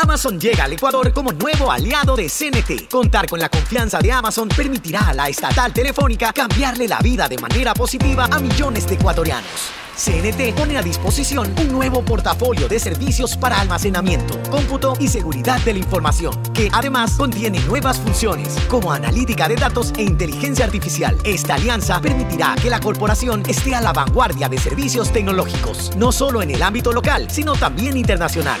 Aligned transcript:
Amazon 0.00 0.38
llega 0.38 0.64
al 0.64 0.72
Ecuador 0.72 1.12
como 1.12 1.32
nuevo 1.32 1.72
aliado 1.72 2.14
de 2.14 2.28
CNT. 2.28 2.88
Contar 2.88 3.28
con 3.28 3.40
la 3.40 3.48
confianza 3.48 3.98
de 3.98 4.12
Amazon 4.12 4.48
permitirá 4.48 5.08
a 5.08 5.14
la 5.14 5.28
estatal 5.28 5.72
telefónica 5.72 6.32
cambiarle 6.32 6.86
la 6.86 7.00
vida 7.00 7.28
de 7.28 7.36
manera 7.38 7.74
positiva 7.74 8.28
a 8.30 8.38
millones 8.38 8.86
de 8.86 8.94
ecuatorianos. 8.94 9.72
CNT 9.96 10.54
pone 10.54 10.78
a 10.78 10.82
disposición 10.82 11.52
un 11.60 11.72
nuevo 11.72 12.04
portafolio 12.04 12.68
de 12.68 12.78
servicios 12.78 13.36
para 13.36 13.60
almacenamiento, 13.60 14.40
cómputo 14.48 14.94
y 15.00 15.08
seguridad 15.08 15.60
de 15.62 15.72
la 15.72 15.80
información, 15.80 16.40
que 16.54 16.70
además 16.72 17.16
contiene 17.16 17.58
nuevas 17.62 17.98
funciones 17.98 18.56
como 18.68 18.92
analítica 18.92 19.48
de 19.48 19.56
datos 19.56 19.92
e 19.96 20.02
inteligencia 20.02 20.66
artificial. 20.66 21.18
Esta 21.24 21.56
alianza 21.56 22.00
permitirá 22.00 22.54
que 22.62 22.70
la 22.70 22.78
corporación 22.78 23.42
esté 23.48 23.74
a 23.74 23.80
la 23.80 23.92
vanguardia 23.92 24.48
de 24.48 24.58
servicios 24.58 25.12
tecnológicos, 25.12 25.90
no 25.96 26.12
solo 26.12 26.42
en 26.42 26.52
el 26.52 26.62
ámbito 26.62 26.92
local, 26.92 27.28
sino 27.28 27.54
también 27.54 27.96
internacional. 27.96 28.60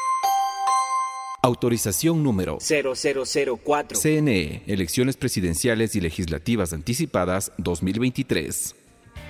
Autorización 1.43 2.21
número 2.21 2.59
0004. 2.59 3.99
CNE, 3.99 4.61
Elecciones 4.67 5.17
Presidenciales 5.17 5.95
y 5.95 6.01
Legislativas 6.01 6.71
Anticipadas 6.71 7.51
2023. 7.57 8.75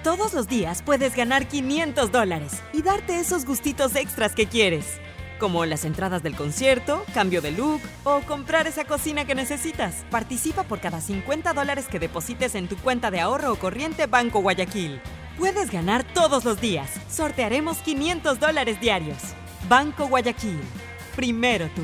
Todos 0.04 0.34
los 0.34 0.50
días 0.50 0.84
puedes 0.84 1.16
ganar 1.16 1.48
500 1.48 2.12
dólares 2.12 2.62
y 2.74 2.81
darte 2.81 3.18
esos 3.18 3.46
gustitos 3.46 3.96
extras 3.96 4.36
que 4.36 4.46
quieres, 4.48 5.00
como 5.40 5.66
las 5.66 5.86
entradas 5.86 6.22
del 6.22 6.36
concierto, 6.36 7.02
cambio 7.13 7.42
de 7.42 7.52
look 7.52 7.80
o 8.04 8.19
comprar 8.28 8.68
esa 8.68 8.84
cocina 8.84 9.24
que 9.24 9.34
necesitas. 9.34 10.04
Participa 10.12 10.64
por 10.64 10.81
cada 10.81 11.00
50 11.00 11.54
dólares 11.54 11.88
que 11.90 12.00
deposites 12.00 12.56
en 12.56 12.68
tu 12.68 12.75
cuenta 12.75 13.10
de 13.10 13.22
ahorro 13.22 13.54
o 13.54 13.56
corriente 13.56 14.07
Banco 14.07 14.42
Guayaquil. 14.42 15.00
Puedes 15.38 15.72
ganar 15.72 16.04
todos 16.14 16.44
los 16.44 16.60
días. 16.60 16.90
Sortearemos 17.10 17.78
500 17.78 18.38
dólares 18.38 18.81
diarios. 18.81 19.18
Banco 19.69 20.10
Guayaquil. 20.10 20.60
Primero 21.16 21.69
tú. 21.75 21.84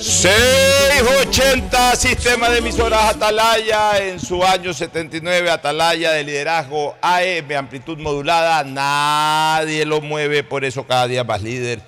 680 0.00 1.96
Sistema 1.96 2.48
de 2.48 2.58
emisoras 2.58 3.14
Atalaya 3.14 3.98
en 3.98 4.18
su 4.20 4.44
año 4.44 4.72
79 4.72 5.50
Atalaya 5.50 6.12
de 6.12 6.24
liderazgo 6.24 6.96
AM 7.02 7.52
amplitud 7.56 7.98
modulada 7.98 8.64
nadie 8.64 9.84
lo 9.84 10.00
mueve 10.00 10.44
por 10.44 10.64
eso 10.64 10.86
cada 10.86 11.06
día 11.06 11.24
más 11.24 11.42
líder 11.42 11.80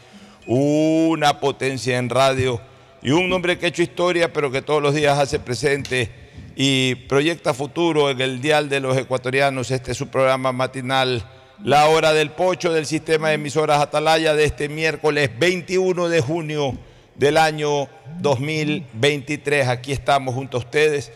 una 0.46 1.40
potencia 1.40 1.98
en 1.98 2.10
radio 2.10 2.60
y 3.02 3.10
un 3.10 3.32
hombre 3.32 3.58
que 3.58 3.66
ha 3.66 3.68
hecho 3.68 3.82
historia 3.82 4.32
pero 4.32 4.50
que 4.50 4.62
todos 4.62 4.82
los 4.82 4.94
días 4.94 5.18
hace 5.18 5.38
presente 5.38 6.10
y 6.56 6.94
proyecta 6.94 7.54
futuro 7.54 8.10
en 8.10 8.20
el 8.20 8.42
dial 8.42 8.68
de 8.68 8.80
los 8.80 8.96
ecuatorianos. 8.96 9.70
Este 9.70 9.92
es 9.92 9.96
su 9.96 10.08
programa 10.08 10.52
matinal 10.52 11.24
La 11.64 11.86
Hora 11.88 12.12
del 12.12 12.30
Pocho 12.30 12.72
del 12.72 12.84
sistema 12.84 13.28
de 13.28 13.36
emisoras 13.36 13.80
Atalaya 13.80 14.34
de 14.34 14.44
este 14.44 14.68
miércoles 14.68 15.30
21 15.38 16.08
de 16.08 16.20
junio 16.20 16.78
del 17.20 17.36
año 17.36 17.86
2023. 18.22 19.68
Aquí 19.68 19.92
estamos 19.92 20.34
junto 20.34 20.56
a 20.56 20.60
ustedes. 20.60 21.12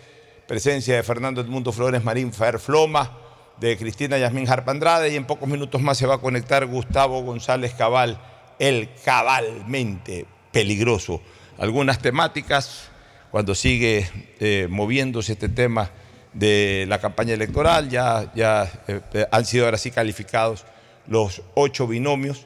Presencia 0.47 0.97
de 0.97 1.03
Fernando 1.03 1.41
Edmundo 1.41 1.73
Flores 1.73 2.05
Marín 2.05 2.31
Ferfloma, 2.31 3.17
de 3.59 3.79
Cristina 3.79 4.19
Yasmín 4.19 4.47
Harpandrade 4.47 5.11
y 5.11 5.17
en 5.17 5.25
pocos 5.25 5.49
minutos 5.49 5.81
más 5.81 5.97
se 5.97 6.07
va 6.07 6.17
a 6.17 6.19
conectar 6.19 6.67
Gustavo 6.67 7.23
González 7.23 7.73
Cabal, 7.73 8.21
el 8.59 8.91
cabalmente 9.03 10.27
peligroso. 10.53 11.23
Algunas 11.57 11.99
temáticas, 12.01 12.91
cuando 13.31 13.55
sigue 13.55 14.07
eh, 14.41 14.67
moviéndose 14.69 15.33
este 15.33 15.49
tema 15.49 15.91
de 16.35 16.85
la 16.87 16.99
campaña 16.99 17.33
electoral, 17.33 17.89
ya, 17.89 18.31
ya 18.35 18.71
eh, 18.89 19.27
han 19.31 19.47
sido 19.47 19.65
ahora 19.65 19.79
sí 19.79 19.91
calificados 19.91 20.67
los 21.07 21.41
ocho 21.55 21.87
binomios. 21.87 22.45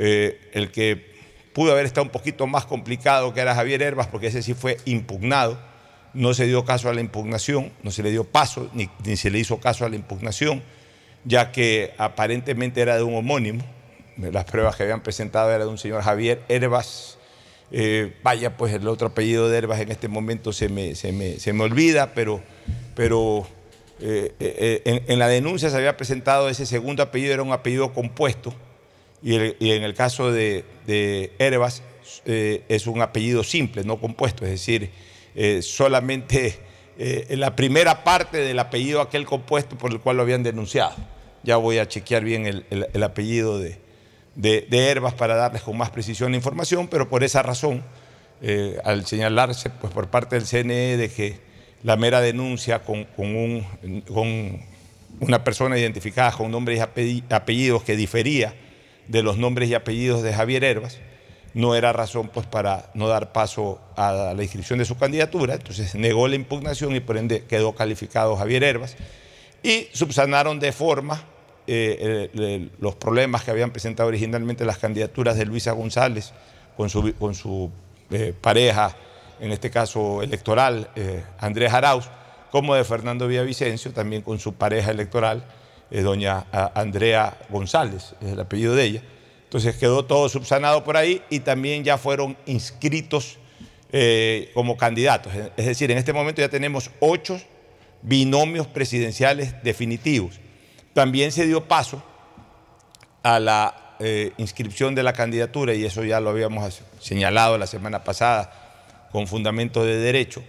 Eh, 0.00 0.50
el 0.52 0.72
que 0.72 1.07
pudo 1.58 1.72
haber 1.72 1.86
estado 1.86 2.04
un 2.04 2.10
poquito 2.10 2.46
más 2.46 2.66
complicado 2.66 3.34
que 3.34 3.40
era 3.40 3.52
Javier 3.52 3.82
Herbas, 3.82 4.06
porque 4.06 4.28
ese 4.28 4.42
sí 4.42 4.54
fue 4.54 4.76
impugnado. 4.84 5.58
No 6.14 6.32
se 6.32 6.46
dio 6.46 6.64
caso 6.64 6.88
a 6.88 6.94
la 6.94 7.00
impugnación, 7.00 7.72
no 7.82 7.90
se 7.90 8.04
le 8.04 8.12
dio 8.12 8.22
paso, 8.22 8.70
ni, 8.74 8.88
ni 9.04 9.16
se 9.16 9.28
le 9.28 9.40
hizo 9.40 9.58
caso 9.58 9.84
a 9.84 9.88
la 9.88 9.96
impugnación, 9.96 10.62
ya 11.24 11.50
que 11.50 11.94
aparentemente 11.98 12.80
era 12.80 12.96
de 12.96 13.02
un 13.02 13.16
homónimo. 13.16 13.64
Las 14.18 14.44
pruebas 14.44 14.76
que 14.76 14.84
habían 14.84 15.02
presentado 15.02 15.50
era 15.50 15.64
de 15.64 15.70
un 15.70 15.78
señor 15.78 16.02
Javier 16.02 16.44
Herbas. 16.48 17.18
Eh, 17.72 18.14
vaya, 18.22 18.56
pues 18.56 18.72
el 18.72 18.86
otro 18.86 19.08
apellido 19.08 19.48
de 19.48 19.58
Herbas 19.58 19.80
en 19.80 19.90
este 19.90 20.06
momento 20.06 20.52
se 20.52 20.68
me, 20.68 20.94
se 20.94 21.10
me, 21.10 21.40
se 21.40 21.52
me 21.52 21.64
olvida, 21.64 22.14
pero, 22.14 22.40
pero 22.94 23.48
eh, 24.00 24.32
eh, 24.38 24.82
en, 24.84 25.02
en, 25.08 25.18
la 25.18 25.26
denuncia 25.26 25.70
se 25.70 25.76
había 25.76 25.96
presentado 25.96 26.48
ese 26.48 26.66
segundo 26.66 27.02
apellido, 27.02 27.34
era 27.34 27.42
un 27.42 27.50
apellido 27.50 27.92
compuesto, 27.92 28.54
y, 29.22 29.34
en 29.34 29.82
el 29.82 29.94
caso 29.94 30.30
de, 30.30 30.64
de 30.86 31.32
eh, 32.24 32.64
es 32.68 32.86
un 32.86 33.02
apellido 33.02 33.42
simple, 33.42 33.84
no 33.84 34.00
compuesto, 34.00 34.44
es 34.44 34.52
decir, 34.52 34.90
eh, 35.34 35.60
solamente 35.62 36.58
eh, 36.98 37.26
la 37.36 37.56
primera 37.56 38.04
parte 38.04 38.38
del 38.38 38.58
apellido 38.58 39.00
aquel 39.00 39.26
compuesto 39.26 39.76
por 39.76 39.92
el 39.92 40.00
cual 40.00 40.16
lo 40.16 40.22
habían 40.22 40.42
denunciado. 40.42 40.94
Ya 41.42 41.56
voy 41.56 41.78
a 41.78 41.88
chequear 41.88 42.24
bien 42.24 42.46
el, 42.46 42.66
el, 42.70 42.88
el 42.92 43.02
apellido 43.02 43.58
de, 43.58 43.78
de, 44.34 45.12
para 45.16 45.36
darles 45.36 45.62
con 45.62 45.76
más 45.76 45.90
precisión 45.90 46.32
la 46.32 46.36
información, 46.36 46.88
pero 46.88 47.08
por 47.08 47.24
esa 47.24 47.42
razón, 47.42 47.82
al 48.84 49.04
señalarse 49.06 49.70
pues, 49.70 49.92
por 49.92 50.08
parte 50.10 50.36
del 50.36 50.46
CNE 50.46 50.96
de 50.96 51.08
que 51.10 51.40
la 51.82 51.96
mera 51.96 52.20
denuncia 52.20 52.80
con, 52.80 53.04
con 53.04 53.66
una 55.20 55.44
persona 55.44 55.78
identificada 55.78 56.32
con 56.32 56.50
nombres 56.50 56.80
y 56.96 57.24
apellidos 57.30 57.82
que 57.82 57.96
difería 57.96 58.54
de 59.08 59.22
los 59.22 59.38
nombres 59.38 59.68
y 59.68 59.74
apellidos 59.74 60.22
de 60.22 60.32
Javier 60.32 60.64
Herbas, 60.64 60.98
no 61.54 61.74
era 61.74 61.92
razón 61.92 62.30
pues 62.32 62.46
para 62.46 62.90
no 62.94 63.08
dar 63.08 63.32
paso 63.32 63.80
a 63.96 64.34
la 64.36 64.42
inscripción 64.42 64.78
de 64.78 64.84
su 64.84 64.96
candidatura, 64.96 65.54
entonces 65.54 65.94
negó 65.94 66.28
la 66.28 66.36
impugnación 66.36 66.94
y 66.94 67.00
por 67.00 67.16
ende 67.16 67.44
quedó 67.44 67.74
calificado 67.74 68.36
Javier 68.36 68.62
Herbas. 68.62 68.96
Y 69.62 69.88
subsanaron 69.92 70.60
de 70.60 70.72
forma 70.72 71.24
eh, 71.66 72.30
eh, 72.32 72.68
los 72.78 72.94
problemas 72.94 73.44
que 73.44 73.50
habían 73.50 73.70
presentado 73.70 74.08
originalmente 74.08 74.64
las 74.64 74.78
candidaturas 74.78 75.36
de 75.36 75.46
Luisa 75.46 75.72
González 75.72 76.32
con 76.76 76.88
su, 76.88 77.14
con 77.16 77.34
su 77.34 77.70
eh, 78.10 78.32
pareja, 78.40 78.96
en 79.40 79.52
este 79.52 79.70
caso 79.70 80.22
electoral, 80.22 80.90
Andrés 81.38 81.72
Arauz, 81.72 82.08
como 82.50 82.74
de 82.74 82.84
Fernando 82.84 83.28
Villavicencio, 83.28 83.92
también 83.92 84.22
con 84.22 84.38
su 84.38 84.54
pareja 84.54 84.90
electoral, 84.90 85.44
doña 85.90 86.46
Andrea 86.74 87.38
González, 87.48 88.14
es 88.20 88.32
el 88.32 88.40
apellido 88.40 88.74
de 88.74 88.84
ella. 88.84 89.02
Entonces 89.44 89.76
quedó 89.76 90.04
todo 90.04 90.28
subsanado 90.28 90.84
por 90.84 90.96
ahí 90.96 91.22
y 91.30 91.40
también 91.40 91.82
ya 91.82 91.96
fueron 91.96 92.36
inscritos 92.44 93.38
eh, 93.90 94.50
como 94.52 94.76
candidatos. 94.76 95.32
Es 95.56 95.64
decir, 95.64 95.90
en 95.90 95.96
este 95.96 96.12
momento 96.12 96.42
ya 96.42 96.50
tenemos 96.50 96.90
ocho 97.00 97.40
binomios 98.02 98.66
presidenciales 98.66 99.54
definitivos. 99.62 100.38
También 100.92 101.32
se 101.32 101.46
dio 101.46 101.64
paso 101.64 102.02
a 103.22 103.40
la 103.40 103.96
eh, 104.00 104.32
inscripción 104.36 104.94
de 104.94 105.02
la 105.02 105.14
candidatura, 105.14 105.74
y 105.74 105.84
eso 105.84 106.04
ya 106.04 106.20
lo 106.20 106.30
habíamos 106.30 106.82
señalado 107.00 107.56
la 107.56 107.66
semana 107.66 108.04
pasada 108.04 109.08
con 109.10 109.26
fundamento 109.26 109.84
de 109.84 109.96
derecho. 109.96 110.42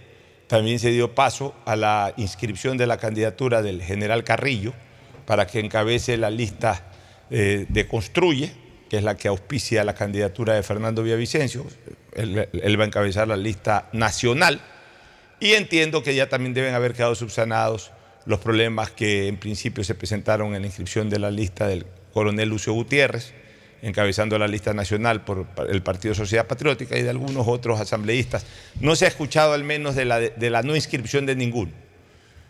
También 0.46 0.78
se 0.78 0.90
dio 0.90 1.14
paso 1.14 1.54
a 1.64 1.76
la 1.76 2.12
inscripción 2.18 2.76
de 2.76 2.86
la 2.86 2.98
candidatura 2.98 3.62
del 3.62 3.82
general 3.82 4.24
Carrillo 4.24 4.74
para 5.30 5.46
que 5.46 5.60
encabece 5.60 6.16
la 6.16 6.28
lista 6.28 6.82
eh, 7.30 7.64
de 7.68 7.86
Construye, 7.86 8.50
que 8.88 8.96
es 8.96 9.04
la 9.04 9.16
que 9.16 9.28
auspicia 9.28 9.84
la 9.84 9.94
candidatura 9.94 10.54
de 10.54 10.64
Fernando 10.64 11.04
Villavicencio. 11.04 11.64
Él, 12.16 12.48
él, 12.52 12.80
va 12.80 12.82
a 12.82 12.86
encabezar 12.88 13.28
la 13.28 13.36
lista 13.36 13.88
nacional. 13.92 14.60
Y 15.38 15.52
entiendo 15.52 16.02
que 16.02 16.16
ya 16.16 16.28
también 16.28 16.52
deben 16.52 16.74
haber 16.74 16.94
quedado 16.94 17.14
subsanados 17.14 17.92
los 18.26 18.40
problemas 18.40 18.90
que 18.90 19.28
en 19.28 19.36
principio 19.36 19.84
se 19.84 19.94
presentaron 19.94 20.56
en 20.56 20.62
la 20.62 20.66
inscripción 20.66 21.08
de 21.08 21.20
la 21.20 21.30
lista 21.30 21.68
del 21.68 21.86
coronel 22.12 22.48
Lucio 22.48 22.72
Gutiérrez, 22.72 23.32
encabezando 23.82 24.36
la 24.36 24.48
lista 24.48 24.74
nacional 24.74 25.22
por 25.24 25.46
el 25.68 25.82
Partido 25.84 26.12
Sociedad 26.12 26.48
Patriótica 26.48 26.98
y 26.98 27.02
de 27.02 27.10
algunos 27.10 27.46
otros 27.46 27.78
asambleístas. 27.78 28.44
No 28.80 28.96
se 28.96 29.04
ha 29.04 29.08
escuchado 29.08 29.52
al 29.52 29.62
menos 29.62 29.94
de 29.94 30.06
la, 30.06 30.62
no 30.64 30.74
inscripción 30.74 31.24
de 31.24 31.36
ninguno. 31.36 31.70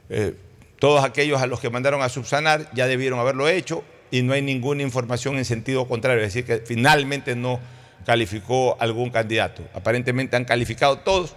Eh, 0.08 0.32
todos 0.80 1.04
aquellos 1.04 1.40
a 1.40 1.46
los 1.46 1.60
que 1.60 1.70
mandaron 1.70 2.02
a 2.02 2.08
subsanar 2.08 2.68
ya 2.72 2.88
debieron 2.88 3.20
haberlo 3.20 3.48
hecho 3.48 3.84
y 4.10 4.22
no 4.22 4.32
hay 4.32 4.42
ninguna 4.42 4.82
información 4.82 5.36
en 5.36 5.44
sentido 5.44 5.86
contrario, 5.86 6.22
es 6.24 6.34
decir, 6.34 6.44
que 6.44 6.66
finalmente 6.66 7.36
no 7.36 7.60
calificó 8.04 8.76
algún 8.80 9.10
candidato. 9.10 9.62
Aparentemente 9.74 10.36
han 10.36 10.46
calificado 10.46 10.98
todos, 10.98 11.36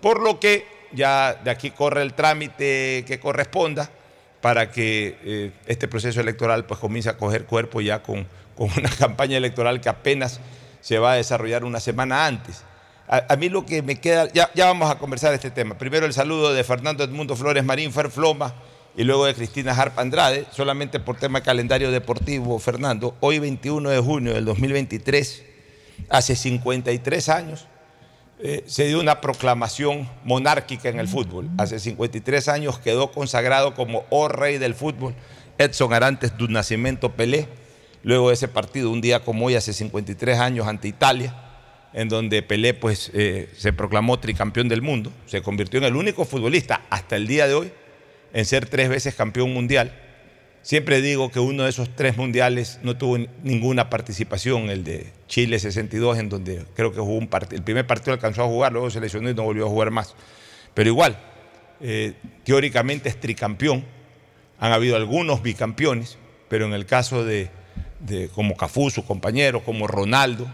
por 0.00 0.22
lo 0.22 0.40
que 0.40 0.64
ya 0.92 1.34
de 1.34 1.50
aquí 1.50 1.72
corre 1.72 2.02
el 2.02 2.14
trámite 2.14 3.04
que 3.06 3.18
corresponda 3.20 3.90
para 4.40 4.70
que 4.70 5.18
eh, 5.24 5.52
este 5.66 5.88
proceso 5.88 6.20
electoral 6.20 6.64
pues 6.64 6.78
comience 6.78 7.08
a 7.08 7.16
coger 7.16 7.46
cuerpo 7.46 7.80
ya 7.80 8.02
con, 8.02 8.26
con, 8.54 8.70
una 8.78 8.90
campaña 8.98 9.36
electoral 9.36 9.80
que 9.80 9.88
apenas 9.88 10.40
se 10.80 10.98
va 10.98 11.12
a 11.12 11.16
desarrollar 11.16 11.64
una 11.64 11.80
semana 11.80 12.26
antes. 12.26 12.62
A, 13.06 13.36
mí 13.36 13.50
lo 13.50 13.66
que 13.66 13.82
me 13.82 14.00
queda, 14.00 14.32
ya, 14.32 14.50
ya, 14.54 14.64
vamos 14.64 14.90
a 14.90 14.98
conversar 14.98 15.34
este 15.34 15.50
tema. 15.50 15.76
Primero 15.76 16.06
el 16.06 16.14
saludo 16.14 16.54
de 16.54 16.64
Fernando 16.64 17.04
Edmundo 17.04 17.36
Flores 17.36 17.62
Marín 17.62 17.92
Ferfloma 17.92 18.54
y 18.96 19.04
luego 19.04 19.26
de 19.26 19.34
Cristina 19.34 19.72
Harp 19.72 19.98
Andrade, 19.98 20.46
solamente 20.52 21.00
por 21.00 21.16
tema 21.16 21.40
de 21.40 21.44
calendario 21.44 21.90
deportivo, 21.90 22.58
Fernando, 22.58 23.16
hoy 23.20 23.40
21 23.40 23.90
de 23.90 23.98
junio 23.98 24.34
del 24.34 24.44
2023, 24.44 25.42
hace 26.08 26.36
53 26.36 27.28
años, 27.28 27.66
eh, 28.38 28.62
se 28.66 28.86
dio 28.86 29.00
una 29.00 29.20
proclamación 29.20 30.08
monárquica 30.24 30.88
en 30.88 31.00
el 31.00 31.08
fútbol. 31.08 31.48
Hace 31.58 31.80
53 31.80 32.48
años 32.48 32.78
quedó 32.78 33.10
consagrado 33.10 33.74
como 33.74 34.04
oh 34.10 34.28
rey 34.28 34.58
del 34.58 34.74
fútbol 34.74 35.14
Edson 35.58 35.92
Arantes 35.92 36.36
du 36.36 36.48
Nacimiento 36.48 37.12
Pelé. 37.12 37.48
Luego 38.02 38.28
de 38.28 38.34
ese 38.34 38.48
partido, 38.48 38.90
un 38.90 39.00
día 39.00 39.24
como 39.24 39.46
hoy, 39.46 39.54
hace 39.54 39.72
53 39.72 40.38
años 40.38 40.68
ante 40.68 40.88
Italia, 40.88 41.34
en 41.94 42.08
donde 42.08 42.42
Pelé 42.42 42.74
pues, 42.74 43.10
eh, 43.14 43.50
se 43.56 43.72
proclamó 43.72 44.18
tricampeón 44.18 44.68
del 44.68 44.82
mundo, 44.82 45.10
se 45.26 45.42
convirtió 45.42 45.78
en 45.78 45.84
el 45.84 45.96
único 45.96 46.24
futbolista 46.24 46.82
hasta 46.90 47.16
el 47.16 47.26
día 47.26 47.48
de 47.48 47.54
hoy 47.54 47.72
en 48.34 48.44
ser 48.44 48.66
tres 48.66 48.90
veces 48.90 49.14
campeón 49.14 49.54
mundial. 49.54 49.92
Siempre 50.60 51.00
digo 51.00 51.30
que 51.30 51.38
uno 51.38 51.64
de 51.64 51.70
esos 51.70 51.94
tres 51.94 52.16
mundiales 52.16 52.80
no 52.82 52.96
tuvo 52.96 53.18
ninguna 53.42 53.90
participación, 53.90 54.70
el 54.70 54.82
de 54.82 55.12
Chile 55.28 55.58
62, 55.58 56.18
en 56.18 56.28
donde 56.28 56.64
creo 56.74 56.92
que 56.92 57.00
jugó 57.00 57.16
un 57.16 57.28
partido. 57.28 57.58
El 57.58 57.64
primer 57.64 57.86
partido 57.86 58.12
alcanzó 58.12 58.42
a 58.42 58.46
jugar, 58.46 58.72
luego 58.72 58.90
se 58.90 59.00
lesionó 59.00 59.30
y 59.30 59.34
no 59.34 59.44
volvió 59.44 59.66
a 59.66 59.68
jugar 59.68 59.90
más. 59.90 60.14
Pero 60.74 60.90
igual, 60.90 61.16
eh, 61.80 62.14
teóricamente 62.44 63.08
es 63.08 63.20
tricampeón. 63.20 63.84
Han 64.58 64.72
habido 64.72 64.96
algunos 64.96 65.42
bicampeones, 65.42 66.18
pero 66.48 66.66
en 66.66 66.72
el 66.72 66.86
caso 66.86 67.24
de, 67.24 67.50
como 68.34 68.56
Cafú, 68.56 68.90
su 68.90 69.04
compañero, 69.04 69.62
como 69.62 69.86
Ronaldo, 69.86 70.48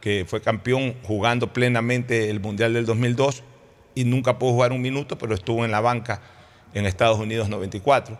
que 0.00 0.26
fue 0.28 0.42
campeón 0.42 0.96
jugando 1.04 1.52
plenamente 1.52 2.28
el 2.28 2.40
Mundial 2.40 2.74
del 2.74 2.84
2002 2.84 3.44
y 3.94 4.04
nunca 4.04 4.38
pudo 4.38 4.52
jugar 4.52 4.72
un 4.72 4.82
minuto, 4.82 5.16
pero 5.16 5.34
estuvo 5.34 5.64
en 5.64 5.70
la 5.70 5.80
banca 5.80 6.20
en 6.74 6.86
Estados 6.86 7.18
Unidos 7.18 7.48
94. 7.48 8.18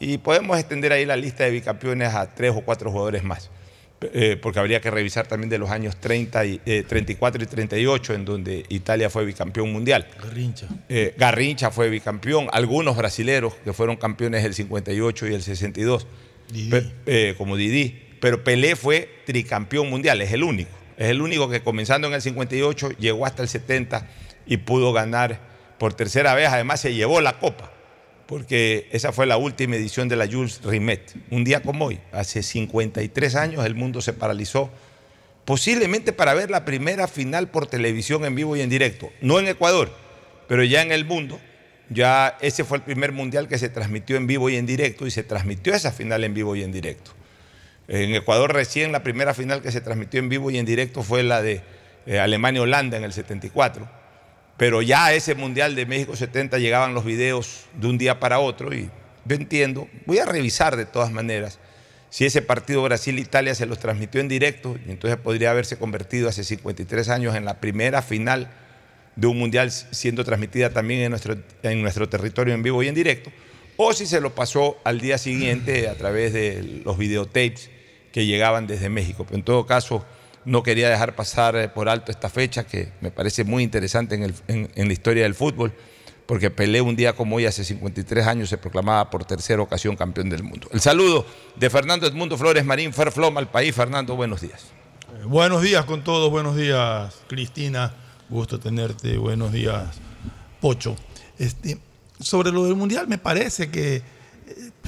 Y 0.00 0.18
podemos 0.18 0.58
extender 0.58 0.92
ahí 0.92 1.04
la 1.04 1.16
lista 1.16 1.44
de 1.44 1.50
bicampeones 1.50 2.14
a 2.14 2.34
tres 2.34 2.54
o 2.54 2.60
cuatro 2.60 2.90
jugadores 2.90 3.24
más, 3.24 3.50
eh, 4.00 4.38
porque 4.40 4.60
habría 4.60 4.80
que 4.80 4.90
revisar 4.90 5.26
también 5.26 5.50
de 5.50 5.58
los 5.58 5.70
años 5.70 5.96
30 5.96 6.44
y, 6.44 6.58
34 6.58 7.42
y 7.42 7.46
38, 7.46 8.14
en 8.14 8.24
donde 8.24 8.64
Italia 8.68 9.10
fue 9.10 9.24
bicampeón 9.24 9.72
mundial. 9.72 10.06
Garrincha. 10.22 10.66
Eh, 10.88 11.14
Garrincha 11.18 11.70
fue 11.72 11.90
bicampeón, 11.90 12.48
algunos 12.52 12.96
brasileros 12.96 13.54
que 13.64 13.72
fueron 13.72 13.96
campeones 13.96 14.44
el 14.44 14.54
58 14.54 15.26
y 15.26 15.34
el 15.34 15.42
62, 15.42 16.06
eh, 17.06 17.34
como 17.36 17.56
Didi. 17.56 18.04
Pero 18.20 18.44
Pelé 18.44 18.76
fue 18.76 19.22
tricampeón 19.26 19.90
mundial, 19.90 20.20
es 20.22 20.32
el 20.32 20.44
único. 20.44 20.70
Es 20.96 21.10
el 21.10 21.22
único 21.22 21.48
que 21.48 21.62
comenzando 21.62 22.08
en 22.08 22.14
el 22.14 22.22
58 22.22 22.90
llegó 22.98 23.24
hasta 23.24 23.42
el 23.42 23.48
70 23.48 24.06
y 24.46 24.56
pudo 24.58 24.92
ganar 24.92 25.38
por 25.78 25.94
tercera 25.94 26.34
vez. 26.34 26.48
Además 26.48 26.80
se 26.80 26.92
llevó 26.92 27.20
la 27.20 27.38
copa, 27.38 27.72
porque 28.28 28.88
esa 28.92 29.10
fue 29.10 29.24
la 29.24 29.38
última 29.38 29.76
edición 29.76 30.06
de 30.10 30.14
la 30.14 30.26
Jules 30.26 30.60
Rimet. 30.62 31.14
Un 31.30 31.44
día 31.44 31.62
como 31.62 31.86
hoy, 31.86 31.98
hace 32.12 32.42
53 32.42 33.34
años, 33.34 33.64
el 33.64 33.74
mundo 33.74 34.02
se 34.02 34.12
paralizó, 34.12 34.70
posiblemente 35.46 36.12
para 36.12 36.34
ver 36.34 36.50
la 36.50 36.66
primera 36.66 37.08
final 37.08 37.48
por 37.48 37.66
televisión 37.66 38.26
en 38.26 38.34
vivo 38.34 38.54
y 38.54 38.60
en 38.60 38.68
directo. 38.68 39.10
No 39.22 39.38
en 39.38 39.48
Ecuador, 39.48 39.90
pero 40.46 40.62
ya 40.62 40.82
en 40.82 40.92
el 40.92 41.06
mundo. 41.06 41.40
Ya 41.88 42.36
ese 42.42 42.64
fue 42.64 42.76
el 42.76 42.84
primer 42.84 43.12
mundial 43.12 43.48
que 43.48 43.56
se 43.56 43.70
transmitió 43.70 44.18
en 44.18 44.26
vivo 44.26 44.50
y 44.50 44.56
en 44.56 44.66
directo 44.66 45.06
y 45.06 45.10
se 45.10 45.22
transmitió 45.22 45.72
esa 45.72 45.90
final 45.90 46.22
en 46.22 46.34
vivo 46.34 46.54
y 46.54 46.62
en 46.62 46.70
directo. 46.70 47.12
En 47.88 48.14
Ecuador 48.14 48.52
recién 48.52 48.92
la 48.92 49.02
primera 49.02 49.32
final 49.32 49.62
que 49.62 49.72
se 49.72 49.80
transmitió 49.80 50.20
en 50.20 50.28
vivo 50.28 50.50
y 50.50 50.58
en 50.58 50.66
directo 50.66 51.02
fue 51.02 51.22
la 51.22 51.40
de 51.40 51.62
eh, 52.04 52.18
Alemania-Holanda 52.18 52.98
en 52.98 53.04
el 53.04 53.14
74. 53.14 53.88
Pero 54.58 54.82
ya 54.82 55.06
a 55.06 55.14
ese 55.14 55.34
Mundial 55.34 55.74
de 55.74 55.86
México 55.86 56.14
70 56.14 56.58
llegaban 56.58 56.92
los 56.92 57.04
videos 57.04 57.64
de 57.74 57.86
un 57.86 57.96
día 57.96 58.20
para 58.20 58.40
otro 58.40 58.74
y 58.74 58.90
yo 59.24 59.36
entiendo, 59.36 59.88
voy 60.04 60.18
a 60.18 60.26
revisar 60.26 60.76
de 60.76 60.84
todas 60.84 61.12
maneras 61.12 61.58
si 62.10 62.24
ese 62.24 62.42
partido 62.42 62.82
Brasil-Italia 62.82 63.54
se 63.54 63.66
los 63.66 63.78
transmitió 63.78 64.20
en 64.20 64.28
directo, 64.28 64.76
y 64.86 64.90
entonces 64.90 65.18
podría 65.18 65.50
haberse 65.50 65.76
convertido 65.76 66.28
hace 66.28 66.42
53 66.42 67.08
años 67.10 67.36
en 67.36 67.44
la 67.44 67.60
primera 67.60 68.02
final 68.02 68.50
de 69.14 69.26
un 69.26 69.38
mundial 69.38 69.70
siendo 69.70 70.24
transmitida 70.24 70.70
también 70.70 71.00
en 71.00 71.10
nuestro, 71.10 71.36
en 71.62 71.82
nuestro 71.82 72.08
territorio 72.08 72.54
en 72.54 72.62
vivo 72.62 72.82
y 72.82 72.88
en 72.88 72.94
directo, 72.94 73.30
o 73.76 73.92
si 73.92 74.06
se 74.06 74.20
lo 74.20 74.34
pasó 74.34 74.78
al 74.84 75.00
día 75.00 75.18
siguiente 75.18 75.88
a 75.88 75.94
través 75.96 76.32
de 76.32 76.82
los 76.84 76.96
videotapes 76.96 77.70
que 78.10 78.26
llegaban 78.26 78.66
desde 78.66 78.88
México. 78.88 79.24
Pero 79.24 79.36
en 79.36 79.44
todo 79.44 79.66
caso, 79.66 80.04
no 80.48 80.62
quería 80.62 80.88
dejar 80.88 81.14
pasar 81.14 81.54
eh, 81.56 81.68
por 81.68 81.88
alto 81.88 82.10
esta 82.10 82.30
fecha 82.30 82.64
que 82.64 82.90
me 83.00 83.10
parece 83.10 83.44
muy 83.44 83.62
interesante 83.62 84.14
en, 84.14 84.88
la 84.88 84.92
historia 84.92 85.24
del 85.24 85.34
fútbol, 85.34 85.72
porque 86.26 86.50
Pelé 86.50 86.80
un 86.80 86.96
día 86.96 87.14
como 87.14 87.36
hoy, 87.36 87.46
hace 87.46 87.64
53 87.64 88.26
años, 88.26 88.48
se 88.48 88.56
proclamaba 88.56 89.10
por 89.10 89.24
tercera 89.24 89.62
ocasión 89.62 89.94
campeón 89.94 90.30
del 90.30 90.42
mundo. 90.42 90.68
El 90.72 90.80
saludo 90.80 91.26
de 91.56 91.70
Fernando 91.70 92.06
Edmundo 92.06 92.38
Flores 92.38 92.64
Marín, 92.64 92.92
Ferflom 92.92 93.36
al 93.36 93.50
país. 93.50 93.74
Fernando, 93.74 94.16
buenos 94.16 94.40
días. 94.40 94.64
Eh, 95.12 95.24
buenos 95.24 95.62
días 95.62 95.84
con 95.84 96.02
todos, 96.02 96.30
buenos 96.30 96.56
días 96.56 97.14
Cristina, 97.28 97.94
gusto 98.28 98.58
tenerte, 98.58 99.18
buenos 99.18 99.52
días 99.52 99.96
Pocho. 100.60 100.96
Este, 101.38 101.78
sobre 102.20 102.50
lo 102.50 102.64
del 102.64 102.74
Mundial 102.74 103.06
me 103.06 103.18
parece 103.18 103.70
que 103.70 103.96
eh, 103.96 104.02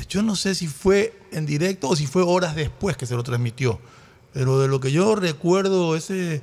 yo 0.08 0.22
no 0.22 0.36
sé 0.36 0.54
si 0.54 0.66
fue 0.66 1.12
en 1.32 1.44
directo 1.44 1.88
o 1.88 1.96
si 1.96 2.06
fue 2.06 2.22
horas 2.22 2.56
después 2.56 2.96
que 2.96 3.04
se 3.04 3.14
lo 3.14 3.22
transmitió. 3.22 3.78
Pero 4.32 4.60
de 4.60 4.68
lo 4.68 4.80
que 4.80 4.92
yo 4.92 5.16
recuerdo 5.16 5.96
ese 5.96 6.42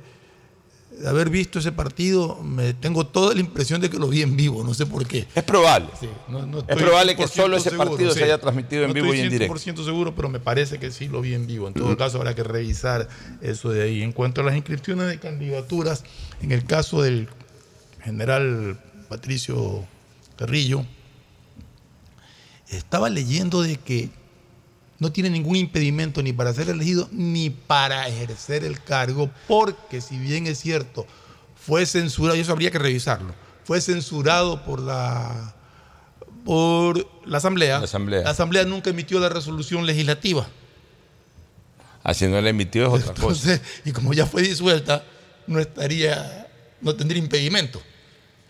de 0.98 1.08
haber 1.08 1.30
visto 1.30 1.60
ese 1.60 1.70
partido, 1.70 2.42
me 2.42 2.74
tengo 2.74 3.06
toda 3.06 3.34
la 3.34 3.40
impresión 3.40 3.80
de 3.80 3.88
que 3.88 3.98
lo 3.98 4.08
vi 4.08 4.22
en 4.22 4.36
vivo, 4.36 4.64
no 4.64 4.74
sé 4.74 4.84
por 4.84 5.06
qué. 5.06 5.26
Es 5.34 5.44
probable. 5.44 5.88
es 6.00 6.76
probable 6.76 7.14
que 7.14 7.28
solo 7.28 7.56
ese 7.56 7.70
partido 7.70 8.12
se 8.12 8.24
haya 8.24 8.38
transmitido 8.38 8.84
en 8.84 8.92
vivo 8.92 9.14
y 9.14 9.20
en 9.20 9.30
directo. 9.30 9.52
No 9.52 9.56
estoy 9.56 9.74
100% 9.74 9.84
seguro, 9.84 10.14
pero 10.14 10.28
me 10.28 10.40
parece 10.40 10.78
que 10.78 10.90
sí 10.90 11.08
lo 11.08 11.20
vi 11.20 11.34
en 11.34 11.46
vivo. 11.46 11.68
En 11.68 11.74
todo 11.74 11.96
caso, 11.96 12.18
habrá 12.18 12.34
que 12.34 12.42
revisar 12.42 13.08
eso 13.40 13.70
de 13.70 13.82
ahí. 13.82 14.02
En 14.02 14.12
cuanto 14.12 14.40
a 14.40 14.44
las 14.44 14.56
inscripciones 14.56 15.08
de 15.08 15.18
candidaturas, 15.18 16.04
en 16.42 16.52
el 16.52 16.64
caso 16.64 17.02
del 17.02 17.28
general 18.02 18.80
Patricio 19.08 19.84
Carrillo, 20.36 20.84
estaba 22.70 23.08
leyendo 23.08 23.62
de 23.62 23.76
que 23.76 24.10
no 24.98 25.12
tiene 25.12 25.30
ningún 25.30 25.56
impedimento 25.56 26.22
ni 26.22 26.32
para 26.32 26.52
ser 26.52 26.68
elegido 26.68 27.08
ni 27.12 27.50
para 27.50 28.08
ejercer 28.08 28.64
el 28.64 28.82
cargo, 28.82 29.30
porque 29.46 30.00
si 30.00 30.18
bien 30.18 30.46
es 30.46 30.58
cierto, 30.58 31.06
fue 31.54 31.86
censurado, 31.86 32.36
y 32.36 32.40
eso 32.40 32.52
habría 32.52 32.70
que 32.70 32.78
revisarlo, 32.78 33.34
fue 33.64 33.80
censurado 33.80 34.64
por 34.64 34.80
la, 34.80 35.54
por 36.44 37.06
la 37.26 37.38
Asamblea. 37.38 37.78
La 37.78 37.84
Asamblea. 37.84 38.22
La 38.22 38.30
Asamblea 38.30 38.64
nunca 38.64 38.90
emitió 38.90 39.20
la 39.20 39.28
resolución 39.28 39.86
legislativa. 39.86 40.48
Así 42.02 42.26
no 42.26 42.40
la 42.40 42.48
emitió 42.48 42.96
es 42.96 43.04
otra 43.04 43.22
cosa. 43.22 43.60
Y 43.84 43.92
como 43.92 44.14
ya 44.14 44.24
fue 44.24 44.42
disuelta, 44.42 45.04
no 45.46 45.60
estaría, 45.60 46.48
no 46.80 46.94
tendría 46.96 47.22
impedimento. 47.22 47.82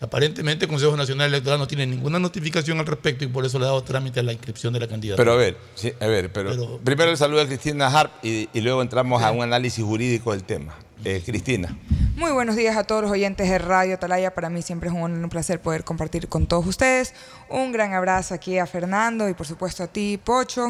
Aparentemente 0.01 0.63
el 0.63 0.69
Consejo 0.71 0.95
Nacional 0.95 1.27
Electoral 1.27 1.59
no 1.59 1.67
tiene 1.67 1.85
ninguna 1.85 2.19
notificación 2.19 2.79
al 2.79 2.85
respecto 2.85 3.25
y 3.25 3.27
por 3.27 3.45
eso 3.45 3.59
le 3.59 3.65
ha 3.65 3.67
dado 3.67 3.83
trámite 3.83 4.21
a 4.21 4.23
la 4.23 4.31
inscripción 4.31 4.71
de 4.71 4.79
la 4.79 4.87
candidatura. 4.87 5.21
Pero 5.21 5.33
a 5.33 5.35
ver, 5.35 5.57
sí, 5.75 5.91
a 5.99 6.07
ver, 6.07 6.31
pero, 6.31 6.79
primero 6.81 7.11
el 7.11 7.17
saludo 7.17 7.41
a 7.41 7.45
Cristina 7.45 7.87
Harp 7.87 8.11
y, 8.23 8.47
luego 8.61 8.81
entramos 8.81 9.21
a 9.21 9.31
un 9.31 9.43
análisis 9.43 9.83
jurídico 9.83 10.31
del 10.31 10.43
tema. 10.43 10.73
Eh, 11.05 11.21
Cristina. 11.25 11.77
Muy 12.15 12.31
buenos 12.31 12.57
días 12.57 12.75
a 12.75 12.83
todos 12.83 13.03
los 13.03 13.11
oyentes 13.11 13.49
de 13.49 13.57
Radio 13.57 13.95
Atalaya. 13.95 14.33
Para 14.33 14.49
mí 14.49 14.61
siempre 14.61 14.89
es 14.89 14.95
un, 14.95 15.29
placer 15.29 15.61
poder 15.61 15.85
compartir 15.85 16.27
con 16.27 16.45
todos 16.45 16.65
ustedes. 16.67 17.13
Un 17.49 17.71
gran 17.71 17.93
abrazo 17.93 18.33
aquí 18.33 18.57
a 18.57 18.67
Fernando 18.67 19.29
y 19.29 19.33
por 19.33 19.47
supuesto 19.47 19.83
a 19.83 19.87
ti, 19.87 20.19
Pocho. 20.21 20.69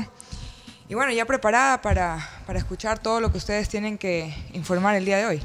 Y 0.87 0.93
bueno, 0.93 1.11
ya 1.11 1.25
preparada 1.25 1.81
para, 1.81 2.43
para 2.45 2.59
escuchar 2.59 2.99
todo 2.99 3.21
lo 3.21 3.31
que 3.31 3.39
ustedes 3.39 3.69
tienen 3.69 3.97
que 3.97 4.31
informar 4.53 4.95
el 4.95 5.05
día 5.05 5.17
de 5.17 5.25
hoy. 5.25 5.41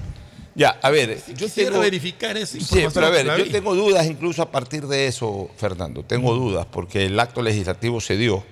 Ya, 0.54 0.78
a 0.82 0.90
ver, 0.90 1.20
yo 1.34 1.48
quiero 1.48 1.80
verificar 1.80 2.36
esa 2.36 2.56
información. 2.56 2.90
Sí, 2.90 2.94
pero 2.94 3.06
a 3.06 3.10
ver, 3.10 3.26
yo 3.44 3.50
tengo 3.50 3.74
dudas 3.74 4.06
incluso 4.06 4.40
a 4.40 4.50
partir 4.50 4.86
de 4.86 5.08
eso, 5.08 5.50
Fernando. 5.56 6.04
Tengo 6.04 6.34
dudas 6.34 6.66
porque 6.70 7.06
el 7.06 7.18
acto 7.18 7.42
legislativo 7.42 8.00
se 8.00 8.16
dio 8.16 8.44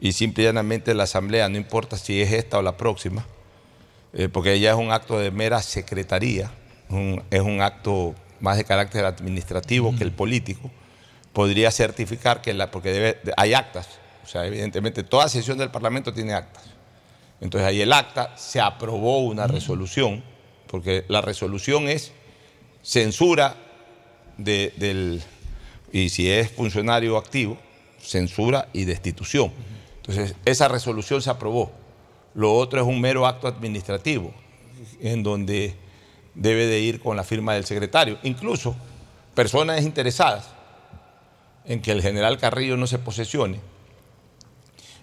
y 0.00 0.12
simple 0.12 0.42
y 0.42 0.46
llanamente 0.46 0.94
la 0.94 1.04
Asamblea, 1.04 1.48
no 1.48 1.56
importa 1.56 1.96
si 1.96 2.20
es 2.20 2.32
esta 2.32 2.58
o 2.58 2.62
la 2.62 2.76
próxima, 2.76 3.24
eh, 4.12 4.28
porque 4.28 4.58
ya 4.58 4.72
es 4.72 4.76
un 4.76 4.90
acto 4.90 5.18
de 5.18 5.30
mera 5.30 5.62
secretaría, 5.62 6.50
es 7.30 7.40
un 7.40 7.60
acto 7.62 8.14
más 8.40 8.56
de 8.56 8.64
carácter 8.64 9.04
administrativo 9.04 9.94
que 9.96 10.04
el 10.04 10.12
político, 10.12 10.70
podría 11.32 11.70
certificar 11.70 12.42
que 12.42 12.52
la, 12.52 12.70
porque 12.70 12.92
debe, 12.92 13.20
hay 13.36 13.54
actas, 13.54 13.88
o 14.24 14.26
sea, 14.26 14.44
evidentemente 14.46 15.02
toda 15.02 15.28
sesión 15.28 15.56
del 15.56 15.70
Parlamento 15.70 16.12
tiene 16.12 16.34
actas. 16.34 16.64
Entonces 17.40 17.68
ahí 17.68 17.80
el 17.80 17.92
acta, 17.92 18.36
se 18.36 18.60
aprobó 18.60 19.20
una 19.20 19.46
resolución 19.46 20.22
porque 20.66 21.04
la 21.08 21.20
resolución 21.20 21.88
es 21.88 22.12
censura 22.82 23.56
del, 24.36 25.22
y 25.92 26.08
si 26.08 26.30
es 26.30 26.50
funcionario 26.50 27.16
activo, 27.16 27.58
censura 28.00 28.68
y 28.72 28.84
destitución. 28.84 29.52
Entonces, 29.96 30.34
esa 30.44 30.68
resolución 30.68 31.22
se 31.22 31.30
aprobó. 31.30 31.72
Lo 32.34 32.52
otro 32.54 32.80
es 32.80 32.86
un 32.86 33.00
mero 33.00 33.26
acto 33.26 33.48
administrativo, 33.48 34.32
en 35.00 35.22
donde 35.22 35.74
debe 36.34 36.66
de 36.66 36.80
ir 36.80 37.00
con 37.00 37.16
la 37.16 37.24
firma 37.24 37.54
del 37.54 37.64
secretario. 37.64 38.18
Incluso 38.22 38.74
personas 39.34 39.82
interesadas 39.82 40.50
en 41.64 41.80
que 41.80 41.92
el 41.92 42.02
general 42.02 42.38
Carrillo 42.38 42.76
no 42.76 42.86
se 42.86 42.98
posesione 42.98 43.60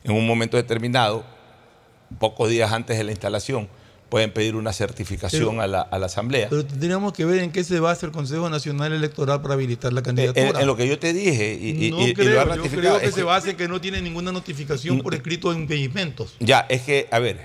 en 0.04 0.12
un 0.12 0.26
momento 0.26 0.58
determinado, 0.58 1.24
pocos 2.20 2.50
días 2.50 2.72
antes 2.72 2.98
de 2.98 3.04
la 3.04 3.12
instalación, 3.12 3.70
pueden 4.12 4.32
pedir 4.32 4.56
una 4.58 4.74
certificación 4.74 5.52
Pero- 5.52 5.62
a, 5.62 5.68
la, 5.68 5.82
a 5.82 5.98
la 5.98 6.06
Asamblea. 6.08 6.50
Pero 6.50 6.66
tendríamos 6.66 7.14
que 7.14 7.24
ver 7.26 7.40
en 7.40 7.52
qué 7.52 7.64
se 7.64 7.80
basa 7.80 8.06
el 8.06 8.12
Consejo 8.12 8.50
Nacional 8.50 8.92
Electoral 8.92 9.42
para 9.42 9.54
habilitar 9.54 9.94
la 9.94 10.04
candidatura. 10.04 10.50
En, 10.50 10.56
en 10.58 10.68
lo 10.68 10.76
que 10.76 10.86
yo 10.88 11.00
te 11.00 11.14
dije 11.14 11.58
y, 11.60 11.86
y- 11.88 11.92
no 11.92 12.02
y- 12.02 12.10
y 12.10 12.14
creo, 12.14 12.34
lo 12.34 12.42
ha 12.42 12.44
yo 12.44 12.50
ratificado. 12.50 12.82
creo 12.82 13.00
que 13.00 13.06
es 13.08 13.16
se 13.16 13.24
basa 13.24 13.50
en 13.52 13.56
que 13.58 13.68
no 13.70 13.80
tiene 13.80 14.02
ninguna 14.02 14.34
notificación 14.34 15.00
por 15.02 15.16
escrito 15.16 15.52
de 15.54 15.60
impedimentos. 15.60 16.36
Ya, 16.42 16.66
es 16.70 16.82
que, 16.82 17.08
a 17.10 17.20
ver. 17.20 17.40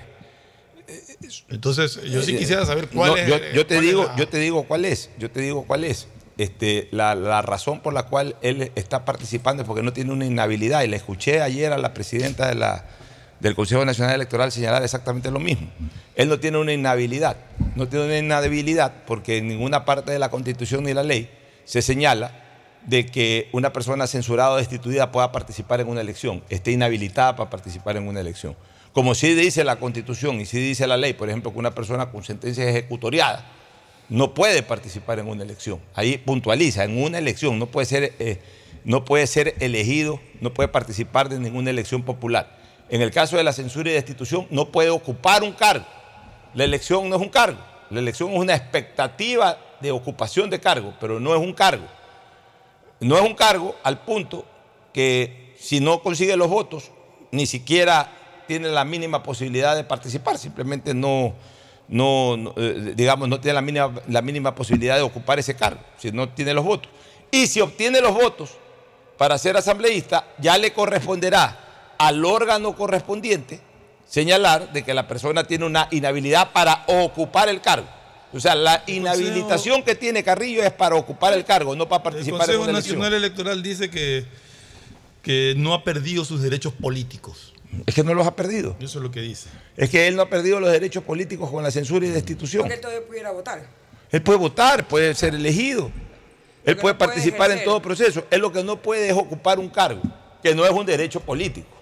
Entonces, 1.49 1.99
yo 2.03 2.21
sí 2.21 2.35
eh, 2.35 2.39
quisiera 2.39 2.65
saber 2.65 2.87
cuál 2.89 3.11
no, 3.11 3.17
es. 3.17 3.27
Yo, 3.27 3.35
eh, 3.35 3.51
yo 3.55 3.65
te 3.65 3.75
es 3.75 3.81
digo, 3.81 4.03
la- 4.05 4.15
yo 4.15 4.27
te 4.27 4.37
digo 4.37 4.63
cuál 4.63 4.85
es. 4.85 5.09
Yo 5.17 5.31
te 5.31 5.41
digo 5.41 5.63
cuál 5.65 5.83
es. 5.83 6.07
Este, 6.37 6.87
la, 6.91 7.15
la 7.15 7.41
razón 7.41 7.79
por 7.81 7.93
la 7.93 8.03
cual 8.03 8.35
él 8.41 8.71
está 8.75 9.05
participando 9.05 9.63
es 9.63 9.67
porque 9.67 9.83
no 9.83 9.93
tiene 9.93 10.11
una 10.13 10.25
inhabilidad. 10.25 10.83
Y 10.83 10.87
le 10.87 10.97
escuché 10.97 11.41
ayer 11.41 11.73
a 11.73 11.77
la 11.77 11.93
presidenta 11.93 12.47
de 12.47 12.55
la, 12.55 12.85
del 13.39 13.55
Consejo 13.55 13.85
Nacional 13.85 14.15
Electoral 14.15 14.51
señalar 14.51 14.83
exactamente 14.83 15.31
lo 15.31 15.39
mismo. 15.39 15.67
Él 16.15 16.29
no 16.29 16.39
tiene 16.39 16.57
una 16.57 16.73
inhabilidad. 16.73 17.37
No 17.75 17.87
tiene 17.87 18.05
una 18.05 18.17
inhabilidad 18.17 18.93
porque 19.05 19.37
en 19.37 19.47
ninguna 19.47 19.85
parte 19.85 20.11
de 20.11 20.19
la 20.19 20.29
Constitución 20.29 20.83
ni 20.83 20.93
la 20.93 21.03
ley 21.03 21.29
se 21.65 21.81
señala 21.81 22.31
de 22.85 23.05
que 23.05 23.49
una 23.51 23.73
persona 23.73 24.07
censurada 24.07 24.51
o 24.51 24.57
destituida 24.57 25.11
pueda 25.11 25.31
participar 25.31 25.81
en 25.81 25.89
una 25.89 26.01
elección, 26.01 26.41
esté 26.49 26.71
inhabilitada 26.71 27.35
para 27.35 27.49
participar 27.49 27.97
en 27.97 28.07
una 28.07 28.21
elección. 28.21 28.55
Como 28.93 29.13
sí 29.13 29.35
dice 29.35 29.63
la 29.63 29.75
Constitución 29.75 30.39
y 30.39 30.45
sí 30.45 30.57
dice 30.59 30.87
la 30.87 30.97
ley, 30.97 31.13
por 31.13 31.29
ejemplo, 31.29 31.51
que 31.51 31.59
una 31.59 31.75
persona 31.75 32.09
con 32.09 32.23
sentencia 32.23 32.67
ejecutoriada 32.67 33.45
no 34.09 34.33
puede 34.33 34.63
participar 34.63 35.19
en 35.19 35.27
una 35.27 35.43
elección. 35.43 35.79
Ahí 35.93 36.17
puntualiza, 36.17 36.85
en 36.85 37.01
una 37.01 37.17
elección 37.17 37.59
no 37.59 37.67
puede 37.67 37.85
ser, 37.85 38.13
eh, 38.19 38.39
no 38.85 39.03
puede 39.03 39.27
ser 39.27 39.55
elegido, 39.59 40.19
no 40.39 40.53
puede 40.53 40.69
participar 40.69 41.27
de 41.29 41.39
ninguna 41.39 41.69
elección 41.69 42.03
popular. 42.03 42.57
En 42.89 43.01
el 43.01 43.11
caso 43.11 43.37
de 43.37 43.43
la 43.43 43.53
censura 43.53 43.89
y 43.89 43.93
destitución, 43.93 44.47
no 44.49 44.69
puede 44.69 44.89
ocupar 44.89 45.43
un 45.43 45.51
cargo. 45.51 45.85
La 46.53 46.63
elección 46.63 47.09
no 47.09 47.17
es 47.17 47.21
un 47.21 47.29
cargo, 47.29 47.59
la 47.89 47.99
elección 47.99 48.31
es 48.31 48.39
una 48.39 48.55
expectativa 48.55 49.57
de 49.79 49.91
ocupación 49.91 50.49
de 50.49 50.59
cargo, 50.59 50.93
pero 50.99 51.19
no 51.19 51.35
es 51.35 51.41
un 51.41 51.53
cargo. 51.53 51.85
No 52.99 53.15
es 53.15 53.21
un 53.21 53.35
cargo 53.35 53.75
al 53.83 53.99
punto 53.99 54.45
que 54.93 55.53
si 55.59 55.79
no 55.79 56.01
consigue 56.01 56.35
los 56.35 56.49
votos, 56.49 56.91
ni 57.31 57.45
siquiera 57.45 58.11
tiene 58.47 58.69
la 58.69 58.85
mínima 58.85 59.21
posibilidad 59.21 59.75
de 59.75 59.83
participar, 59.83 60.37
simplemente 60.37 60.93
no, 60.93 61.33
no, 61.89 62.53
eh, 62.55 62.93
digamos, 62.95 63.27
no 63.27 63.39
tiene 63.39 63.55
la 63.55 63.61
mínima, 63.61 63.93
la 64.07 64.21
mínima 64.21 64.55
posibilidad 64.55 64.95
de 64.95 65.01
ocupar 65.01 65.37
ese 65.37 65.55
cargo, 65.55 65.81
si 65.97 66.11
no 66.11 66.29
tiene 66.29 66.53
los 66.53 66.63
votos. 66.63 66.89
Y 67.29 67.47
si 67.47 67.59
obtiene 67.61 68.01
los 68.01 68.13
votos 68.13 68.51
para 69.17 69.37
ser 69.37 69.57
asambleísta, 69.57 70.25
ya 70.39 70.57
le 70.57 70.71
corresponderá 70.71 71.66
al 71.97 72.23
órgano 72.25 72.75
correspondiente 72.75 73.61
señalar 74.07 74.71
de 74.71 74.83
que 74.83 74.93
la 74.93 75.07
persona 75.07 75.43
tiene 75.43 75.65
una 75.65 75.87
inhabilidad 75.91 76.51
para 76.53 76.85
ocupar 76.87 77.49
el 77.49 77.61
cargo. 77.61 77.87
O 78.33 78.39
sea, 78.39 78.55
la 78.55 78.83
inhabilitación 78.87 79.83
que 79.83 79.95
tiene 79.95 80.23
Carrillo 80.23 80.63
es 80.63 80.71
para 80.71 80.95
ocupar 80.95 81.33
el 81.33 81.45
cargo, 81.45 81.75
no 81.75 81.87
para 81.87 81.99
El 81.99 82.03
participar 82.03 82.41
en 82.41 82.45
Consejo 82.45 82.63
una 82.63 82.71
elección. 82.71 82.99
Nacional 82.99 83.17
Electoral 83.17 83.63
dice 83.63 83.89
que, 83.89 84.25
que 85.21 85.53
no 85.57 85.73
ha 85.73 85.83
perdido 85.83 86.25
sus 86.25 86.41
derechos 86.41 86.73
políticos. 86.73 87.53
Es 87.85 87.93
que 87.93 88.03
no 88.03 88.13
los 88.13 88.25
ha 88.27 88.35
perdido. 88.35 88.75
Eso 88.79 88.99
es 88.99 89.03
lo 89.03 89.11
que 89.11 89.21
dice. 89.21 89.49
Es 89.75 89.89
que 89.89 90.07
él 90.07 90.15
no 90.15 90.23
ha 90.23 90.29
perdido 90.29 90.59
los 90.59 90.71
derechos 90.71 91.03
políticos 91.03 91.49
con 91.49 91.63
la 91.63 91.71
censura 91.71 92.05
y 92.05 92.09
destitución. 92.09 92.63
Porque 92.63 92.75
él 92.75 92.81
todavía 92.81 93.05
pudiera 93.05 93.31
votar. 93.31 93.65
Él 94.09 94.21
puede 94.21 94.39
votar, 94.39 94.87
puede 94.87 95.13
ser 95.15 95.35
elegido. 95.35 95.91
Él 96.65 96.75
puede 96.75 96.75
no 96.75 96.81
puede 96.81 96.95
participar 96.95 97.51
en 97.51 97.63
todo 97.63 97.81
proceso. 97.81 98.25
Él 98.29 98.41
lo 98.41 98.51
que 98.51 98.63
no 98.63 98.81
puede 98.81 99.07
es 99.09 99.13
ocupar 99.13 99.59
un 99.59 99.69
cargo, 99.69 100.01
que 100.41 100.53
no 100.53 100.65
es 100.65 100.71
un 100.71 100.85
derecho 100.85 101.19
político. 101.21 101.76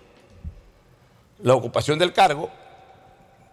La 1.39 1.53
ocupación 1.53 1.99
del 1.99 2.13
cargo 2.13 2.49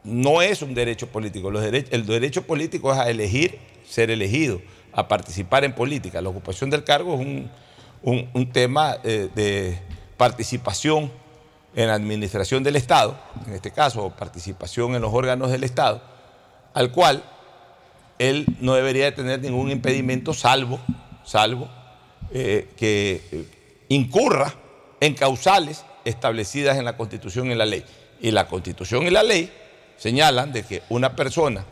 no 0.05 0.43
es 0.43 0.62
un 0.62 0.75
derecho 0.75 1.09
político. 1.09 1.51
El 1.51 2.07
derecho 2.07 2.43
político 2.43 2.93
es 2.93 2.99
a 2.99 3.09
elegir, 3.11 3.59
ser 3.89 4.11
elegido, 4.11 4.61
a 4.93 5.09
participar 5.09 5.65
en 5.65 5.73
política. 5.75 6.21
La 6.21 6.29
ocupación 6.29 6.71
del 6.71 6.85
cargo 6.85 7.15
es 7.15 7.21
un, 7.21 7.51
un- 8.35 8.53
tema 8.53 8.97
eh, 9.05 9.29
de 9.35 9.79
participación 10.17 11.11
en 11.75 11.89
la 11.89 11.95
administración 11.95 12.62
del 12.62 12.77
Estado, 12.77 13.16
en 13.47 13.55
este 13.55 13.71
caso, 13.71 14.11
participación 14.18 14.95
en 14.95 15.03
los 15.03 15.12
órganos 15.14 15.51
del 15.51 15.64
Estado, 15.64 16.03
al 16.75 16.92
cual 16.92 17.23
él 18.18 18.45
no 18.61 18.75
debería 18.75 19.07
de 19.07 19.12
tener 19.12 19.40
ningún 19.40 19.71
impedimento 19.71 20.35
salvo, 20.35 20.79
salvo 21.25 21.68
eh, 22.31 22.68
que 22.77 23.23
eh, 23.33 23.45
incurra 23.88 24.55
en 25.01 25.14
causales 25.14 25.85
establecidas 26.05 26.79
en 26.79 26.85
la 26.85 26.97
Constitución 26.97 27.51
y 27.51 27.55
la 27.55 27.67
ley. 27.67 27.85
Y 28.21 28.31
la 28.31 28.47
Constitución 28.47 29.07
y 29.07 29.11
la 29.11 29.23
ley 29.23 29.51
señalan 29.97 30.53
de 30.53 30.62
que 30.62 30.83
una 30.88 31.15
persona 31.15 31.65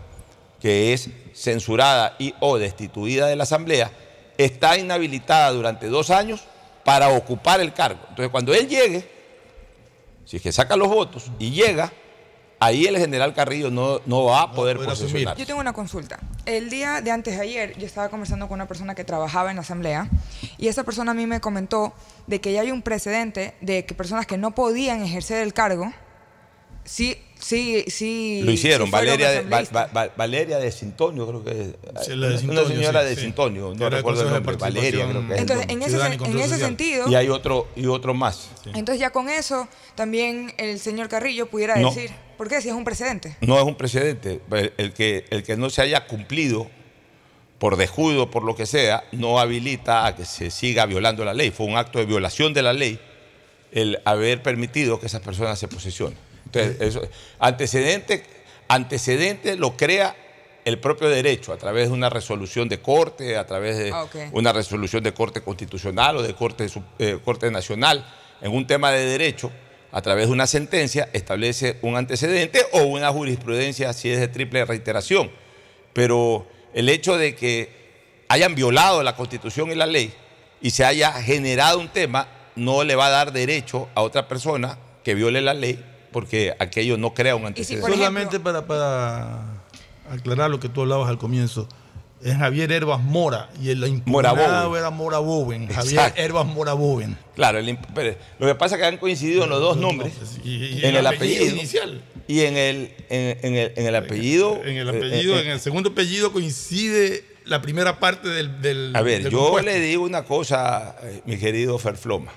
que 0.60 0.92
es 0.92 1.08
censurada 1.34 2.16
y 2.18 2.34
o 2.40 2.58
destituida 2.58 3.26
de 3.26 3.36
la 3.36 3.44
Asamblea 3.44 3.90
está 4.36 4.78
inhabilitada 4.78 5.50
durante 5.52 5.86
dos 5.88 6.10
años 6.10 6.42
para 6.84 7.08
ocupar 7.10 7.60
el 7.60 7.72
cargo. 7.72 8.00
Entonces, 8.08 8.30
cuando 8.30 8.54
él 8.54 8.68
llegue, 8.68 9.08
si 10.24 10.36
es 10.36 10.42
que 10.42 10.52
saca 10.52 10.76
los 10.76 10.88
votos 10.88 11.30
y 11.38 11.50
llega, 11.50 11.92
ahí 12.60 12.86
el 12.86 12.98
general 12.98 13.34
Carrillo 13.34 13.70
no, 13.70 14.00
no 14.06 14.24
va 14.24 14.42
a 14.42 14.52
poder 14.52 14.76
posesionar. 14.76 15.36
Yo 15.36 15.46
tengo 15.46 15.60
una 15.60 15.72
consulta. 15.72 16.20
El 16.46 16.70
día 16.70 17.00
de 17.00 17.10
antes 17.10 17.36
de 17.36 17.42
ayer 17.42 17.76
yo 17.78 17.86
estaba 17.86 18.08
conversando 18.08 18.46
con 18.46 18.56
una 18.56 18.68
persona 18.68 18.94
que 18.94 19.02
trabajaba 19.02 19.50
en 19.50 19.56
la 19.56 19.62
asamblea 19.62 20.08
y 20.58 20.68
esa 20.68 20.84
persona 20.84 21.10
a 21.10 21.14
mí 21.14 21.26
me 21.26 21.40
comentó 21.40 21.94
de 22.26 22.40
que 22.40 22.52
ya 22.52 22.60
hay 22.60 22.70
un 22.70 22.82
precedente 22.82 23.54
de 23.60 23.84
que 23.86 23.94
personas 23.94 24.26
que 24.26 24.38
no 24.38 24.54
podían 24.54 25.02
ejercer 25.02 25.42
el 25.42 25.54
cargo, 25.54 25.92
sí, 26.84 27.16
sí, 27.40 27.84
sí. 27.88 28.40
Lo 28.44 28.50
hicieron, 28.52 28.86
sí 28.86 28.92
Valeria, 28.92 29.30
de, 29.30 29.40
Va-. 29.42 29.86
Va- 29.94 30.10
Valeria 30.16 30.58
de 30.58 30.70
Sintonio, 30.70 31.26
creo 31.26 31.44
que 31.44 31.50
es. 31.50 32.04
Sí, 32.06 32.14
la 32.14 32.28
de 32.28 32.46
una 32.46 32.64
señora 32.64 33.02
sí, 33.02 33.08
de. 33.08 33.16
Sintonio, 33.16 33.74
no 33.76 33.86
era 33.86 33.96
recuerdo 33.96 34.22
el 34.22 34.30
nombre, 34.32 34.56
Valeria 34.56 35.08
creo 35.08 35.26
que 35.26 35.34
es. 35.34 35.40
Entonces, 35.40 35.66
en 35.68 35.82
ese, 35.82 35.96
en 35.96 36.38
ese 36.38 36.58
sentido, 36.58 37.08
Y 37.08 37.14
hay 37.16 37.28
otro, 37.28 37.68
y 37.76 37.86
otro 37.86 38.14
más. 38.14 38.50
entonces 38.66 39.00
ya 39.00 39.10
con 39.10 39.28
eso 39.28 39.66
también 39.94 40.52
el 40.58 40.78
señor 40.78 41.08
Carrillo 41.08 41.46
pudiera 41.46 41.76
No. 41.76 41.88
decir, 41.92 42.10
¿por 42.38 42.48
qué? 42.48 42.60
Si 42.62 42.68
es 42.68 42.74
un 42.74 42.84
precedente. 42.84 43.36
No 43.40 43.58
es 43.58 43.64
un 43.64 43.74
precedente. 43.74 44.40
El, 44.52 44.72
el 44.76 44.92
que, 44.92 45.24
el 45.30 45.42
que 45.42 45.56
no 45.56 45.70
se 45.70 45.82
haya 45.82 46.06
cumplido 46.06 46.70
por 47.58 47.76
descuido, 47.76 48.30
por 48.30 48.42
lo 48.42 48.54
que 48.56 48.64
sea, 48.64 49.04
no 49.12 49.38
habilita 49.38 50.06
a 50.06 50.16
que 50.16 50.24
se 50.24 50.50
siga 50.50 50.86
violando 50.86 51.24
la 51.26 51.34
ley. 51.34 51.50
Fue 51.50 51.66
un 51.66 51.76
acto 51.76 51.98
de 51.98 52.06
violación 52.06 52.54
de 52.54 52.62
la 52.62 52.72
ley 52.72 52.98
el 53.72 54.00
haber 54.06 54.42
permitido 54.42 54.98
que 54.98 55.06
esas 55.06 55.20
personas 55.20 55.58
se 55.58 55.68
posesionen. 55.68 56.16
Entonces, 56.52 56.80
eso, 56.80 57.02
antecedente, 57.38 58.24
antecedente 58.68 59.56
lo 59.56 59.76
crea 59.76 60.16
el 60.64 60.78
propio 60.78 61.08
derecho 61.08 61.52
a 61.52 61.56
través 61.56 61.88
de 61.88 61.94
una 61.94 62.10
resolución 62.10 62.68
de 62.68 62.80
corte, 62.80 63.36
a 63.36 63.46
través 63.46 63.78
de 63.78 63.92
Ah, 63.92 64.06
una 64.32 64.52
resolución 64.52 65.02
de 65.02 65.14
corte 65.14 65.40
constitucional 65.40 66.16
o 66.16 66.22
de 66.22 66.34
corte, 66.34 66.66
eh, 66.98 67.18
corte 67.24 67.50
nacional. 67.50 68.06
En 68.42 68.52
un 68.52 68.66
tema 68.66 68.90
de 68.90 69.04
derecho, 69.04 69.50
a 69.92 70.02
través 70.02 70.26
de 70.26 70.32
una 70.32 70.46
sentencia, 70.46 71.08
establece 71.12 71.78
un 71.82 71.96
antecedente 71.96 72.64
o 72.72 72.82
una 72.82 73.10
jurisprudencia 73.10 73.92
si 73.92 74.10
es 74.10 74.20
de 74.20 74.28
triple 74.28 74.64
reiteración. 74.64 75.30
Pero 75.92 76.46
el 76.74 76.88
hecho 76.88 77.16
de 77.16 77.34
que 77.34 77.80
hayan 78.28 78.54
violado 78.54 79.02
la 79.02 79.16
constitución 79.16 79.70
y 79.70 79.74
la 79.74 79.86
ley 79.86 80.12
y 80.60 80.70
se 80.70 80.84
haya 80.84 81.12
generado 81.12 81.78
un 81.78 81.88
tema 81.88 82.28
no 82.54 82.84
le 82.84 82.94
va 82.94 83.06
a 83.06 83.10
dar 83.10 83.32
derecho 83.32 83.88
a 83.94 84.02
otra 84.02 84.28
persona 84.28 84.78
que 85.02 85.14
viole 85.14 85.40
la 85.40 85.54
ley 85.54 85.82
porque 86.12 86.54
aquello 86.58 86.96
no 86.96 87.14
crea 87.14 87.36
un 87.36 87.46
antecedente. 87.46 87.90
Solamente 87.90 88.40
para, 88.40 88.66
para 88.66 89.42
aclarar 90.10 90.50
lo 90.50 90.60
que 90.60 90.68
tú 90.68 90.82
hablabas 90.82 91.08
al 91.08 91.18
comienzo, 91.18 91.68
es 92.22 92.36
Javier 92.36 92.70
Herbas 92.70 93.00
Mora 93.02 93.48
y 93.62 93.70
el 93.70 93.82
impugnado 93.86 94.76
era 94.76 94.90
Mora 94.90 95.18
Bowen. 95.18 95.68
Javier 95.68 95.94
Exacto. 95.94 96.20
Herbas 96.20 96.46
Mora 96.46 96.74
Bowen. 96.74 97.16
Claro, 97.34 97.58
el 97.58 97.78
lo 98.38 98.46
que 98.46 98.54
pasa 98.54 98.74
es 98.74 98.80
que 98.80 98.86
han 98.86 98.98
coincidido 98.98 99.44
en 99.44 99.50
los 99.50 99.60
dos 99.60 99.76
nombres, 99.78 100.12
y 100.44 100.80
en 100.84 100.90
el 100.90 100.96
el 100.96 101.06
apellido 101.06 101.36
apellido 101.40 101.56
inicial. 101.56 102.02
y 102.28 102.40
en 102.40 102.56
el, 102.56 102.94
en, 103.08 103.38
en 103.42 103.54
el, 103.56 103.72
en 103.76 103.86
el 103.86 103.96
apellido. 103.96 104.60
En 104.64 104.76
el 104.76 104.88
eh, 104.88 104.98
apellido, 104.98 105.38
eh, 105.38 105.42
en 105.42 105.48
el 105.48 105.60
segundo 105.60 105.90
apellido 105.90 106.30
coincide 106.32 107.24
la 107.46 107.62
primera 107.62 107.98
parte 107.98 108.28
del. 108.28 108.60
del 108.60 108.92
A 108.94 109.00
ver, 109.00 109.22
del 109.22 109.32
yo 109.32 109.38
compuesto. 109.38 109.70
le 109.70 109.80
digo 109.80 110.04
una 110.04 110.24
cosa, 110.24 110.96
eh, 111.02 111.22
mi 111.24 111.38
querido 111.38 111.78
Ferfloma. 111.78 112.32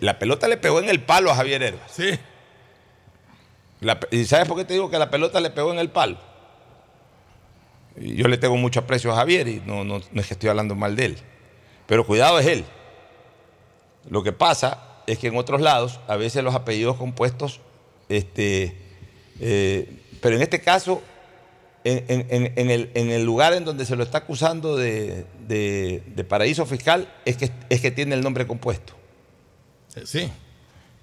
La 0.00 0.18
pelota 0.18 0.46
le 0.48 0.56
pegó 0.56 0.78
en 0.80 0.88
el 0.88 1.02
palo 1.02 1.30
a 1.30 1.34
Javier 1.36 1.62
Herbas. 1.62 1.90
Sí. 1.90 2.10
La 3.80 3.98
¿Y 4.10 4.24
sabes 4.26 4.46
por 4.46 4.56
qué 4.58 4.64
te 4.64 4.74
digo 4.74 4.90
que 4.90 4.98
la 4.98 5.10
pelota 5.10 5.40
le 5.40 5.50
pegó 5.50 5.72
en 5.72 5.78
el 5.78 5.88
palo? 5.90 6.18
Yo 7.96 8.28
le 8.28 8.38
tengo 8.38 8.56
mucho 8.56 8.80
aprecio 8.80 9.10
a 9.12 9.16
Javier 9.16 9.48
y 9.48 9.62
no, 9.66 9.84
no, 9.84 10.00
no 10.12 10.20
es 10.20 10.26
que 10.26 10.34
estoy 10.34 10.48
hablando 10.48 10.74
mal 10.74 10.96
de 10.96 11.06
él. 11.06 11.18
Pero 11.86 12.06
cuidado 12.06 12.38
es 12.38 12.46
él. 12.46 12.64
Lo 14.08 14.22
que 14.22 14.32
pasa 14.32 14.86
es 15.06 15.18
que 15.18 15.26
en 15.28 15.36
otros 15.36 15.60
lados, 15.60 15.98
a 16.06 16.16
veces 16.16 16.44
los 16.44 16.54
apellidos 16.54 16.96
compuestos, 16.96 17.60
este, 18.08 18.76
eh, 19.40 19.90
pero 20.20 20.36
en 20.36 20.42
este 20.42 20.60
caso, 20.60 21.02
en, 21.84 22.04
en- 22.08 22.26
en- 22.30 22.52
en 22.56 22.70
el, 22.70 22.90
en 22.94 23.10
el 23.10 23.24
lugar 23.24 23.54
en 23.54 23.64
donde 23.64 23.84
se 23.86 23.96
lo 23.96 24.02
está 24.04 24.18
acusando 24.18 24.76
de, 24.76 25.26
de- 25.48 26.02
de 26.06 26.24
paraíso 26.24 26.64
fiscal 26.66 27.12
es 27.24 27.36
que, 27.38 27.50
es 27.70 27.80
que 27.80 27.90
tiene 27.90 28.14
el 28.14 28.20
nombre 28.22 28.46
compuesto. 28.46 28.94
Eh, 29.96 30.02
Sí. 30.04 30.30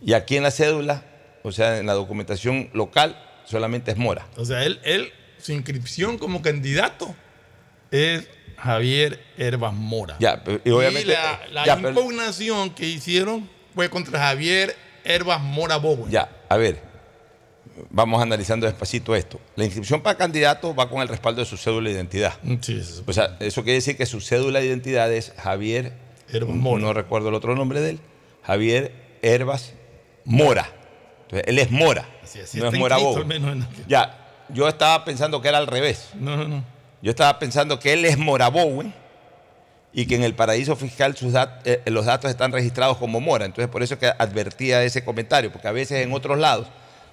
Y 0.01 0.13
aquí 0.13 0.37
en 0.37 0.43
la 0.43 0.51
cédula, 0.51 1.03
o 1.43 1.51
sea, 1.51 1.79
en 1.79 1.85
la 1.87 1.93
documentación 1.93 2.69
local, 2.73 3.19
solamente 3.45 3.91
es 3.91 3.97
Mora. 3.97 4.27
O 4.37 4.45
sea, 4.45 4.63
él, 4.63 4.79
él, 4.83 5.11
su 5.41 5.51
inscripción 5.53 6.17
como 6.19 6.41
candidato 6.41 7.15
es 7.91 8.27
Javier 8.57 9.19
Herbas 9.37 9.73
Mora. 9.73 10.17
Ya, 10.19 10.43
y 10.63 10.69
obviamente- 10.69 11.13
la, 11.13 11.39
la 11.51 11.65
ya, 11.65 11.75
pero- 11.77 11.89
impugnación 11.89 12.69
que 12.71 12.85
hicieron 12.87 13.49
fue 13.73 13.89
contra 13.89 14.19
Javier 14.19 14.75
Herbas 15.03 15.41
Mora 15.41 15.77
Bowen. 15.77 16.11
Ya, 16.11 16.29
a 16.49 16.57
ver, 16.57 16.79
vamos 17.89 18.21
analizando 18.21 18.65
despacito 18.67 19.15
esto. 19.15 19.39
La 19.55 19.63
inscripción 19.65 20.01
para 20.01 20.17
candidato 20.17 20.75
va 20.75 20.89
con 20.89 21.01
el 21.01 21.07
respaldo 21.07 21.39
de 21.41 21.45
su 21.47 21.57
cédula 21.57 21.89
de 21.89 21.95
identidad. 21.95 22.33
Sí, 22.61 22.77
eso. 22.79 23.03
O 23.07 23.13
sea, 23.13 23.37
eso 23.39 23.63
quiere 23.63 23.75
decir 23.75 23.97
que 23.97 24.05
su 24.05 24.21
cédula 24.21 24.59
de 24.59 24.65
identidad 24.67 25.11
es 25.11 25.33
Javier, 25.37 25.93
Herbas 26.31 26.55
Mora. 26.55 26.81
no 26.83 26.93
recuerdo 26.93 27.29
el 27.29 27.35
otro 27.35 27.55
nombre 27.55 27.79
de 27.81 27.91
él, 27.91 27.99
Javier 28.47 28.91
Herbas 29.21 29.73
Mora. 30.25 30.67
Entonces, 31.23 31.43
él 31.47 31.59
es 31.59 31.69
Mora, 31.71 32.05
Así- 32.23 32.39
no 32.59 32.67
es 32.67 32.73
Mora 32.79 32.95
en 32.97 33.01
Ya, 33.87 34.17
yo 34.49 34.67
estaba 34.67 35.03
pensando 35.05 35.41
que 35.41 35.49
era 35.49 35.57
al 35.57 35.67
revés. 35.67 36.09
No, 36.15 36.37
no, 36.37 36.47
no. 36.47 36.63
Yo 37.01 37.11
estaba 37.11 37.37
pensando 37.37 37.79
que 37.79 37.93
él 37.93 38.05
es 38.05 38.17
Mora 38.17 38.47
Bowen 38.47 38.93
y 39.93 40.05
que 40.07 40.15
en 40.15 40.23
el 40.23 40.33
paraíso 40.33 40.75
fiscal 40.75 41.15
sus 41.17 41.33
dat- 41.33 41.59
eh, 41.65 41.81
los 41.87 42.05
datos 42.05 42.29
están 42.31 42.51
registrados 42.51 42.97
como 42.97 43.19
Mora. 43.19 43.45
Entonces, 43.45 43.69
por 43.69 43.83
eso 43.83 43.99
que 43.99 44.07
advertía 44.07 44.83
ese 44.83 45.03
comentario, 45.03 45.51
porque 45.51 45.67
a 45.67 45.71
veces 45.73 46.03
en 46.03 46.13
otros 46.13 46.37
lados 46.39 46.67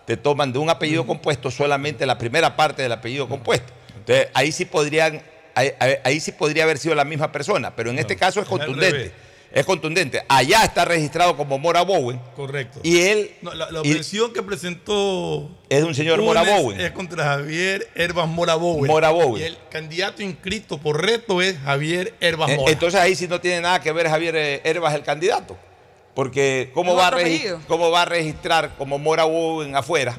te 0.06 0.16
toman 0.16 0.52
de 0.52 0.58
un 0.58 0.70
apellido 0.70 1.06
compuesto 1.06 1.50
solamente 1.50 2.06
la 2.06 2.16
primera 2.18 2.56
parte 2.56 2.82
del 2.82 2.92
apellido 2.92 3.28
compuesto. 3.28 3.72
Entonces, 3.96 4.28
ahí 4.34 4.52
sí 4.52 4.64
podrían, 4.66 5.22
ahí, 5.54 6.20
sí 6.20 6.30
podría 6.32 6.64
haber 6.64 6.78
sido 6.78 6.94
la 6.94 7.04
misma 7.04 7.32
persona, 7.32 7.74
pero 7.74 7.90
en 7.90 7.98
este 7.98 8.16
caso 8.16 8.40
es 8.40 8.46
contundente. 8.46 9.12
Es 9.54 9.64
contundente. 9.64 10.22
Allá 10.28 10.64
está 10.64 10.84
registrado 10.84 11.36
como 11.36 11.58
Mora 11.58 11.82
Bowen 11.82 12.20
Correcto. 12.34 12.80
y 12.82 12.98
él 13.02 13.30
No, 13.40 13.54
la, 13.54 13.70
la 13.70 13.82
versión 13.82 14.32
que 14.32 14.42
presentó 14.42 15.48
es 15.68 15.78
de 15.80 15.84
un 15.84 15.94
señor 15.94 16.20
Mora 16.20 16.42
Bowen. 16.42 16.80
es 16.80 16.90
contra 16.90 17.24
Javier 17.24 17.88
Herbas 17.94 18.28
Mora 18.28 18.56
Bowen. 18.56 18.86
Mora 18.90 19.10
Bowen. 19.10 19.40
Y 19.42 19.46
el 19.46 19.56
candidato 19.70 20.22
inscrito 20.22 20.78
por 20.78 21.00
reto 21.00 21.40
es 21.40 21.56
Javier 21.58 22.14
Herbas 22.20 22.50
Eh, 22.50 22.56
Mora. 22.56 22.72
Entonces 22.72 23.00
ahí 23.00 23.14
sí 23.14 23.28
no 23.28 23.40
tiene 23.40 23.60
nada 23.60 23.80
que 23.80 23.92
ver 23.92 24.08
Javier 24.08 24.34
eh, 24.36 24.60
Herbas 24.64 24.92
el 24.94 25.02
candidato. 25.04 25.56
Porque 26.16 26.70
¿cómo 26.74 26.94
va, 26.94 27.08
a. 27.08 27.12
¿cómo 27.68 27.90
va 27.90 28.02
a 28.02 28.04
registrar 28.06 28.76
como 28.76 28.98
Mora 28.98 29.24
Bowen 29.24 29.74
afuera 29.76 30.16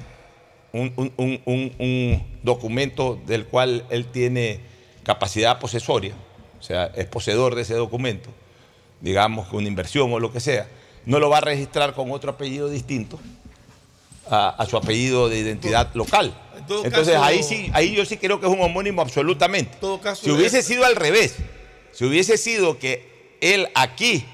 un, 0.73 0.91
un- 0.97 1.13
un- 1.17 1.41
un- 1.45 1.75
un 1.79 2.39
documento 2.43 3.19
del 3.25 3.45
cual 3.45 3.85
él 3.89 4.05
tiene 4.05 4.59
capacidad 5.03 5.59
posesoria? 5.59 6.13
O 6.59 6.63
sea, 6.63 6.91
es 6.95 7.05
poseedor 7.05 7.55
de 7.55 7.61
ese 7.61 7.75
documento, 7.75 8.29
digamos 9.01 9.47
que 9.47 9.55
una 9.55 9.67
inversión 9.67 10.11
o 10.13 10.19
lo 10.19 10.31
que 10.31 10.39
sea. 10.39 10.67
No 11.05 11.19
lo 11.19 11.29
va 11.29 11.37
a 11.37 11.41
registrar 11.41 11.93
con 11.93 12.11
otro 12.11 12.31
apellido 12.31 12.69
distinto 12.69 13.19
a, 14.29 14.49
a 14.49 14.65
su 14.65 14.75
apellido 14.77 15.29
de 15.29 15.37
identidad 15.39 15.93
local. 15.93 16.33
En 16.55 16.59
Entonces 16.61 17.13
caso- 17.13 17.23
ahí 17.23 17.43
sí, 17.43 17.69
ahí 17.73 17.95
yo 17.95 18.05
sí 18.05 18.17
creo 18.17 18.39
que 18.39 18.47
es 18.47 18.51
un 18.51 18.61
homónimo 18.61 19.01
absolutamente. 19.01 19.77
todo 19.79 20.01
caso 20.01 20.23
si 20.23 20.31
hubiese 20.31 20.59
es- 20.59 20.65
sido 20.65 20.83
al 20.85 20.95
revés, 20.95 21.35
si 21.91 22.05
hubiese 22.05 22.37
sido 22.37 22.79
que 22.79 23.37
él 23.41 23.67
aquí 23.75 24.25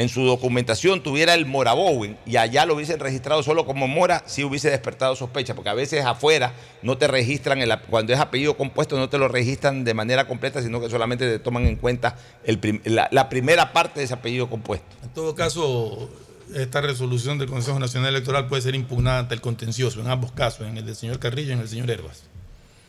en 0.00 0.08
su 0.08 0.22
documentación 0.24 1.02
tuviera 1.02 1.34
el 1.34 1.44
Mora 1.44 1.74
Bowen 1.74 2.16
y 2.24 2.36
allá 2.36 2.64
lo 2.64 2.74
hubiesen 2.74 2.98
registrado 3.00 3.42
solo 3.42 3.66
como 3.66 3.86
Mora, 3.86 4.22
sí 4.26 4.42
hubiese 4.42 4.70
despertado 4.70 5.14
sospecha, 5.14 5.54
porque 5.54 5.68
a 5.68 5.74
veces 5.74 6.04
afuera 6.06 6.54
no 6.82 6.96
te 6.96 7.06
registran, 7.06 7.60
el 7.60 7.70
cuando 7.90 8.14
es 8.14 8.18
apellido 8.18 8.56
compuesto 8.56 8.96
no 8.96 9.10
te 9.10 9.18
lo 9.18 9.28
registran 9.28 9.84
de 9.84 9.92
manera 9.92 10.26
completa, 10.26 10.62
sino 10.62 10.80
que 10.80 10.88
solamente 10.88 11.30
te 11.30 11.38
toman 11.38 11.66
en 11.66 11.76
cuenta 11.76 12.16
el 12.44 12.58
prim- 12.58 12.80
la, 12.84 13.08
la 13.12 13.28
primera 13.28 13.74
parte 13.74 14.00
de 14.00 14.04
ese 14.06 14.14
apellido 14.14 14.48
compuesto. 14.48 14.86
En 15.02 15.10
todo 15.10 15.34
caso, 15.34 16.08
esta 16.54 16.80
resolución 16.80 17.38
del 17.38 17.48
Consejo 17.50 17.78
Nacional 17.78 18.08
Electoral 18.14 18.48
puede 18.48 18.62
ser 18.62 18.74
impugnada 18.74 19.18
ante 19.18 19.34
el 19.34 19.42
contencioso 19.42 20.00
en 20.00 20.08
ambos 20.08 20.32
casos, 20.32 20.66
en 20.66 20.78
el 20.78 20.86
del 20.86 20.96
señor 20.96 21.18
Carrillo 21.18 21.50
y 21.50 21.52
en 21.52 21.60
el 21.60 21.68
señor 21.68 21.90
Herbas. 21.90 22.22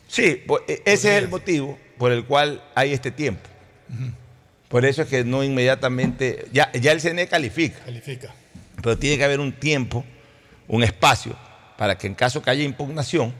Sí, 0.08 0.42
po- 0.46 0.60
e- 0.66 0.80
ese 0.86 1.16
es 1.16 1.22
el 1.24 1.28
motivo 1.28 1.78
por 1.98 2.10
el 2.10 2.24
cual 2.24 2.62
hay 2.74 2.92
este 2.94 3.10
tiempo. 3.10 3.48
Por 4.72 4.86
eso 4.86 5.02
es 5.02 5.08
que 5.08 5.22
no 5.22 5.44
inmediatamente, 5.44 6.48
ya, 6.50 6.72
ya 6.72 6.92
el 6.92 7.00
CNE 7.02 7.28
califica, 7.28 7.78
Califica. 7.84 8.30
pero 8.76 8.96
tiene 8.96 9.18
que 9.18 9.24
haber 9.24 9.38
un 9.38 9.52
tiempo, 9.52 10.02
un 10.66 10.82
espacio, 10.82 11.36
para 11.76 11.98
que 11.98 12.06
en 12.06 12.14
caso 12.14 12.40
que 12.40 12.48
haya 12.48 12.64
impugnación, 12.64 13.34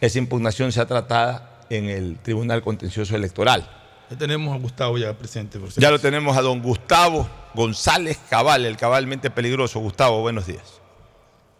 esa 0.00 0.18
impugnación 0.18 0.72
sea 0.72 0.86
tratada 0.86 1.60
en 1.70 1.84
el 1.84 2.18
Tribunal 2.18 2.62
Contencioso 2.62 3.14
Electoral. 3.14 3.64
Ya 4.10 4.18
tenemos 4.18 4.52
a 4.52 4.58
Gustavo 4.58 4.98
ya 4.98 5.16
presente. 5.16 5.60
Por 5.60 5.70
si 5.70 5.80
Ya 5.80 5.92
lo 5.92 6.00
tenemos 6.00 6.36
a 6.36 6.42
don 6.42 6.60
Gustavo 6.60 7.28
González 7.54 8.18
Cabal, 8.28 8.66
el 8.66 8.76
cabalmente 8.76 9.30
peligroso. 9.30 9.78
Gustavo, 9.78 10.20
buenos 10.20 10.48
días. 10.48 10.80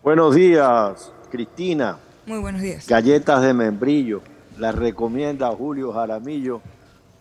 Buenos 0.02 0.34
días, 0.34 1.12
Cristina. 1.30 1.98
Muy 2.26 2.40
buenos 2.40 2.60
días. 2.60 2.88
Galletas 2.88 3.40
de 3.40 3.54
membrillo. 3.54 4.20
Las 4.58 4.74
recomienda 4.74 5.48
Julio 5.52 5.92
Jaramillo 5.92 6.60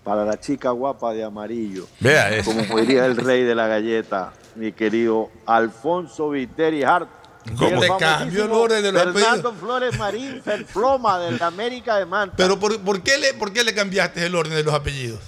para 0.04 0.26
la 0.26 0.39
chica 0.39 0.72
guapa 0.72 1.13
de 1.13 1.24
amarillo. 1.24 1.88
Vea 2.00 2.36
eso. 2.36 2.52
Como 2.52 2.80
diría 2.80 3.06
el 3.06 3.16
rey 3.16 3.44
de 3.44 3.56
la 3.56 3.68
galleta, 3.68 4.34
mi 4.56 4.72
querido 4.72 5.30
Alfonso 5.46 6.30
Viteri 6.30 6.84
Hart. 6.84 7.10
¿Cómo 7.58 7.82
famosísimo 7.82 7.98
cambió 8.00 8.46
el 8.46 8.52
orden 8.52 8.84
de 8.84 8.92
los 8.94 9.04
Fernando 9.04 9.50
apellidos? 9.50 9.56
Flores 9.60 10.00
Marín 10.00 10.42
Ferfloma 10.42 11.20
de 11.20 11.32
la 11.32 11.48
América 11.48 11.98
de 11.98 12.06
Manta. 12.06 12.36
Pero 12.38 12.58
¿por, 12.58 12.80
por 12.80 13.02
qué 13.02 13.18
le, 13.18 13.34
¿por 13.34 13.52
qué 13.52 13.66
le 13.66 13.74
cambiaste 13.74 14.26
el 14.26 14.34
orden 14.34 14.56
de 14.56 14.63
los 14.63 14.74
apellidos? 14.74 15.20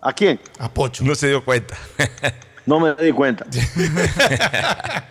¿A 0.00 0.12
quién? 0.12 0.38
A 0.58 0.68
Pocho. 0.68 1.02
No 1.02 1.14
se 1.14 1.28
dio 1.28 1.44
cuenta. 1.44 1.76
No 2.66 2.78
me 2.78 2.94
di 2.94 3.12
cuenta. 3.12 3.46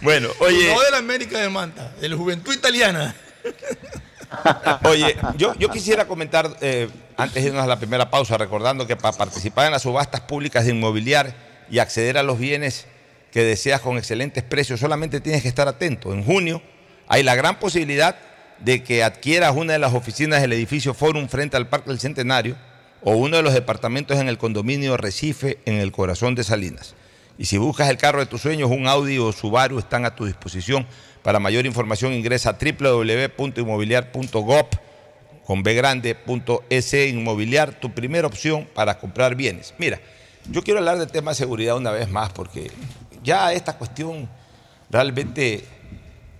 bueno, 0.00 0.30
oye. 0.40 0.72
No 0.74 0.80
de 0.80 0.90
la 0.90 0.96
América 0.96 1.38
de 1.38 1.50
Manta, 1.50 1.92
de 2.00 2.08
la 2.08 2.16
Juventud 2.16 2.54
Italiana. 2.54 3.14
Oye, 4.84 5.16
yo, 5.36 5.54
yo 5.54 5.68
quisiera 5.68 6.06
comentar, 6.06 6.56
eh, 6.60 6.88
antes 7.16 7.42
de 7.42 7.48
irnos 7.48 7.62
a 7.62 7.66
la 7.66 7.78
primera 7.78 8.10
pausa, 8.10 8.36
recordando 8.38 8.86
que 8.86 8.96
para 8.96 9.16
participar 9.16 9.66
en 9.66 9.72
las 9.72 9.82
subastas 9.82 10.22
públicas 10.22 10.64
de 10.64 10.72
inmobiliar 10.72 11.34
y 11.70 11.78
acceder 11.78 12.18
a 12.18 12.22
los 12.22 12.38
bienes 12.38 12.86
que 13.32 13.42
deseas 13.42 13.80
con 13.80 13.98
excelentes 13.98 14.42
precios, 14.42 14.80
solamente 14.80 15.20
tienes 15.20 15.42
que 15.42 15.48
estar 15.48 15.66
atento. 15.68 16.12
En 16.12 16.24
junio 16.24 16.62
hay 17.08 17.22
la 17.22 17.34
gran 17.34 17.58
posibilidad 17.58 18.16
de 18.60 18.82
que 18.82 19.02
adquieras 19.02 19.54
una 19.56 19.72
de 19.72 19.78
las 19.78 19.94
oficinas 19.94 20.40
del 20.40 20.52
edificio 20.52 20.94
Forum 20.94 21.28
frente 21.28 21.56
al 21.56 21.68
Parque 21.68 21.90
del 21.90 21.98
Centenario 21.98 22.56
o 23.02 23.12
uno 23.16 23.36
de 23.36 23.42
los 23.42 23.52
departamentos 23.52 24.18
en 24.18 24.28
el 24.28 24.38
condominio 24.38 24.96
Recife 24.96 25.58
en 25.66 25.74
el 25.74 25.92
corazón 25.92 26.34
de 26.34 26.44
Salinas. 26.44 26.94
Y 27.36 27.46
si 27.46 27.58
buscas 27.58 27.90
el 27.90 27.98
carro 27.98 28.20
de 28.20 28.26
tus 28.26 28.42
sueños, 28.42 28.70
un 28.70 28.86
Audi 28.86 29.18
o 29.18 29.32
Subaru 29.32 29.78
están 29.78 30.04
a 30.04 30.14
tu 30.14 30.24
disposición. 30.24 30.86
Para 31.24 31.40
mayor 31.40 31.64
información 31.64 32.12
ingresa 32.12 32.50
a 32.50 32.58
www.inmobiliar.gov 32.58 34.66
con 35.46 35.62
B 35.62 35.72
grande, 35.72 36.14
punto 36.14 36.62
S 36.68 37.08
Inmobiliar, 37.08 37.80
tu 37.80 37.94
primera 37.94 38.26
opción 38.26 38.68
para 38.74 38.98
comprar 38.98 39.34
bienes. 39.34 39.72
Mira, 39.78 40.02
yo 40.50 40.62
quiero 40.62 40.80
hablar 40.80 40.98
del 40.98 41.10
tema 41.10 41.30
de 41.30 41.36
seguridad 41.36 41.78
una 41.78 41.92
vez 41.92 42.10
más 42.10 42.30
porque 42.30 42.70
ya 43.22 43.54
esta 43.54 43.78
cuestión 43.78 44.28
realmente 44.90 45.64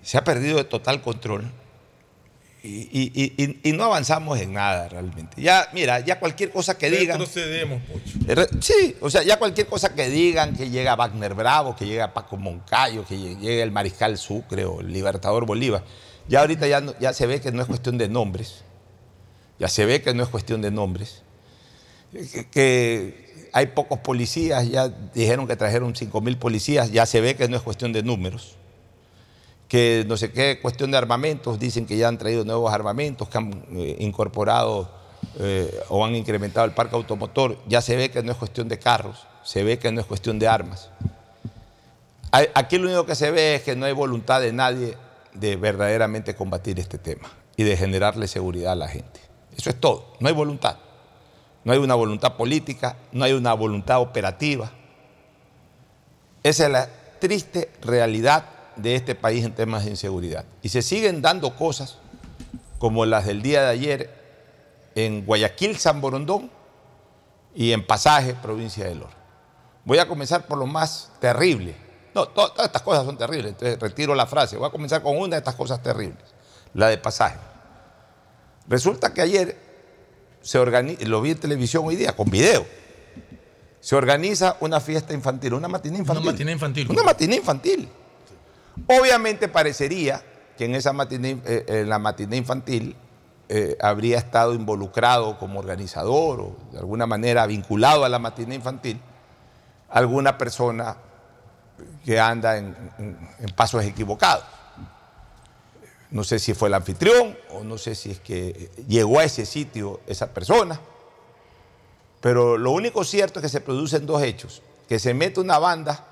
se 0.03 0.19
ha 0.19 0.25
perdido 0.25 0.59
de 0.59 0.65
total 0.65 1.01
control 1.01 1.51
y, 2.67 2.89
y- 2.91 3.35
y- 3.37 3.61
y- 3.63 3.73
no 3.73 3.85
avanzamos 3.85 4.41
en 4.41 4.55
nada 4.55 4.89
realmente. 4.89 5.41
Ya, 5.43 5.69
mira, 5.75 6.01
ya 6.01 6.19
cualquier 6.19 6.51
cosa 6.51 6.79
que 6.79 6.91
digan... 6.91 7.19
Retrocedemos, 7.21 7.83
Pocho. 7.83 8.19
Eh, 8.27 8.47
Sí, 8.61 8.97
o 9.03 9.11
sea, 9.11 9.23
ya 9.23 9.39
cualquier 9.39 9.67
cosa 9.67 9.95
que 9.95 10.09
digan, 10.09 10.57
que 10.57 10.71
llega 10.71 10.97
Wagner 10.97 11.35
Bravo, 11.35 11.77
que 11.77 11.85
llega 11.85 12.15
Paco 12.15 12.39
Moncayo, 12.39 13.05
que 13.05 13.19
llegue 13.19 13.61
el 13.61 13.71
Mariscal 13.71 14.17
Sucre 14.17 14.65
o 14.65 14.81
el 14.81 14.91
Libertador 14.93 15.45
Bolívar, 15.45 15.85
ya 16.27 16.41
ahorita 16.41 16.67
ya, 16.67 16.81
no- 16.81 16.95
ya 16.99 17.13
se 17.13 17.27
ve 17.27 17.41
que 17.43 17.53
no 17.53 17.61
es 17.61 17.69
cuestión 17.69 17.99
de 17.99 18.09
nombres, 18.09 18.63
ya 19.59 19.69
se 19.69 19.85
ve 19.85 20.01
que 20.01 20.15
no 20.15 20.23
es 20.23 20.31
cuestión 20.31 20.63
de 20.63 20.71
nombres, 20.71 21.23
que, 22.13 22.47
que 22.49 23.49
hay 23.53 23.67
pocos 23.67 23.99
policías, 23.99 24.67
ya 24.71 24.89
dijeron 24.89 25.47
que 25.47 25.57
trajeron 25.57 25.95
5 25.95 26.21
mil 26.23 26.39
policías, 26.39 26.91
ya 26.91 27.05
se 27.05 27.21
ve 27.21 27.37
que 27.37 27.47
no 27.47 27.57
es 27.57 27.63
cuestión 27.63 27.93
de 27.93 28.03
números, 28.03 28.57
que 29.75 30.05
no 30.07 30.17
sé 30.17 30.31
qué, 30.31 30.61
cuestión 30.63 30.93
de 30.93 30.99
armamentos, 30.99 31.59
dicen 31.59 31.85
que 31.85 31.97
ya 31.97 32.07
han 32.07 32.17
traído 32.17 32.45
nuevos 32.45 32.73
armamentos, 32.73 33.29
que 33.29 33.39
han 33.39 33.67
eh, 33.73 33.97
incorporado 33.99 34.89
eh, 35.41 35.81
o 35.89 36.05
han 36.05 36.15
incrementado 36.15 36.65
el 36.65 36.71
parque 36.71 36.95
automotor, 36.95 37.59
ya 37.67 37.83
se 37.83 37.97
ve 37.97 38.09
que 38.09 38.23
no 38.23 38.31
es 38.31 38.39
cuestión 38.39 38.69
de 38.69 38.79
carros, 38.79 39.27
se 39.43 39.65
ve 39.65 39.81
que 39.81 39.91
no 39.91 40.01
es 40.01 40.07
cuestión 40.07 40.39
de 40.39 40.47
armas. 40.47 40.91
Aquí 42.55 42.79
lo 42.79 42.87
único 42.87 43.05
que 43.05 43.17
se 43.17 43.33
ve 43.33 43.57
es 43.57 43.63
que 43.65 43.75
no 43.75 43.85
hay 43.85 43.93
voluntad 43.93 44.41
de 44.41 44.53
nadie 44.53 44.97
de 45.33 45.57
verdaderamente 45.57 46.37
combatir 46.37 46.79
este 46.79 46.99
tema 46.99 47.33
y 47.57 47.65
de 47.65 47.77
generarle 47.77 48.29
seguridad 48.29 48.75
a 48.75 48.77
la 48.77 48.87
gente. 48.87 49.19
Eso 49.57 49.71
es 49.71 49.81
todo, 49.81 50.15
no 50.21 50.29
hay 50.29 50.35
voluntad. 50.35 50.77
No 51.65 51.73
hay 51.73 51.81
una 51.81 51.97
voluntad 51.97 52.37
política, 52.37 52.95
no 53.11 53.25
hay 53.25 53.33
una 53.33 53.53
voluntad 53.55 54.01
operativa. 54.01 54.71
Esa 56.45 56.67
es 56.67 56.71
la 56.71 56.89
triste 57.19 57.73
realidad 57.83 58.54
de 58.77 58.95
este 58.95 59.15
país 59.15 59.45
en 59.45 59.55
temas 59.55 59.85
de 59.85 59.91
inseguridad. 59.91 60.45
Y 60.63 60.69
se 60.69 60.83
siguen 60.83 61.23
dando 61.23 61.55
cosas 61.57 61.99
como 62.79 63.07
las 63.07 63.27
del 63.27 63.43
día 63.43 63.63
de 63.63 63.69
ayer 63.69 64.25
en 64.95 65.25
Guayaquil, 65.25 65.77
San 65.79 66.01
Borondón 66.01 66.51
y 67.55 67.73
en 67.73 67.87
Pasaje, 67.87 68.35
provincia 68.35 68.85
de 68.85 68.95
Lora. 68.95 69.15
Voy 69.85 69.99
a 69.99 70.09
comenzar 70.09 70.47
por 70.47 70.59
lo 70.59 70.67
más 70.67 71.11
terrible. 71.21 71.75
No, 72.15 72.27
to- 72.29 72.53
todas 72.53 72.67
estas 72.67 72.83
cosas 72.83 73.05
son 73.05 73.17
terribles, 73.19 73.53
entonces 73.53 73.79
retiro 73.79 74.15
la 74.15 74.27
frase. 74.27 74.57
Voy 74.57 74.69
a 74.69 74.71
comenzar 74.71 75.03
con 75.03 75.17
una 75.17 75.31
de 75.37 75.39
estas 75.39 75.55
cosas 75.57 75.83
terribles, 75.83 76.23
la 76.75 76.89
de 76.89 76.99
Pasaje. 76.99 77.39
Resulta 78.69 79.13
que 79.13 79.21
ayer 79.21 79.57
se 80.41 80.59
organiza, 80.59 81.05
lo 81.07 81.21
vi 81.21 81.33
en 81.33 81.39
televisión 81.39 81.85
hoy 81.87 81.97
día, 81.97 82.15
con 82.15 82.31
video, 82.31 82.67
se 83.81 83.97
organiza 83.97 84.57
una 84.61 84.81
fiesta 84.81 85.13
infantil, 85.13 85.55
una 85.55 85.69
matiné 85.69 85.99
infantil. 85.99 86.23
Una 86.23 86.33
matiné 86.33 86.53
infantil. 86.53 86.91
Una 86.91 87.03
matiné 87.03 87.37
infantil. 87.37 87.89
Obviamente 88.87 89.49
parecería 89.49 90.23
que 90.57 90.65
en 90.67 90.75
esa 90.75 90.93
matiné, 90.93 91.41
eh, 91.45 91.65
en 91.69 91.89
la 91.89 91.99
matiné 91.99 92.37
infantil 92.37 92.97
eh, 93.49 93.77
habría 93.81 94.19
estado 94.19 94.55
involucrado 94.55 95.39
como 95.39 95.61
organizador 95.61 96.41
o 96.41 96.57
de 96.73 96.79
alguna 96.79 97.07
manera 97.07 97.47
vinculado 97.47 98.05
a 98.05 98.09
la 98.09 98.19
matiné 98.19 98.55
infantil 98.55 99.01
alguna 99.91 100.39
persona 100.39 100.97
que 102.05 102.19
anda 102.19 102.57
en, 102.57 102.75
pasos 103.55 103.85
equivocados. 103.85 104.45
No 106.11 106.25
sé 106.25 106.39
si 106.39 106.55
fue 106.55 106.69
el 106.69 106.75
anfitrión 106.75 107.37
o 107.51 107.65
no 107.65 107.77
sé 107.77 107.95
si 107.95 108.13
es 108.13 108.21
que 108.21 108.71
llegó 108.89 109.19
a 109.19 109.25
ese 109.25 109.45
sitio 109.47 110.01
esa 110.07 110.33
persona. 110.33 110.81
Pero 112.21 112.57
lo 112.57 112.71
único 112.71 113.05
cierto 113.05 113.39
es 113.39 113.43
que 113.43 113.49
se 113.49 113.61
producen 113.61 114.07
dos 114.07 114.23
hechos. 114.23 114.63
Que 114.89 114.99
se 114.99 115.13
mete 115.13 115.41
una 115.41 115.59
banda 115.59 116.05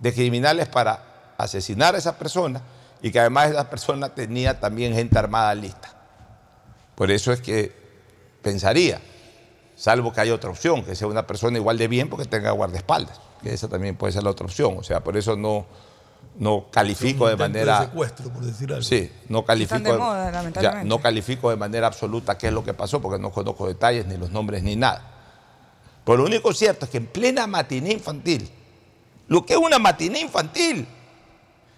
de 0.00 0.12
criminales 0.12 0.68
para 0.68 1.13
asesinar 1.38 1.94
a 1.94 1.98
esa 1.98 2.18
persona 2.18 2.62
y 3.02 3.10
que 3.10 3.20
además 3.20 3.50
esa 3.50 3.68
persona 3.68 4.14
tenía 4.14 4.60
también 4.60 4.94
gente 4.94 5.18
armada 5.18 5.54
lista. 5.54 5.92
Por 6.94 7.10
eso 7.10 7.32
es 7.32 7.40
que 7.40 7.72
pensaría, 8.42 9.00
salvo 9.76 10.12
que 10.12 10.20
haya 10.20 10.34
otra 10.34 10.50
opción, 10.50 10.84
que 10.84 10.94
sea 10.94 11.08
una 11.08 11.26
persona 11.26 11.58
igual 11.58 11.76
de 11.76 11.88
bien 11.88 12.08
porque 12.08 12.26
tenga 12.26 12.50
guardaespaldas, 12.52 13.20
que 13.42 13.52
esa 13.52 13.68
también 13.68 13.96
puede 13.96 14.12
ser 14.12 14.22
la 14.22 14.30
otra 14.30 14.46
opción. 14.46 14.76
O 14.78 14.82
sea, 14.82 15.02
por 15.02 15.16
eso 15.16 15.36
no, 15.36 15.66
no 16.38 16.66
califico 16.70 17.28
de 17.28 17.36
manera... 17.36 17.80
secuestro, 17.80 18.30
por 18.30 18.44
decir 18.44 18.70
algo. 18.70 18.82
Sí, 18.82 19.10
no 19.28 19.44
califico, 19.44 19.76
Están 19.76 19.92
de 19.92 19.98
moda, 19.98 20.30
lamentablemente. 20.30 20.84
ya, 20.84 20.88
no 20.88 21.00
califico 21.00 21.50
de 21.50 21.56
manera 21.56 21.86
absoluta 21.86 22.38
qué 22.38 22.48
es 22.48 22.52
lo 22.52 22.64
que 22.64 22.74
pasó 22.74 23.00
porque 23.00 23.20
no 23.20 23.30
conozco 23.30 23.66
detalles, 23.66 24.06
ni 24.06 24.16
los 24.16 24.30
nombres, 24.30 24.62
ni 24.62 24.76
nada. 24.76 25.10
Pero 26.04 26.18
lo 26.18 26.24
único 26.24 26.52
cierto 26.52 26.84
es 26.84 26.90
que 26.90 26.98
en 26.98 27.06
plena 27.06 27.46
matiné 27.46 27.92
infantil, 27.92 28.50
lo 29.26 29.44
que 29.44 29.54
es 29.54 29.58
una 29.58 29.78
matiné 29.78 30.20
infantil, 30.20 30.86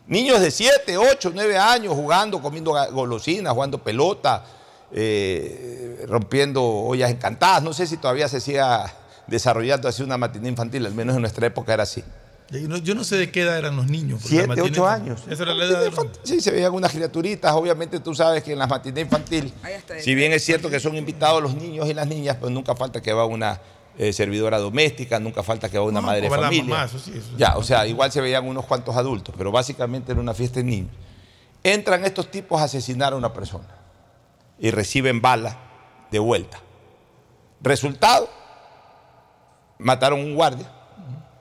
niños 0.07 0.41
de 0.41 0.51
7, 0.51 0.97
8, 0.97 1.31
9 1.35 1.59
años 1.59 1.95
jugando, 1.95 2.41
comiendo 2.41 2.73
golosinas, 2.93 3.53
jugando 3.53 3.79
pelota, 3.83 4.45
eh, 4.93 6.05
rompiendo 6.09 6.63
ollas 6.65 7.11
encantadas, 7.11 7.63
no 7.63 7.73
sé 7.73 7.87
si 7.87 7.97
todavía 7.97 8.29
se 8.29 8.41
siga 8.41 8.93
desarrollando 9.27 9.89
así 9.89 10.03
una 10.03 10.17
matiné 10.17 10.49
infantil, 10.49 10.87
al 10.87 10.95
menos 10.95 11.17
en 11.17 11.23
nuestra 11.23 11.47
época 11.47 11.75
era 11.75 11.83
así. 11.83 12.03
Yo 12.49 12.95
no, 12.95 13.03
sé 13.03 13.17
de 13.17 13.33
qué 13.33 13.43
edad 13.43 13.59
eran 13.59 13.75
los 13.75 13.89
niños. 13.89 14.21
porque 14.23 14.37
la 14.37 14.43
Siete, 14.43 14.47
matiné 14.47 14.69
ocho 14.69 14.83
infantil- 14.85 15.03
años. 15.03 15.23
Esa 15.29 15.43
era 15.43 15.55
la 15.55 15.65
edad 15.65 15.81
de 15.83 15.91
los 15.91 16.07
Sí, 16.23 16.41
se 16.41 16.53
veían 16.53 16.73
unas 16.73 16.93
criaturitas. 16.93 17.53
Obviamente 17.53 17.99
tú 17.99 18.15
sabes 18.15 18.45
que 18.45 18.53
en 18.53 18.61
las 18.61 18.69
matinées 18.69 19.03
infantil, 19.05 19.53
si 20.01 20.15
bien 20.15 20.33
es 20.33 20.45
cierto 20.45 20.71
que 20.71 20.79
son 20.79 20.95
invitados 20.97 21.43
los 21.43 21.57
niños 21.57 21.89
y 21.89 21.95
las 21.95 22.07
niñas, 22.07 22.37
pues 22.41 22.53
nunca 22.53 22.77
falta 22.77 23.03
que 23.03 23.13
va 23.13 23.27
una 23.27 23.61
eh, 23.99 24.13
servidora 24.13 24.59
doméstica, 24.59 25.19
nunca 25.19 25.43
falta 25.43 25.69
que 25.69 25.79
va 25.79 25.85
una 25.85 26.01
No, 26.01 26.07
madre 26.09 26.23
de 26.23 26.31
familia. 26.31 26.65
mamá, 26.65 26.85
eso 26.85 26.99
sí, 26.99 27.13
eso 27.15 27.29
sí. 27.31 27.35
ya, 27.39 27.57
o 27.57 27.63
sea, 27.63 27.87
igual 27.87 28.13
se 28.13 28.21
veían 28.21 28.47
unos 28.47 28.67
cuantos 28.67 28.97
adultos, 28.97 29.35
pero 29.39 29.51
básicamente 29.51 30.13
era 30.13 30.21
una 30.21 30.35
fiesta 30.35 30.61
de 30.61 30.65
niños. 30.65 30.91
Entran 31.63 32.05
estos 32.05 32.31
tipos 32.31 32.61
a 32.61 32.65
asesinar 32.65 33.13
a 33.13 33.17
una 33.17 33.33
persona 33.33 33.67
y 34.59 34.71
reciben 34.71 35.21
balas 35.21 35.57
de 36.11 36.19
vuelta. 36.19 36.59
Resultado, 37.61 38.29
mataron 39.79 40.21
a 40.21 40.23
un 40.25 40.35
guardia, 40.35 40.71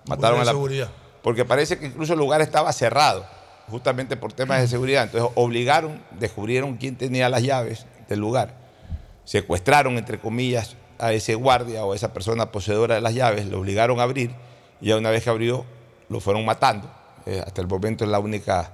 mataron 0.07 0.39
a 0.41 0.45
la 0.45 0.51
seguridad. 0.51 0.89
porque 1.21 1.45
parece 1.45 1.77
que 1.77 1.87
incluso 1.87 2.13
el 2.13 2.19
lugar 2.19 2.41
estaba 2.41 2.71
cerrado, 2.73 3.25
justamente 3.69 4.15
por 4.17 4.33
temas 4.33 4.61
de 4.61 4.67
seguridad. 4.67 5.03
Entonces 5.03 5.29
obligaron, 5.35 6.01
descubrieron 6.19 6.77
quién 6.77 6.95
tenía 6.95 7.29
las 7.29 7.43
llaves 7.43 7.85
del 8.07 8.19
lugar, 8.19 8.53
secuestraron, 9.25 9.97
entre 9.97 10.19
comillas, 10.19 10.75
a 10.99 11.13
ese 11.13 11.35
guardia 11.35 11.85
o 11.85 11.93
a 11.93 11.95
esa 11.95 12.13
persona 12.13 12.51
poseedora 12.51 12.95
de 12.95 13.01
las 13.01 13.13
llaves, 13.13 13.45
lo 13.47 13.59
obligaron 13.59 13.99
a 13.99 14.03
abrir 14.03 14.31
y 14.81 14.87
ya 14.87 14.97
una 14.97 15.09
vez 15.11 15.23
que 15.23 15.29
abrió, 15.29 15.65
lo 16.09 16.19
fueron 16.19 16.45
matando. 16.45 16.89
Eh, 17.25 17.41
hasta 17.45 17.61
el 17.61 17.67
momento 17.67 18.03
es 18.05 18.09
la 18.11 18.19
única, 18.19 18.71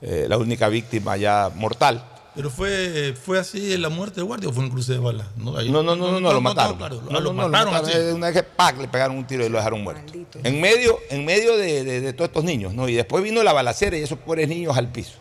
eh, 0.00 0.26
la 0.28 0.38
única 0.38 0.68
víctima 0.68 1.16
ya 1.16 1.50
mortal. 1.54 2.04
Pero 2.34 2.48
fue, 2.48 3.14
fue 3.22 3.38
así 3.38 3.76
la 3.76 3.90
muerte 3.90 4.16
del 4.16 4.24
guardia 4.24 4.48
o 4.48 4.52
fue 4.54 4.64
un 4.64 4.70
cruce 4.70 4.92
de 4.94 4.98
balas. 4.98 5.26
No, 5.36 5.54
ahí- 5.58 5.68
No, 5.70 5.82
no, 5.82 5.94
no, 5.94 6.10
no, 6.12 6.18
no, 6.20 6.32
lo 6.32 6.40
mataron. 6.40 6.78
claro, 6.78 7.02
No, 7.10 7.20
lo, 7.20 7.32
no, 7.34 7.42
no, 7.46 7.48
lo 7.58 7.70
mataron. 7.70 7.90
Eh, 7.90 8.12
Una 8.14 8.28
vez 8.28 8.36
que 8.36 8.42
¡pac! 8.42 8.78
le 8.78 8.88
pegaron 8.88 9.18
un 9.18 9.26
tiro 9.26 9.44
y 9.44 9.50
lo 9.50 9.58
dejaron 9.58 9.82
muerto. 9.82 10.14
En 10.42 10.58
medio, 10.58 10.98
en 11.10 11.26
medio 11.26 11.58
de, 11.58 11.84
de- 11.84 12.00
de 12.00 12.12
todos 12.14 12.28
estos 12.28 12.44
niños, 12.44 12.72
¿no? 12.72 12.88
Y 12.88 12.94
después 12.94 13.22
vino 13.22 13.42
la 13.42 13.52
balacera 13.52 13.98
y 13.98 14.02
esos 14.02 14.18
pobres 14.18 14.48
niños 14.48 14.74
al 14.78 14.90
piso. 14.90 15.18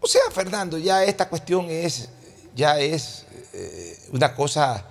O 0.00 0.06
sea, 0.06 0.20
Fernando, 0.30 0.76
ya 0.76 1.02
esta 1.04 1.28
cuestión 1.30 1.66
es, 1.70 2.10
ya 2.54 2.78
es 2.78 3.24
eh, 3.54 3.98
una 4.12 4.34
cosa 4.34 4.84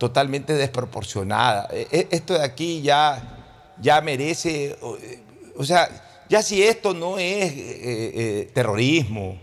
totalmente 0.00 0.54
desproporcionada. 0.54 1.68
Eh, 1.70 1.86
eh, 1.92 2.08
Esto 2.10 2.32
de 2.32 2.42
aquí 2.42 2.80
ya, 2.80 3.74
ya 3.82 4.00
merece, 4.00 4.74
o, 4.80 5.62
sea, 5.64 5.88
ya 6.26 6.42
si 6.42 6.62
esto 6.62 6.94
no 6.94 7.18
es 7.18 7.52
eh, 7.52 7.52
eh, 8.14 8.50
terrorismo, 8.54 9.38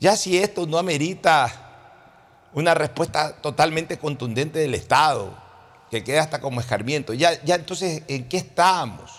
ya 0.00 0.16
si 0.16 0.38
esto 0.38 0.66
no 0.66 0.78
amerita 0.78 1.52
una 2.54 2.72
respuesta 2.72 3.36
totalmente 3.42 3.98
contundente 3.98 4.58
del 4.60 4.72
Estado, 4.74 5.36
que 5.90 6.02
queda 6.02 6.22
hasta 6.22 6.40
como 6.40 6.58
escarmiento. 6.60 7.12
Ya, 7.12 7.40
ya 7.44 7.56
entonces, 7.56 8.02
¿en 8.08 8.26
qué 8.30 8.38
estamos? 8.38 9.10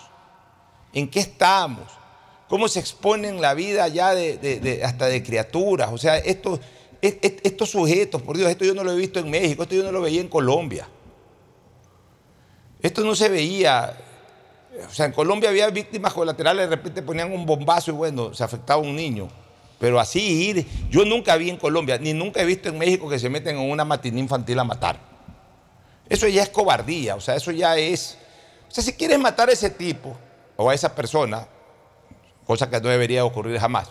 ¿En 0.92 1.08
qué 1.08 1.20
estamos? 1.20 1.84
¿Cómo 2.48 2.66
se 2.66 2.80
exponen 2.80 3.40
la 3.40 3.54
vida 3.54 3.86
ya 3.86 4.12
de, 4.12 4.38
de- 4.38 4.58
de- 4.58 4.82
hasta 4.84 5.06
de 5.06 5.22
criaturas? 5.22 5.90
O 5.92 5.98
sea, 5.98 6.18
estos, 6.18 6.58
es- 6.58 6.64
es- 6.64 6.77
estos 7.00 7.70
sujetos, 7.70 8.22
por 8.22 8.36
Dios, 8.36 8.50
esto 8.50 8.64
yo 8.64 8.74
no 8.74 8.82
lo 8.82 8.92
he 8.92 8.96
visto 8.96 9.20
en 9.20 9.30
México, 9.30 9.62
esto 9.62 9.74
yo 9.74 9.84
no 9.84 9.92
lo 9.92 10.00
veía 10.00 10.20
en 10.20 10.28
Colombia. 10.28 10.88
Esto 12.80 13.02
no 13.04 13.14
se 13.14 13.28
veía. 13.28 13.96
O 14.88 14.94
sea, 14.94 15.06
en 15.06 15.12
Colombia 15.12 15.50
había 15.50 15.70
víctimas 15.70 16.12
colaterales, 16.12 16.68
de 16.68 16.76
repente 16.76 17.02
ponían 17.02 17.32
un 17.32 17.46
bombazo 17.46 17.90
y 17.90 17.94
bueno, 17.94 18.34
se 18.34 18.44
afectaba 18.44 18.80
un 18.80 18.94
niño. 18.94 19.28
Pero 19.78 20.00
así 20.00 20.48
ir, 20.48 20.66
yo 20.90 21.04
nunca 21.04 21.36
vi 21.36 21.50
en 21.50 21.56
Colombia, 21.56 21.98
ni 21.98 22.12
nunca 22.12 22.40
he 22.40 22.44
visto 22.44 22.68
en 22.68 22.78
México 22.78 23.08
que 23.08 23.18
se 23.18 23.28
meten 23.28 23.58
en 23.58 23.70
una 23.70 23.84
matiné 23.84 24.18
infantil 24.18 24.58
a 24.58 24.64
matar. 24.64 24.98
Eso 26.08 26.26
ya 26.26 26.42
es 26.42 26.48
cobardía, 26.48 27.14
o 27.14 27.20
sea, 27.20 27.36
eso 27.36 27.52
ya 27.52 27.76
es... 27.76 28.18
O 28.68 28.70
sea, 28.70 28.82
si 28.82 28.92
quieres 28.94 29.18
matar 29.18 29.48
a 29.48 29.52
ese 29.52 29.70
tipo 29.70 30.16
o 30.56 30.68
a 30.68 30.74
esa 30.74 30.94
persona, 30.94 31.46
cosa 32.44 32.68
que 32.68 32.80
no 32.80 32.88
debería 32.88 33.24
ocurrir 33.24 33.58
jamás, 33.58 33.88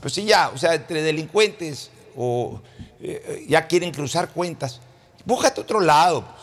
pues 0.00 0.14
si 0.14 0.24
ya, 0.24 0.50
o 0.52 0.58
sea, 0.58 0.74
entre 0.74 1.02
delincuentes 1.02 1.90
o 2.16 2.60
eh, 3.00 3.44
ya 3.48 3.66
quieren 3.66 3.90
cruzar 3.92 4.28
cuentas, 4.30 4.80
búscate 5.24 5.60
otro 5.60 5.80
lado, 5.80 6.22
pues. 6.24 6.42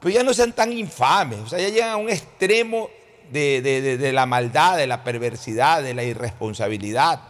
Pero 0.00 0.14
ya 0.16 0.22
no 0.24 0.34
sean 0.34 0.52
tan 0.52 0.72
infames, 0.72 1.38
o 1.40 1.46
sea, 1.48 1.58
ya 1.60 1.68
llegan 1.68 1.90
a 1.90 1.96
un 1.96 2.10
extremo 2.10 2.88
de, 3.30 3.62
de- 3.62 3.80
de- 3.80 3.98
de 3.98 4.12
la 4.12 4.26
maldad, 4.26 4.76
de 4.76 4.86
la 4.88 5.04
perversidad, 5.04 5.82
de 5.82 5.94
la 5.94 6.02
irresponsabilidad, 6.02 7.20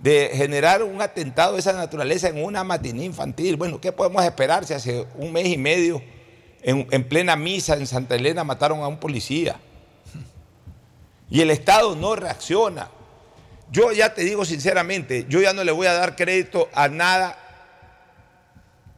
de 0.00 0.30
generar 0.34 0.82
un 0.82 1.00
atentado 1.00 1.54
de 1.54 1.60
esa 1.60 1.72
naturaleza 1.72 2.28
en 2.28 2.44
una 2.44 2.62
matiné 2.62 3.04
infantil. 3.04 3.56
Bueno, 3.56 3.80
¿qué 3.80 3.90
podemos 3.92 4.22
esperar 4.24 4.66
si 4.66 4.74
hace 4.74 5.06
un 5.16 5.32
mes 5.32 5.46
y 5.48 5.56
medio, 5.56 6.02
en, 6.60 6.86
en 6.90 7.08
plena 7.08 7.36
misa 7.36 7.74
en 7.74 7.86
Santa 7.86 8.16
Elena, 8.16 8.44
mataron 8.44 8.80
a 8.80 8.88
un 8.88 8.98
policía? 8.98 9.58
Y 11.30 11.40
el 11.40 11.50
Estado 11.50 11.96
no 11.96 12.14
reacciona. 12.16 12.88
Yo 13.72 13.90
ya 13.92 14.12
te 14.14 14.22
digo 14.22 14.44
sinceramente, 14.44 15.24
yo 15.28 15.40
ya 15.40 15.52
no 15.54 15.64
le 15.64 15.72
voy 15.72 15.86
a 15.86 15.94
dar 15.94 16.14
crédito 16.14 16.68
a 16.74 16.88
nada 16.88 17.38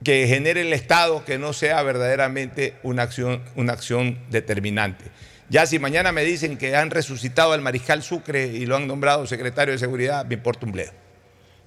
que 0.03 0.27
genere 0.27 0.63
el 0.63 0.73
Estado 0.73 1.25
que 1.25 1.39
no 1.39 1.53
sea 1.53 1.83
verdaderamente 1.83 2.75
una 2.83 3.05
acción, 3.05 3.43
una 3.57 3.73
acción 3.73 4.19
determinante. 4.31 5.05
Ya 5.49 5.65
si 5.67 5.79
mañana 5.79 6.11
me 6.11 6.25
dicen 6.25 6.59
que 6.59 6.75
han 6.75 6.91
resucitado 6.91 7.53
al 7.53 7.61
mariscal 7.61 8.03
Sucre 8.03 8.47
y 8.49 8.67
lo 8.67 8.77
han 8.77 8.87
nombrado 8.89 9.27
secretario 9.27 9.73
de 9.73 9.79
seguridad, 9.79 10.27
me 10.27 10.35
importa 10.35 10.67
un 10.67 10.73
bledo. 10.73 10.93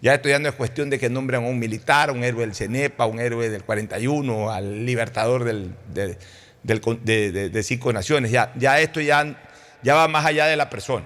Ya 0.01 0.13
esto 0.13 0.29
ya 0.29 0.37
no 0.37 0.49
es 0.49 0.55
cuestión 0.55 0.89
de 0.89 0.99
que 0.99 1.09
nombren 1.09 1.43
a 1.43 1.47
un 1.47 1.57
militar, 1.57 2.09
a 2.09 2.11
un 2.11 2.23
héroe 2.23 2.41
del 2.45 2.53
CENEPA, 2.53 3.05
a 3.05 3.07
un 3.07 3.19
héroe 3.19 3.49
del 3.49 3.63
41, 3.63 4.51
al 4.51 4.85
libertador 4.85 5.43
del- 5.43 5.73
de, 5.93 7.49
de 7.49 7.63
cinco 7.63 7.93
naciones. 7.93 8.29
Ya, 8.31 8.51
ya 8.55 8.79
esto 8.81 8.99
ya, 9.01 9.35
ya 9.81 9.95
va 9.95 10.07
más 10.07 10.25
allá 10.25 10.45
de 10.47 10.55
la 10.57 10.69
persona. 10.69 11.05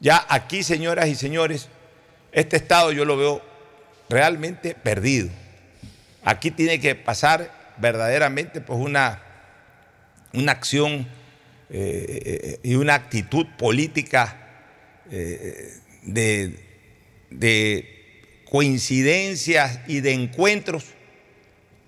Ya 0.00 0.24
aquí, 0.28 0.62
señoras 0.62 1.08
y 1.08 1.14
señores, 1.14 1.68
este 2.32 2.56
Estado 2.56 2.92
yo 2.92 3.04
lo 3.04 3.16
veo 3.16 3.42
realmente 4.08 4.74
perdido. 4.74 5.28
Aquí 6.24 6.50
tiene 6.50 6.80
que 6.80 6.94
pasar 6.94 7.50
verdaderamente 7.78 8.60
pues 8.60 8.78
una, 8.78 9.22
una 10.32 10.52
acción 10.52 11.08
eh, 11.70 12.22
eh, 12.24 12.60
y 12.62 12.74
una 12.74 12.94
actitud 12.94 13.46
política 13.58 14.36
eh, 15.10 15.78
de, 16.02 16.58
de 17.30 18.42
coincidencias 18.50 19.80
y 19.86 20.00
de 20.00 20.12
encuentros 20.12 20.84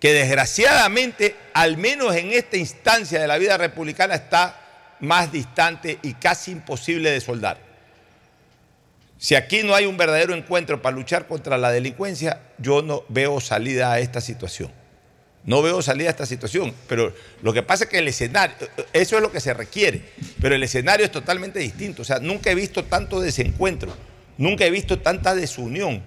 que 0.00 0.12
desgraciadamente, 0.12 1.34
al 1.54 1.76
menos 1.76 2.14
en 2.14 2.30
esta 2.30 2.56
instancia 2.56 3.20
de 3.20 3.26
la 3.26 3.36
vida 3.38 3.58
republicana, 3.58 4.14
está 4.14 4.96
más 5.00 5.30
distante 5.32 5.98
y 6.02 6.14
casi 6.14 6.52
imposible 6.52 7.10
de 7.10 7.20
soldar. 7.20 7.67
Si 9.18 9.35
aquí 9.35 9.64
no 9.64 9.74
hay 9.74 9.85
un 9.85 9.96
verdadero 9.96 10.33
encuentro 10.33 10.81
para 10.81 10.96
luchar 10.96 11.26
contra 11.26 11.59
la 11.59 11.72
delincuencia, 11.72 12.40
yo 12.59 12.83
no 12.83 13.04
veo 13.09 13.40
salida 13.40 13.92
a 13.92 13.98
esta 13.98 14.20
situación. 14.20 14.70
No 15.44 15.61
veo 15.61 15.83
salida 15.83 16.09
a 16.09 16.11
esta 16.11 16.26
situación, 16.26 16.72
pero 16.88 17.12
lo 17.42 17.52
que 17.52 17.62
pasa 17.62 17.85
es 17.85 17.90
que 17.90 17.98
el 17.98 18.09
escenario, 18.09 18.54
eso 18.92 19.16
es 19.16 19.22
lo 19.22 19.33
que 19.33 19.40
se 19.40 19.54
requiere, 19.54 20.02
pero 20.40 20.54
el 20.54 20.62
escenario 20.62 21.04
es 21.04 21.12
totalmente 21.12 21.59
distinto. 21.59 22.02
O 22.02 22.04
sea, 22.04 22.20
nunca 22.20 22.50
he 22.50 22.54
visto 22.54 22.85
tanto 22.85 23.20
desencuentro, 23.20 23.92
nunca 24.37 24.64
he 24.66 24.70
visto 24.70 25.00
tanta 25.00 25.35
desunión 25.35 26.02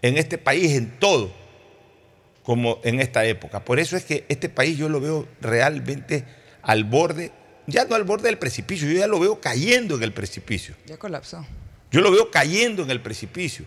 en 0.00 0.16
este 0.16 0.38
país 0.38 0.72
en 0.72 0.98
todo 0.98 1.32
como 2.44 2.80
en 2.82 3.00
esta 3.00 3.24
época. 3.24 3.64
Por 3.64 3.78
eso 3.78 3.96
es 3.96 4.04
que 4.04 4.24
este 4.28 4.48
país 4.48 4.78
yo 4.78 4.88
lo 4.88 5.00
veo 5.00 5.28
realmente 5.40 6.24
al 6.62 6.84
borde, 6.84 7.30
ya 7.66 7.84
no 7.84 7.94
al 7.94 8.04
borde 8.04 8.28
del 8.28 8.38
precipicio, 8.38 8.88
yo 8.88 8.98
ya 8.98 9.06
lo 9.06 9.18
veo 9.18 9.40
cayendo 9.40 9.96
en 9.96 10.02
el 10.02 10.12
precipicio. 10.12 10.74
Ya 10.86 10.96
colapsó. 10.96 11.44
Yo 11.92 12.00
lo 12.00 12.10
veo 12.10 12.30
cayendo 12.30 12.82
en 12.82 12.90
el 12.90 13.00
precipicio. 13.00 13.64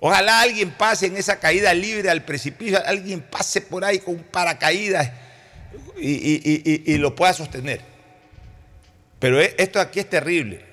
Ojalá 0.00 0.40
alguien 0.42 0.70
pase 0.72 1.06
en 1.06 1.16
esa 1.16 1.38
caída 1.40 1.72
libre 1.72 2.10
al 2.10 2.24
precipicio, 2.24 2.78
alguien 2.84 3.22
pase 3.22 3.60
por 3.62 3.84
ahí 3.84 3.98
con 4.00 4.16
un 4.16 4.22
paracaídas 4.24 5.10
y, 5.98 6.10
y- 6.10 6.62
y- 6.64 6.92
y 6.92 6.98
lo 6.98 7.14
pueda 7.14 7.32
sostener. 7.32 7.80
Pero 9.18 9.40
e- 9.40 9.54
esto 9.58 9.80
aquí 9.80 10.00
es 10.00 10.10
terrible. 10.10 10.64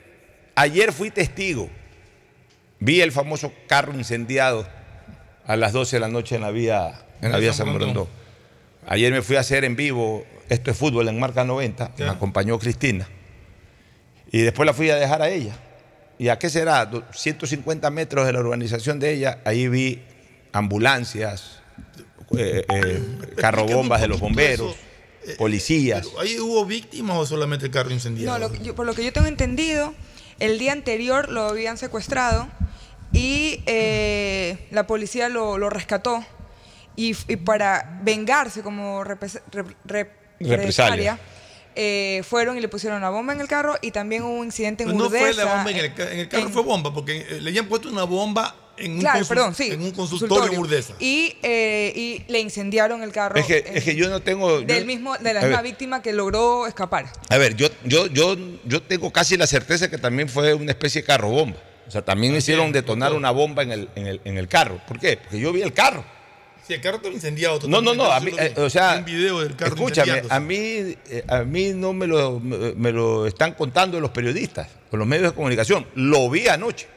Ayer 0.55 0.91
fui 0.91 1.09
testigo. 1.09 1.69
Vi 2.79 2.99
el 3.01 3.11
famoso 3.13 3.53
carro 3.67 3.93
incendiado 3.93 4.67
a 5.45 5.55
las 5.55 5.71
12 5.71 5.95
de 5.95 5.99
la 6.01 6.09
noche 6.09 6.35
en 6.35 6.41
la 6.41 6.51
vía, 6.51 7.05
en 7.21 7.31
la 7.31 7.37
vía 7.39 7.53
San 7.53 7.67
San. 7.67 8.09
Ayer 8.87 9.11
me 9.13 9.21
fui 9.21 9.37
a 9.37 9.39
hacer 9.39 9.63
en 9.63 9.77
vivo, 9.77 10.25
esto 10.49 10.69
es 10.69 10.75
fútbol 10.77 11.07
en 11.07 11.17
Marca 11.17 11.45
90, 11.45 11.91
me 11.97 12.09
acompañó 12.09 12.59
Cristina. 12.59 13.07
Y 14.31 14.41
después 14.41 14.65
la 14.65 14.73
fui 14.73 14.89
a 14.89 14.97
dejar 14.97 15.21
a 15.21 15.29
ella. 15.29 15.55
¿Y 16.19 16.29
a 16.29 16.37
qué 16.37 16.49
será? 16.49 16.85
Do- 16.85 17.03
150 17.13 17.89
metros 17.89 18.25
de 18.25 18.33
la 18.33 18.39
urbanización 18.39 18.99
de 18.99 19.13
ella, 19.13 19.39
ahí 19.45 19.67
vi 19.67 20.01
ambulancias, 20.51 21.59
eh, 22.37 22.65
eh, 22.69 23.01
carrobombas 23.37 24.01
de 24.01 24.07
los 24.07 24.19
bomberos, 24.19 24.75
policías. 25.37 26.07
¿Ahí 26.19 26.39
hubo 26.39 26.65
víctimas 26.65 27.17
o 27.17 27.25
solamente 27.25 27.65
el 27.65 27.71
carro 27.71 27.89
No, 27.89 27.95
incendiado? 27.95 28.37
lo 28.39 28.51
que 28.51 28.59
yo- 28.59 28.75
por 28.75 28.85
lo 28.85 28.93
que 28.93 29.03
yo 29.03 29.11
tengo 29.13 29.27
entendido, 29.27 29.93
el 30.39 30.59
día 30.59 30.71
anterior 30.71 31.29
lo 31.29 31.43
habían 31.47 31.77
secuestrado 31.77 32.47
y 33.11 33.61
eh, 33.65 34.67
la 34.71 34.85
policía 34.87 35.29
lo, 35.29 35.57
lo 35.57 35.69
rescató 35.69 36.23
y, 36.95 37.13
para 37.37 37.99
vengarse 38.03 38.61
como 38.61 39.03
repres- 39.03 39.41
rep- 39.51 39.75
rep- 39.85 40.09
Represalia. 40.39 40.57
represalia, 40.57 41.19
eh, 41.75 42.21
fueron 42.27 42.57
y 42.57 42.61
le 42.61 42.67
pusieron 42.67 42.97
una 42.97 43.09
bomba 43.09 43.33
en 43.33 43.41
el 43.41 43.47
carro 43.47 43.75
y 43.81 43.91
también 43.91 44.23
hubo 44.23 44.33
un 44.33 44.45
incidente 44.45 44.83
en 44.83 44.89
Pues 44.89 44.97
no 44.99 45.05
Urdesa. 45.07 45.23
fue 45.25 45.33
la 45.33 45.55
bomba 45.55 45.71
en 45.71 45.77
el, 45.77 45.93
ca- 45.93 46.11
en 46.11 46.19
el 46.19 46.27
carro, 46.29 46.43
en- 46.43 46.51
fue 46.53 46.61
bomba, 46.63 46.93
porque 46.93 47.17
eh, 47.29 47.41
le 47.41 47.49
habían 47.49 47.67
puesto 47.67 47.89
una 47.89 48.03
bomba 48.03 48.55
en 48.77 48.93
un, 48.93 48.99
Claro, 49.01 49.25
perdón, 49.27 49.53
sí, 49.53 49.69
en 49.71 49.81
un 49.81 49.91
consultorio 49.91 50.51
en 50.51 50.59
Urdesa. 50.59 50.93
Y, 50.99 51.35
eh, 51.43 51.93
y 51.95 52.23
le 52.31 52.39
incendiaron 52.39 53.03
el 53.03 53.11
carro 53.11 53.35
Es 53.39 53.45
que, 53.45 53.57
eh, 53.57 53.65
es 53.75 53.83
que 53.83 53.95
yo 53.95 54.09
no 54.09 54.19
tengo... 54.21 54.61
yo- 54.61 54.65
del 54.65 54.85
mismo, 54.85 55.15
de 55.17 55.33
la 55.33 55.41
misma 55.41 55.57
ver, 55.61 55.71
víctima 55.71 56.01
que 56.01 56.11
logró 56.13 56.65
escapar. 56.67 57.05
A 57.29 57.37
ver, 57.37 57.55
yo, 57.55 57.67
yo, 57.85 58.07
yo, 58.07 58.35
yo 58.65 58.81
tengo 58.81 59.11
casi 59.13 59.37
la 59.37 59.45
certeza 59.47 59.89
que 59.89 59.97
también 59.97 60.27
fue 60.27 60.53
una 60.55 60.71
especie 60.71 61.01
de 61.01 61.05
carro 61.07 61.29
bomba. 61.29 61.57
O 61.87 61.91
sea, 61.91 62.01
también 62.03 62.35
hicieron 62.35 62.71
detonar 62.71 63.13
una 63.13 63.29
bomba 63.29 63.61
en 63.61 63.71
el, 63.71 63.89
en, 63.95 64.07
el, 64.07 64.21
en 64.23 64.37
el 64.37 64.47
carro. 64.47 64.79
¿Por 64.87 64.99
qué? 64.99 65.17
Porque 65.17 65.37
yo 65.39 65.51
vi 65.53 65.61
el 65.61 65.73
carro. 65.73 66.03
Sí, 66.67 66.73
el 66.73 66.81
carro 66.81 66.97
estaba 66.97 67.13
incendiado. 67.13 67.59
No, 67.67 67.81
no, 67.81 67.93
no. 67.93 68.11
A 68.11 68.19
mí, 68.19 68.31
eh, 68.37 68.53
o 68.57 68.69
sea, 68.69 68.91
Hay 68.91 68.99
un 68.99 69.05
video 69.05 69.39
del 69.41 69.55
carro 69.55 69.75
escúchame, 69.75 70.23
a 70.29 70.39
mí, 70.39 70.55
eh, 70.57 71.23
a 71.27 71.39
mí 71.43 71.73
no 71.73 71.91
me 71.93 72.07
lo, 72.07 72.39
me, 72.39 72.73
me 72.73 72.91
lo 72.91 73.27
están 73.27 73.53
contando 73.53 73.99
los 73.99 74.11
periodistas, 74.11 74.69
o 74.91 74.97
los 74.97 75.05
medios 75.05 75.31
de 75.31 75.35
comunicación. 75.35 75.85
Lo 75.95 76.29
vi 76.29 76.47
anoche. 76.47 76.87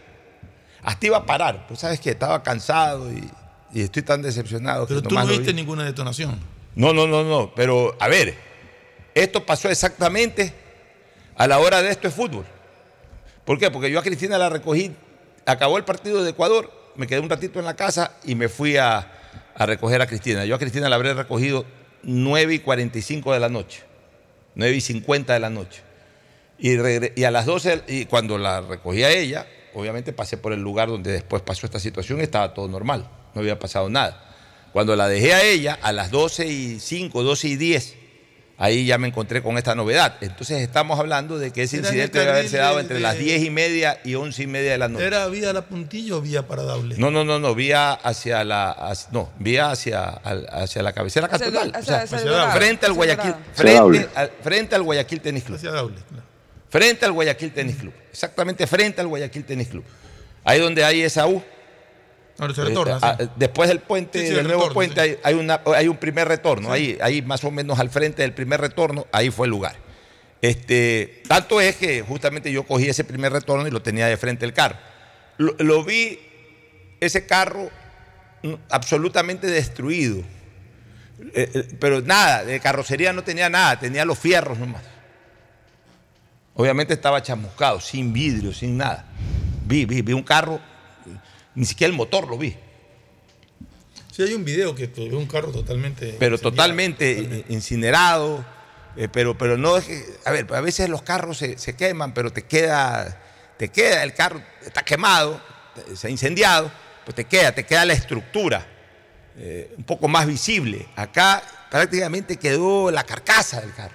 Hasta 0.82 1.06
iba 1.06 1.16
a 1.16 1.26
parar. 1.26 1.66
Pues 1.66 1.80
sabes 1.80 1.98
que 1.98 2.10
estaba 2.10 2.42
cansado 2.44 3.12
y, 3.12 3.28
y 3.72 3.82
estoy 3.82 4.02
tan 4.02 4.22
decepcionado. 4.22 4.86
Pero 4.86 5.02
que 5.02 5.08
tú 5.08 5.14
no 5.16 5.26
viste 5.26 5.48
vi. 5.48 5.54
ninguna 5.54 5.84
detonación. 5.84 6.38
No, 6.76 6.92
no, 6.92 7.08
no, 7.08 7.24
no. 7.24 7.52
Pero, 7.56 7.96
a 7.98 8.06
ver, 8.06 8.36
esto 9.14 9.44
pasó 9.44 9.68
exactamente 9.68 10.54
a 11.36 11.46
la 11.46 11.58
hora 11.58 11.82
de 11.82 11.90
esto 11.90 12.06
es 12.06 12.14
fútbol. 12.14 12.44
¿Por 13.44 13.58
qué? 13.58 13.70
Porque 13.70 13.90
yo 13.90 13.98
a 13.98 14.02
Cristina 14.02 14.38
la 14.38 14.48
recogí, 14.48 14.92
acabó 15.44 15.76
el 15.76 15.84
partido 15.84 16.22
de 16.22 16.30
Ecuador, 16.30 16.70
me 16.96 17.06
quedé 17.06 17.20
un 17.20 17.30
ratito 17.30 17.58
en 17.58 17.64
la 17.64 17.74
casa 17.74 18.12
y 18.24 18.34
me 18.34 18.48
fui 18.48 18.76
a, 18.76 19.12
a 19.56 19.66
recoger 19.66 20.00
a 20.02 20.06
Cristina. 20.06 20.44
Yo 20.44 20.54
a 20.54 20.58
Cristina 20.58 20.88
la 20.88 20.96
habré 20.96 21.14
recogido 21.14 21.64
9 22.02 22.54
y 22.54 22.58
45 22.60 23.32
de 23.32 23.40
la 23.40 23.48
noche, 23.48 23.82
9 24.54 24.76
y 24.76 24.80
50 24.80 25.32
de 25.32 25.40
la 25.40 25.50
noche. 25.50 25.82
Y, 26.58 26.72
y 27.20 27.24
a 27.24 27.30
las 27.30 27.46
12, 27.46 27.82
y 27.88 28.04
cuando 28.04 28.38
la 28.38 28.60
recogí 28.60 29.02
a 29.02 29.10
ella, 29.10 29.46
obviamente 29.74 30.12
pasé 30.12 30.36
por 30.36 30.52
el 30.52 30.60
lugar 30.60 30.88
donde 30.88 31.12
después 31.12 31.42
pasó 31.42 31.66
esta 31.66 31.80
situación 31.80 32.20
estaba 32.20 32.54
todo 32.54 32.68
normal, 32.68 33.10
no 33.34 33.40
había 33.40 33.58
pasado 33.58 33.88
nada. 33.88 34.22
Cuando 34.72 34.94
la 34.94 35.08
dejé 35.08 35.32
a 35.32 35.42
ella, 35.42 35.78
a 35.80 35.92
las 35.92 36.10
12 36.10 36.46
y 36.46 36.80
5, 36.80 37.22
12 37.22 37.48
y 37.48 37.56
10, 37.56 37.96
ahí 38.58 38.86
ya 38.86 38.96
me 38.98 39.08
encontré 39.08 39.42
con 39.42 39.58
esta 39.58 39.74
novedad. 39.74 40.14
Entonces 40.20 40.62
estamos 40.62 40.98
hablando 40.98 41.38
de 41.38 41.52
que 41.52 41.62
ese 41.64 41.78
Era 41.78 41.88
incidente 41.88 42.18
debe 42.18 42.30
haberse 42.30 42.56
dado 42.56 42.80
entre 42.80 42.96
de- 42.96 43.00
las 43.02 43.18
10 43.18 43.42
y 43.44 43.50
media 43.50 44.00
y 44.04 44.14
11 44.14 44.42
y 44.42 44.46
media 44.46 44.72
de 44.72 44.78
la 44.78 44.88
noche. 44.88 45.06
¿Era 45.06 45.26
vía 45.28 45.52
la 45.52 45.62
puntilla 45.62 46.16
o 46.16 46.20
vía 46.20 46.46
paradable? 46.46 46.96
No, 46.98 47.10
no, 47.10 47.24
no, 47.24 47.38
no, 47.38 47.54
vía 47.54 47.92
hacia 47.92 48.44
la, 48.44 48.70
hacia- 48.70 49.08
no, 49.12 49.30
vía 49.38 49.70
hacia, 49.70 50.04
al- 50.08 50.46
hacia 50.50 50.82
la 50.82 50.92
cabecera 50.92 51.26
hacia- 51.30 51.48
o 51.48 51.82
sea, 51.82 52.06
frente 52.52 52.86
al 52.86 52.92
Guayaquil, 52.94 53.32
Dorado. 53.56 53.90
frente 53.92 54.08
al, 54.14 54.30
frente 54.42 54.74
al 54.74 54.82
Guayaquil 54.82 55.20
Tenis 55.20 55.44
Club. 55.44 55.56
Hacia 55.58 55.70
Daule, 55.72 55.96
claro. 56.08 56.22
Frente 56.68 57.04
al 57.06 57.12
Guayaquil 57.12 57.52
Tenis 57.52 57.76
Club. 57.76 57.92
Exactamente 58.10 58.66
frente 58.66 59.00
al 59.00 59.06
Guayaquil 59.06 59.44
Tenis 59.44 59.68
Club. 59.68 59.84
Ahí 60.44 60.60
donde 60.60 60.84
hay 60.84 61.02
esa 61.02 61.26
U. 61.26 61.42
Se 62.38 62.44
Eh, 62.44 62.64
retorna. 62.66 62.98
ah, 63.00 63.16
sí. 63.18 63.28
Después 63.36 63.68
del 63.68 63.80
puente, 63.80 64.18
Sí, 64.20 64.26
sí, 64.26 64.30
del 64.32 64.40
el 64.40 64.46
nuevo 64.46 64.62
retorno, 64.62 64.74
puente, 64.74 65.00
hay, 65.00 65.18
hay 65.22 65.34
una- 65.34 65.60
hay 65.74 65.88
un 65.88 65.96
primer 65.96 66.28
retorno. 66.28 66.70
Ahí, 66.70 66.98
ahí 67.00 67.22
más 67.22 67.42
o 67.44 67.50
menos 67.50 67.78
al 67.78 67.88
frente 67.90 68.22
del 68.22 68.34
primer 68.34 68.60
retorno, 68.60 69.06
ahí 69.12 69.30
fue 69.30 69.46
el 69.46 69.50
lugar. 69.50 69.76
Este, 70.42 71.22
tanto 71.28 71.60
es 71.62 71.76
que 71.76 72.02
justamente 72.02 72.52
yo 72.52 72.64
cogí 72.64 72.88
ese 72.88 73.04
primer 73.04 73.32
retorno 73.32 73.66
y 73.66 73.70
lo 73.70 73.80
tenía 73.80 74.06
de 74.06 74.16
frente 74.18 74.44
el 74.44 74.52
carro. 74.52 74.76
Lo, 75.38 75.54
lo 75.58 75.82
vi, 75.82 76.18
ese 77.00 77.24
carro 77.26 77.70
mm, 78.42 78.52
absolutamente 78.68 79.46
destruido. 79.46 80.18
Eh, 81.34 81.50
eh, 81.54 81.68
pero 81.80 82.02
nada, 82.02 82.44
de 82.44 82.60
carrocería 82.60 83.14
no 83.14 83.24
tenía 83.24 83.48
nada, 83.48 83.78
tenía 83.80 84.04
los 84.04 84.18
fierros 84.18 84.58
nomás. 84.58 84.82
Obviamente 86.54 86.94
estaba 86.94 87.22
chamuscado, 87.22 87.80
sin 87.80 88.12
vidrio, 88.12 88.52
sin 88.52 88.76
nada. 88.76 89.06
Vi, 89.66 89.84
vi, 89.84 90.02
vi 90.02 90.12
un 90.12 90.22
carro, 90.22 90.60
ni 91.56 91.64
siquiera 91.64 91.90
el 91.90 91.96
motor 91.96 92.28
lo 92.28 92.38
vi. 92.38 92.56
Sí, 94.12 94.22
hay 94.22 94.32
un 94.34 94.44
video 94.44 94.74
que 94.74 94.84
es 94.84 94.98
un 94.98 95.26
carro 95.26 95.50
totalmente. 95.52 96.16
pero 96.18 96.38
totalmente 96.38 97.44
incinerado. 97.48 98.44
eh, 98.96 99.08
pero, 99.12 99.36
pero 99.36 99.58
no 99.58 99.76
es 99.76 99.84
que, 99.84 100.02
a 100.24 100.30
ver, 100.30 100.46
a 100.54 100.60
veces 100.60 100.88
los 100.88 101.02
carros 101.02 101.36
se, 101.38 101.58
se 101.58 101.74
queman, 101.76 102.14
pero 102.14 102.32
te 102.32 102.44
queda, 102.44 103.20
te 103.58 103.68
queda, 103.68 104.02
el 104.04 104.14
carro 104.14 104.40
está 104.64 104.82
quemado, 104.82 105.38
se 105.94 106.06
ha 106.06 106.10
incendiado, 106.10 106.70
pues 107.04 107.14
te 107.14 107.24
queda, 107.24 107.52
te 107.52 107.64
queda 107.66 107.84
la 107.84 107.92
estructura 107.92 108.66
eh, 109.36 109.74
un 109.76 109.84
poco 109.84 110.08
más 110.08 110.26
visible. 110.26 110.86
Acá 110.96 111.42
prácticamente 111.70 112.36
quedó 112.38 112.90
la 112.90 113.04
carcasa 113.04 113.60
del 113.60 113.74
carro. 113.74 113.94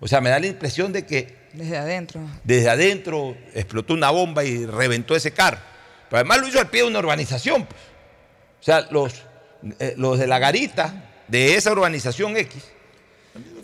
O 0.00 0.06
sea, 0.06 0.20
me 0.20 0.28
da 0.28 0.38
la 0.38 0.46
impresión 0.48 0.92
de 0.92 1.06
que 1.06 1.34
Desde 1.54 1.78
adentro. 1.78 2.20
desde 2.44 2.68
adentro 2.68 3.36
explotó 3.54 3.94
una 3.94 4.10
bomba 4.10 4.44
y 4.44 4.66
reventó 4.66 5.16
ese 5.16 5.30
carro. 5.32 5.58
Pero 6.08 6.18
además 6.18 6.40
lo 6.40 6.48
hizo 6.48 6.58
al 6.60 6.68
pie 6.68 6.82
de 6.82 6.88
una 6.88 6.98
urbanización. 7.00 7.66
pues. 7.66 7.80
O 8.60 8.64
sea, 8.64 8.86
los, 8.90 9.14
eh, 9.78 9.94
los 9.96 10.18
de 10.18 10.26
la 10.26 10.38
garita 10.38 11.04
de 11.28 11.54
esa 11.56 11.72
urbanización 11.72 12.36
X 12.36 12.64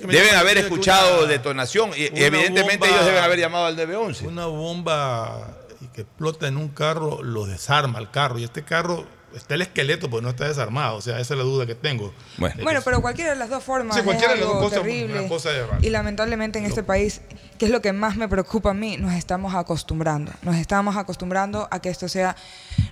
deben 0.07 0.35
haber 0.35 0.59
escuchado 0.59 1.21
una- 1.21 1.29
detonación 1.29 1.91
y, 1.97 2.05
evidentemente 2.07 2.79
bomba- 2.87 2.89
ellos 2.89 3.07
deben 3.07 3.23
haber 3.25 3.39
llamado 3.39 3.67
al 3.67 3.77
911. 3.77 4.27
Una 4.27 4.47
bomba 4.47 5.59
que 5.95 6.03
explota 6.03 6.47
en 6.47 6.57
un 6.57 6.69
carro 6.69 7.23
lo 7.23 7.47
desarma 7.47 7.99
el 7.99 8.11
carro. 8.11 8.39
Y 8.39 8.45
este 8.45 8.63
carro 8.65 9.05
está 9.35 9.55
el 9.55 9.63
esqueleto, 9.63 10.09
pues 10.09 10.23
no 10.23 10.31
está 10.31 10.47
desarmado. 10.49 10.97
O 10.97 11.01
sea, 11.01 11.19
esa 11.19 11.35
es 11.35 11.39
la 11.39 11.45
duda 11.45 11.67
que 11.67 11.75
tengo. 11.75 12.13
Bueno, 12.39 12.63
Bueno, 12.63 12.81
pero 12.85 13.01
cualquiera 13.03 13.31
de 13.31 13.37
las 13.37 13.51
dos 13.51 13.63
formas 13.63 13.95
Sí, 13.95 14.01
es 14.01 14.05
cualquiera 14.05 14.35
de 14.35 14.41
las 14.41 14.49
algo 14.49 14.61
dos 14.61 14.71
cosas, 14.71 14.83
terrible. 14.83 15.21
una 15.21 15.29
cosa 15.29 15.51
y 15.81 15.91
lamentablemente 15.91 16.59
en 16.59 16.65
este 16.65 16.83
país, 16.83 17.21
que 17.59 17.67
es 17.67 17.71
lo 17.71 17.81
que 17.81 17.93
más 17.93 18.17
me 18.17 18.29
preocupa 18.29 18.71
a 18.71 18.75
mí, 18.75 18.97
nos 18.97 19.15
estamos 19.15 19.55
acostumbrando. 19.55 20.33
Nos 20.43 20.57
estamos 20.57 20.97
acostumbrando 20.97 21.69
a 21.71 21.81
que 21.81 21.91
esto 21.91 22.09
sea 22.09 22.37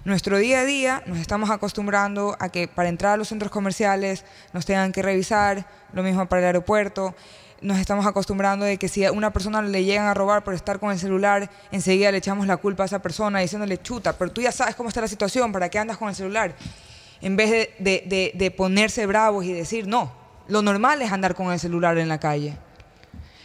Nuestro 0.05 0.39
día 0.39 0.61
a 0.61 0.65
día 0.65 1.03
nos 1.07 1.19
estamos 1.19 1.51
acostumbrando 1.51 2.37
a 2.41 2.49
que 2.49 2.67
para 2.67 2.89
entrar 2.89 3.13
a 3.13 3.17
los 3.17 3.29
centros 3.29 3.53
comerciales 3.53 4.25
nos 4.53 4.67
tengan 4.67 4.91
que 4.91 5.01
revisar, 5.01 5.67
lo 5.93 6.03
mismo 6.03 6.27
para 6.29 6.41
el 6.41 6.47
aeropuerto. 6.47 7.15
Nos 7.63 7.79
estamos 7.79 8.05
acostumbrando 8.07 8.65
de 8.65 8.77
que 8.77 8.89
si 8.89 9.05
a 9.05 9.13
una 9.13 9.33
persona 9.33 9.63
le 9.63 9.85
llegan 9.85 10.07
a 10.07 10.15
robar 10.15 10.43
por 10.43 10.53
estar 10.53 10.81
con 10.81 10.91
el 10.91 10.99
celular, 10.99 11.49
enseguida 11.71 12.11
le 12.11 12.19
echamos 12.19 12.47
la 12.49 12.57
culpa 12.57 12.83
a 12.83 12.87
esa 12.87 13.01
persona 13.01 13.39
diciéndole 13.39 13.81
chuta, 13.81 14.15
pero 14.19 14.33
tú 14.33 14.41
ya 14.41 14.51
sabes 14.51 14.75
cómo 14.75 14.89
está 14.89 15.01
la 15.01 15.07
situación, 15.09 15.53
¿para 15.53 15.69
qué 15.69 15.79
andas 15.79 15.97
con 15.97 16.09
el 16.09 16.15
celular? 16.17 16.57
En 17.21 17.37
vez 17.37 17.51
de, 17.51 17.75
de- 17.79 18.03
de- 18.07 18.33
de 18.35 18.51
ponerse 18.51 19.07
bravos 19.07 19.45
y 19.45 19.53
decir, 19.53 19.87
no, 19.87 20.13
lo 20.49 20.61
normal 20.61 21.01
es 21.03 21.13
andar 21.13 21.37
con 21.37 21.53
el 21.53 21.61
celular 21.61 21.97
en 21.99 22.09
la 22.09 22.19
calle. 22.19 22.57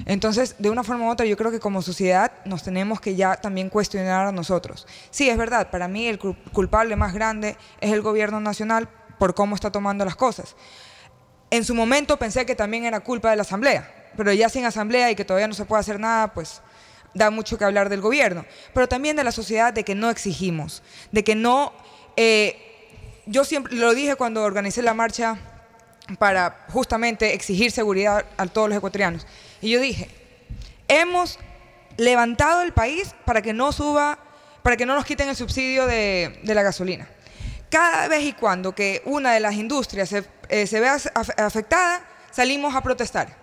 Entonces, 0.05 0.55
de 0.57 0.69
una 0.71 0.83
forma 0.83 1.05
u 1.05 1.09
otra, 1.11 1.25
yo 1.25 1.37
creo 1.37 1.51
que 1.51 1.59
como 1.59 1.81
sociedad 1.83 2.31
nos 2.45 2.63
tenemos 2.63 2.99
que 2.99 3.15
ya 3.15 3.35
también 3.35 3.69
cuestionar 3.69 4.27
a 4.27 4.31
nosotros. 4.31 4.87
Sí, 5.11 5.29
es 5.29 5.37
verdad, 5.37 5.69
para 5.69 5.87
mí 5.87 6.07
el 6.07 6.19
cul- 6.19 6.37
culpable 6.53 6.95
más 6.95 7.13
grande 7.13 7.55
es 7.81 7.91
el 7.91 8.01
gobierno 8.01 8.39
nacional 8.39 8.89
por 9.19 9.35
cómo 9.35 9.53
está 9.55 9.71
tomando 9.71 10.05
las 10.05 10.15
cosas. 10.15 10.55
En 11.49 11.63
su 11.63 11.73
momento 11.75 12.17
pensé 12.17 12.45
que 12.45 12.55
también 12.55 12.85
era 12.85 12.99
culpa 12.99 13.29
de 13.29 13.35
la 13.37 13.41
Asamblea, 13.43 13.91
pero 14.17 14.33
ya 14.33 14.49
sin 14.49 14.65
Asamblea 14.65 15.11
y 15.11 15.15
que 15.15 15.23
todavía 15.23 15.47
no 15.47 15.53
se 15.53 15.63
puede 15.65 15.79
hacer 15.79 15.99
nada, 15.99 16.33
pues 16.33 16.61
da 17.13 17.29
mucho 17.29 17.57
que 17.57 17.63
hablar 17.63 17.87
del 17.89 18.01
gobierno, 18.01 18.45
pero 18.73 18.87
también 18.87 19.15
de 19.15 19.23
la 19.23 19.31
sociedad 19.31 19.71
de 19.71 19.83
que 19.83 19.95
no 19.95 20.09
exigimos, 20.09 20.83
de 21.11 21.23
que 21.23 21.35
no... 21.35 21.71
eh, 22.17 22.63
yo 23.25 23.43
siempre 23.43 23.75
lo 23.75 23.93
dije 23.93 24.15
cuando 24.15 24.43
organicé 24.43 24.81
la 24.81 24.93
marcha 24.93 25.37
para 26.19 26.65
justamente 26.69 27.33
exigir 27.33 27.71
seguridad 27.71 28.25
a 28.37 28.45
todos 28.47 28.69
los 28.69 28.77
ecuatorianos. 28.77 29.27
Y 29.61 29.69
yo 29.69 29.81
dije, 29.81 30.09
hemos 30.87 31.37
levantado 31.97 32.61
el 32.61 32.71
país 32.71 33.13
para 33.25 33.41
que 33.41 33.51
no 33.51 33.71
suba, 33.73 34.17
para 34.63 34.77
que 34.77 34.85
no 34.85 34.95
nos 34.95 35.05
quiten 35.05 35.27
el 35.27 35.35
subsidio 35.35 35.85
de, 35.87 36.39
la 36.43 36.63
gasolina. 36.63 37.09
Cada 37.69 38.07
vez 38.07 38.23
y 38.23 38.33
cuando 38.33 38.73
que 38.73 39.01
una 39.03 39.33
de 39.33 39.41
las 39.41 39.55
industrias 39.55 40.07
se, 40.07 40.23
eh, 40.47 40.65
se 40.65 40.79
vea 40.79 40.95
af- 40.95 41.33
afectada, 41.37 42.01
salimos 42.31 42.73
a 42.75 42.81
protestar. 42.81 43.35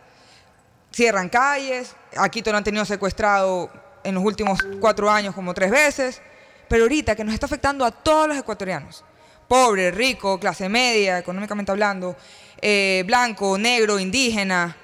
Cierran 0.95 1.29
calles, 1.29 1.97
a 2.17 2.29
Quito 2.29 2.53
lo 2.53 2.59
han 2.59 2.63
tenido 2.65 2.85
secuestrado 2.85 3.69
en 4.05 4.15
los 4.15 4.23
últimos 4.23 4.61
cuatro 4.81 5.11
años 5.11 5.35
como 5.35 5.53
tres 5.53 5.71
veces, 5.73 6.23
pero 6.69 6.85
ahorita 6.85 7.17
que 7.17 7.25
nos 7.25 7.35
está 7.35 7.47
afectando 7.47 7.85
a 7.85 7.91
todos 7.91 8.29
los 8.29 8.37
ecuatorianos, 8.39 9.05
pobre, 9.49 9.91
rico, 9.91 10.39
clase 10.39 10.69
media, 10.69 11.19
económicamente 11.19 11.73
hablando, 11.73 12.15
eh, 12.63 13.03
blanco, 13.07 13.59
negro, 13.59 13.99
indígena, 13.99 14.77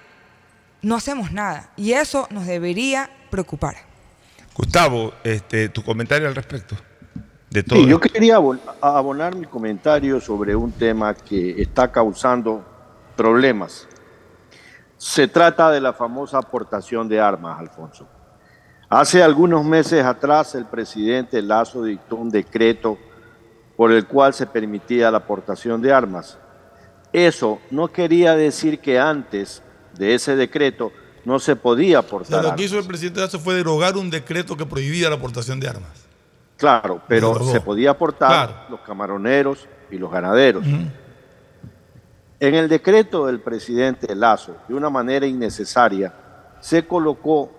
no 0.83 0.97
hacemos 0.97 1.31
nada. 1.31 1.71
Y 1.77 1.93
eso 1.93 2.27
nos 2.31 2.45
debería 2.47 3.09
preocupar. 3.31 3.77
Gustavo, 4.55 5.15
este, 5.23 5.69
tu 5.69 5.85
comentario 5.85 6.27
al 6.27 6.35
respecto 6.35 6.75
de 7.51 7.63
todo. 7.63 7.79
Sí, 7.79 7.87
yo 7.87 8.01
quería 8.01 8.37
abon- 8.37 8.61
abonar 8.81 9.37
mi 9.37 9.47
comentario 9.47 10.21
sobre 10.21 10.57
un 10.57 10.73
tema 10.73 11.15
que 11.15 11.63
está 11.63 11.93
causando 11.93 12.65
problemas. 13.17 13.87
Se 15.01 15.27
trata 15.29 15.71
de 15.71 15.81
la 15.81 15.95
famosa 15.95 16.37
aportación 16.37 17.09
de 17.09 17.19
armas, 17.19 17.59
Alfonso. 17.59 18.07
Hace 18.91 19.23
algunos 19.23 19.65
meses 19.65 20.05
atrás 20.05 20.55
el 20.55 20.67
presidente 20.67 21.41
Lazo 21.41 21.85
dictó 21.85 22.17
un 22.17 22.29
decreto 22.29 22.99
por 23.79 23.93
el 23.93 24.07
cual 24.07 24.35
se 24.35 24.47
permitía 24.47 25.11
la 25.11 25.17
aportación 25.17 25.81
de 25.81 25.91
armas. 25.91 26.37
Eso 27.15 27.61
no 27.71 27.89
quería 27.89 28.37
decir 28.37 28.79
que 28.81 28.99
antes 29.01 29.63
de 29.95 30.15
ese 30.15 30.37
decreto 30.37 30.93
no 31.25 31.39
se 31.39 31.57
podía 31.57 32.01
O 32.01 32.03
sea, 32.03 32.07
aportar 32.07 32.45
lo 32.45 32.55
que 32.55 32.65
hizo 32.65 32.79
el 32.79 32.87
presidente 32.87 33.21
Lazo 33.21 33.39
fue 33.41 33.55
derogar 33.55 33.97
un 33.97 34.11
decreto 34.11 34.55
que 34.55 34.67
prohibía 34.67 35.09
la 35.09 35.17
aportación 35.17 35.59
de 35.61 35.69
armas. 35.69 36.07
Claro, 36.59 37.01
pero 37.09 37.43
se 37.45 37.63
podía 37.63 37.93
aportar 37.93 38.29
Claro. 38.49 38.55
los 38.69 38.81
camaroneros 38.81 39.67
y 39.91 39.97
los 39.97 40.13
ganaderos. 40.13 40.63
En 42.43 42.55
el 42.55 42.71
decreto 42.71 43.27
del 43.27 43.41
presidente 43.41 44.15
Lazo, 44.17 44.57
de 44.67 44.73
una 44.73 44.89
manera 44.89 45.27
innecesaria, 45.27 46.11
se 46.59 46.87
colocó 46.87 47.51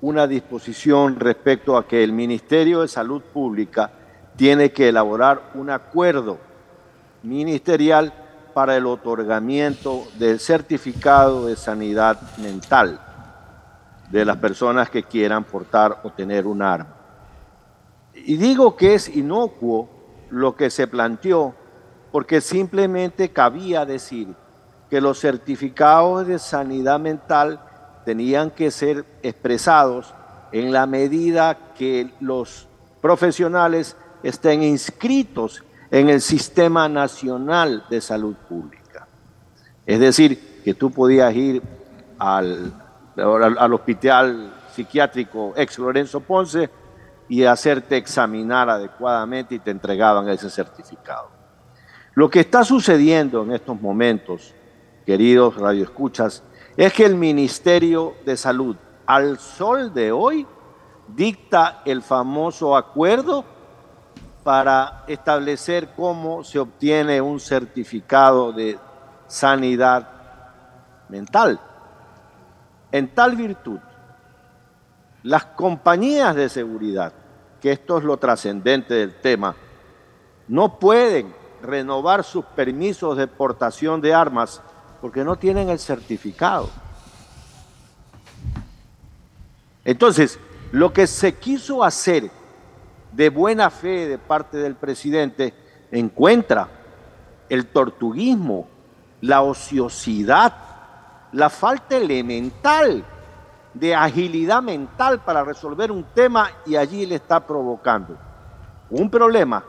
una 0.00 0.26
disposición 0.26 1.20
respecto 1.20 1.76
a 1.76 1.86
que 1.86 2.02
el 2.02 2.12
Ministerio 2.12 2.80
de 2.80 2.88
Salud 2.88 3.22
Pública 3.22 3.92
tiene 4.34 4.72
que 4.72 4.88
elaborar 4.88 5.52
un 5.54 5.70
acuerdo 5.70 6.38
ministerial 7.22 8.12
para 8.52 8.76
el 8.76 8.86
otorgamiento 8.86 10.08
del 10.18 10.40
certificado 10.40 11.46
de 11.46 11.54
sanidad 11.54 12.20
mental 12.38 13.00
de 14.10 14.24
las 14.24 14.38
personas 14.38 14.90
que 14.90 15.04
quieran 15.04 15.44
portar 15.44 16.00
o 16.02 16.10
tener 16.10 16.48
un 16.48 16.62
arma. 16.62 16.96
Y 18.12 18.36
digo 18.38 18.74
que 18.74 18.94
es 18.94 19.08
inocuo 19.08 19.88
lo 20.30 20.56
que 20.56 20.68
se 20.68 20.88
planteó 20.88 21.54
porque 22.16 22.40
simplemente 22.40 23.28
cabía 23.28 23.84
decir 23.84 24.28
que 24.88 25.02
los 25.02 25.20
certificados 25.20 26.26
de 26.26 26.38
sanidad 26.38 26.98
mental 26.98 27.60
tenían 28.06 28.50
que 28.52 28.70
ser 28.70 29.04
expresados 29.22 30.14
en 30.50 30.72
la 30.72 30.86
medida 30.86 31.74
que 31.76 32.14
los 32.20 32.68
profesionales 33.02 33.98
estén 34.22 34.62
inscritos 34.62 35.62
en 35.90 36.08
el 36.08 36.22
Sistema 36.22 36.88
Nacional 36.88 37.84
de 37.90 38.00
Salud 38.00 38.34
Pública. 38.48 39.06
Es 39.84 40.00
decir, 40.00 40.62
que 40.64 40.72
tú 40.72 40.90
podías 40.90 41.34
ir 41.34 41.62
al, 42.18 42.72
al, 43.14 43.58
al 43.58 43.74
hospital 43.74 44.54
psiquiátrico 44.72 45.52
ex 45.54 45.78
Lorenzo 45.78 46.20
Ponce 46.20 46.70
y 47.28 47.44
hacerte 47.44 47.98
examinar 47.98 48.70
adecuadamente 48.70 49.56
y 49.56 49.58
te 49.58 49.70
entregaban 49.70 50.26
ese 50.30 50.48
certificado. 50.48 51.35
Lo 52.16 52.30
que 52.30 52.40
está 52.40 52.64
sucediendo 52.64 53.42
en 53.42 53.52
estos 53.52 53.78
momentos, 53.78 54.54
queridos 55.04 55.54
radioescuchas, 55.54 56.42
es 56.74 56.90
que 56.94 57.04
el 57.04 57.14
Ministerio 57.14 58.14
de 58.24 58.38
Salud, 58.38 58.74
al 59.04 59.38
sol 59.38 59.92
de 59.92 60.12
hoy, 60.12 60.46
dicta 61.08 61.82
el 61.84 62.00
famoso 62.00 62.74
acuerdo 62.74 63.44
para 64.42 65.04
establecer 65.06 65.90
cómo 65.94 66.42
se 66.42 66.58
obtiene 66.58 67.20
un 67.20 67.38
certificado 67.38 68.50
de 68.50 68.78
sanidad 69.26 70.08
mental. 71.10 71.60
En 72.92 73.08
tal 73.08 73.36
virtud, 73.36 73.78
las 75.22 75.44
compañías 75.44 76.34
de 76.34 76.48
seguridad, 76.48 77.12
que 77.60 77.72
esto 77.72 77.98
es 77.98 78.04
lo 78.04 78.16
trascendente 78.16 78.94
del 78.94 79.20
tema, 79.20 79.54
no 80.48 80.78
pueden 80.78 81.35
renovar 81.62 82.24
sus 82.24 82.44
permisos 82.44 83.16
de 83.16 83.26
portación 83.26 84.00
de 84.00 84.14
armas 84.14 84.60
porque 85.00 85.24
no 85.24 85.36
tienen 85.36 85.68
el 85.68 85.78
certificado. 85.78 86.68
Entonces, 89.84 90.38
lo 90.72 90.92
que 90.92 91.06
se 91.06 91.34
quiso 91.34 91.84
hacer 91.84 92.30
de 93.12 93.30
buena 93.30 93.70
fe 93.70 94.08
de 94.08 94.18
parte 94.18 94.56
del 94.58 94.74
presidente 94.74 95.54
encuentra 95.90 96.68
el 97.48 97.66
tortuguismo, 97.66 98.66
la 99.20 99.42
ociosidad, 99.42 100.54
la 101.32 101.48
falta 101.50 101.96
elemental 101.96 103.04
de 103.72 103.94
agilidad 103.94 104.62
mental 104.62 105.20
para 105.20 105.44
resolver 105.44 105.92
un 105.92 106.04
tema 106.14 106.50
y 106.64 106.76
allí 106.76 107.06
le 107.06 107.16
está 107.16 107.46
provocando 107.46 108.16
un 108.90 109.10
problema 109.10 109.62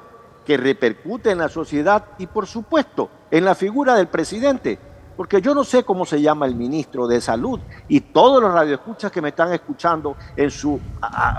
que 0.47 0.55
repercute 0.55 1.31
en 1.31 1.39
la 1.39 1.49
sociedad 1.49 2.05
y 2.19 2.25
por 2.25 2.47
supuesto 2.47 3.09
en 3.29 3.43
la 3.43 3.53
figura 3.53 3.95
del 3.95 4.07
presidente, 4.07 4.79
porque 5.17 5.41
yo 5.41 5.53
no 5.53 5.65
sé 5.65 5.83
cómo 5.83 6.05
se 6.05 6.21
llama 6.21 6.45
el 6.45 6.55
ministro 6.55 7.05
de 7.05 7.19
Salud 7.19 7.59
y 7.89 7.99
todos 7.99 8.41
los 8.41 8.53
radioescuchas 8.53 9.11
que 9.11 9.21
me 9.21 9.27
están 9.27 9.51
escuchando 9.51 10.15
en 10.37 10.49
su 10.49 10.79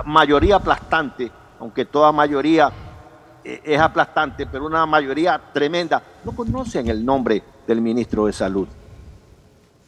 mayoría 0.05 0.57
aplastante, 0.57 1.33
aunque 1.59 1.87
toda 1.87 2.13
mayoría 2.13 2.71
eh, 3.43 3.63
es 3.65 3.81
aplastante, 3.81 4.47
pero 4.47 4.67
una 4.67 4.85
mayoría 4.85 5.41
tremenda, 5.55 6.03
no 6.23 6.33
conocen 6.33 6.89
el 6.89 7.03
nombre 7.03 7.43
del 7.67 7.81
ministro 7.81 8.27
de 8.27 8.35
Salud. 8.35 8.69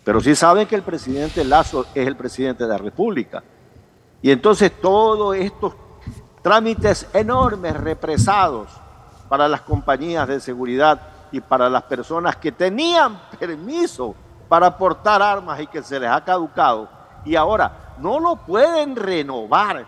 Pero 0.03 0.19
sí 0.23 0.35
saben 0.35 0.67
que 0.67 0.77
el 0.77 0.83
presidente 0.83 1.45
Lazo 1.45 1.85
es 1.95 2.07
el 2.07 2.17
presidente 2.17 2.65
de 2.65 2.71
la 2.71 2.79
República. 2.79 3.43
Y 4.23 4.31
entonces 4.31 4.73
todos 4.81 5.37
estos 5.37 5.75
trámites 6.41 7.07
enormes 7.13 7.77
represados 7.77 8.80
para 9.31 9.47
las 9.47 9.61
compañías 9.61 10.27
de 10.27 10.41
seguridad 10.41 11.01
y 11.31 11.41
para 11.41 11.71
las 11.71 11.85
personas 11.85 12.35
que 12.35 12.51
tenían 12.51 13.17
permiso 13.39 14.13
para 14.49 14.77
portar 14.77 15.23
armas 15.23 15.61
y 15.61 15.69
que 15.69 15.85
se 15.85 16.01
les 16.01 16.11
ha 16.11 16.25
caducado 16.25 16.89
y 17.25 17.37
ahora 17.37 17.95
no 18.01 18.19
lo 18.19 18.35
pueden 18.35 18.97
renovar 18.97 19.87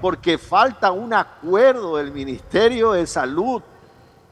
porque 0.00 0.38
falta 0.38 0.92
un 0.92 1.12
acuerdo 1.12 1.96
del 1.96 2.12
Ministerio 2.12 2.92
de 2.92 3.04
Salud 3.04 3.60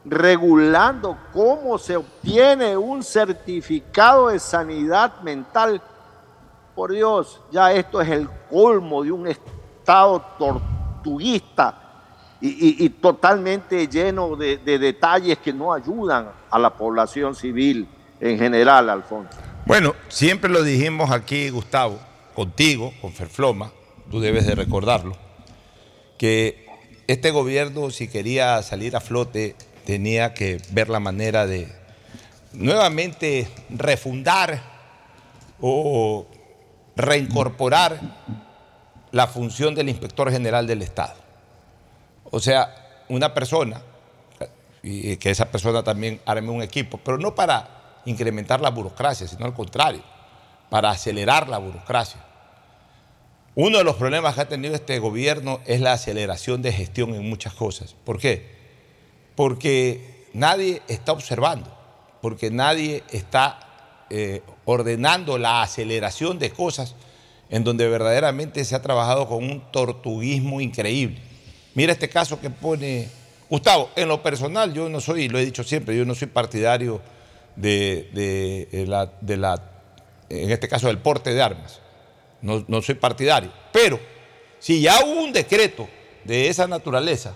regulando 0.05 1.17
cómo 1.33 1.77
se 1.77 1.97
obtiene 1.97 2.77
un 2.77 3.03
certificado 3.03 4.29
de 4.29 4.39
sanidad 4.39 5.19
mental. 5.23 5.81
Por 6.73 6.93
Dios, 6.93 7.41
ya 7.51 7.73
esto 7.73 7.99
es 7.99 8.07
el 8.07 8.29
colmo 8.49 9.03
de 9.03 9.11
un 9.11 9.27
Estado 9.27 10.23
tortuguista 10.39 11.80
y, 12.41 12.89
totalmente 12.89 13.87
lleno 13.87 14.35
de, 14.35 14.57
de 14.57 14.79
detalles 14.79 15.37
que 15.37 15.53
no 15.53 15.73
ayudan 15.73 16.31
a 16.49 16.57
la 16.57 16.71
población 16.71 17.35
civil 17.35 17.87
en 18.19 18.37
general, 18.39 18.89
Alfonso. 18.89 19.37
Bueno, 19.65 19.93
siempre 20.07 20.49
lo 20.49 20.63
dijimos 20.63 21.11
aquí, 21.11 21.49
Gustavo, 21.49 21.99
contigo, 22.35 22.93
con 22.99 23.13
Ferfloma, 23.13 23.71
tú 24.09 24.19
debes 24.19 24.47
de 24.47 24.55
recordarlo, 24.55 25.15
que 26.17 26.65
este 27.07 27.31
gobierno, 27.31 27.91
si 27.91 28.07
quería 28.07 28.61
salir 28.63 28.95
a 28.95 29.01
flote, 29.01 29.55
tenía 29.85 30.33
que 30.33 30.61
ver 30.71 30.89
la 30.89 30.99
manera 30.99 31.45
de 31.45 31.67
nuevamente 32.53 33.47
refundar 33.69 34.61
o 35.59 36.25
reincorporar 36.95 37.99
la 39.11 39.27
función 39.27 39.75
del 39.75 39.89
inspector 39.89 40.31
general 40.31 40.67
del 40.67 40.81
Estado. 40.81 41.20
O 42.31 42.39
sea, 42.39 43.03
una 43.09 43.33
persona, 43.33 43.81
y 44.81 45.17
que 45.17 45.29
esa 45.29 45.51
persona 45.51 45.83
también 45.83 46.19
arme 46.25 46.49
un 46.49 46.61
equipo, 46.61 46.99
pero 47.03 47.17
no 47.17 47.35
para 47.35 48.01
incrementar 48.05 48.61
la 48.61 48.71
burocracia, 48.71 49.27
sino 49.27 49.45
al 49.45 49.53
contrario, 49.53 50.01
para 50.69 50.89
acelerar 50.89 51.49
la 51.49 51.59
burocracia. 51.59 52.19
Uno 53.53 53.79
de 53.79 53.83
los 53.83 53.97
problemas 53.97 54.33
que 54.33 54.41
ha 54.41 54.47
tenido 54.47 54.73
este 54.73 54.97
gobierno 54.99 55.59
es 55.65 55.81
la 55.81 55.93
aceleración 55.93 56.61
de 56.61 56.71
gestión 56.71 57.13
en 57.13 57.29
muchas 57.29 57.53
cosas. 57.53 57.95
¿Por 58.05 58.17
qué? 58.17 58.49
Porque 59.35 60.25
nadie 60.33 60.81
está 60.87 61.11
observando, 61.11 61.69
porque 62.21 62.49
nadie 62.49 63.03
está 63.11 63.59
eh, 64.09 64.41
ordenando 64.63 65.37
la 65.37 65.61
aceleración 65.61 66.39
de 66.39 66.51
cosas 66.51 66.95
en 67.49 67.65
donde 67.65 67.89
verdaderamente 67.89 68.63
se 68.63 68.73
ha 68.75 68.81
trabajado 68.81 69.27
con 69.27 69.43
un 69.43 69.61
tortuguismo 69.71 70.61
increíble. 70.61 71.21
Mira 71.73 71.93
este 71.93 72.09
caso 72.09 72.39
que 72.39 72.49
pone 72.49 73.07
Gustavo, 73.49 73.89
en 73.95 74.07
lo 74.07 74.21
personal 74.23 74.73
yo 74.73 74.89
no 74.89 74.99
soy, 75.01 75.27
lo 75.29 75.37
he 75.39 75.45
dicho 75.45 75.63
siempre, 75.63 75.95
yo 75.97 76.05
no 76.05 76.15
soy 76.15 76.27
partidario 76.27 77.01
de, 77.55 78.85
la, 78.87 79.61
en 80.29 80.51
este 80.51 80.67
caso 80.67 80.87
del 80.87 80.97
porte 80.99 81.33
de 81.33 81.41
armas, 81.41 81.79
no, 82.41 82.63
no 82.67 82.81
soy 82.81 82.95
partidario, 82.95 83.51
pero 83.71 83.99
si 84.59 84.81
ya 84.81 84.99
hubo 85.05 85.21
un 85.21 85.33
decreto 85.33 85.87
de 86.23 86.47
esa 86.49 86.67
naturaleza, 86.67 87.33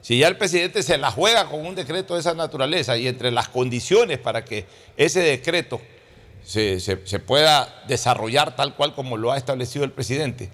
si 0.00 0.18
ya 0.18 0.28
el 0.28 0.36
presidente 0.36 0.82
se 0.82 0.96
la 0.96 1.10
juega 1.10 1.46
con 1.46 1.66
un 1.66 1.74
decreto 1.74 2.14
de 2.14 2.20
esa 2.20 2.34
naturaleza 2.34 2.96
y 2.96 3.08
entre 3.08 3.30
las 3.32 3.48
condiciones 3.48 4.18
para 4.18 4.44
que 4.44 4.64
ese 4.96 5.20
decreto 5.20 5.80
se- 6.44 6.78
se 6.80 7.18
pueda 7.18 7.82
desarrollar 7.88 8.54
tal 8.56 8.74
cual 8.76 8.94
como 8.94 9.16
lo 9.16 9.32
ha 9.32 9.36
establecido 9.36 9.84
el 9.84 9.90
presidente, 9.92 10.50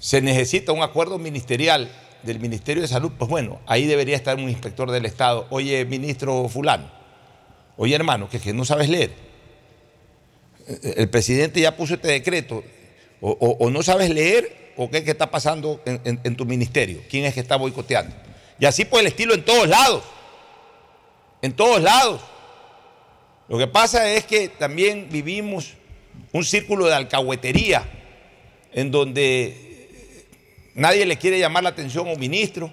se 0.00 0.20
necesita 0.22 0.72
un 0.72 0.82
acuerdo 0.82 1.18
ministerial 1.18 1.90
del 2.26 2.40
Ministerio 2.40 2.82
de 2.82 2.88
Salud, 2.88 3.12
pues 3.18 3.30
bueno, 3.30 3.60
ahí 3.66 3.86
debería 3.86 4.16
estar 4.16 4.36
un 4.36 4.48
inspector 4.48 4.90
del 4.90 5.06
Estado. 5.06 5.46
Oye, 5.50 5.84
ministro 5.84 6.48
fulano, 6.48 6.90
oye 7.76 7.94
hermano, 7.94 8.28
que, 8.28 8.38
que 8.40 8.52
no 8.52 8.64
sabes 8.64 8.88
leer. 8.88 9.12
Eh, 10.68 10.94
El 10.98 11.08
presidente 11.10 11.60
ya 11.60 11.76
puso 11.76 11.94
este 11.94 12.08
decreto, 12.08 12.62
o, 13.20 13.70
no 13.70 13.82
sabes 13.82 14.10
leer, 14.10 14.72
o 14.76 14.90
qué, 14.90 15.02
qué 15.04 15.12
está 15.12 15.30
pasando 15.30 15.80
en, 15.86 16.00
en- 16.04 16.20
en 16.22 16.36
tu 16.36 16.44
ministerio, 16.44 17.00
quién 17.08 17.24
es 17.24 17.32
que 17.34 17.40
está 17.40 17.56
boicoteando. 17.56 18.14
Y 18.58 18.66
así 18.66 18.84
por 18.84 19.00
el 19.00 19.06
estilo 19.06 19.34
en 19.34 19.44
todos 19.44 19.68
lados, 19.68 20.02
en 21.42 21.52
todos 21.52 21.80
lados. 21.80 22.20
Lo 23.48 23.58
que 23.58 23.66
pasa 23.68 24.10
es 24.10 24.24
que 24.24 24.48
también 24.48 25.08
vivimos 25.10 25.74
un 26.32 26.44
círculo 26.44 26.86
de 26.86 26.94
alcahuetería 26.94 27.84
en 28.72 28.90
donde 28.90 29.65
nadie 30.76 31.04
le 31.06 31.16
quiere 31.16 31.40
llamar 31.40 31.64
la 31.64 31.70
atención 31.70 32.06
a 32.06 32.12
un 32.12 32.20
ministro, 32.20 32.70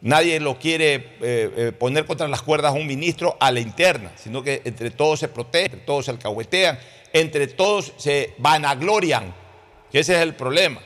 nadie 0.00 0.40
lo 0.40 0.58
quiere 0.58 0.94
eh, 0.94 1.04
eh, 1.20 1.72
poner 1.78 2.06
contra 2.06 2.26
las 2.26 2.42
cuerdas 2.42 2.72
a 2.72 2.74
un 2.74 2.86
ministro 2.86 3.36
a 3.38 3.52
la 3.52 3.60
interna, 3.60 4.10
sino 4.16 4.42
que 4.42 4.62
entre 4.64 4.90
todos 4.90 5.20
se 5.20 5.28
protegen, 5.28 5.72
entre 5.72 5.86
todos 5.86 6.06
se 6.06 6.10
alcahuetean, 6.10 6.78
entre 7.12 7.46
todos 7.46 7.92
se 7.96 8.34
vanaglorian, 8.38 9.32
que 9.92 10.00
ese 10.00 10.16
es 10.16 10.20
el 10.22 10.34
problema. 10.34 10.80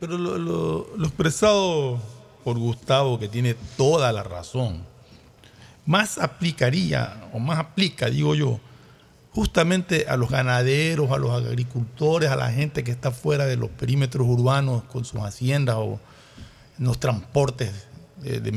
Pero 0.00 0.18
lo, 0.18 1.04
expresado 1.04 2.00
por 2.42 2.58
Gustavo, 2.58 3.20
que 3.20 3.28
tiene 3.28 3.54
toda 3.76 4.12
la 4.12 4.24
razón, 4.24 4.84
más 5.86 6.18
aplicaría, 6.18 7.28
o 7.32 7.38
más 7.38 7.58
aplica, 7.58 8.10
digo 8.10 8.34
yo, 8.34 8.58
justamente 9.34 10.06
a 10.08 10.16
los 10.16 10.30
ganaderos, 10.30 11.10
a 11.10 11.16
los 11.18 11.30
agricultores, 11.30 12.30
a 12.30 12.36
la 12.36 12.50
gente 12.52 12.84
que 12.84 12.90
está 12.90 13.10
fuera 13.10 13.46
de 13.46 13.56
los 13.56 13.70
perímetros 13.70 14.26
urbanos 14.26 14.84
con 14.84 15.04
sus 15.04 15.20
haciendas 15.22 15.76
o 15.78 15.98
en 16.78 16.84
los 16.84 17.00
transportes 17.00 17.72
de, 18.18 18.40
de 18.40 18.52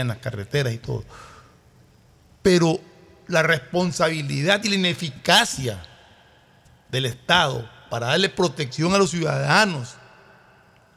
en 0.00 0.08
las 0.08 0.18
carreteras 0.18 0.72
y 0.72 0.78
todo. 0.78 1.04
Pero 2.42 2.80
la 3.28 3.42
responsabilidad 3.42 4.62
y 4.64 4.68
la 4.70 4.74
ineficacia 4.74 5.82
del 6.90 7.06
Estado 7.06 7.68
para 7.88 8.08
darle 8.08 8.28
protección 8.28 8.94
a 8.94 8.98
los 8.98 9.10
ciudadanos 9.10 9.94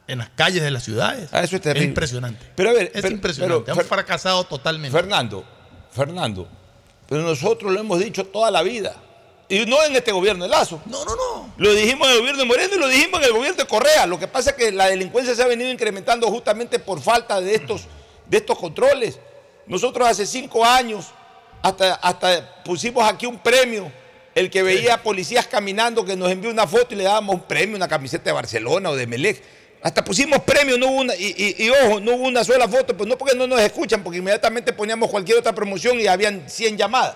en 0.08 0.18
las 0.18 0.28
calles 0.30 0.62
de 0.62 0.70
las 0.70 0.82
ciudades 0.84 1.28
Ah, 1.32 1.42
eso 1.42 1.56
es 1.56 1.62
terrible. 1.62 1.88
impresionante. 1.88 2.52
Pero 2.56 2.70
a 2.70 2.72
ver, 2.72 2.90
es 2.94 3.04
impresionante. 3.10 3.64
pero, 3.66 3.72
Han 3.80 3.84
Fer- 3.84 3.88
fracasado 3.88 4.44
totalmente. 4.44 4.96
Fernando, 4.96 5.44
Fernando, 5.90 6.48
pero 7.08 7.22
nosotros 7.22 7.72
lo 7.72 7.80
hemos 7.80 7.98
dicho 7.98 8.26
toda 8.26 8.50
la 8.50 8.62
vida. 8.62 8.96
Y 9.48 9.64
no 9.64 9.82
en 9.84 9.94
este 9.94 10.10
gobierno 10.10 10.44
de 10.44 10.50
Lazo. 10.50 10.80
No, 10.86 11.04
no, 11.04 11.14
no. 11.14 11.54
Lo 11.56 11.72
dijimos 11.72 12.08
en 12.08 12.14
el 12.14 12.18
gobierno 12.20 12.42
de 12.42 12.48
Moreno 12.48 12.74
y 12.74 12.78
lo 12.78 12.88
dijimos 12.88 13.20
en 13.20 13.26
el 13.26 13.32
gobierno 13.32 13.56
de 13.56 13.66
Correa. 13.66 14.06
Lo 14.06 14.18
que 14.18 14.26
pasa 14.26 14.50
es 14.50 14.56
que 14.56 14.72
la 14.72 14.88
delincuencia 14.88 15.34
se 15.34 15.42
ha 15.42 15.46
venido 15.46 15.70
incrementando 15.70 16.26
justamente 16.28 16.80
por 16.80 17.00
falta 17.00 17.40
de 17.40 17.54
estos, 17.54 17.82
de 18.26 18.38
estos 18.38 18.58
controles. 18.58 19.20
Nosotros 19.66 20.08
hace 20.08 20.26
cinco 20.26 20.64
años 20.64 21.06
hasta, 21.62 21.94
hasta 21.94 22.62
pusimos 22.64 23.08
aquí 23.08 23.26
un 23.26 23.38
premio. 23.38 23.90
El 24.34 24.50
que 24.50 24.62
veía 24.62 25.02
policías 25.02 25.46
caminando 25.46 26.04
que 26.04 26.16
nos 26.16 26.30
envió 26.30 26.50
una 26.50 26.66
foto 26.66 26.94
y 26.94 26.96
le 26.96 27.04
dábamos 27.04 27.36
un 27.36 27.42
premio, 27.42 27.76
una 27.76 27.88
camiseta 27.88 28.24
de 28.24 28.32
Barcelona 28.32 28.90
o 28.90 28.96
de 28.96 29.06
Melec. 29.06 29.42
Hasta 29.86 30.02
pusimos 30.02 30.40
premio, 30.40 30.76
no 30.76 30.88
una, 30.88 31.14
y, 31.14 31.70
ojo, 31.70 32.00
no 32.00 32.16
hubo 32.16 32.26
una 32.26 32.42
sola 32.42 32.66
foto, 32.66 32.96
pues 32.96 33.08
no 33.08 33.16
porque 33.16 33.36
no 33.36 33.46
nos 33.46 33.60
escuchan, 33.60 34.02
porque 34.02 34.18
inmediatamente 34.18 34.72
poníamos 34.72 35.08
cualquier 35.08 35.38
otra 35.38 35.54
promoción 35.54 36.00
y 36.00 36.08
habían 36.08 36.50
100 36.50 36.76
llamadas. 36.76 37.14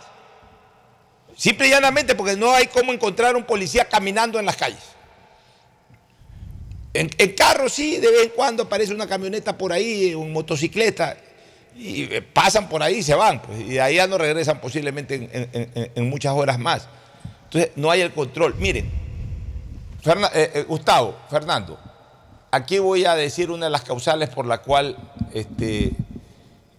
Simple 1.36 1.66
y 1.66 1.70
llanamente 1.70 2.14
porque 2.14 2.36
no 2.36 2.52
hay 2.54 2.68
cómo 2.68 2.92
encontrar 2.92 3.34
un 3.34 3.42
policía 3.42 3.86
caminando 3.86 4.38
en 4.38 4.46
las 4.46 4.54
calles. 4.54 4.84
En, 6.94 7.10
en 7.18 7.32
carro 7.34 7.68
sí, 7.68 7.96
de 7.96 8.08
vez 8.08 8.22
en 8.26 8.28
cuando 8.28 8.62
aparece 8.62 8.94
una 8.94 9.08
camioneta 9.08 9.58
por 9.58 9.72
ahí, 9.72 10.14
un 10.14 10.32
motocicleta, 10.32 11.16
y 11.74 12.04
eh, 12.04 12.22
pasan 12.22 12.68
por 12.68 12.84
ahí 12.84 12.98
y 12.98 13.02
se 13.02 13.16
van, 13.16 13.42
pues, 13.42 13.62
y 13.62 13.80
ahí 13.80 13.96
ya 13.96 14.06
no 14.06 14.16
regresan 14.16 14.60
posiblemente 14.60 15.28
en, 15.96 16.08
muchas 16.08 16.34
horas 16.34 16.56
más. 16.56 16.86
Entonces, 17.46 17.72
no 17.74 17.90
hay 17.90 18.02
el 18.02 18.12
control. 18.12 18.54
Miren, 18.60 18.84
eh, 20.04 20.22
eh, 20.54 20.64
Gustavo, 20.68 21.18
Fernando, 21.28 21.89
aquí 22.50 22.78
voy 22.78 23.04
a 23.04 23.14
decir 23.14 23.50
una 23.50 23.66
de 23.66 23.70
las 23.70 23.82
causales 23.82 24.28
por 24.28 24.46
la 24.46 24.58
cual, 24.58 24.96
este, 25.32 25.92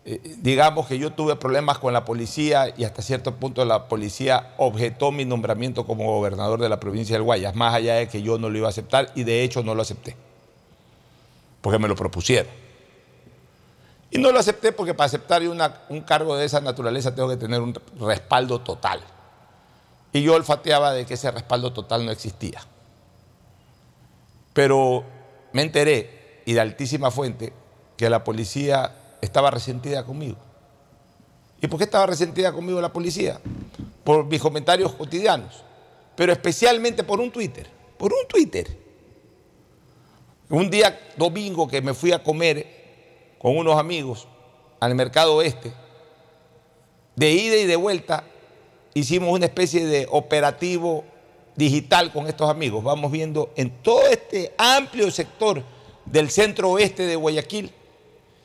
eh, 0.05 0.35
digamos 0.37 0.87
que 0.87 0.97
yo 0.97 1.13
tuve 1.13 1.35
problemas 1.35 1.77
con 1.79 1.93
la 1.93 2.05
policía 2.05 2.73
y 2.75 2.83
hasta 2.83 3.01
cierto 3.01 3.35
punto 3.35 3.63
la 3.65 3.87
policía 3.87 4.53
objetó 4.57 5.11
mi 5.11 5.25
nombramiento 5.25 5.85
como 5.85 6.05
gobernador 6.05 6.59
de 6.59 6.69
la 6.69 6.79
provincia 6.79 7.15
del 7.15 7.23
Guayas, 7.23 7.55
más 7.55 7.73
allá 7.73 7.95
de 7.95 8.07
que 8.07 8.21
yo 8.21 8.37
no 8.37 8.49
lo 8.49 8.57
iba 8.57 8.67
a 8.67 8.71
aceptar 8.71 9.11
y 9.15 9.23
de 9.23 9.43
hecho 9.43 9.63
no 9.63 9.75
lo 9.75 9.81
acepté, 9.81 10.15
porque 11.61 11.79
me 11.79 11.87
lo 11.87 11.95
propusieron. 11.95 12.61
Y 14.13 14.17
no 14.17 14.33
lo 14.33 14.39
acepté 14.39 14.73
porque 14.73 14.93
para 14.93 15.05
aceptar 15.05 15.41
un 15.41 16.01
cargo 16.01 16.35
de 16.35 16.45
esa 16.45 16.59
naturaleza 16.59 17.15
tengo 17.15 17.29
que 17.29 17.37
tener 17.37 17.61
un 17.61 17.73
respaldo 17.97 18.59
total. 18.59 18.99
Y 20.11 20.21
yo 20.21 20.33
olfateaba 20.33 20.91
de 20.91 21.05
que 21.05 21.13
ese 21.13 21.31
respaldo 21.31 21.71
total 21.71 22.05
no 22.05 22.11
existía. 22.11 22.61
Pero 24.51 25.05
me 25.53 25.61
enteré, 25.61 26.41
y 26.45 26.53
de 26.53 26.61
altísima 26.61 27.11
fuente, 27.11 27.53
que 27.97 28.09
la 28.09 28.23
policía 28.23 28.95
estaba 29.21 29.51
resentida 29.51 30.05
conmigo. 30.05 30.37
¿Y 31.61 31.67
por 31.67 31.77
qué 31.77 31.83
estaba 31.83 32.07
resentida 32.07 32.51
conmigo 32.51 32.81
la 32.81 32.91
policía? 32.91 33.39
Por 34.03 34.25
mis 34.25 34.41
comentarios 34.41 34.93
cotidianos, 34.93 35.63
pero 36.15 36.33
especialmente 36.33 37.03
por 37.03 37.19
un 37.19 37.31
Twitter, 37.31 37.69
por 37.97 38.11
un 38.11 38.27
Twitter. 38.27 38.77
Un 40.49 40.69
día 40.69 40.99
domingo 41.15 41.67
que 41.67 41.81
me 41.81 41.93
fui 41.93 42.11
a 42.11 42.23
comer 42.23 43.35
con 43.37 43.55
unos 43.55 43.79
amigos 43.79 44.27
al 44.79 44.95
mercado 44.95 45.35
oeste, 45.35 45.71
de 47.15 47.31
ida 47.31 47.57
y 47.57 47.65
de 47.67 47.75
vuelta 47.75 48.23
hicimos 48.93 49.31
una 49.31 49.45
especie 49.45 49.85
de 49.85 50.07
operativo 50.09 51.05
digital 51.55 52.11
con 52.11 52.27
estos 52.27 52.49
amigos. 52.49 52.83
Vamos 52.83 53.11
viendo 53.11 53.51
en 53.55 53.69
todo 53.81 54.07
este 54.07 54.53
amplio 54.57 55.11
sector 55.11 55.63
del 56.05 56.29
centro 56.29 56.71
oeste 56.71 57.05
de 57.05 57.15
Guayaquil 57.15 57.71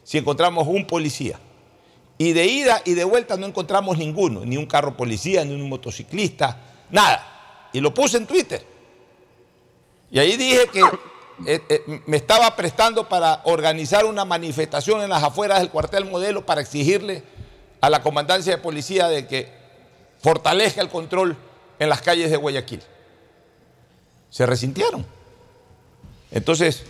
si 0.07 0.19
encontramos 0.19 0.69
un 0.69 0.87
policía. 0.87 1.39
Y 2.19 2.33
de 2.33 2.47
ida 2.47 2.81
y 2.85 2.95
de 2.95 3.05
vuelta 3.05 3.37
no 3.37 3.47
encontramos 3.47 3.99
ninguno, 3.99 4.45
ni 4.45 4.57
un 4.57 4.67
carro 4.67 4.97
policía, 4.97 5.45
ni 5.45 5.53
un 5.53 5.69
motociclista, 5.69 6.59
nada. 6.91 7.69
Y 7.73 7.81
lo 7.81 7.93
puse 7.93 8.17
en 8.17 8.27
Twitter. 8.27 8.65
Y 10.11 10.19
ahí 10.19 10.37
dije 10.37 10.69
que 10.73 10.81
eh, 11.47 11.61
eh, 11.69 12.01
me 12.07 12.17
estaba 12.17 12.55
prestando 12.55 13.09
para 13.09 13.43
organizar 13.45 14.07
una 14.07 14.25
manifestación 14.25 15.03
en 15.03 15.11
las 15.11 15.23
afueras 15.23 15.59
del 15.59 15.71
cuartel 15.71 16.07
modelo 16.07 16.47
para 16.47 16.61
exigirle 16.61 17.23
a 17.81 17.91
la 17.91 18.01
comandancia 18.01 18.57
de 18.57 18.63
policía 18.63 19.09
de 19.09 19.27
que 19.27 19.53
fortalezca 20.23 20.81
el 20.81 20.89
control 20.89 21.37
en 21.79 21.89
las 21.89 22.01
calles 22.01 22.31
de 22.31 22.37
Guayaquil. 22.37 22.83
Se 24.37 24.45
resintieron. 24.45 25.03
Entonces, 26.31 26.83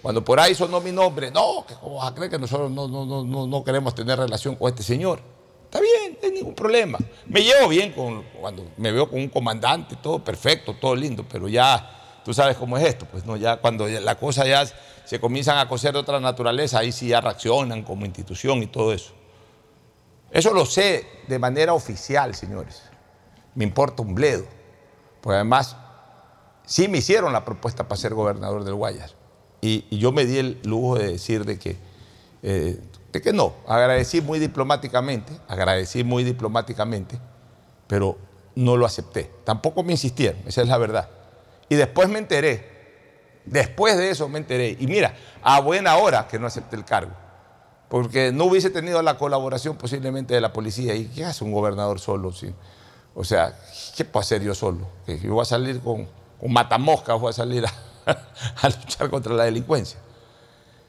cuando 0.00 0.24
por 0.24 0.40
ahí 0.40 0.54
sonó 0.54 0.80
mi 0.80 0.90
nombre, 0.90 1.30
no, 1.30 1.62
que 1.68 1.74
cómo 1.74 2.02
a 2.02 2.14
creer 2.14 2.30
que 2.30 2.38
nosotros 2.38 2.70
no, 2.70 2.88
no, 2.88 3.04
no, 3.04 3.46
no, 3.46 3.62
queremos 3.62 3.94
tener 3.94 4.18
relación 4.18 4.56
con 4.56 4.70
este 4.70 4.82
señor. 4.82 5.20
Está 5.64 5.82
bien, 5.82 6.16
no 6.18 6.26
hay 6.26 6.34
ningún 6.34 6.54
problema. 6.54 6.98
Me 7.26 7.42
llevo 7.42 7.68
bien 7.68 7.92
con, 7.92 8.22
cuando 8.40 8.70
me 8.78 8.90
veo 8.90 9.10
con 9.10 9.20
un 9.20 9.28
comandante, 9.28 9.96
todo 9.96 10.24
perfecto, 10.24 10.76
todo 10.80 10.96
lindo, 10.96 11.26
pero 11.30 11.46
ya 11.46 12.22
tú 12.24 12.32
sabes 12.32 12.56
cómo 12.56 12.78
es 12.78 12.86
esto, 12.86 13.04
pues 13.04 13.26
no, 13.26 13.36
ya 13.36 13.58
cuando 13.58 13.86
la 13.86 14.14
cosa 14.14 14.46
ya 14.46 14.64
se 15.04 15.20
comienzan 15.20 15.58
a 15.58 15.68
coser 15.68 15.92
de 15.92 15.98
otra 15.98 16.20
naturaleza, 16.20 16.78
ahí 16.78 16.90
sí 16.90 17.08
ya 17.08 17.20
reaccionan 17.20 17.82
como 17.82 18.06
institución 18.06 18.62
y 18.62 18.66
todo 18.66 18.94
eso. 18.94 19.12
Eso 20.30 20.54
lo 20.54 20.64
sé 20.64 21.06
de 21.28 21.38
manera 21.38 21.74
oficial, 21.74 22.34
señores. 22.34 22.82
Me 23.54 23.64
importa 23.64 24.00
un 24.00 24.14
bledo. 24.14 24.46
Porque 25.20 25.34
además, 25.36 25.76
sí 26.66 26.88
me 26.88 26.98
hicieron 26.98 27.32
la 27.32 27.44
propuesta 27.44 27.88
para 27.88 28.00
ser 28.00 28.14
gobernador 28.14 28.64
del 28.64 28.74
Guayas. 28.74 29.14
Y, 29.60 29.84
yo 29.96 30.12
me 30.12 30.26
di 30.26 30.38
el 30.38 30.60
lujo 30.64 30.98
de 30.98 31.12
decir 31.12 31.44
de 31.44 31.58
que, 31.58 31.76
eh, 32.42 32.78
de 33.12 33.22
que 33.22 33.32
no. 33.32 33.54
Agradecí 33.66 34.20
muy 34.20 34.38
diplomáticamente, 34.38 35.32
agradecí 35.48 36.04
muy 36.04 36.24
diplomáticamente, 36.24 37.18
pero 37.86 38.18
no 38.54 38.76
lo 38.76 38.84
acepté. 38.84 39.30
Tampoco 39.44 39.82
me 39.82 39.92
insistieron, 39.92 40.40
esa 40.46 40.62
es 40.62 40.68
la 40.68 40.78
verdad. 40.78 41.08
Y 41.68 41.76
después 41.76 42.08
me 42.08 42.18
enteré, 42.18 43.40
después 43.46 43.96
de 43.96 44.10
eso 44.10 44.28
me 44.28 44.38
enteré. 44.38 44.76
Y 44.78 44.86
mira, 44.86 45.14
a 45.42 45.60
buena 45.60 45.96
hora 45.96 46.28
que 46.28 46.38
no 46.38 46.46
acepté 46.46 46.76
el 46.76 46.84
cargo 46.84 47.12
porque 47.94 48.32
no 48.32 48.46
hubiese 48.46 48.70
tenido 48.70 49.00
la 49.02 49.16
colaboración 49.16 49.76
posiblemente 49.76 50.34
de 50.34 50.40
la 50.40 50.52
policía. 50.52 50.96
¿Y 50.96 51.06
qué 51.06 51.24
hace 51.24 51.44
un 51.44 51.52
gobernador 51.52 52.00
solo? 52.00 52.32
Sí? 52.32 52.52
O 53.14 53.22
sea, 53.22 53.56
¿qué 53.96 54.04
puedo 54.04 54.22
hacer 54.22 54.42
yo 54.42 54.52
solo? 54.52 54.88
Que 55.06 55.18
yo 55.20 55.34
voy 55.34 55.42
a 55.42 55.44
salir 55.44 55.80
con, 55.80 56.08
con 56.40 56.52
matamoscas, 56.52 57.18
voy 57.18 57.30
a 57.30 57.32
salir 57.32 57.64
a, 58.06 58.68
luchar 58.68 59.10
contra 59.10 59.34
la 59.34 59.44
delincuencia. 59.44 59.98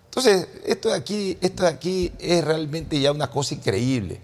Entonces, 0.06 0.48
esto 0.66 0.90
de 0.90 0.96
aquí, 0.96 1.38
esto 1.42 1.64
de 1.64 1.70
aquí 1.70 2.12
es 2.20 2.44
realmente 2.44 3.00
ya 3.00 3.12
una 3.12 3.28
cosa 3.28 3.54
increíble. 3.54 4.22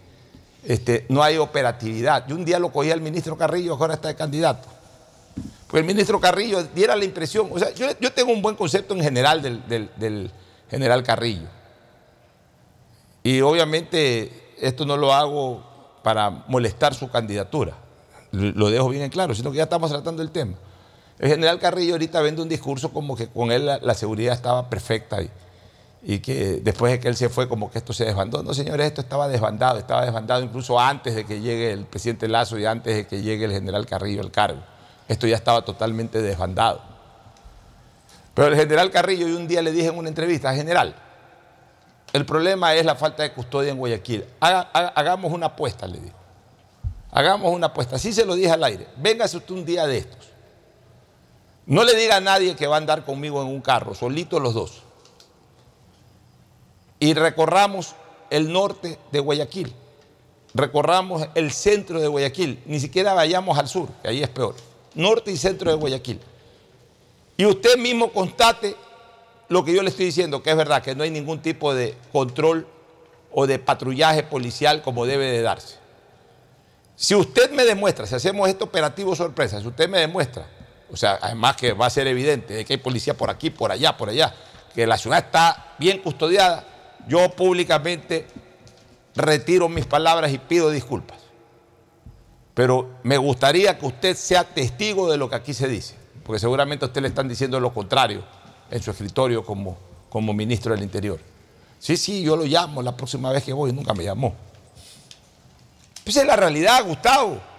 Este, 0.63 1.05
no 1.09 1.21
hay 1.21 1.37
operatividad. 1.37 2.27
Yo 2.27 2.35
un 2.35 2.45
día 2.45 2.59
lo 2.59 2.71
cogí 2.71 2.91
al 2.91 3.01
ministro 3.01 3.37
Carrillo, 3.37 3.73
ahora 3.73 3.95
está 3.95 4.07
de 4.07 4.15
candidato. 4.15 4.67
Porque 5.67 5.79
el 5.79 5.85
ministro 5.85 6.19
Carrillo 6.19 6.63
diera 6.75 6.95
la 6.95 7.05
impresión, 7.05 7.49
o 7.51 7.57
sea, 7.57 7.71
yo, 7.73 8.13
tengo 8.13 8.31
un 8.31 8.41
buen 8.41 8.55
concepto 8.55 8.93
en 8.93 9.01
general 9.01 9.41
del, 9.41 9.67
del, 9.67 9.89
del 9.97 10.31
general 10.69 11.03
Carrillo. 11.03 11.47
Y 13.23 13.41
obviamente 13.41 14.55
esto 14.59 14.85
no 14.85 14.97
lo 14.97 15.13
hago 15.13 15.63
para 16.03 16.29
molestar 16.29 16.93
su 16.93 17.09
candidatura, 17.09 17.75
lo 18.31 18.69
dejo 18.69 18.89
bien 18.89 19.03
en 19.03 19.09
claro, 19.09 19.35
sino 19.35 19.51
que 19.51 19.57
ya 19.57 19.63
estamos 19.63 19.91
tratando 19.91 20.21
el 20.21 20.31
tema. 20.31 20.55
El 21.21 21.29
general 21.29 21.59
Carrillo 21.59 21.93
ahorita 21.93 22.19
vende 22.21 22.41
un 22.41 22.49
discurso 22.49 22.91
como 22.91 23.15
que 23.15 23.27
con 23.27 23.51
él 23.51 23.67
la, 23.79 23.93
seguridad 23.93 24.33
estaba 24.33 24.71
perfecta 24.71 25.19
y, 26.01 26.17
que 26.17 26.59
después 26.63 26.93
de 26.93 26.99
que 26.99 27.09
él 27.09 27.15
se 27.15 27.29
fue 27.29 27.47
como 27.47 27.69
que 27.69 27.77
esto 27.77 27.93
se 27.93 28.05
desbandó. 28.05 28.41
No, 28.41 28.55
señores, 28.55 28.87
esto 28.87 29.01
estaba 29.01 29.27
desbandado, 29.27 29.77
estaba 29.77 30.03
desbandado 30.03 30.41
incluso 30.41 30.79
antes 30.79 31.13
de 31.13 31.23
que 31.23 31.39
llegue 31.39 31.73
el 31.73 31.85
presidente 31.85 32.27
Lazo 32.27 32.57
y 32.57 32.65
antes 32.65 32.95
de 32.95 33.05
que 33.05 33.21
llegue 33.21 33.45
el 33.45 33.51
general 33.51 33.85
Carrillo 33.85 34.21
al 34.21 34.31
cargo. 34.31 34.61
Esto 35.07 35.27
ya 35.27 35.35
estaba 35.35 35.63
totalmente 35.63 36.23
desbandado. 36.23 36.81
Pero 38.33 38.47
el 38.47 38.55
general 38.55 38.89
Carrillo, 38.89 39.27
y 39.27 39.33
un 39.33 39.47
día 39.47 39.61
le 39.61 39.71
dije 39.71 39.89
en 39.89 39.99
una 39.99 40.09
entrevista, 40.09 40.51
general, 40.55 40.95
el 42.13 42.25
problema 42.25 42.73
es 42.73 42.83
la 42.83 42.95
falta 42.95 43.21
de 43.21 43.31
custodia 43.31 43.69
en 43.69 43.77
Guayaquil. 43.77 44.25
Haga, 44.39 44.71
haga, 44.73 44.87
hagamos 44.95 45.31
una 45.31 45.45
apuesta, 45.45 45.85
le 45.85 45.99
digo. 45.99 46.17
Hagamos 47.11 47.53
una 47.53 47.67
apuesta. 47.67 47.97
Así 47.97 48.11
se 48.11 48.25
lo 48.25 48.33
dije 48.33 48.49
al 48.49 48.63
aire. 48.63 48.87
Véngase 48.97 49.37
usted 49.37 49.53
un 49.53 49.65
día 49.65 49.85
de 49.85 49.99
estos. 49.99 50.30
No 51.71 51.85
le 51.85 51.95
diga 51.95 52.17
a 52.17 52.19
nadie 52.19 52.57
que 52.57 52.67
va 52.67 52.75
a 52.75 52.79
andar 52.79 53.05
conmigo 53.05 53.41
en 53.41 53.47
un 53.47 53.61
carro, 53.61 53.95
solitos 53.95 54.41
los 54.41 54.53
dos. 54.53 54.81
Y 56.99 57.13
recorramos 57.13 57.95
el 58.29 58.51
norte 58.51 58.99
de 59.13 59.19
Guayaquil. 59.21 59.73
Recorramos 60.53 61.29
el 61.33 61.49
centro 61.53 62.01
de 62.01 62.09
Guayaquil. 62.09 62.61
Ni 62.65 62.81
siquiera 62.81 63.13
vayamos 63.13 63.57
al 63.57 63.69
sur, 63.69 63.87
que 64.01 64.09
ahí 64.09 64.21
es 64.21 64.27
peor. 64.27 64.55
Norte 64.95 65.31
y 65.31 65.37
centro 65.37 65.71
de 65.71 65.77
Guayaquil. 65.77 66.19
Y 67.37 67.45
usted 67.45 67.77
mismo 67.77 68.11
constate 68.11 68.75
lo 69.47 69.63
que 69.63 69.73
yo 69.73 69.81
le 69.81 69.91
estoy 69.91 70.07
diciendo, 70.07 70.43
que 70.43 70.49
es 70.51 70.57
verdad, 70.57 70.83
que 70.83 70.93
no 70.93 71.03
hay 71.03 71.09
ningún 71.09 71.41
tipo 71.41 71.73
de 71.73 71.95
control 72.11 72.67
o 73.31 73.47
de 73.47 73.59
patrullaje 73.59 74.23
policial 74.23 74.81
como 74.81 75.05
debe 75.05 75.31
de 75.31 75.41
darse. 75.41 75.77
Si 76.97 77.15
usted 77.15 77.49
me 77.51 77.63
demuestra, 77.63 78.05
si 78.07 78.15
hacemos 78.15 78.49
este 78.49 78.65
operativo 78.65 79.15
sorpresa, 79.15 79.61
si 79.61 79.67
usted 79.67 79.87
me 79.87 79.99
demuestra, 79.99 80.49
o 80.91 80.97
sea, 80.97 81.19
además 81.21 81.55
que 81.55 81.73
va 81.73 81.85
a 81.85 81.89
ser 81.89 82.07
evidente 82.07 82.53
de 82.53 82.65
que 82.65 82.73
hay 82.73 82.77
policía 82.77 83.15
por 83.15 83.29
aquí, 83.29 83.49
por 83.49 83.71
allá, 83.71 83.95
por 83.95 84.09
allá, 84.09 84.33
que 84.73 84.85
la 84.85 84.97
ciudad 84.97 85.19
está 85.19 85.75
bien 85.77 85.99
custodiada, 85.99 86.65
yo 87.07 87.29
públicamente 87.31 88.27
retiro 89.15 89.69
mis 89.69 89.85
palabras 89.85 90.31
y 90.31 90.37
pido 90.37 90.69
disculpas. 90.69 91.19
Pero 92.53 92.95
me 93.03 93.17
gustaría 93.17 93.77
que 93.77 93.85
usted 93.85 94.15
sea 94.15 94.43
testigo 94.43 95.09
de 95.09 95.17
lo 95.17 95.29
que 95.29 95.35
aquí 95.35 95.53
se 95.53 95.67
dice, 95.67 95.95
porque 96.25 96.39
seguramente 96.39 96.85
a 96.85 96.87
usted 96.87 97.01
le 97.01 97.07
están 97.07 97.27
diciendo 97.27 97.59
lo 97.59 97.73
contrario 97.73 98.23
en 98.69 98.81
su 98.81 98.91
escritorio 98.91 99.45
como, 99.45 99.77
como 100.09 100.33
ministro 100.33 100.73
del 100.73 100.83
Interior. 100.83 101.19
Sí, 101.79 101.97
sí, 101.97 102.21
yo 102.21 102.35
lo 102.35 102.43
llamo 102.43 102.81
la 102.81 102.95
próxima 102.95 103.31
vez 103.31 103.43
que 103.43 103.53
voy, 103.53 103.73
nunca 103.73 103.93
me 103.93 104.03
llamó. 104.03 104.35
Esa 106.05 106.21
es 106.21 106.27
la 106.27 106.35
realidad, 106.35 106.83
Gustavo. 106.85 107.50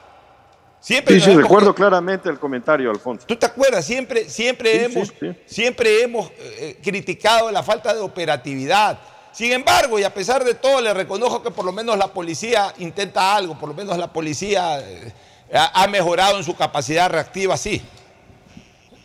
Siempre 0.83 1.15
sí, 1.15 1.21
sí, 1.21 1.35
recuerdo 1.35 1.73
claramente 1.75 2.29
el 2.29 2.41
comentario, 2.41 2.91
Alfonso. 2.91 3.25
¿Tú 3.25 3.37
te 3.37 3.47
acuerdas? 3.47 3.85
Siempre, 3.85 4.29
siempre 4.29 4.73
sí, 4.73 4.85
hemos, 4.85 5.13
sí, 5.19 5.37
Siempre 5.47 6.03
hemos 6.03 6.31
eh, 6.37 6.77
criticado 6.83 7.53
la 7.53 7.63
falta 7.63 7.95
de 7.95 8.01
operatividad. 8.01 8.99
Sin 9.31 9.53
embargo, 9.53 9.99
y 10.01 10.03
a 10.03 10.13
pesar 10.13 10.43
de 10.43 10.55
todo, 10.55 10.81
le 10.81 10.93
reconozco 10.93 11.41
que 11.41 11.53
por 11.53 11.65
lo 11.65 11.73
menos 11.73 11.97
la 11.97 12.09
policía 12.09 12.75
intenta 12.79 13.37
algo, 13.37 13.57
por 13.57 13.69
lo 13.69 13.75
menos 13.77 13.97
la 13.97 14.13
policía 14.13 14.81
eh, 14.81 15.13
ha 15.53 15.87
mejorado 15.87 16.37
en 16.37 16.45
su 16.45 16.57
capacidad 16.57 17.09
reactiva, 17.09 17.57
sí. 17.57 17.81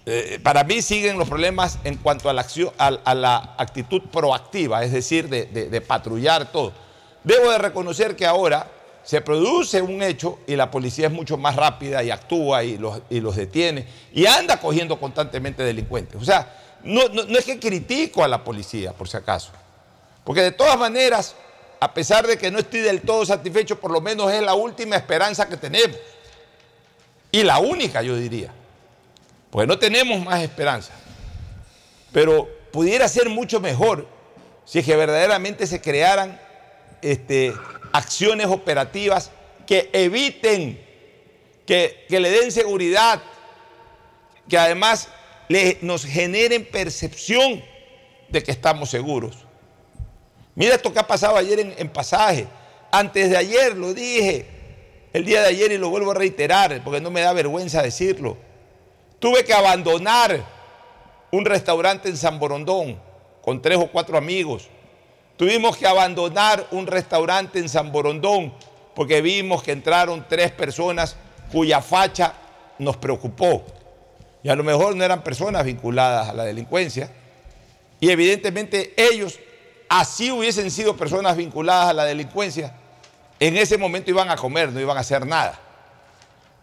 Eh, 0.09 0.39
para 0.41 0.63
mí 0.63 0.81
siguen 0.81 1.17
los 1.17 1.27
problemas 1.27 1.79
en 1.83 1.97
cuanto 1.97 2.29
a 2.29 2.33
la, 2.33 2.39
acción, 2.39 2.71
a, 2.77 2.87
a 2.87 3.13
la 3.13 3.55
actitud 3.57 4.03
proactiva, 4.03 4.81
es 4.81 4.93
decir, 4.93 5.27
de, 5.27 5.47
de, 5.47 5.67
de, 5.67 5.81
patrullar 5.81 6.49
todo. 6.49 6.71
Debo 7.25 7.51
de 7.51 7.57
reconocer 7.57 8.15
que 8.15 8.25
ahora 8.25 8.71
se 9.07 9.21
produce 9.21 9.81
un 9.81 10.03
hecho 10.03 10.39
y 10.47 10.57
la 10.57 10.69
policía 10.69 11.07
es 11.07 11.13
mucho 11.13 11.37
más 11.37 11.55
rápida 11.55 12.03
y 12.03 12.11
actúa 12.11 12.65
y 12.65 12.77
los, 12.77 12.99
y 13.09 13.21
los 13.21 13.37
detiene 13.37 13.87
y 14.13 14.25
anda 14.25 14.59
cogiendo 14.59 14.99
constantemente 14.99 15.63
delincuentes. 15.63 16.21
O 16.21 16.25
sea, 16.25 16.53
no, 16.83 17.07
no, 17.07 17.23
no 17.23 17.39
es 17.39 17.45
que 17.45 17.57
critico 17.57 18.21
a 18.21 18.27
la 18.27 18.43
policía, 18.43 18.91
por 18.91 19.07
si 19.07 19.15
acaso, 19.15 19.51
porque 20.25 20.41
de 20.41 20.51
todas 20.51 20.77
maneras, 20.77 21.35
a 21.79 21.93
pesar 21.93 22.27
de 22.27 22.37
que 22.37 22.51
no 22.51 22.59
estoy 22.59 22.81
del 22.81 22.99
todo 22.99 23.25
satisfecho, 23.25 23.79
por 23.79 23.91
lo 23.91 24.01
menos 24.01 24.29
es 24.29 24.41
la 24.41 24.55
última 24.55 24.97
esperanza 24.97 25.47
que 25.47 25.55
tenemos. 25.55 25.95
Y 27.31 27.43
la 27.43 27.59
única, 27.59 28.01
yo 28.01 28.17
diría. 28.17 28.51
Pues 29.51 29.69
no 29.69 29.79
tenemos 29.79 30.19
más 30.19 30.43
esperanza. 30.43 30.91
Pero 32.11 32.49
pudiera 32.73 33.07
ser 33.07 33.29
mucho 33.29 33.61
mejor 33.61 34.05
si 34.65 34.79
es 34.79 34.85
que 34.85 34.97
verdaderamente 34.97 35.65
se 35.65 35.79
crearan 35.79 36.41
este, 37.01 37.53
acciones 37.97 38.47
operativas 38.47 39.31
que 39.65 39.89
eviten, 39.91 40.79
que, 41.65 42.05
que 42.07 42.19
le 42.19 42.29
den 42.29 42.51
seguridad, 42.51 43.21
que 44.47 44.57
además 44.57 45.09
nos 45.81 46.05
generen 46.05 46.65
percepción 46.65 47.63
de 48.29 48.43
que 48.43 48.51
estamos 48.51 48.89
seguros. 48.89 49.37
Mira 50.55 50.75
esto 50.75 50.93
que 50.93 50.99
ha 50.99 51.07
pasado 51.07 51.37
ayer 51.37 51.59
en, 51.59 51.73
en 51.77 51.89
pasaje. 51.89 52.47
Antes 52.91 53.29
de 53.29 53.37
ayer 53.37 53.75
lo 53.75 53.93
dije, 53.93 54.45
el 55.13 55.25
día 55.25 55.41
de 55.41 55.47
ayer 55.47 55.71
y 55.71 55.77
lo 55.77 55.89
vuelvo 55.89 56.11
a 56.11 56.15
reiterar 56.15 56.81
porque 56.83 57.01
no 57.01 57.11
me 57.11 57.21
da 57.21 57.33
vergüenza 57.33 57.81
decirlo. 57.81 58.37
Tuve 59.19 59.43
que 59.43 59.53
abandonar 59.53 60.43
un 61.31 61.45
restaurante 61.45 62.09
en 62.09 62.17
San 62.17 62.39
Borondón 62.39 62.99
con 63.41 63.61
tres 63.61 63.77
o 63.77 63.87
cuatro 63.87 64.17
amigos. 64.17 64.69
Tuvimos 65.37 65.77
que 65.77 65.85
abandonar 65.85 66.67
un 66.71 66.87
restaurante 66.87 67.59
en 67.59 67.69
San 67.69 67.91
Borondón 67.91 68.53
porque 68.95 69.21
vimos 69.21 69.61
que 69.61 69.71
entraron 69.71 70.25
tres 70.27 70.51
personas 70.51 71.15
cuya 71.51 71.81
facha 71.81 72.33
nos 72.79 72.97
preocupó. 72.97 73.63
Y 74.41 74.49
a 74.49 74.55
lo 74.55 74.63
mejor 74.63 74.95
no 74.95 75.03
eran 75.03 75.23
personas 75.23 75.63
vinculadas 75.63 76.29
a 76.29 76.33
la 76.33 76.43
delincuencia. 76.43 77.11
Y 77.99 78.09
evidentemente 78.09 78.93
ellos, 78.97 79.39
así 79.87 80.31
hubiesen 80.31 80.71
sido 80.71 80.97
personas 80.97 81.37
vinculadas 81.37 81.89
a 81.89 81.93
la 81.93 82.05
delincuencia, 82.05 82.73
en 83.39 83.55
ese 83.57 83.77
momento 83.77 84.09
iban 84.09 84.31
a 84.31 84.35
comer, 84.35 84.71
no 84.71 84.79
iban 84.79 84.97
a 84.97 85.01
hacer 85.01 85.27
nada. 85.27 85.59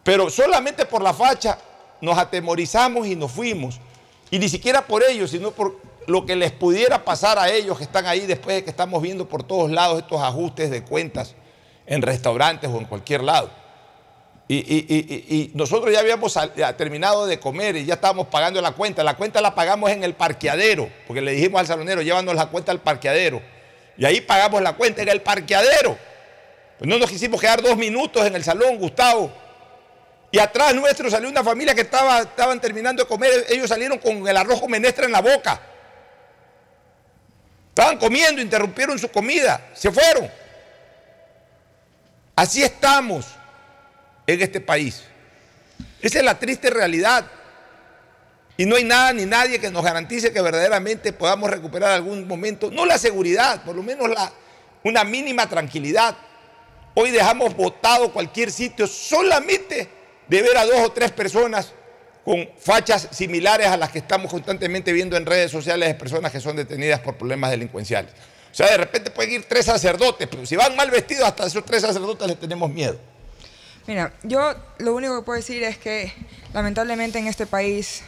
Pero 0.03 0.29
solamente 0.31 0.85
por 0.85 1.03
la 1.03 1.15
facha 1.15 1.59
nos 2.01 2.19
atemorizamos 2.19 3.07
y 3.07 3.15
nos 3.15 3.31
fuimos. 3.31 3.79
Y 4.31 4.39
ni 4.41 4.49
siquiera 4.49 4.85
por 4.85 5.05
ellos, 5.05 5.31
sino 5.31 5.53
por 5.53 5.81
lo 6.07 6.27
que 6.27 6.37
les 6.37 6.53
pudiera 6.53 7.05
pasar 7.05 7.39
a 7.39 7.51
ellos 7.51 7.79
que 7.79 7.85
están 7.85 8.07
ahí 8.07 8.27
después 8.27 8.57
de 8.57 8.65
que 8.65 8.71
estamos 8.71 9.01
viendo 9.03 9.29
por 9.29 9.43
todos 9.43 9.71
lados 9.71 9.99
estos 9.99 10.21
ajustes 10.21 10.71
de 10.71 10.83
cuentas 10.83 11.35
en 11.87 12.03
restaurantes 12.03 12.71
o 12.71 12.79
en 12.79 12.85
cualquier 12.85 13.23
lado. 13.23 13.51
Y, 14.47 15.51
nosotros 15.55 15.93
ya 15.93 16.01
habíamos 16.01 16.39
terminado 16.77 17.27
de 17.27 17.41
comer 17.41 17.77
y 17.77 17.87
ya 17.87 17.95
estábamos 17.95 18.27
pagando 18.27 18.61
la 18.61 18.73
cuenta. 18.73 19.03
La 19.03 19.17
cuenta 19.17 19.41
la 19.41 19.55
pagamos 19.55 19.91
en 19.91 20.05
el 20.05 20.15
parqueadero, 20.15 20.89
porque 21.07 21.23
le 21.23 21.33
dijimos 21.33 21.61
al 21.61 21.67
salonero, 21.67 22.03
llévanos 22.03 22.35
la 22.35 22.47
cuenta 22.47 22.71
al 22.71 22.81
parqueadero. 22.81 23.41
Y 23.97 24.05
ahí 24.05 24.21
pagamos 24.21 24.61
la 24.61 24.75
cuenta 24.75 25.03
en 25.03 25.09
el 25.09 25.23
parqueadero. 25.23 25.97
Pues 26.79 26.89
no 26.89 26.99
nos 26.99 27.11
quisimos 27.11 27.41
quedar 27.41 27.63
dos 27.63 27.77
minutos 27.77 28.27
en 28.27 28.35
el 28.35 28.45
salón, 28.45 28.77
Gustavo. 28.79 29.33
Y 30.31 30.39
atrás 30.39 30.75
nuestro 30.75 31.09
salió 31.09 31.29
una 31.29 31.45
familia 31.45 31.75
que 31.75 31.83
estaba, 31.83 32.23
estaban 32.23 32.61
terminando 32.61 33.03
de 33.05 33.09
comer. 33.09 33.47
Ellos 33.49 33.69
salieron 33.69 33.99
con 33.99 34.27
el 34.27 34.37
arroz 34.37 34.61
con 34.61 34.71
menestra 34.71 35.07
en 35.07 35.13
la 35.13 35.23
boca. 35.23 35.61
Estaban 37.75 37.99
comiendo, 37.99 38.41
interrumpieron 38.41 38.97
su 39.01 39.09
comida, 39.09 39.61
se 39.75 39.91
fueron. 39.91 40.31
Así 42.37 42.63
estamos 42.63 43.27
en 44.29 44.41
este 44.41 44.61
país. 44.61 45.03
Esa 46.01 46.21
es 46.21 46.25
la 46.25 46.39
triste 46.39 46.71
realidad. 46.71 47.27
Y 48.57 48.65
no 48.65 48.77
hay 48.77 48.85
nada 48.85 49.13
ni 49.13 49.27
nadie 49.27 49.59
que 49.59 49.73
nos 49.73 49.83
garantice 49.83 50.33
que 50.33 50.41
verdaderamente 50.41 51.13
podamos 51.13 51.51
recuperar 51.51 51.91
algún 51.91 52.29
momento, 52.29 52.71
no 52.71 52.87
la 52.87 52.97
seguridad, 52.97 53.65
por 53.65 53.75
lo 53.75 53.83
menos 53.83 54.09
la, 54.09 54.33
una 54.85 55.03
mínima 55.03 55.49
tranquilidad. 55.49 56.17
Hoy 56.95 57.11
dejamos 57.11 57.57
botado 57.57 58.13
cualquier 58.13 58.53
sitio 58.53 58.87
solamente 58.87 59.89
de 60.29 60.43
ver 60.43 60.57
a 60.59 60.65
dos 60.65 60.79
o 60.79 60.93
tres 60.93 61.11
personas 61.11 61.73
con 62.25 62.49
fachas 62.59 63.09
similares 63.11 63.67
a 63.67 63.77
las 63.77 63.91
que 63.91 63.99
estamos 63.99 64.31
constantemente 64.31 64.93
viendo 64.93 65.17
en 65.17 65.27
redes 65.27 65.51
sociales 65.51 65.89
de 65.89 65.95
personas 65.95 66.33
que 66.33 66.41
son 66.41 66.57
detenidas 66.57 67.01
por 67.01 67.17
problemas 67.17 67.51
delincuenciales. 67.51 68.13
O 68.51 68.55
sea, 68.55 68.71
de 68.71 68.77
repente 68.77 69.11
pueden 69.11 69.33
ir 69.33 69.45
tres 69.49 69.67
sacerdotes, 69.67 70.27
pero 70.29 70.47
si 70.47 70.57
van 70.57 70.75
mal 70.77 70.91
vestidos, 70.91 71.25
hasta 71.25 71.47
esos 71.47 71.65
tres 71.65 71.83
sacerdotes 71.83 72.27
les 72.27 72.41
tenemos 72.41 72.71
miedo. 72.71 72.99
Mira, 73.87 74.15
yo 74.23 74.55
lo 74.79 74.95
único 74.95 75.19
que 75.19 75.25
puedo 75.25 75.37
decir 75.37 75.63
es 75.63 75.77
que 75.77 76.13
lamentablemente 76.55 77.19
en 77.19 77.27
este 77.27 77.47
país 77.47 78.03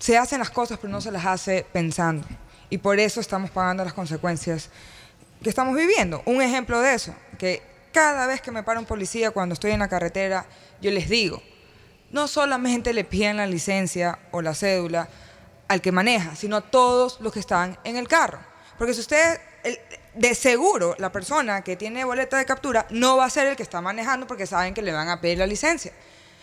se 0.00 0.18
hacen 0.18 0.40
las 0.40 0.50
cosas 0.50 0.78
pero 0.80 0.92
no 0.92 1.00
se 1.00 1.12
las 1.12 1.24
hace 1.24 1.64
pensando. 1.72 2.26
Y 2.68 2.78
por 2.78 2.98
eso 2.98 3.20
estamos 3.20 3.50
pagando 3.50 3.84
las 3.84 3.92
consecuencias 3.92 4.70
que 5.40 5.48
estamos 5.48 5.76
viviendo. 5.76 6.22
Un 6.24 6.42
ejemplo 6.42 6.80
de 6.80 6.94
eso, 6.94 7.14
que 7.38 7.62
cada 7.92 8.26
vez 8.26 8.40
que 8.40 8.50
me 8.50 8.64
para 8.64 8.80
un 8.80 8.86
policía 8.86 9.30
cuando 9.30 9.52
estoy 9.52 9.70
en 9.70 9.78
la 9.78 9.88
carretera, 9.88 10.46
yo 10.80 10.90
les 10.90 11.08
digo, 11.08 11.40
no 12.10 12.28
solamente 12.28 12.92
le 12.92 13.04
piden 13.04 13.38
la 13.38 13.46
licencia 13.46 14.18
o 14.30 14.42
la 14.42 14.54
cédula 14.54 15.08
al 15.68 15.80
que 15.80 15.92
maneja, 15.92 16.36
sino 16.36 16.56
a 16.56 16.60
todos 16.60 17.20
los 17.20 17.32
que 17.32 17.40
están 17.40 17.78
en 17.84 17.96
el 17.96 18.08
carro. 18.08 18.38
Porque 18.78 18.94
si 18.94 19.00
usted, 19.00 19.40
de 20.14 20.34
seguro, 20.34 20.94
la 20.98 21.10
persona 21.10 21.62
que 21.62 21.76
tiene 21.76 22.04
boleta 22.04 22.36
de 22.36 22.44
captura 22.44 22.86
no 22.90 23.16
va 23.16 23.24
a 23.24 23.30
ser 23.30 23.46
el 23.48 23.56
que 23.56 23.62
está 23.62 23.80
manejando 23.80 24.26
porque 24.26 24.46
saben 24.46 24.74
que 24.74 24.82
le 24.82 24.92
van 24.92 25.08
a 25.08 25.20
pedir 25.20 25.38
la 25.38 25.46
licencia. 25.46 25.92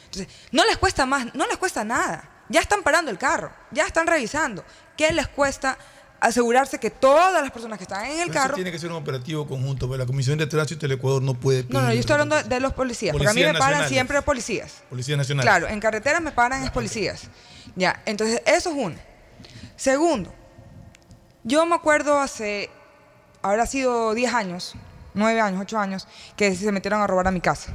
Entonces, 0.06 0.28
no 0.52 0.66
les 0.66 0.78
cuesta 0.78 1.06
más, 1.06 1.34
no 1.34 1.48
les 1.48 1.58
cuesta 1.58 1.84
nada. 1.84 2.30
Ya 2.50 2.60
están 2.60 2.84
parando 2.84 3.10
el 3.10 3.18
carro, 3.18 3.52
ya 3.72 3.86
están 3.86 4.06
revisando. 4.06 4.64
¿Qué 4.98 5.12
les 5.12 5.28
cuesta 5.28 5.78
asegurarse 6.24 6.80
que 6.80 6.90
todas 6.90 7.42
las 7.42 7.52
personas 7.52 7.78
que 7.78 7.84
están 7.84 8.06
en 8.06 8.12
el 8.12 8.18
Pero 8.18 8.32
eso 8.32 8.34
carro... 8.34 8.56
tiene 8.56 8.72
que 8.72 8.80
ser 8.80 8.90
un 8.90 8.98
operativo 8.98 9.46
conjunto, 9.46 9.88
porque 9.88 10.00
la 10.00 10.06
Comisión 10.06 10.38
de 10.38 10.48
Tránsito 10.48 10.82
del 10.82 10.94
Ecuador 10.94 11.22
no 11.22 11.34
puede 11.34 11.66
No, 11.70 11.82
no, 11.82 11.94
yo 11.94 12.00
estoy 12.00 12.14
hablando 12.14 12.42
de 12.42 12.60
los 12.60 12.74
policías, 12.74 13.12
porque 13.12 13.28
a 13.28 13.34
mí 13.34 13.42
me 13.42 13.48
Policías 13.48 13.60
paran 13.60 13.82
nacionales. 13.82 13.90
siempre 13.90 14.22
policías. 14.22 14.84
Policía 14.90 15.18
Nacional. 15.18 15.44
Claro, 15.44 15.68
en 15.68 15.80
carreteras 15.80 16.22
me 16.22 16.32
paran 16.32 16.64
es 16.64 16.72
policías. 16.72 17.24
Ya, 17.76 18.02
entonces 18.06 18.42
eso 18.46 18.70
es 18.72 18.76
uno. 18.78 18.96
Segundo, 19.76 20.34
yo 21.44 21.66
me 21.66 21.76
acuerdo 21.76 22.20
hace, 22.20 22.70
habrá 23.42 23.66
sido 23.66 24.14
10 24.14 24.34
años, 24.34 24.76
9 25.16 25.42
años, 25.42 25.60
8 25.62 25.78
años, 25.78 26.08
que 26.38 26.56
se 26.56 26.72
metieron 26.72 27.02
a 27.02 27.08
robar 27.08 27.28
a 27.28 27.32
mi 27.32 27.42
casa. 27.42 27.72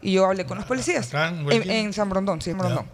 Y 0.00 0.12
yo 0.12 0.24
hablé 0.24 0.46
con 0.46 0.56
los 0.56 0.66
policías. 0.66 1.08
acá 1.08 1.28
en 1.28 1.70
en 1.70 1.92
San 1.92 2.08
Brondón, 2.08 2.40
sí, 2.40 2.50
en 2.50 2.56
Brondón. 2.58 2.86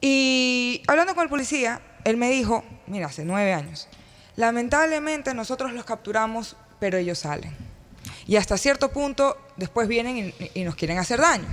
Y 0.00 0.82
hablando 0.86 1.14
con 1.14 1.24
el 1.24 1.28
policía, 1.30 1.80
él 2.04 2.16
me 2.16 2.30
dijo, 2.30 2.62
mira, 2.86 3.06
hace 3.06 3.24
9 3.24 3.52
años, 3.52 3.88
lamentablemente 4.36 5.34
nosotros 5.34 5.72
los 5.72 5.84
capturamos, 5.84 6.56
pero 6.78 6.98
ellos 6.98 7.18
salen. 7.18 7.54
Y 8.26 8.36
hasta 8.36 8.56
cierto 8.56 8.90
punto 8.90 9.36
después 9.56 9.88
vienen 9.88 10.34
y, 10.54 10.64
nos 10.64 10.74
quieren 10.74 10.98
hacer 10.98 11.20
daño. 11.20 11.46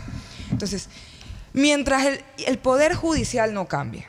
Entonces, 0.50 0.90
mientras 1.54 2.06
el, 2.06 2.24
el 2.46 2.58
poder 2.60 2.96
judicial 2.96 3.54
no 3.54 3.68
cambie, 3.68 4.08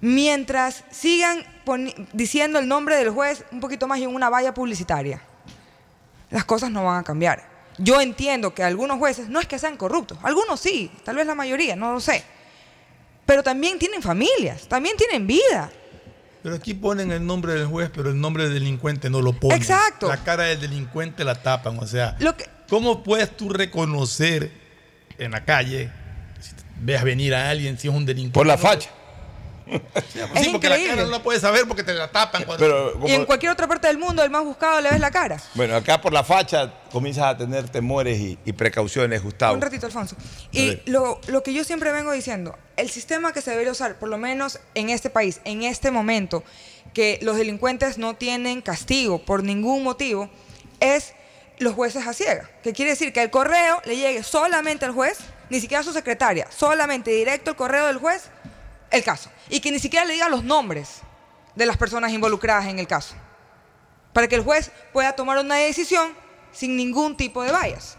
mientras 0.00 0.84
sigan 0.90 1.44
diciendo 2.12 2.58
el 2.58 2.68
nombre 2.68 2.96
del 2.96 3.10
juez 3.10 3.44
un 3.50 3.60
poquito 3.60 3.86
más 3.86 3.98
y 3.98 4.04
en 4.04 4.14
una 4.14 4.28
valla 4.28 4.52
publicitaria, 4.52 5.22
las 6.30 6.44
cosas 6.44 6.70
no 6.70 6.84
van 6.84 6.98
a 6.98 7.04
cambiar. 7.04 7.54
Yo 7.78 8.00
entiendo 8.00 8.54
que 8.54 8.62
algunos 8.62 8.98
jueces 8.98 9.28
no 9.28 9.40
es 9.40 9.46
que 9.46 9.58
sean 9.58 9.76
corruptos, 9.76 10.18
algunos 10.22 10.60
sí, 10.60 10.90
tal 11.04 11.16
vez 11.16 11.26
la 11.26 11.34
mayoría, 11.34 11.74
no 11.74 11.92
lo 11.92 12.00
sé. 12.00 12.24
Pero 13.26 13.42
también 13.42 13.78
tienen 13.78 14.02
familias, 14.02 14.68
también 14.68 14.96
tienen 14.96 15.26
vida. 15.26 15.72
Pero 16.44 16.56
aquí 16.56 16.74
ponen 16.74 17.10
el 17.10 17.24
nombre 17.26 17.54
del 17.54 17.66
juez, 17.66 17.90
pero 17.94 18.10
el 18.10 18.20
nombre 18.20 18.44
del 18.44 18.52
delincuente 18.52 19.08
no 19.08 19.22
lo 19.22 19.32
ponen. 19.32 19.56
Exacto. 19.56 20.08
La 20.08 20.18
cara 20.22 20.42
del 20.44 20.60
delincuente 20.60 21.24
la 21.24 21.36
tapan. 21.36 21.78
O 21.80 21.86
sea, 21.86 22.16
Lo 22.20 22.36
que- 22.36 22.44
¿cómo 22.68 23.02
puedes 23.02 23.34
tú 23.34 23.48
reconocer 23.48 24.52
en 25.16 25.30
la 25.30 25.42
calle, 25.46 25.90
si 26.40 26.50
veas 26.82 27.02
venir 27.02 27.34
a 27.34 27.48
alguien, 27.48 27.78
si 27.78 27.88
es 27.88 27.94
un 27.94 28.04
delincuente? 28.04 28.34
Por 28.34 28.46
la 28.46 28.56
No, 28.56 28.62
facha. 28.62 28.90
Sí, 29.66 30.50
porque 30.52 30.68
la 30.68 30.76
cara 30.76 31.02
no 31.04 31.10
la 31.10 31.22
puedes 31.22 31.40
saber 31.40 31.66
porque 31.66 31.82
te 31.82 31.94
la 31.94 32.10
tapan. 32.10 32.44
Cuando... 32.44 32.64
Pero 32.64 32.92
como- 32.92 33.08
Y 33.08 33.12
en 33.12 33.24
cualquier 33.24 33.52
otra 33.52 33.66
parte 33.66 33.86
del 33.86 33.98
mundo, 33.98 34.22
el 34.22 34.30
más 34.30 34.44
buscado 34.44 34.80
le 34.80 34.90
ves 34.90 35.00
la 35.00 35.10
cara. 35.10 35.40
Bueno, 35.54 35.74
acá 35.76 36.00
por 36.00 36.12
la 36.12 36.22
facha 36.22 36.72
comienzas 36.92 37.24
a 37.24 37.36
tener 37.36 37.68
temores 37.68 38.18
y, 38.18 38.38
y 38.44 38.52
precauciones, 38.52 39.22
Gustavo. 39.22 39.54
Un 39.54 39.62
ratito, 39.62 39.86
Alfonso. 39.86 40.16
Y 40.52 40.78
lo, 40.86 41.20
lo 41.28 41.42
que 41.42 41.52
yo 41.54 41.64
siempre 41.64 41.92
vengo 41.92 42.12
diciendo, 42.12 42.56
el 42.76 42.90
sistema 42.90 43.32
que 43.32 43.40
se 43.40 43.50
debería 43.52 43.72
usar, 43.72 43.96
por 43.98 44.08
lo 44.08 44.18
menos 44.18 44.60
en 44.74 44.90
este 44.90 45.08
país, 45.10 45.40
en 45.44 45.62
este 45.62 45.90
momento, 45.90 46.44
que 46.92 47.18
los 47.22 47.36
delincuentes 47.36 47.98
no 47.98 48.14
tienen 48.14 48.60
castigo 48.60 49.24
por 49.24 49.42
ningún 49.42 49.82
motivo, 49.82 50.28
es 50.80 51.14
los 51.58 51.72
jueces 51.74 52.06
a 52.06 52.12
ciega. 52.12 52.50
Que 52.62 52.72
quiere 52.72 52.90
decir 52.92 53.12
que 53.12 53.22
el 53.22 53.30
correo 53.30 53.80
le 53.84 53.96
llegue 53.96 54.22
solamente 54.22 54.84
al 54.84 54.92
juez, 54.92 55.18
ni 55.50 55.60
siquiera 55.60 55.80
a 55.80 55.84
su 55.84 55.92
secretaria, 55.92 56.46
solamente 56.56 57.10
directo 57.10 57.50
el 57.50 57.56
correo 57.56 57.86
del 57.86 57.98
juez, 57.98 58.30
el 58.94 59.04
caso. 59.04 59.30
Y 59.48 59.60
que 59.60 59.70
ni 59.70 59.78
siquiera 59.78 60.04
le 60.04 60.14
diga 60.14 60.28
los 60.28 60.44
nombres 60.44 61.00
de 61.54 61.66
las 61.66 61.76
personas 61.76 62.12
involucradas 62.12 62.66
en 62.66 62.78
el 62.78 62.86
caso. 62.86 63.14
Para 64.12 64.28
que 64.28 64.36
el 64.36 64.42
juez 64.42 64.70
pueda 64.92 65.12
tomar 65.14 65.38
una 65.38 65.56
decisión 65.56 66.12
sin 66.52 66.76
ningún 66.76 67.16
tipo 67.16 67.42
de 67.42 67.52
vallas. 67.52 67.96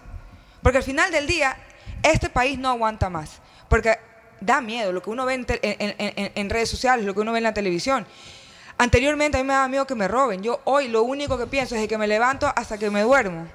Porque 0.62 0.78
al 0.78 0.84
final 0.84 1.12
del 1.12 1.28
día, 1.28 1.58
este 2.04 2.30
país 2.30 2.58
no 2.58 2.70
aguanta 2.70 3.10
más. 3.10 3.41
Porque 3.70 4.00
da 4.41 4.62
miedo 4.62 4.91
lo 4.91 5.02
que 5.02 5.10
uno 5.10 5.26
ve 5.26 5.34
en, 5.34 5.46
en 5.58 6.50
redes 6.50 6.70
sociales, 6.70 7.06
lo 7.06 7.14
que 7.14 7.22
uno 7.22 7.32
ve 7.32 7.39
en 7.39 7.43
la 7.43 7.54
televisión. 7.54 8.08
Anteriormente 8.78 9.38
a 9.38 9.41
mí 9.41 9.48
me 9.48 9.54
daba 9.54 9.68
miedo 9.68 9.88
que 9.88 9.96
me 9.96 10.08
roben. 10.08 10.43
Yo 10.43 10.62
hoy 10.66 10.88
lo 10.88 11.04
único 11.04 11.38
que 11.38 11.48
pienso 11.48 11.76
es 11.76 11.82
de 11.82 11.88
que 11.88 11.98
me 11.98 12.08
levanto 12.08 12.52
hasta 12.56 12.78
que 12.78 12.89
me 12.89 13.02
duermo. 13.02 13.48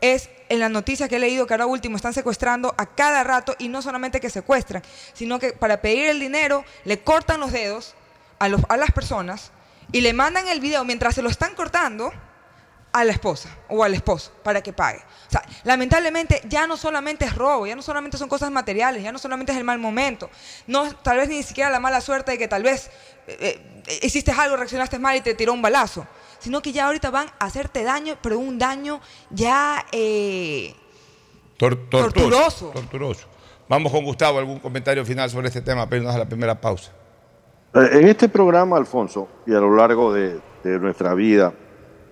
Es 0.00 0.28
en 0.48 0.60
las 0.60 0.70
noticias 0.70 1.08
que 1.08 1.16
he 1.16 1.18
leído 1.18 1.46
que 1.46 1.54
ahora 1.54 1.66
último 1.66 1.96
están 1.96 2.14
secuestrando 2.14 2.74
a 2.78 2.86
cada 2.86 3.24
rato 3.24 3.54
y 3.58 3.68
no 3.68 3.82
solamente 3.82 4.20
que 4.20 4.30
secuestran, 4.30 4.82
sino 5.12 5.38
que 5.38 5.52
para 5.52 5.80
pedir 5.80 6.06
el 6.06 6.20
dinero 6.20 6.64
le 6.84 7.00
cortan 7.00 7.40
los 7.40 7.52
dedos 7.52 7.94
a, 8.38 8.48
los- 8.48 8.62
a 8.68 8.76
las 8.76 8.92
personas 8.92 9.50
y 9.92 10.00
le 10.00 10.12
mandan 10.12 10.46
el 10.48 10.60
video 10.60 10.84
mientras 10.84 11.14
se 11.14 11.22
lo 11.22 11.28
están 11.28 11.54
cortando 11.54 12.12
a 12.92 13.04
la 13.04 13.12
esposa 13.12 13.50
o 13.68 13.84
al 13.84 13.92
esposo 13.94 14.32
para 14.42 14.62
que 14.62 14.72
pague. 14.72 14.98
O 14.98 15.30
sea, 15.30 15.42
lamentablemente 15.64 16.40
ya 16.48 16.66
no 16.66 16.76
solamente 16.76 17.26
es 17.26 17.34
robo, 17.34 17.66
ya 17.66 17.76
no 17.76 17.82
solamente 17.82 18.16
son 18.16 18.28
cosas 18.30 18.50
materiales, 18.50 19.02
ya 19.02 19.12
no 19.12 19.18
solamente 19.18 19.52
es 19.52 19.58
el 19.58 19.64
mal 19.64 19.78
momento, 19.78 20.30
no 20.66 20.90
tal 20.96 21.18
vez 21.18 21.28
ni 21.28 21.42
siquiera 21.42 21.68
la 21.68 21.80
mala 21.80 22.00
suerte 22.00 22.32
de 22.32 22.38
que 22.38 22.48
tal 22.48 22.62
vez 22.62 22.90
eh, 23.26 23.82
eh, 23.86 24.00
hiciste 24.02 24.32
algo, 24.32 24.56
reaccionaste 24.56 24.98
mal 24.98 25.16
y 25.16 25.20
te 25.20 25.34
tiró 25.34 25.52
un 25.52 25.60
balazo, 25.60 26.06
sino 26.38 26.60
que 26.62 26.72
ya 26.72 26.86
ahorita 26.86 27.10
van 27.10 27.26
a 27.38 27.44
hacerte 27.46 27.82
daño, 27.82 28.14
pero 28.22 28.38
un 28.38 28.58
daño 28.58 29.00
ya 29.30 29.84
eh, 29.92 30.74
Tor- 31.58 31.88
Torturoso. 31.90 32.70
Torturoso. 32.74 33.26
Vamos 33.68 33.92
con 33.92 34.04
Gustavo, 34.04 34.38
algún 34.38 34.58
comentario 34.60 35.04
final 35.04 35.28
sobre 35.28 35.48
este 35.48 35.60
tema, 35.60 35.88
pero 35.88 36.08
a 36.08 36.16
la 36.16 36.24
primera 36.26 36.58
pausa. 36.60 36.92
Eh, 37.74 37.88
En 38.00 38.08
este 38.08 38.28
programa, 38.28 38.76
Alfonso, 38.76 39.28
y 39.46 39.52
a 39.54 39.60
lo 39.60 39.74
largo 39.76 40.12
de, 40.12 40.40
de 40.64 40.78
nuestra 40.78 41.14
vida, 41.14 41.52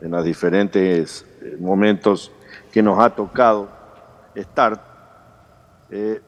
en 0.02 0.10
los 0.10 0.24
diferentes 0.24 1.24
eh, 1.42 1.56
momentos 1.58 2.30
que 2.72 2.82
nos 2.82 2.98
ha 2.98 3.10
tocado 3.10 3.70
estar, 4.34 4.84
eh, 5.90 6.20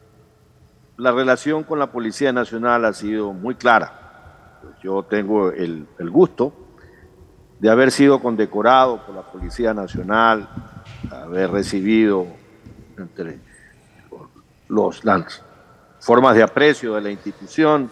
la 0.96 1.12
relación 1.12 1.62
con 1.64 1.78
la 1.78 1.92
Policía 1.92 2.32
Nacional 2.32 2.84
ha 2.86 2.92
sido 2.94 3.32
muy 3.34 3.54
clara. 3.54 4.60
Yo 4.82 5.02
tengo 5.02 5.50
el, 5.50 5.86
el 5.98 6.10
gusto 6.10 6.52
de 7.60 7.70
haber 7.70 7.90
sido 7.90 8.20
condecorado 8.20 9.04
por 9.04 9.14
la 9.14 9.22
Policía 9.22 9.74
Nacional, 9.74 10.48
haber 11.10 11.50
recibido 11.50 12.26
entre 12.96 13.38
los, 14.68 15.04
las 15.04 15.42
formas 16.00 16.36
de 16.36 16.42
aprecio 16.42 16.94
de 16.94 17.00
la 17.00 17.10
institución, 17.10 17.90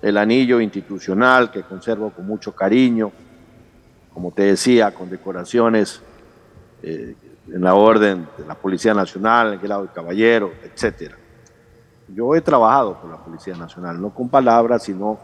el 0.00 0.16
anillo 0.16 0.60
institucional 0.60 1.50
que 1.50 1.62
conservo 1.62 2.10
con 2.10 2.26
mucho 2.26 2.54
cariño, 2.54 3.12
como 4.12 4.30
te 4.32 4.44
decía, 4.44 4.94
con 4.94 5.10
decoraciones 5.10 6.00
eh, 6.82 7.14
en 7.52 7.62
la 7.62 7.74
orden 7.74 8.26
de 8.38 8.46
la 8.46 8.54
Policía 8.54 8.94
Nacional, 8.94 9.48
en 9.48 9.52
el 9.54 9.58
grado 9.58 9.82
de 9.82 9.88
caballero, 9.88 10.52
etc. 10.62 11.12
Yo 12.08 12.34
he 12.34 12.40
trabajado 12.40 13.00
con 13.00 13.10
la 13.10 13.18
Policía 13.18 13.56
Nacional, 13.56 14.00
no 14.00 14.10
con 14.10 14.28
palabras, 14.28 14.84
sino 14.84 15.18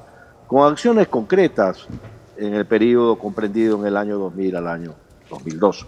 con 0.46 0.70
acciones 0.70 1.08
concretas 1.08 1.86
en 2.40 2.54
el 2.54 2.66
periodo 2.66 3.18
comprendido 3.18 3.78
en 3.78 3.86
el 3.86 3.96
año 3.96 4.18
2000 4.18 4.56
al 4.56 4.66
año 4.66 4.94
2002. 5.28 5.86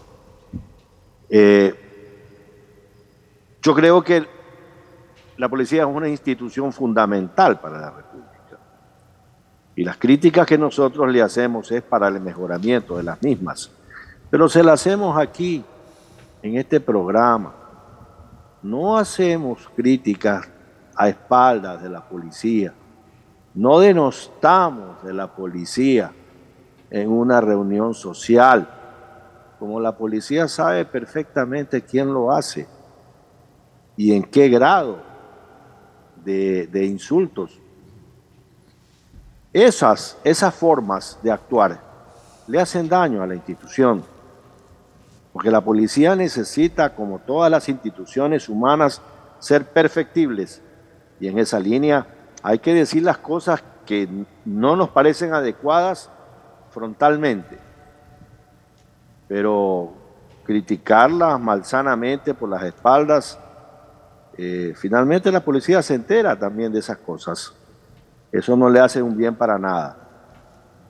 Eh, 1.31 1.75
yo 3.63 3.75
creo 3.75 4.05
que 4.05 4.27
la 5.39 5.49
policía 5.49 5.83
es 5.83 5.89
una 5.89 6.09
institución 6.09 6.73
fundamental 6.73 7.59
para 7.59 7.81
la 7.81 7.91
República. 7.91 8.29
Y 9.75 9.85
las 9.85 9.97
críticas 9.97 10.47
que 10.47 10.59
nosotros 10.59 11.11
le 11.11 11.23
hacemos 11.23 11.73
es 11.73 11.83
para 11.83 12.09
el 12.09 12.21
mejoramiento 12.21 12.99
de 12.99 13.05
las 13.05 13.23
mismas. 13.23 13.71
Pero 14.29 14.47
se 14.47 14.63
las 14.63 14.81
hacemos 14.81 15.17
aquí, 15.17 15.65
en 16.43 16.57
este 16.59 16.81
programa. 16.81 17.55
No 18.63 18.99
hacemos 18.99 19.71
críticas 19.75 20.47
a 20.95 21.09
espaldas 21.09 21.83
de 21.83 21.89
la 21.89 22.07
policía. 22.07 22.75
No 23.55 23.81
denostamos 23.81 25.03
de 25.03 25.15
la 25.15 25.35
policía 25.35 26.13
en 26.93 27.11
una 27.11 27.41
reunión 27.41 27.95
social. 27.95 28.69
Como 29.59 29.81
la 29.81 29.97
policía 29.97 30.47
sabe 30.47 30.85
perfectamente 30.85 31.81
quién 31.81 32.13
lo 32.13 32.31
hace 32.31 32.69
y 33.97 34.15
en 34.15 34.23
qué 34.23 34.51
grado 34.51 34.99
de, 36.23 36.67
de 36.67 36.85
insultos. 36.85 37.59
Esas, 39.55 40.19
esas 40.23 40.55
formas 40.55 41.19
de 41.23 41.31
actuar 41.31 41.81
le 42.47 42.61
hacen 42.61 42.89
daño 42.89 43.23
a 43.23 43.27
la 43.27 43.35
institución, 43.35 44.03
porque 45.33 45.51
la 45.51 45.63
policía 45.63 46.15
necesita, 46.15 46.95
como 46.95 47.21
todas 47.21 47.51
las 47.51 47.71
instituciones 47.71 48.51
humanas, 48.51 49.01
ser 49.39 49.65
perfectibles. 49.65 50.61
Y 51.19 51.29
en 51.29 51.39
esa 51.39 51.59
línea 51.59 52.07
hay 52.43 52.59
que 52.59 52.75
decir 52.75 53.03
las 53.03 53.17
cosas 53.17 53.63
que 53.87 54.27
no 54.45 54.77
nos 54.77 54.91
parecen 54.91 55.33
adecuadas 55.33 56.11
frontalmente, 56.73 57.59
pero 59.29 59.93
criticarlas 60.45 61.41
malsanamente 61.41 62.35
por 62.35 62.49
las 62.49 62.63
espaldas, 62.65 63.39
eh, 64.37 64.73
finalmente 64.77 65.31
la 65.31 65.41
policía 65.41 65.83
se 65.83 65.95
entera 65.95 66.39
también 66.39 66.73
de 66.73 66.81
esas 66.81 66.99
cosas. 66.99 67.53
Eso 68.31 68.57
no 68.57 68.69
le 68.71 68.81
hace 68.81 69.03
un 69.03 69.17
bien 69.17 69.35
para 69.35 69.59
nada. 69.59 69.99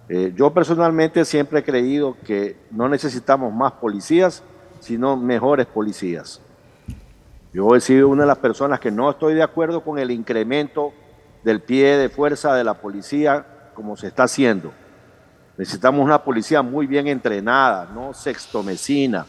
Eh, 0.09 0.33
yo 0.37 0.53
personalmente 0.53 1.25
siempre 1.25 1.61
he 1.61 1.65
creído 1.65 2.17
que 2.25 2.57
no 2.71 2.89
necesitamos 2.89 3.53
más 3.53 3.73
policías, 3.73 4.43
sino 4.81 5.17
mejores 5.17 5.67
policías. 5.67 6.41
Yo 7.53 7.75
he 7.77 7.81
sido 7.81 8.09
una 8.09 8.23
de 8.23 8.29
las 8.29 8.39
personas 8.39 8.81
que 8.81 8.91
no 8.91 9.11
estoy 9.11 9.35
de 9.35 9.43
acuerdo 9.43 9.83
con 9.83 9.99
el 9.99 10.11
incremento 10.11 10.93
del 11.45 11.61
pie 11.61 11.97
de 11.97 12.09
fuerza 12.09 12.55
de 12.55 12.65
la 12.65 12.75
policía 12.75 13.71
como 13.75 13.97
se 13.97 14.07
está 14.07 14.25
haciendo. 14.25 14.73
Necesitamos 15.57 16.05
una 16.05 16.23
policía 16.23 16.63
muy 16.63 16.87
bien 16.87 17.07
entrenada, 17.07 17.89
no 17.95 18.15
sextomecina. 18.15 19.27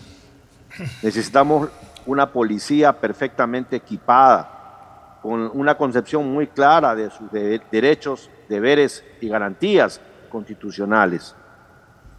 Necesitamos 1.01 1.69
una 2.05 2.31
policía 2.31 2.93
perfectamente 2.93 3.75
equipada, 3.75 5.19
con 5.21 5.51
una 5.53 5.75
concepción 5.75 6.31
muy 6.31 6.47
clara 6.47 6.95
de 6.95 7.09
sus 7.09 7.31
derechos, 7.31 8.29
deberes 8.49 9.03
y 9.21 9.29
garantías 9.29 10.01
constitucionales. 10.29 11.35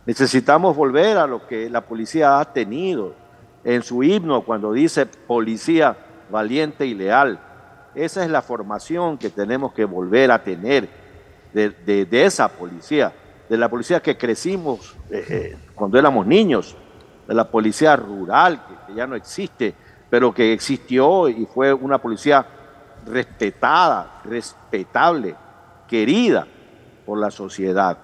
Necesitamos 0.07 0.77
volver 0.77 1.17
a 1.19 1.27
lo 1.27 1.47
que 1.47 1.69
la 1.71 1.81
policía 1.81 2.39
ha 2.39 2.45
tenido 2.53 3.15
en 3.65 3.83
su 3.83 4.03
himno 4.03 4.43
cuando 4.43 4.73
dice 4.73 5.07
policía 5.07 5.97
valiente 6.31 6.87
y 6.87 6.95
leal. 6.95 7.39
Esa 7.95 8.25
es 8.25 8.31
la 8.31 8.43
formación 8.43 9.19
que 9.19 9.31
tenemos 9.31 9.73
que 9.73 9.85
volver 9.85 10.31
a 10.31 10.43
tener 10.43 10.89
de, 11.53 12.07
esa 12.11 12.49
policía, 12.49 13.13
de 13.49 13.57
la 13.57 13.69
policía 13.69 14.01
que 14.01 14.17
crecimos 14.17 14.97
eh, 15.11 15.25
eh, 15.29 15.57
cuando 15.75 15.99
éramos 15.99 16.27
niños, 16.27 16.77
de 17.27 17.35
la 17.35 17.51
policía 17.51 17.97
rural, 17.97 18.63
que 18.87 18.95
ya 18.95 19.07
no 19.07 19.17
existe, 19.17 19.75
pero 20.11 20.33
que 20.33 20.53
existió 20.53 21.29
y 21.29 21.47
fue 21.47 21.73
una 21.73 21.99
policía 21.99 22.47
respetada, 23.07 24.21
respetable, 24.25 25.35
querida 25.89 26.47
por 27.07 27.19
la 27.19 27.31
sociedad. 27.31 27.99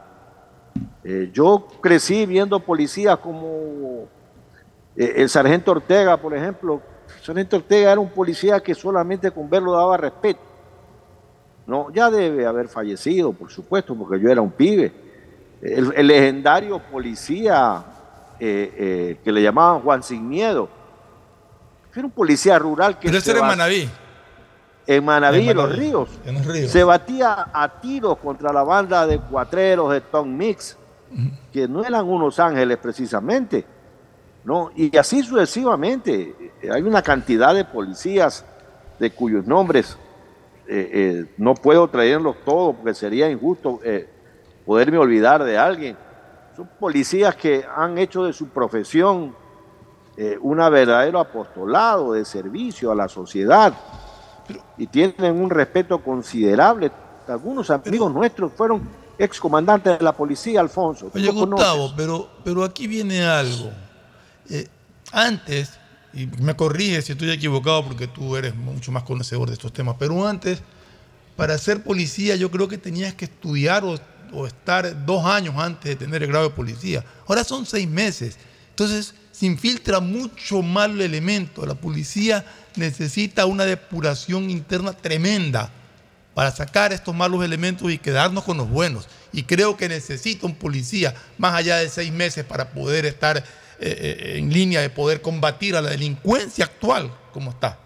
Eh, 1.04 1.30
yo 1.32 1.66
crecí 1.82 2.24
viendo 2.26 2.60
policías 2.60 3.18
como 3.18 4.08
el 4.96 5.28
sargento 5.28 5.72
Ortega, 5.72 6.16
por 6.16 6.34
ejemplo. 6.34 6.80
El 7.16 7.24
sargento 7.24 7.56
Ortega 7.56 7.92
era 7.92 8.00
un 8.00 8.10
policía 8.10 8.60
que 8.60 8.74
solamente 8.74 9.30
con 9.30 9.48
verlo 9.48 9.72
daba 9.72 9.96
respeto. 9.96 10.40
No, 11.66 11.90
ya 11.92 12.10
debe 12.10 12.46
haber 12.46 12.68
fallecido, 12.68 13.32
por 13.32 13.50
supuesto, 13.50 13.94
porque 13.94 14.20
yo 14.20 14.30
era 14.30 14.40
un 14.40 14.50
pibe. 14.50 15.09
El, 15.62 16.06
legendario 16.06 16.78
policía 16.78 17.84
eh, 18.38 19.18
que 19.22 19.32
le 19.32 19.42
llamaban 19.42 19.80
Juan 19.82 20.02
Sin 20.02 20.28
Miedo. 20.28 20.68
Era 21.94 22.04
un 22.04 22.12
policía 22.12 22.58
rural 22.58 22.98
que... 22.98 23.08
Pero 23.08 23.18
ese 23.18 23.32
era 23.32 23.40
en 23.40 23.46
Manaví 23.46 23.90
en 24.86 25.04
Manaví, 25.04 25.48
en, 25.48 25.56
los 25.56 25.76
ríos. 25.76 26.08
Se 26.66 26.82
batía 26.82 27.48
a 27.52 27.80
tiros 27.80 28.18
contra 28.18 28.52
la 28.52 28.64
banda 28.64 29.06
de 29.06 29.20
cuatreros 29.20 29.92
de 29.92 30.00
Tom 30.00 30.36
Mix, 30.36 30.76
que 31.52 31.68
no 31.68 31.84
eran 31.84 32.08
unos 32.08 32.40
ángeles 32.40 32.76
precisamente. 32.78 33.64
¿no? 34.44 34.72
Y 34.74 34.96
así 34.96 35.22
sucesivamente. 35.22 36.52
Hay 36.72 36.82
una 36.82 37.02
cantidad 37.02 37.54
de 37.54 37.64
policías 37.64 38.44
de 38.98 39.12
cuyos 39.12 39.46
nombres 39.46 39.96
eh, 40.66 40.90
eh, 40.92 41.24
no 41.36 41.54
puedo 41.54 41.88
traerlos 41.88 42.36
todos 42.44 42.76
porque 42.76 42.94
sería 42.94 43.30
injusto 43.30 43.80
eh, 43.84 44.08
poderme 44.64 44.98
olvidar 44.98 45.42
de 45.44 45.58
alguien. 45.58 45.96
Son 46.56 46.68
policías 46.78 47.34
que 47.36 47.64
han 47.76 47.98
hecho 47.98 48.24
de 48.24 48.32
su 48.32 48.48
profesión 48.48 49.34
un 50.42 50.56
verdadero 50.58 51.18
apostolado 51.18 52.12
de 52.12 52.26
servicio 52.26 52.92
a 52.92 52.94
la 52.94 53.08
sociedad 53.08 53.72
y 54.76 54.86
tienen 54.86 55.40
un 55.40 55.50
respeto 55.50 55.98
considerable. 56.02 56.90
Algunos 57.28 57.70
amigos 57.70 58.12
nuestros 58.12 58.52
fueron 58.52 58.88
excomandantes 59.18 59.98
de 59.98 60.04
la 60.04 60.12
policía, 60.12 60.60
Alfonso. 60.60 61.10
Oye, 61.14 61.30
Gustavo, 61.30 61.92
pero, 61.96 62.28
pero 62.44 62.64
aquí 62.64 62.86
viene 62.86 63.22
algo. 63.24 63.70
Eh, 64.48 64.66
antes, 65.12 65.78
y 66.12 66.26
me 66.26 66.56
corrige 66.56 67.02
si 67.02 67.12
estoy 67.12 67.30
equivocado 67.30 67.84
porque 67.84 68.08
tú 68.08 68.36
eres 68.36 68.54
mucho 68.54 68.90
más 68.90 69.04
conocedor 69.04 69.48
de 69.48 69.54
estos 69.54 69.72
temas, 69.72 69.96
pero 69.98 70.26
antes, 70.26 70.62
para 71.36 71.56
ser 71.58 71.84
policía 71.84 72.36
yo 72.36 72.50
creo 72.50 72.66
que 72.66 72.78
tenías 72.78 73.14
que 73.14 73.26
estudiar 73.26 73.84
o, 73.84 73.96
o 74.32 74.46
estar 74.46 75.04
dos 75.04 75.24
años 75.24 75.54
antes 75.56 75.90
de 75.90 75.96
tener 75.96 76.22
el 76.22 76.28
grado 76.28 76.48
de 76.48 76.54
policía. 76.54 77.04
Ahora 77.26 77.44
son 77.44 77.66
seis 77.66 77.88
meses. 77.88 78.38
Entonces, 78.70 79.14
se 79.32 79.46
infiltra 79.46 80.00
mucho 80.00 80.62
más 80.62 80.90
el 80.90 81.00
elemento. 81.00 81.64
La 81.64 81.74
policía 81.74 82.44
necesita 82.76 83.46
una 83.46 83.64
depuración 83.64 84.50
interna 84.50 84.92
tremenda 84.92 85.70
para 86.34 86.50
sacar 86.50 86.92
estos 86.92 87.14
malos 87.14 87.44
elementos 87.44 87.90
y 87.90 87.98
quedarnos 87.98 88.44
con 88.44 88.56
los 88.56 88.68
buenos. 88.68 89.08
Y 89.32 89.42
creo 89.42 89.76
que 89.76 89.88
necesita 89.88 90.46
un 90.46 90.54
policía 90.54 91.14
más 91.38 91.54
allá 91.54 91.76
de 91.76 91.88
seis 91.88 92.12
meses 92.12 92.44
para 92.44 92.70
poder 92.70 93.06
estar 93.06 93.38
eh, 93.38 93.42
eh, 93.80 94.38
en 94.38 94.52
línea 94.52 94.80
de 94.80 94.90
poder 94.90 95.22
combatir 95.22 95.76
a 95.76 95.80
la 95.80 95.90
delincuencia 95.90 96.66
actual 96.66 97.10
como 97.32 97.50
está. 97.50 97.78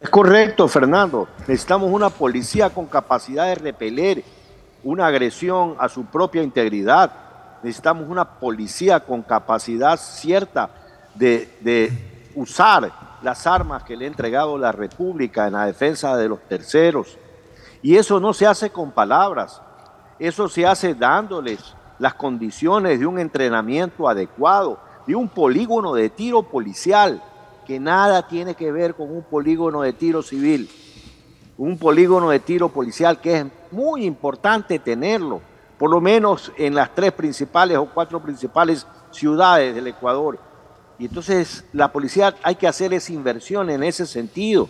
Es 0.00 0.08
correcto, 0.08 0.66
Fernando. 0.66 1.28
Necesitamos 1.40 1.90
una 1.90 2.08
policía 2.08 2.70
con 2.70 2.86
capacidad 2.86 3.46
de 3.46 3.54
repeler 3.54 4.24
una 4.82 5.06
agresión 5.06 5.76
a 5.78 5.88
su 5.88 6.04
propia 6.06 6.42
integridad, 6.42 7.12
necesitamos 7.62 8.08
una 8.08 8.24
policía 8.24 9.00
con 9.00 9.22
capacidad 9.22 9.98
cierta 9.98 10.70
de, 11.14 11.92
usar 12.34 12.90
las 13.22 13.46
armas 13.46 13.82
que 13.82 13.96
le 13.96 14.04
ha 14.04 14.08
entregado 14.08 14.56
la 14.56 14.72
República 14.72 15.46
en 15.46 15.54
la 15.54 15.66
defensa 15.66 16.16
de 16.16 16.28
los 16.28 16.40
terceros. 16.42 17.18
Y 17.82 17.96
eso 17.96 18.20
no 18.20 18.32
se 18.32 18.46
hace 18.46 18.70
con 18.70 18.92
palabras, 18.92 19.60
eso 20.18 20.48
se 20.48 20.66
hace 20.66 20.94
dándoles 20.94 21.74
las 21.98 22.14
condiciones 22.14 22.98
de 23.00 23.06
un 23.06 23.18
entrenamiento 23.18 24.08
adecuado, 24.08 24.78
de 25.06 25.14
un 25.14 25.28
polígono 25.28 25.94
de 25.94 26.08
tiro 26.08 26.42
policial, 26.42 27.22
que 27.66 27.78
nada 27.78 28.26
tiene 28.26 28.54
que 28.54 28.72
ver 28.72 28.94
con 28.94 29.10
un 29.10 29.22
polígono 29.22 29.82
de 29.82 29.92
tiro 29.92 30.22
civil, 30.22 30.70
un 31.58 31.78
polígono 31.78 32.30
de 32.30 32.40
tiro 32.40 32.68
policial 32.68 33.20
que 33.20 33.38
es 33.38 33.46
muy 33.72 34.04
importante 34.04 34.78
tenerlo, 34.78 35.40
por 35.78 35.90
lo 35.90 36.00
menos 36.00 36.52
en 36.58 36.74
las 36.74 36.94
tres 36.94 37.12
principales 37.12 37.76
o 37.78 37.86
cuatro 37.86 38.22
principales 38.22 38.86
ciudades 39.10 39.74
del 39.74 39.86
Ecuador. 39.86 40.38
Y 40.98 41.06
entonces 41.06 41.64
la 41.72 41.90
policía 41.90 42.34
hay 42.42 42.56
que 42.56 42.66
hacer 42.66 42.92
esa 42.92 43.12
inversión 43.12 43.70
en 43.70 43.82
ese 43.82 44.06
sentido. 44.06 44.68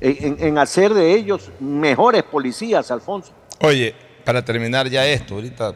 en, 0.00 0.36
en 0.38 0.58
hacer 0.58 0.92
de 0.92 1.14
ellos 1.14 1.50
mejores 1.60 2.22
policías, 2.24 2.90
Alfonso. 2.90 3.32
Oye, 3.60 3.94
para 4.24 4.44
terminar 4.44 4.88
ya 4.88 5.06
esto, 5.06 5.34
ahorita 5.34 5.74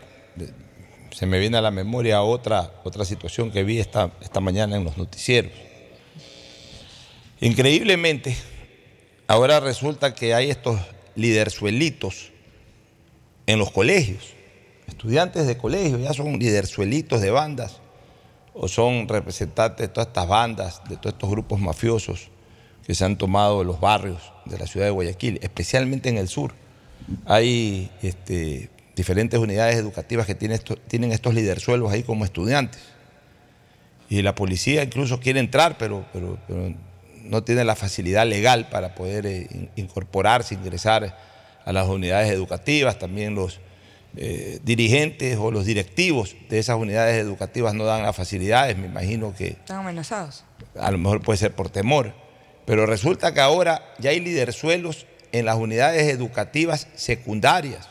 se 1.10 1.26
me 1.26 1.38
viene 1.38 1.56
a 1.56 1.62
la 1.62 1.70
memoria 1.70 2.22
otra, 2.22 2.70
otra 2.84 3.04
situación 3.04 3.50
que 3.50 3.64
vi 3.64 3.78
esta, 3.78 4.10
esta 4.20 4.40
mañana 4.40 4.76
en 4.76 4.84
los 4.84 4.96
noticieros. 4.96 5.52
Increíblemente, 7.40 8.36
ahora 9.26 9.60
resulta 9.60 10.14
que 10.14 10.34
hay 10.34 10.50
estos 10.50 10.78
liderzuelitos 11.14 12.32
en 13.48 13.58
los 13.58 13.70
colegios. 13.72 14.34
Estudiantes 14.86 15.46
de 15.46 15.56
colegio 15.56 15.98
ya 15.98 16.12
son 16.12 16.38
liderzuelitos 16.38 17.20
de 17.20 17.30
bandas 17.30 17.78
o 18.54 18.68
son 18.68 19.08
representantes 19.08 19.78
de 19.86 19.88
todas 19.88 20.08
estas 20.08 20.28
bandas, 20.28 20.82
de 20.88 20.96
todos 20.96 21.14
estos 21.14 21.30
grupos 21.30 21.58
mafiosos 21.60 22.28
que 22.86 22.94
se 22.94 23.04
han 23.04 23.16
tomado 23.16 23.64
los 23.64 23.80
barrios 23.80 24.20
de 24.44 24.58
la 24.58 24.66
ciudad 24.66 24.86
de 24.86 24.90
Guayaquil, 24.92 25.38
especialmente 25.42 26.08
en 26.08 26.18
el 26.18 26.28
sur. 26.28 26.52
Hay 27.26 27.90
este, 28.02 28.68
diferentes 28.96 29.38
unidades 29.40 29.76
educativas 29.76 30.26
que 30.26 30.34
tienen, 30.34 30.56
esto- 30.56 30.76
tienen 30.76 31.12
estos 31.12 31.34
liderzuelos 31.34 31.90
ahí 31.90 32.02
como 32.02 32.24
estudiantes. 32.24 32.80
Y 34.10 34.22
la 34.22 34.34
policía 34.34 34.82
incluso 34.82 35.20
quiere 35.20 35.40
entrar, 35.40 35.76
pero, 35.78 36.04
no 37.24 37.42
tiene 37.44 37.62
la 37.64 37.76
facilidad 37.76 38.26
legal 38.26 38.68
para 38.70 38.94
poder 38.94 39.26
eh, 39.26 39.46
in- 39.50 39.70
incorporarse, 39.76 40.54
ingresar 40.54 41.27
a 41.68 41.72
las 41.72 41.86
unidades 41.86 42.30
educativas. 42.30 42.98
También 42.98 43.34
los 43.34 43.60
eh, 44.16 44.58
dirigentes 44.64 45.36
o 45.38 45.50
los 45.50 45.66
directivos 45.66 46.34
de 46.48 46.58
esas 46.58 46.76
unidades 46.78 47.16
educativas 47.20 47.74
no 47.74 47.84
dan 47.84 48.02
las 48.02 48.16
facilidades. 48.16 48.76
Me 48.78 48.86
imagino 48.86 49.34
que 49.36 49.48
Están 49.48 49.80
amenazados. 49.80 50.44
a 50.78 50.90
lo 50.90 50.96
mejor 50.98 51.20
puede 51.20 51.36
ser 51.36 51.52
por 51.54 51.68
temor. 51.68 52.14
Pero 52.64 52.86
resulta 52.86 53.32
que 53.34 53.40
ahora 53.40 53.82
ya 53.98 54.10
hay 54.10 54.20
liderzuelos 54.20 55.06
en 55.32 55.44
las 55.44 55.56
unidades 55.56 56.08
educativas 56.08 56.88
secundarias. 56.94 57.88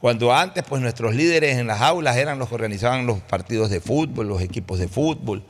Cuando 0.00 0.34
antes, 0.34 0.64
pues 0.68 0.82
nuestros 0.82 1.14
líderes 1.14 1.56
en 1.58 1.66
las 1.66 1.80
aulas 1.80 2.16
eran 2.16 2.38
los 2.38 2.48
que 2.48 2.54
organizaban 2.56 3.06
los 3.06 3.20
partidos 3.20 3.70
de 3.70 3.80
fútbol, 3.80 4.28
los 4.28 4.42
equipos 4.42 4.78
de 4.78 4.88
fútbol. 4.88 5.44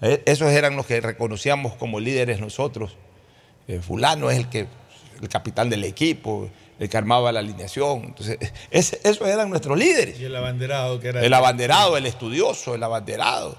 Eh, 0.00 0.22
Esos 0.26 0.50
eran 0.50 0.74
los 0.76 0.86
que 0.86 1.00
reconocíamos 1.00 1.74
como 1.74 2.00
líderes 2.00 2.40
nosotros. 2.40 2.96
Eh, 3.68 3.80
fulano 3.80 4.30
es 4.30 4.38
el 4.38 4.48
que 4.48 4.66
el 5.20 5.28
capitán 5.28 5.68
del 5.68 5.84
equipo, 5.84 6.48
el 6.78 6.88
que 6.88 6.96
armaba 6.96 7.32
la 7.32 7.40
alineación. 7.40 8.04
Entonces, 8.04 8.38
ese- 8.70 9.00
esos 9.04 9.26
eran 9.28 9.50
nuestros 9.50 9.76
líderes. 9.78 10.18
Y 10.20 10.24
el 10.26 10.36
abanderado 10.36 11.00
que 11.00 11.08
era. 11.08 11.22
El 11.24 11.34
abanderado, 11.34 11.96
el 11.96 12.06
estudioso, 12.06 12.74
el 12.74 12.82
abanderado. 12.82 13.56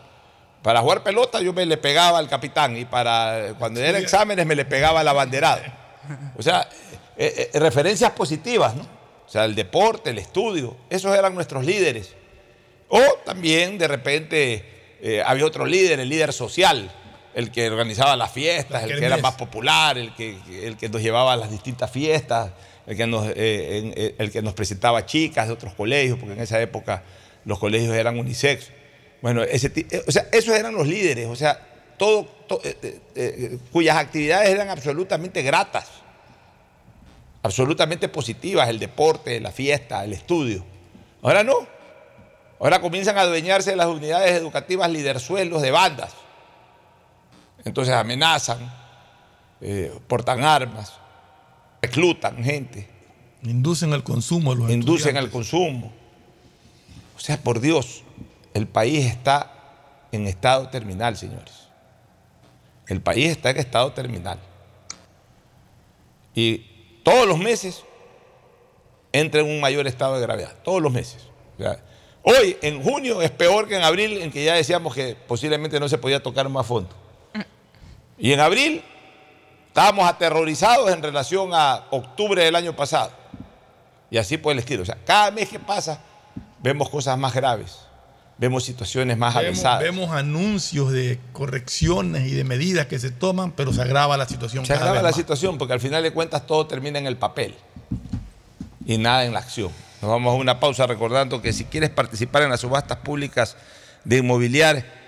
Para 0.61 0.81
jugar 0.81 1.03
pelota 1.03 1.41
yo 1.41 1.53
me 1.53 1.65
le 1.65 1.77
pegaba 1.77 2.17
al 2.19 2.27
capitán 2.27 2.75
y 2.77 2.83
para 2.85 3.53
cuando 3.57 3.79
era 3.81 3.97
exámenes 3.97 4.45
me 4.45 4.55
le 4.55 4.65
pegaba 4.65 4.99
al 4.99 5.07
abanderado. 5.07 5.61
O 6.37 6.41
sea, 6.43 6.67
eh, 7.17 7.49
eh, 7.53 7.59
referencias 7.59 8.11
positivas, 8.11 8.75
¿no? 8.75 8.83
O 9.25 9.29
sea, 9.31 9.45
el 9.45 9.55
deporte, 9.55 10.09
el 10.09 10.17
estudio, 10.17 10.75
esos 10.89 11.15
eran 11.15 11.33
nuestros 11.35 11.63
líderes. 11.65 12.13
O 12.89 12.99
también 13.25 13.77
de 13.77 13.87
repente 13.87 14.97
eh, 15.01 15.21
había 15.25 15.45
otro 15.45 15.65
líder, 15.65 15.99
el 15.99 16.09
líder 16.09 16.33
social, 16.33 16.91
el 17.35 17.51
que 17.51 17.69
organizaba 17.69 18.17
las 18.17 18.31
fiestas, 18.31 18.83
el 18.83 18.99
que 18.99 19.05
era 19.05 19.17
más 19.17 19.35
popular, 19.35 19.97
el 19.97 20.13
que, 20.15 20.37
el 20.63 20.75
que 20.75 20.89
nos 20.89 21.01
llevaba 21.01 21.33
a 21.33 21.37
las 21.37 21.51
distintas 21.51 21.89
fiestas, 21.91 22.51
el 22.89 22.97
que, 22.97 23.05
nos, 23.05 23.27
eh, 23.27 23.35
eh, 23.35 24.15
el 24.17 24.31
que 24.31 24.41
nos 24.41 24.55
presentaba 24.55 25.05
chicas 25.05 25.45
de 25.45 25.53
otros 25.53 25.75
colegios, 25.75 26.17
porque 26.17 26.33
en 26.33 26.41
esa 26.41 26.59
época 26.59 27.03
los 27.45 27.59
colegios 27.59 27.95
eran 27.95 28.17
unisex. 28.17 28.71
Bueno, 29.21 29.43
eh, 29.43 29.51
esos 30.31 30.55
eran 30.55 30.73
los 30.73 30.87
líderes, 30.87 31.27
o 31.27 31.35
sea, 31.35 31.59
todo, 31.99 32.25
to- 32.47 32.59
cuyas 33.71 33.95
actividades 33.95 34.49
eran 34.49 34.69
absolutamente 34.69 35.43
gratas, 35.43 35.87
absolutamente 37.43 38.09
positivas, 38.09 38.67
el 38.69 38.79
deporte, 38.79 39.39
la 39.39 39.51
fiesta, 39.51 40.03
el 40.03 40.13
estudio. 40.13 40.65
Ahora 41.21 41.43
no. 41.43 41.67
Ahora 42.59 42.81
comienzan 42.81 43.19
a 43.19 43.21
adueñarse 43.21 43.69
de 43.69 43.75
las 43.75 43.87
unidades 43.87 44.31
educativas 44.31 44.89
liderzuelos 44.89 45.61
de 45.61 45.69
bandas. 45.69 46.11
Entonces 47.63 47.93
amenazan, 47.93 48.57
portan 50.07 50.43
armas, 50.43 50.98
reclutan 51.81 52.43
gente, 52.43 52.87
Inducen 53.43 53.93
al 53.93 54.03
consumo 54.03 54.51
a 54.51 54.55
los 54.55 54.69
inducen 54.69 55.15
al 55.15 55.29
consumo. 55.29 55.91
O 57.15 57.19
sea, 57.19 57.37
por 57.41 57.61
Dios, 57.61 58.03
el 58.53 58.67
país 58.67 59.05
está 59.05 59.53
en 60.11 60.27
estado 60.27 60.67
terminal, 60.69 61.15
señores. 61.15 61.69
El 62.87 63.01
país 63.01 63.29
está 63.29 63.51
en 63.51 63.57
estado 63.57 63.93
terminal. 63.93 64.39
Y 66.35 66.65
todos 67.03 67.27
los 67.27 67.37
meses 67.37 67.83
entra 69.11 69.41
en 69.41 69.47
un 69.47 69.61
mayor 69.61 69.87
estado 69.87 70.15
de 70.15 70.21
gravedad, 70.21 70.55
todos 70.63 70.81
los 70.81 70.91
meses. 70.91 71.27
O 71.57 71.61
sea, 71.61 71.79
hoy, 72.23 72.57
en 72.61 72.83
junio, 72.83 73.21
es 73.21 73.31
peor 73.31 73.67
que 73.67 73.75
en 73.75 73.83
abril, 73.83 74.21
en 74.21 74.31
que 74.31 74.43
ya 74.43 74.55
decíamos 74.55 74.93
que 74.93 75.15
posiblemente 75.15 75.79
no 75.79 75.87
se 75.87 75.97
podía 75.97 76.21
tocar 76.21 76.49
más 76.49 76.65
fondo. 76.65 76.93
Y 78.17 78.33
en 78.33 78.41
abril 78.41 78.83
estábamos 79.79 80.09
aterrorizados 80.09 80.91
en 80.91 81.01
relación 81.01 81.51
a 81.53 81.85
octubre 81.91 82.43
del 82.43 82.53
año 82.53 82.75
pasado. 82.75 83.11
Y 84.11 84.17
así 84.17 84.37
por 84.37 84.51
el 84.51 84.59
estilo. 84.59 84.83
O 84.83 84.85
sea, 84.85 84.97
cada 85.05 85.31
mes 85.31 85.47
que 85.47 85.57
pasa, 85.57 86.01
vemos 86.61 86.89
cosas 86.89 87.17
más 87.17 87.33
graves, 87.33 87.77
vemos 88.37 88.65
situaciones 88.65 89.17
más 89.17 89.33
Vemos, 89.35 89.47
avisadas. 89.47 89.79
vemos 89.81 90.11
anuncios 90.11 90.91
de 90.91 91.17
correcciones 91.31 92.27
y 92.27 92.31
de 92.31 92.43
medidas 92.43 92.87
que 92.87 92.99
se 92.99 93.09
toman, 93.09 93.53
pero 93.53 93.71
se 93.71 93.81
agrava 93.81 94.17
la 94.17 94.27
situación. 94.27 94.65
Se 94.65 94.73
cada 94.73 94.81
agrava 94.81 94.95
vez 94.95 95.03
la 95.03 95.09
más. 95.11 95.15
situación 95.15 95.57
porque 95.57 95.73
al 95.75 95.79
final 95.79 96.03
de 96.03 96.11
cuentas 96.11 96.45
todo 96.45 96.67
termina 96.67 96.99
en 96.99 97.07
el 97.07 97.15
papel 97.15 97.55
y 98.85 98.97
nada 98.97 99.23
en 99.23 99.31
la 99.31 99.39
acción. 99.39 99.71
Nos 100.01 100.11
vamos 100.11 100.33
a 100.33 100.35
una 100.35 100.59
pausa 100.59 100.87
recordando 100.87 101.41
que 101.41 101.53
si 101.53 101.63
quieres 101.63 101.89
participar 101.89 102.43
en 102.43 102.49
las 102.49 102.59
subastas 102.59 102.97
públicas 102.97 103.55
de 104.03 104.17
inmobiliar, 104.17 104.98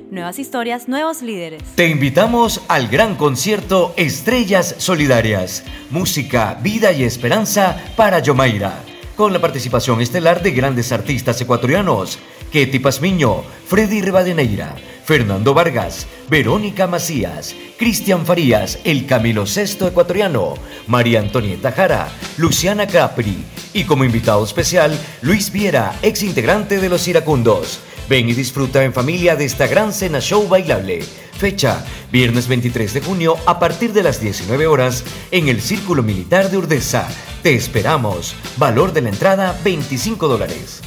Nuevas 0.11 0.39
historias, 0.39 0.89
nuevos 0.89 1.21
líderes. 1.21 1.63
Te 1.75 1.87
invitamos 1.87 2.59
al 2.67 2.89
gran 2.89 3.15
concierto 3.15 3.93
Estrellas 3.95 4.75
Solidarias. 4.77 5.63
Música, 5.89 6.59
vida 6.61 6.91
y 6.91 7.05
esperanza 7.05 7.81
para 7.95 8.19
Yomaira. 8.19 8.83
Con 9.15 9.31
la 9.31 9.39
participación 9.39 10.01
estelar 10.01 10.43
de 10.43 10.51
grandes 10.51 10.91
artistas 10.91 11.39
ecuatorianos. 11.39 12.19
Ketty 12.51 12.79
Pazmiño, 12.79 13.43
Freddy 13.65 14.01
Rivadeneira, 14.01 14.75
Fernando 15.05 15.53
Vargas, 15.53 16.05
Verónica 16.29 16.87
Macías, 16.87 17.55
Cristian 17.79 18.25
Farías, 18.25 18.79
el 18.83 19.05
Camilo 19.05 19.45
Sexto 19.45 19.87
ecuatoriano, 19.87 20.55
María 20.87 21.21
Antonieta 21.21 21.71
Jara, 21.71 22.09
Luciana 22.35 22.85
Capri 22.85 23.45
y 23.73 23.85
como 23.85 24.03
invitado 24.03 24.43
especial 24.43 24.99
Luis 25.21 25.53
Viera, 25.53 25.97
ex 26.01 26.21
integrante 26.21 26.81
de 26.81 26.89
los 26.89 27.07
Iracundos. 27.07 27.79
Ven 28.11 28.27
y 28.27 28.33
disfruta 28.33 28.83
en 28.83 28.91
familia 28.91 29.37
de 29.37 29.45
esta 29.45 29.67
gran 29.67 29.93
cena 29.93 30.19
show 30.19 30.45
bailable. 30.45 31.01
Fecha, 31.01 31.85
viernes 32.11 32.49
23 32.49 32.95
de 32.95 32.99
junio 32.99 33.37
a 33.45 33.57
partir 33.57 33.93
de 33.93 34.03
las 34.03 34.19
19 34.19 34.67
horas 34.67 35.05
en 35.31 35.47
el 35.47 35.61
Círculo 35.61 36.03
Militar 36.03 36.51
de 36.51 36.57
Urdesa. 36.57 37.07
Te 37.41 37.55
esperamos. 37.55 38.35
Valor 38.57 38.91
de 38.91 39.03
la 39.03 39.09
entrada 39.09 39.57
25 39.63 40.27
dólares. 40.27 40.81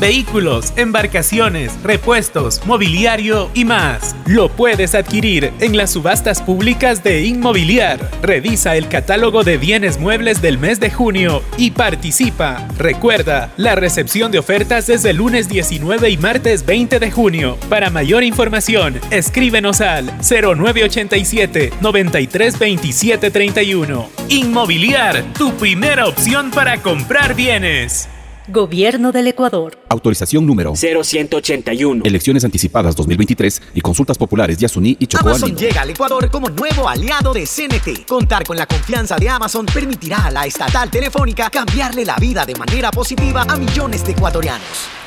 Vehículos, 0.00 0.72
embarcaciones, 0.76 1.72
repuestos, 1.82 2.62
mobiliario 2.64 3.50
y 3.52 3.66
más. 3.66 4.16
Lo 4.24 4.48
puedes 4.48 4.94
adquirir 4.94 5.52
en 5.60 5.76
las 5.76 5.90
subastas 5.90 6.40
públicas 6.40 7.04
de 7.04 7.24
Inmobiliar. 7.24 8.00
Revisa 8.22 8.76
el 8.76 8.88
catálogo 8.88 9.44
de 9.44 9.58
bienes 9.58 10.00
muebles 10.00 10.40
del 10.40 10.56
mes 10.56 10.80
de 10.80 10.90
junio 10.90 11.42
y 11.58 11.72
participa. 11.72 12.66
Recuerda, 12.78 13.52
la 13.58 13.74
recepción 13.74 14.32
de 14.32 14.38
ofertas 14.38 14.88
es 14.88 15.04
el 15.04 15.16
lunes 15.16 15.50
19 15.50 16.08
y 16.08 16.16
martes 16.16 16.64
20 16.64 16.98
de 16.98 17.10
junio. 17.10 17.58
Para 17.68 17.90
mayor 17.90 18.24
información, 18.24 18.98
escríbenos 19.10 19.82
al 19.82 20.06
0987 20.22 21.74
932731 21.82 24.08
Inmobiliar, 24.30 25.22
tu 25.34 25.52
primera 25.58 26.06
opción 26.06 26.50
para 26.50 26.78
comprar 26.78 27.34
bienes. 27.34 28.08
Gobierno 28.52 29.12
del 29.12 29.28
Ecuador. 29.28 29.78
Autorización 29.88 30.44
número 30.44 30.74
0181. 30.74 32.02
Elecciones 32.04 32.44
anticipadas 32.44 32.96
2023 32.96 33.62
y 33.74 33.80
consultas 33.80 34.18
populares 34.18 34.58
de 34.58 34.66
Asuní 34.66 34.96
y 34.98 35.06
Chocó 35.06 35.28
Amazon 35.28 35.50
Andino. 35.50 35.68
llega 35.68 35.82
al 35.82 35.90
Ecuador 35.90 36.30
como 36.30 36.48
nuevo 36.48 36.88
aliado 36.88 37.32
de 37.32 37.44
CNT. 37.44 38.06
Contar 38.06 38.44
con 38.44 38.56
la 38.56 38.66
confianza 38.66 39.16
de 39.16 39.28
Amazon 39.28 39.66
permitirá 39.66 40.26
a 40.26 40.30
la 40.30 40.46
estatal 40.46 40.90
telefónica 40.90 41.48
cambiarle 41.48 42.04
la 42.04 42.16
vida 42.16 42.44
de 42.44 42.54
manera 42.54 42.90
positiva 42.90 43.44
a 43.48 43.56
millones 43.56 44.04
de 44.04 44.12
ecuatorianos. 44.12 44.99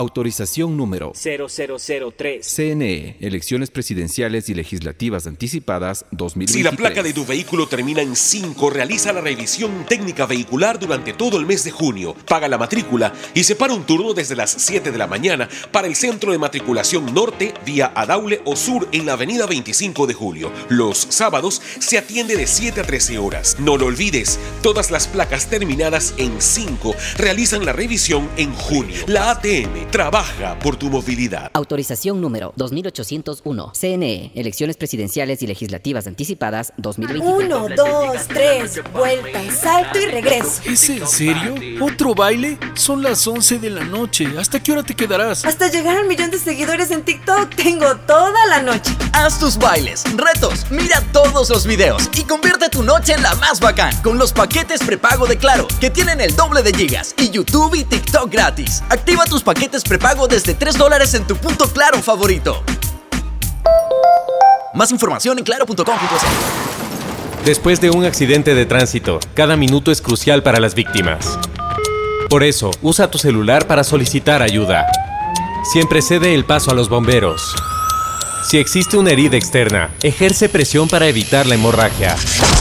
Autorización 0.00 0.78
número 0.78 1.12
0003. 1.14 2.46
CNE, 2.46 3.18
Elecciones 3.20 3.70
Presidenciales 3.70 4.48
y 4.48 4.54
Legislativas 4.54 5.26
Anticipadas 5.26 6.06
2023. 6.12 6.56
Si 6.56 6.62
la 6.62 6.72
placa 6.72 7.02
de 7.02 7.12
tu 7.12 7.26
vehículo 7.26 7.68
termina 7.68 8.00
en 8.00 8.16
5, 8.16 8.70
realiza 8.70 9.12
la 9.12 9.20
revisión 9.20 9.84
técnica 9.86 10.24
vehicular 10.24 10.78
durante 10.78 11.12
todo 11.12 11.38
el 11.38 11.44
mes 11.44 11.64
de 11.64 11.70
junio. 11.70 12.16
Paga 12.26 12.48
la 12.48 12.56
matrícula 12.56 13.12
y 13.34 13.44
separa 13.44 13.74
un 13.74 13.84
turno 13.84 14.14
desde 14.14 14.36
las 14.36 14.50
7 14.50 14.90
de 14.90 14.96
la 14.96 15.06
mañana 15.06 15.50
para 15.70 15.86
el 15.86 15.94
centro 15.94 16.32
de 16.32 16.38
matriculación 16.38 17.12
norte 17.12 17.52
vía 17.66 17.92
Adaule 17.94 18.40
o 18.46 18.56
sur 18.56 18.88
en 18.92 19.04
la 19.04 19.12
avenida 19.12 19.44
25 19.44 20.06
de 20.06 20.14
julio. 20.14 20.50
Los 20.70 20.96
sábados 21.10 21.60
se 21.78 21.98
atiende 21.98 22.38
de 22.38 22.46
7 22.46 22.80
a 22.80 22.84
13 22.84 23.18
horas. 23.18 23.56
No 23.58 23.76
lo 23.76 23.84
olvides, 23.84 24.38
todas 24.62 24.90
las 24.90 25.08
placas 25.08 25.50
terminadas 25.50 26.14
en 26.16 26.40
5 26.40 26.94
realizan 27.18 27.66
la 27.66 27.74
revisión 27.74 28.30
en 28.38 28.54
junio. 28.54 28.96
La 29.06 29.32
ATM 29.32 29.89
trabaja 29.90 30.58
por 30.60 30.76
tu 30.76 30.88
movilidad. 30.88 31.50
Autorización 31.52 32.20
número 32.20 32.52
2801. 32.56 33.72
CNE, 33.78 34.32
Elecciones 34.34 34.76
Presidenciales 34.76 35.42
y 35.42 35.46
Legislativas 35.46 36.06
Anticipadas 36.06 36.72
2023. 36.76 37.44
Uno, 37.44 37.68
dos, 37.76 38.28
tres, 38.28 38.80
vuelta, 38.92 39.40
salto 39.50 39.98
y 39.98 40.06
regreso. 40.06 40.62
¿Es 40.64 40.88
en 40.90 41.06
serio? 41.06 41.54
¿Otro 41.80 42.14
baile? 42.14 42.58
Son 42.74 43.02
las 43.02 43.26
11 43.26 43.58
de 43.58 43.70
la 43.70 43.84
noche. 43.84 44.28
¿Hasta 44.38 44.62
qué 44.62 44.72
hora 44.72 44.82
te 44.82 44.94
quedarás? 44.94 45.44
Hasta 45.44 45.68
llegar 45.68 45.96
al 45.96 46.06
millón 46.06 46.30
de 46.30 46.38
seguidores 46.38 46.90
en 46.90 47.02
TikTok 47.02 47.54
tengo 47.54 47.96
toda 48.06 48.46
la 48.46 48.62
noche. 48.62 48.92
Haz 49.12 49.38
tus 49.38 49.58
bailes, 49.58 50.04
retos, 50.16 50.66
mira 50.70 51.02
todos 51.12 51.50
los 51.50 51.66
videos 51.66 52.08
y 52.16 52.22
convierte 52.22 52.68
tu 52.68 52.82
noche 52.82 53.12
en 53.14 53.22
la 53.22 53.34
más 53.36 53.60
bacán 53.60 53.94
con 54.02 54.18
los 54.18 54.32
paquetes 54.32 54.80
prepago 54.82 55.26
de 55.26 55.36
Claro, 55.36 55.66
que 55.80 55.90
tienen 55.90 56.20
el 56.20 56.36
doble 56.36 56.62
de 56.62 56.72
gigas 56.72 57.14
y 57.18 57.30
YouTube 57.30 57.74
y 57.74 57.84
TikTok 57.84 58.30
gratis. 58.30 58.82
Activa 58.90 59.24
tus 59.24 59.42
paquetes 59.42 59.69
prepago 59.78 60.26
desde 60.26 60.54
3 60.54 60.76
dólares 60.76 61.14
en 61.14 61.26
tu 61.26 61.36
punto 61.36 61.66
Claro 61.68 62.02
favorito. 62.02 62.62
Más 64.74 64.90
información 64.90 65.38
en 65.38 65.44
claro.com.es. 65.44 65.84
Después 67.44 67.80
de 67.80 67.90
un 67.90 68.04
accidente 68.04 68.54
de 68.54 68.66
tránsito, 68.66 69.20
cada 69.34 69.56
minuto 69.56 69.92
es 69.92 70.02
crucial 70.02 70.42
para 70.42 70.60
las 70.60 70.74
víctimas. 70.74 71.38
Por 72.28 72.42
eso, 72.42 72.70
usa 72.82 73.10
tu 73.10 73.18
celular 73.18 73.66
para 73.66 73.84
solicitar 73.84 74.42
ayuda. 74.42 74.86
Siempre 75.72 76.02
cede 76.02 76.34
el 76.34 76.44
paso 76.44 76.70
a 76.70 76.74
los 76.74 76.88
bomberos. 76.88 77.54
Si 78.48 78.58
existe 78.58 78.96
una 78.96 79.10
herida 79.10 79.36
externa, 79.36 79.90
ejerce 80.02 80.48
presión 80.48 80.88
para 80.88 81.06
evitar 81.06 81.46
la 81.46 81.54
hemorragia. 81.54 82.16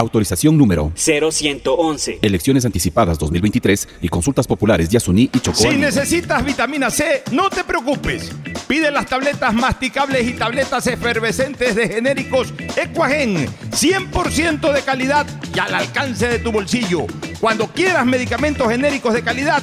Autorización 0.00 0.56
número 0.56 0.92
0111. 0.96 2.20
Elecciones 2.22 2.64
anticipadas 2.64 3.18
2023 3.18 3.86
y 4.00 4.08
consultas 4.08 4.46
populares 4.46 4.90
de 4.90 4.96
Asuní 4.96 5.28
y 5.32 5.40
Chocó 5.40 5.58
Si 5.58 5.76
necesitas 5.76 6.42
vitamina 6.42 6.88
C, 6.90 7.22
no 7.32 7.50
te 7.50 7.64
preocupes. 7.64 8.32
Pide 8.66 8.90
las 8.90 9.04
tabletas 9.04 9.52
masticables 9.52 10.26
y 10.26 10.32
tabletas 10.32 10.86
efervescentes 10.86 11.74
de 11.74 11.86
genéricos 11.86 12.54
Equagen, 12.76 13.46
100% 13.70 14.72
de 14.72 14.82
calidad 14.82 15.26
y 15.54 15.58
al 15.58 15.74
alcance 15.74 16.28
de 16.28 16.38
tu 16.38 16.50
bolsillo. 16.50 17.04
Cuando 17.38 17.66
quieras 17.66 18.06
medicamentos 18.06 18.70
genéricos 18.70 19.12
de 19.12 19.22
calidad, 19.22 19.62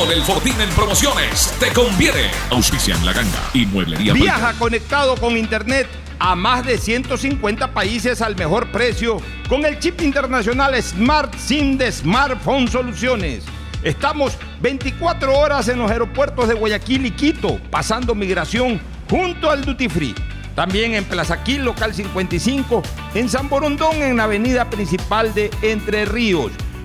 el 0.09 0.23
Fortín 0.23 0.59
en 0.59 0.69
promociones 0.69 1.53
te 1.59 1.71
conviene. 1.73 2.31
Auspician 2.49 3.05
la 3.05 3.13
ganga 3.13 3.49
y 3.53 3.65
mueblería. 3.67 4.13
Viaja 4.13 4.53
conectado 4.53 5.15
con 5.15 5.37
Internet 5.37 5.87
a 6.17 6.35
más 6.35 6.65
de 6.65 6.77
150 6.77 7.71
países 7.73 8.21
al 8.21 8.35
mejor 8.35 8.71
precio 8.71 9.17
con 9.47 9.65
el 9.65 9.77
chip 9.79 10.01
internacional 10.01 10.81
Smart 10.81 11.35
SIM 11.35 11.77
de 11.77 11.91
Smartphone 11.91 12.67
Soluciones. 12.67 13.43
Estamos 13.83 14.37
24 14.61 15.37
horas 15.37 15.67
en 15.67 15.77
los 15.77 15.91
aeropuertos 15.91 16.47
de 16.47 16.55
Guayaquil 16.55 17.05
y 17.05 17.11
Quito, 17.11 17.59
pasando 17.69 18.15
migración 18.15 18.79
junto 19.09 19.51
al 19.51 19.63
Duty 19.63 19.89
Free. 19.89 20.15
También 20.55 20.95
en 20.95 21.05
Plaza 21.05 21.43
Quil, 21.43 21.63
local 21.63 21.93
55, 21.93 22.81
en 23.13 23.29
San 23.29 23.49
Borondón, 23.49 24.01
en 24.01 24.17
la 24.17 24.23
avenida 24.23 24.69
principal 24.69 25.33
de 25.33 25.51
Entre 25.61 26.05
Ríos. 26.05 26.51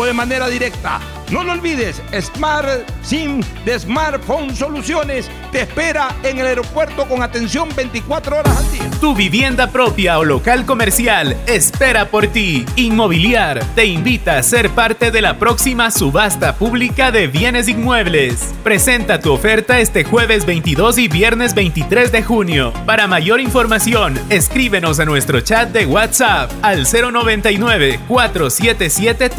o 0.00 0.06
de 0.06 0.12
manera 0.14 0.48
directa. 0.48 0.98
No 1.30 1.44
lo 1.44 1.52
olvides, 1.52 2.02
Smart 2.20 2.66
SIM 3.02 3.40
de 3.64 3.78
Smartphone 3.78 4.56
Soluciones 4.56 5.30
te 5.52 5.60
espera 5.62 6.16
en 6.24 6.38
el 6.38 6.46
aeropuerto 6.46 7.06
con 7.06 7.22
atención 7.22 7.68
24 7.76 8.38
horas 8.38 8.56
al 8.56 8.72
día. 8.72 8.90
Tu 9.00 9.14
vivienda 9.14 9.70
propia 9.70 10.18
o 10.18 10.24
local 10.24 10.66
comercial 10.66 11.36
espera 11.46 12.06
por 12.10 12.26
ti. 12.26 12.66
Inmobiliar 12.74 13.64
te 13.76 13.84
invita 13.84 14.38
a 14.38 14.42
ser 14.42 14.70
parte 14.70 15.12
de 15.12 15.22
la 15.22 15.38
próxima 15.38 15.92
subasta 15.92 16.56
pública 16.56 17.12
de 17.12 17.28
bienes 17.28 17.68
inmuebles. 17.68 18.52
Presenta 18.64 19.20
tu 19.20 19.32
oferta 19.32 19.78
este 19.78 20.02
jueves 20.02 20.46
22 20.46 20.98
y 20.98 21.08
viernes 21.08 21.54
23 21.54 22.10
de 22.10 22.22
junio. 22.24 22.72
Para 22.86 23.06
mayor 23.06 23.40
información, 23.40 24.18
escríbenos 24.30 24.98
a 24.98 25.04
nuestro 25.04 25.40
chat 25.42 25.70
de 25.70 25.86
WhatsApp 25.86 26.50
al 26.62 26.88
099 26.90 28.00
477 28.08 29.30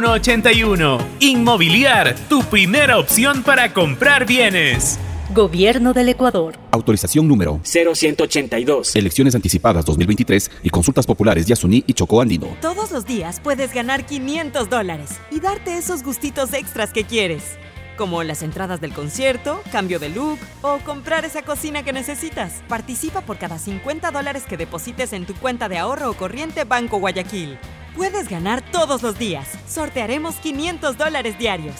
3181. 0.00 0.98
Inmobiliar, 1.20 2.16
tu 2.28 2.42
primera 2.42 2.98
opción 2.98 3.44
para 3.44 3.72
comprar 3.72 4.26
bienes. 4.26 4.98
Gobierno 5.32 5.92
del 5.92 6.08
Ecuador. 6.08 6.56
Autorización 6.72 7.28
número 7.28 7.60
0182. 7.62 8.96
Elecciones 8.96 9.34
anticipadas 9.36 9.84
2023 9.84 10.50
y 10.64 10.70
consultas 10.70 11.06
populares 11.06 11.46
Yasuní 11.46 11.84
y 11.86 11.92
Chocó 11.92 12.20
Andino. 12.20 12.56
Todos 12.60 12.90
los 12.90 13.06
días 13.06 13.38
puedes 13.40 13.72
ganar 13.72 14.04
500 14.04 14.68
dólares 14.68 15.10
y 15.30 15.38
darte 15.38 15.78
esos 15.78 16.02
gustitos 16.02 16.52
extras 16.54 16.92
que 16.92 17.04
quieres. 17.04 17.56
Como 17.96 18.24
las 18.24 18.42
entradas 18.42 18.80
del 18.80 18.92
concierto, 18.92 19.62
cambio 19.70 20.00
de 20.00 20.08
look 20.08 20.40
o 20.62 20.78
comprar 20.78 21.24
esa 21.24 21.42
cocina 21.42 21.84
que 21.84 21.92
necesitas. 21.92 22.64
Participa 22.68 23.20
por 23.20 23.38
cada 23.38 23.60
50 23.60 24.10
dólares 24.10 24.42
que 24.48 24.56
deposites 24.56 25.12
en 25.12 25.24
tu 25.24 25.34
cuenta 25.34 25.68
de 25.68 25.78
ahorro 25.78 26.10
o 26.10 26.14
corriente 26.14 26.64
Banco 26.64 26.98
Guayaquil. 26.98 27.58
Puedes 27.96 28.28
ganar 28.28 28.62
todos 28.72 29.02
los 29.02 29.18
días. 29.18 29.48
Sortearemos 29.68 30.34
500 30.36 30.98
dólares 30.98 31.38
diarios. 31.38 31.76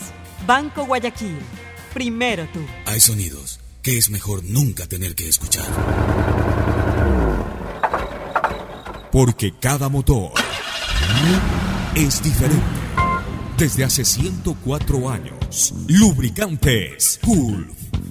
Banco 0.46 0.86
Guayaquil. 0.86 1.38
Primero 1.92 2.46
tú. 2.52 2.60
Hay 2.86 3.00
sonidos 3.00 3.58
que 3.82 3.98
es 3.98 4.10
mejor 4.10 4.44
nunca 4.44 4.86
tener 4.86 5.14
que 5.14 5.28
escuchar. 5.28 5.66
Porque 9.10 9.52
cada 9.60 9.88
motor 9.88 10.32
es 11.94 12.22
diferente. 12.22 12.62
Desde 13.58 13.84
hace 13.84 14.04
104 14.04 15.10
años, 15.10 15.74
Lubricantes 15.86 17.20
Gulf 17.22 17.83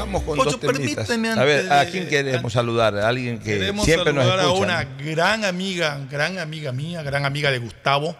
Vamos 0.00 0.22
con 0.22 0.36
Pocho, 0.36 0.50
dos 0.52 0.60
temitas. 0.60 1.10
A 1.38 1.44
ver, 1.44 1.72
¿a 1.72 1.84
quién 1.86 2.04
de- 2.04 2.10
queremos 2.10 2.52
saludar? 2.52 2.96
A 2.98 3.08
alguien 3.08 3.38
que 3.38 3.58
Queremos 3.58 3.84
siempre 3.84 4.12
nos 4.12 4.24
saludar 4.24 4.40
a 4.40 4.48
escucha. 4.48 4.64
una 4.64 4.84
¿no? 4.84 4.90
gran 5.14 5.44
amiga, 5.44 6.00
gran 6.10 6.38
amiga 6.38 6.72
mía, 6.72 7.02
gran 7.02 7.24
amiga 7.24 7.50
de 7.50 7.58
Gustavo 7.58 8.16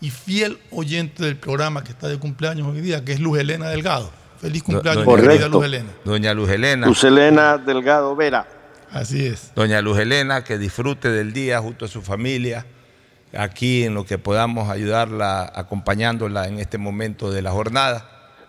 y 0.00 0.10
fiel 0.10 0.58
oyente 0.70 1.24
del 1.24 1.36
programa 1.36 1.82
que 1.82 1.90
está 1.90 2.08
de 2.08 2.18
cumpleaños 2.18 2.66
hoy 2.68 2.80
día, 2.80 3.04
que 3.04 3.12
es 3.12 3.20
Luz 3.20 3.38
Helena 3.38 3.68
Delgado. 3.68 4.10
Feliz 4.40 4.62
cumpleaños, 4.62 5.04
mi 5.04 5.12
Doña- 5.12 5.22
querida 5.28 5.48
Luz 5.48 5.64
Helena. 5.64 5.90
Doña 6.04 6.34
Luz 6.34 6.50
Helena. 6.50 6.86
Luz 6.86 7.02
Helena 7.04 7.58
Delgado 7.58 8.14
Vera. 8.14 8.46
Así 8.92 9.26
es. 9.26 9.52
Doña 9.54 9.80
Luz 9.82 9.98
Helena, 9.98 10.44
que 10.44 10.56
disfrute 10.58 11.10
del 11.10 11.32
día 11.32 11.58
junto 11.60 11.84
a 11.84 11.88
su 11.88 12.00
familia, 12.02 12.64
aquí 13.36 13.84
en 13.84 13.94
lo 13.94 14.06
que 14.06 14.16
podamos 14.16 14.70
ayudarla, 14.70 15.50
acompañándola 15.54 16.46
en 16.46 16.58
este 16.60 16.78
momento 16.78 17.30
de 17.32 17.42
la 17.42 17.50
jornada. 17.50 18.08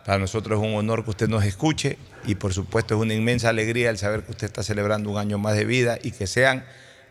Para 0.09 0.17
nosotros 0.17 0.59
es 0.59 0.67
un 0.67 0.73
honor 0.73 1.03
que 1.03 1.11
usted 1.11 1.27
nos 1.27 1.45
escuche 1.45 1.99
y 2.25 2.33
por 2.33 2.51
supuesto 2.51 2.95
es 2.95 2.99
una 2.99 3.13
inmensa 3.13 3.49
alegría 3.49 3.91
el 3.91 3.99
saber 3.99 4.23
que 4.23 4.31
usted 4.31 4.47
está 4.47 4.63
celebrando 4.63 5.11
un 5.11 5.19
año 5.19 5.37
más 5.37 5.55
de 5.55 5.65
vida 5.65 5.99
y 6.01 6.09
que 6.09 6.25
sean 6.25 6.65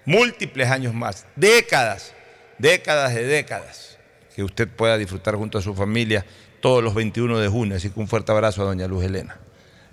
múltiples 0.05 0.69
años 0.69 0.95
más, 0.95 1.25
décadas, 1.37 2.13
décadas 2.59 3.15
de 3.15 3.23
décadas, 3.23 3.99
que 4.35 4.43
usted 4.43 4.67
pueda 4.67 4.99
disfrutar 4.99 5.37
junto 5.37 5.59
a 5.59 5.63
su 5.63 5.77
familia 5.77 6.27
todos 6.61 6.83
los 6.83 6.93
21 6.93 7.39
de 7.39 7.47
junio. 7.47 7.77
Así 7.77 7.89
que 7.89 8.01
un 8.01 8.09
fuerte 8.09 8.33
abrazo 8.33 8.63
a 8.63 8.65
doña 8.65 8.89
Luz 8.89 9.05
Helena. 9.05 9.39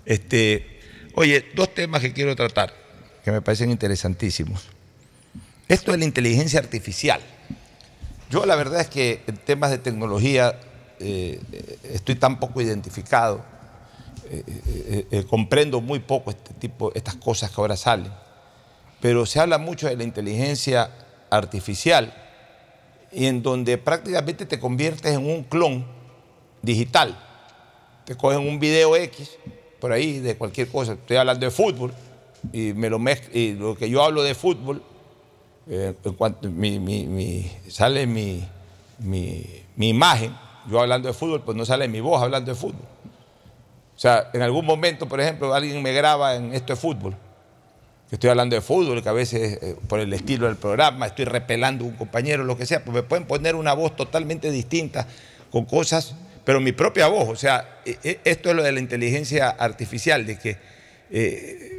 Este, 0.04 0.80
oye, 1.14 1.46
dos 1.54 1.72
temas 1.72 2.00
que 2.00 2.12
quiero 2.12 2.34
tratar, 2.34 2.74
que 3.24 3.30
me 3.30 3.40
parecen 3.40 3.70
interesantísimos. 3.70 4.66
Esto 5.68 5.92
de 5.92 5.98
la 5.98 6.06
inteligencia 6.06 6.58
artificial. 6.58 7.20
Yo 8.30 8.46
la 8.46 8.56
verdad 8.56 8.80
es 8.80 8.88
que 8.88 9.22
en 9.28 9.36
temas 9.36 9.70
de 9.70 9.78
tecnología 9.78 10.58
eh, 11.00 11.40
estoy 11.84 12.14
tan 12.16 12.38
poco 12.38 12.60
identificado, 12.60 13.44
eh, 14.30 15.06
eh, 15.10 15.24
comprendo 15.28 15.80
muy 15.80 16.00
poco 16.00 16.30
este 16.30 16.52
tipo, 16.54 16.92
estas 16.94 17.14
cosas 17.16 17.50
que 17.50 17.60
ahora 17.60 17.76
salen, 17.76 18.12
pero 19.00 19.24
se 19.26 19.38
habla 19.40 19.58
mucho 19.58 19.88
de 19.88 19.96
la 19.96 20.02
inteligencia 20.04 20.90
artificial 21.30 22.12
y 23.12 23.26
en 23.26 23.42
donde 23.42 23.78
prácticamente 23.78 24.46
te 24.46 24.58
conviertes 24.58 25.12
en 25.14 25.24
un 25.26 25.44
clon 25.44 25.86
digital. 26.62 27.16
Te 28.04 28.16
cogen 28.16 28.40
un 28.40 28.58
video 28.58 28.96
X 28.96 29.30
por 29.80 29.92
ahí 29.92 30.18
de 30.20 30.36
cualquier 30.36 30.68
cosa, 30.68 30.94
estoy 30.94 31.16
hablando 31.18 31.44
de 31.46 31.50
fútbol 31.52 31.92
y 32.52 32.72
me 32.72 32.88
lo 32.90 32.98
mezc- 32.98 33.28
y 33.34 33.52
lo 33.54 33.76
que 33.76 33.88
yo 33.90 34.02
hablo 34.02 34.22
de 34.22 34.34
fútbol 34.34 34.82
en 35.68 35.94
cuanto 36.16 36.48
mi, 36.48 36.78
mi- 36.78 37.06
mi- 37.06 37.50
sale 37.68 38.06
mi- 38.06 38.44
mi 39.00 39.88
imagen, 39.88 40.34
yo 40.70 40.80
hablando 40.80 41.08
de 41.08 41.14
fútbol, 41.14 41.42
pues 41.42 41.56
no 41.56 41.64
sale 41.64 41.88
mi 41.88 42.00
voz 42.00 42.22
hablando 42.22 42.52
de 42.52 42.56
fútbol. 42.58 42.82
O 43.94 43.98
sea, 43.98 44.30
en 44.32 44.42
algún 44.42 44.66
momento, 44.66 45.06
por 45.08 45.20
ejemplo, 45.20 45.52
alguien 45.54 45.82
me 45.82 45.92
graba 45.92 46.34
en 46.36 46.54
esto 46.54 46.72
de 46.74 46.76
fútbol 46.78 47.16
estoy 48.10 48.30
hablando 48.30 48.54
de 48.54 48.62
fútbol, 48.62 49.02
que 49.02 49.08
a 49.08 49.12
veces 49.12 49.58
eh, 49.62 49.76
por 49.88 49.98
el 50.00 50.12
estilo 50.12 50.46
del 50.46 50.56
programa 50.56 51.06
estoy 51.06 51.24
repelando 51.24 51.84
a 51.84 51.88
un 51.88 51.94
compañero, 51.96 52.44
lo 52.44 52.56
que 52.56 52.66
sea, 52.66 52.84
pues 52.84 52.94
me 52.94 53.02
pueden 53.02 53.26
poner 53.26 53.54
una 53.56 53.72
voz 53.72 53.96
totalmente 53.96 54.50
distinta 54.50 55.06
con 55.50 55.64
cosas, 55.64 56.14
pero 56.44 56.60
mi 56.60 56.72
propia 56.72 57.08
voz, 57.08 57.28
o 57.28 57.36
sea, 57.36 57.80
e- 57.84 57.98
e- 58.04 58.20
esto 58.24 58.50
es 58.50 58.56
lo 58.56 58.62
de 58.62 58.70
la 58.72 58.78
inteligencia 58.80 59.48
artificial, 59.48 60.24
de 60.24 60.38
que 60.38 60.56
eh, 61.10 61.75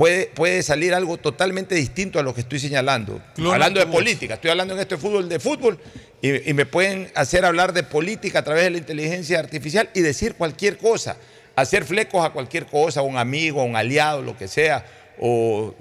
puede, 0.00 0.26
puede 0.34 0.62
salir 0.62 0.94
algo 0.94 1.18
totalmente 1.18 1.74
distinto 1.74 2.18
a 2.18 2.22
lo 2.22 2.32
que 2.32 2.40
estoy 2.40 2.58
señalando. 2.58 3.20
Hablando 3.52 3.80
de 3.80 3.86
política, 3.92 4.34
estoy 4.34 4.50
hablando 4.50 4.72
en 4.72 4.80
esto 4.80 4.94
de 4.96 5.00
fútbol, 5.02 5.28
de 5.28 5.38
fútbol, 5.38 5.78
y, 6.22 6.48
y 6.50 6.54
me 6.54 6.64
pueden 6.64 7.10
hacer 7.14 7.44
hablar 7.44 7.74
de 7.74 7.82
política 7.82 8.38
a 8.38 8.42
través 8.42 8.64
de 8.64 8.70
la 8.70 8.78
inteligencia 8.78 9.38
artificial 9.38 9.90
y 9.94 10.00
decir 10.00 10.36
cualquier 10.36 10.78
cosa, 10.78 11.18
hacer 11.54 11.84
flecos 11.84 12.24
a 12.24 12.30
cualquier 12.30 12.64
cosa, 12.64 13.00
a 13.00 13.02
un 13.02 13.18
amigo, 13.18 13.60
a 13.60 13.64
un 13.64 13.76
aliado, 13.76 14.22
lo 14.22 14.38
que 14.38 14.48
sea, 14.48 14.86
o, 15.18 15.74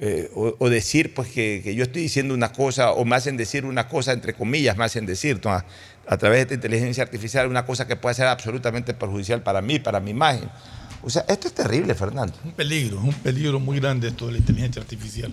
eh, 0.00 0.28
o- 0.34 0.56
o 0.58 0.68
decir 0.68 1.14
pues 1.14 1.28
que, 1.28 1.60
que 1.62 1.76
yo 1.76 1.84
estoy 1.84 2.02
diciendo 2.02 2.34
una 2.34 2.50
cosa, 2.52 2.90
o 2.90 3.04
me 3.04 3.14
hacen 3.14 3.36
decir 3.36 3.64
una 3.64 3.86
cosa, 3.88 4.10
entre 4.12 4.34
comillas, 4.34 4.76
me 4.76 4.84
hacen 4.84 5.06
decir, 5.06 5.40
¿no? 5.44 5.52
a, 5.52 5.64
a 6.08 6.16
través 6.16 6.38
de 6.38 6.42
esta 6.42 6.54
inteligencia 6.54 7.04
artificial, 7.04 7.46
una 7.46 7.64
cosa 7.64 7.86
que 7.86 7.94
puede 7.94 8.16
ser 8.16 8.26
absolutamente 8.26 8.92
perjudicial 8.92 9.42
para 9.44 9.62
mí, 9.62 9.78
para 9.78 10.00
mi 10.00 10.10
imagen. 10.10 10.50
O 11.04 11.10
sea, 11.10 11.24
esto 11.28 11.48
es 11.48 11.54
terrible, 11.54 11.94
Fernando. 11.94 12.34
Un 12.44 12.52
peligro, 12.52 12.98
es 12.98 13.04
un 13.04 13.14
peligro 13.14 13.58
muy 13.58 13.80
grande 13.80 14.08
esto 14.08 14.26
de 14.26 14.32
la 14.32 14.38
inteligencia 14.38 14.80
artificial. 14.80 15.32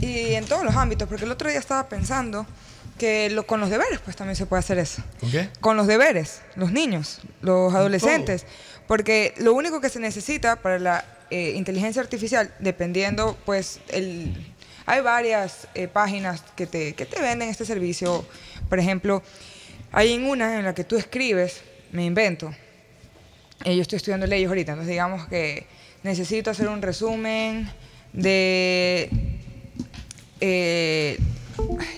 Y, 0.00 0.04
y 0.06 0.34
en 0.34 0.44
todos 0.46 0.64
los 0.64 0.74
ámbitos, 0.74 1.08
porque 1.08 1.24
el 1.24 1.30
otro 1.30 1.48
día 1.48 1.58
estaba 1.58 1.88
pensando 1.88 2.46
que 2.98 3.30
lo- 3.30 3.46
con 3.46 3.60
los 3.60 3.70
deberes 3.70 4.00
pues 4.04 4.16
también 4.16 4.36
se 4.36 4.46
puede 4.46 4.60
hacer 4.60 4.78
eso. 4.78 5.02
¿Con 5.20 5.30
qué? 5.30 5.48
Con 5.60 5.76
los 5.76 5.86
deberes, 5.86 6.40
los 6.56 6.72
niños, 6.72 7.20
los 7.40 7.72
adolescentes. 7.74 8.44
Porque 8.88 9.32
lo 9.38 9.54
único 9.54 9.80
que 9.80 9.88
se 9.88 10.00
necesita 10.00 10.56
para 10.56 10.78
la 10.80 11.04
eh, 11.30 11.52
inteligencia 11.56 12.02
artificial, 12.02 12.52
dependiendo, 12.58 13.38
pues, 13.46 13.78
el, 13.88 14.34
hay 14.86 15.00
varias 15.00 15.68
eh, 15.74 15.86
páginas 15.86 16.42
que 16.56 16.66
te, 16.66 16.94
que 16.94 17.06
te 17.06 17.22
venden 17.22 17.48
este 17.48 17.64
servicio. 17.64 18.26
Por 18.68 18.80
ejemplo, 18.80 19.22
hay 19.92 20.12
en 20.14 20.24
una 20.24 20.58
en 20.58 20.64
la 20.64 20.74
que 20.74 20.82
tú 20.82 20.96
escribes, 20.96 21.60
me 21.92 22.04
invento, 22.04 22.52
eh, 23.64 23.76
yo 23.76 23.82
estoy 23.82 23.96
estudiando 23.96 24.26
leyes 24.26 24.48
ahorita, 24.48 24.72
entonces 24.72 24.90
digamos 24.90 25.26
que 25.28 25.66
necesito 26.02 26.50
hacer 26.50 26.68
un 26.68 26.80
resumen 26.82 27.70
de 28.12 29.10
eh, 30.40 31.18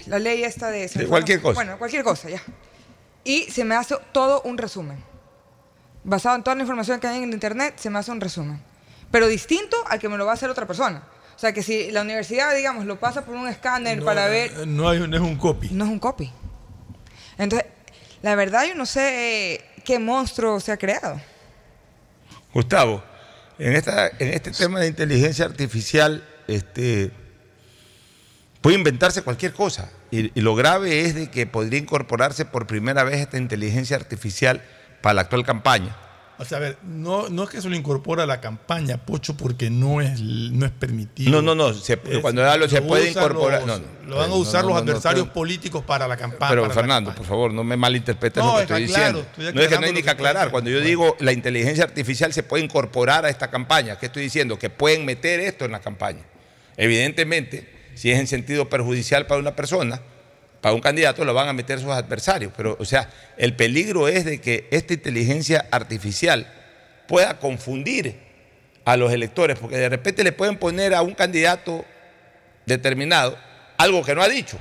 la 0.06 0.18
ley 0.18 0.42
esta 0.44 0.70
de... 0.70 0.88
De 0.88 1.06
cualquier 1.06 1.40
cosa. 1.40 1.54
Bueno, 1.54 1.78
cualquier 1.78 2.02
cosa, 2.02 2.28
ya. 2.28 2.42
Y 3.24 3.44
se 3.44 3.64
me 3.64 3.74
hace 3.76 3.96
todo 4.12 4.42
un 4.42 4.58
resumen. 4.58 4.98
Basado 6.04 6.36
en 6.36 6.42
toda 6.42 6.56
la 6.56 6.62
información 6.62 6.98
que 6.98 7.06
hay 7.06 7.18
en 7.18 7.24
el 7.24 7.32
internet, 7.32 7.74
se 7.76 7.88
me 7.88 7.98
hace 7.98 8.10
un 8.10 8.20
resumen. 8.20 8.60
Pero 9.10 9.28
distinto 9.28 9.76
al 9.86 10.00
que 10.00 10.08
me 10.08 10.16
lo 10.16 10.26
va 10.26 10.32
a 10.32 10.34
hacer 10.34 10.50
otra 10.50 10.66
persona. 10.66 11.04
O 11.36 11.38
sea, 11.38 11.52
que 11.52 11.62
si 11.62 11.90
la 11.92 12.02
universidad, 12.02 12.54
digamos, 12.54 12.84
lo 12.86 12.98
pasa 12.98 13.24
por 13.24 13.34
un 13.34 13.48
escáner 13.48 13.98
No, 13.98 14.04
para 14.04 14.26
ver... 14.26 14.66
No, 14.66 14.88
hay, 14.88 14.98
no 15.06 15.16
es 15.16 15.22
un 15.22 15.36
copy. 15.36 15.68
No 15.70 15.84
es 15.84 15.90
un 15.90 15.98
copy. 15.98 16.30
Entonces, 17.38 17.68
la 18.22 18.34
verdad 18.34 18.64
yo 18.66 18.74
no 18.74 18.86
sé 18.86 19.60
qué 19.84 19.98
monstruo 19.98 20.60
se 20.60 20.72
ha 20.72 20.76
creado. 20.76 21.20
Gustavo, 22.52 23.02
en, 23.58 23.74
esta, 23.74 24.08
en 24.08 24.28
este 24.34 24.50
tema 24.50 24.80
de 24.80 24.88
inteligencia 24.88 25.44
artificial, 25.44 26.26
este, 26.48 27.10
puede 28.60 28.76
inventarse 28.76 29.22
cualquier 29.22 29.52
cosa. 29.52 29.90
Y, 30.10 30.38
y 30.38 30.42
lo 30.42 30.54
grave 30.54 31.02
es 31.02 31.14
de 31.14 31.30
que 31.30 31.46
podría 31.46 31.78
incorporarse 31.78 32.44
por 32.44 32.66
primera 32.66 33.04
vez 33.04 33.20
esta 33.20 33.38
inteligencia 33.38 33.96
artificial 33.96 34.62
para 35.00 35.14
la 35.14 35.20
actual 35.22 35.44
campaña. 35.44 35.96
O 36.38 36.44
sea, 36.44 36.58
a 36.58 36.60
ver, 36.60 36.78
no, 36.82 37.28
no 37.28 37.44
es 37.44 37.50
que 37.50 37.60
se 37.62 37.68
lo 37.68 37.76
incorpora 37.76 38.24
a 38.24 38.26
la 38.26 38.40
campaña, 38.40 38.96
Pocho, 38.96 39.36
porque 39.36 39.70
no 39.70 40.00
es, 40.00 40.20
no 40.20 40.66
es 40.66 40.72
permitido. 40.72 41.30
No, 41.30 41.42
no, 41.42 41.54
no. 41.54 41.72
se- 41.74 42.00
Es- 42.04 42.18
cuando 42.20 42.44
hablo 42.48 42.68
se 42.68 42.82
puede 42.82 43.10
incorporar. 43.10 43.60
los- 43.64 43.80
no, 43.80 43.86
no. 44.02 44.08
lo 44.10 44.16
van 44.16 44.30
a 44.30 44.34
usar 44.34 44.62
no, 44.64 44.70
los 44.70 44.76
no, 44.78 44.82
adversarios 44.90 45.28
políticos 45.28 45.84
para 45.84 46.08
la 46.08 46.16
campaña. 46.16 46.50
Pero 46.50 46.68
Fernando, 46.70 47.14
por 47.14 47.26
favor, 47.26 47.52
no 47.52 47.62
me 47.62 47.76
malinterpretes 47.76 48.42
lo 48.42 48.56
que 48.56 48.62
estoy 48.62 48.86
claro, 48.86 49.18
diciendo. 49.18 49.20
estoy 49.30 49.54
no 49.54 49.60
es 49.60 49.68
que 49.68 49.78
no 49.78 49.86
hay 49.86 49.92
ni 49.92 50.02
que 50.02 50.10
aclarar. 50.10 50.50
Cuando 50.50 50.70
yo 50.70 50.80
digo 50.80 51.16
la 51.20 51.32
inteligencia 51.32 51.84
artificial 51.84 52.32
se 52.32 52.42
puede 52.42 52.64
incorporar 52.64 53.24
a 53.24 53.28
esta 53.30 53.48
campaña, 53.50 53.98
¿qué 53.98 54.06
estoy 54.06 54.22
diciendo? 54.24 54.58
Que 54.58 54.70
pueden 54.70 55.04
meter 55.04 55.38
esto 55.38 55.64
en 55.66 55.72
la 55.72 55.80
campaña. 55.80 56.22
Evidentemente, 56.76 57.68
si 57.94 58.10
es 58.10 58.18
en 58.18 58.26
sentido 58.26 58.68
perjudicial 58.68 59.26
para 59.26 59.38
una 59.40 59.54
persona, 59.54 60.00
para 60.62 60.74
un 60.74 60.80
candidato, 60.80 61.24
lo 61.26 61.34
van 61.34 61.48
a 61.48 61.52
meter 61.52 61.78
sus 61.80 61.90
adversarios. 61.90 62.52
Pero, 62.56 62.76
o 62.80 62.84
sea, 62.86 63.10
el 63.36 63.54
peligro 63.54 64.08
es 64.08 64.24
de 64.24 64.40
que 64.40 64.68
esta 64.70 64.94
inteligencia 64.94 65.66
artificial 65.70 66.50
pueda 67.06 67.38
confundir 67.38 68.18
a 68.86 68.96
los 68.96 69.12
electores, 69.12 69.58
porque 69.58 69.76
de 69.76 69.88
repente 69.90 70.24
le 70.24 70.32
pueden 70.32 70.56
poner 70.56 70.94
a 70.94 71.02
un 71.02 71.14
candidato 71.14 71.84
determinado 72.64 73.36
algo 73.76 74.02
que 74.02 74.14
no 74.14 74.22
ha 74.22 74.28
dicho 74.28 74.58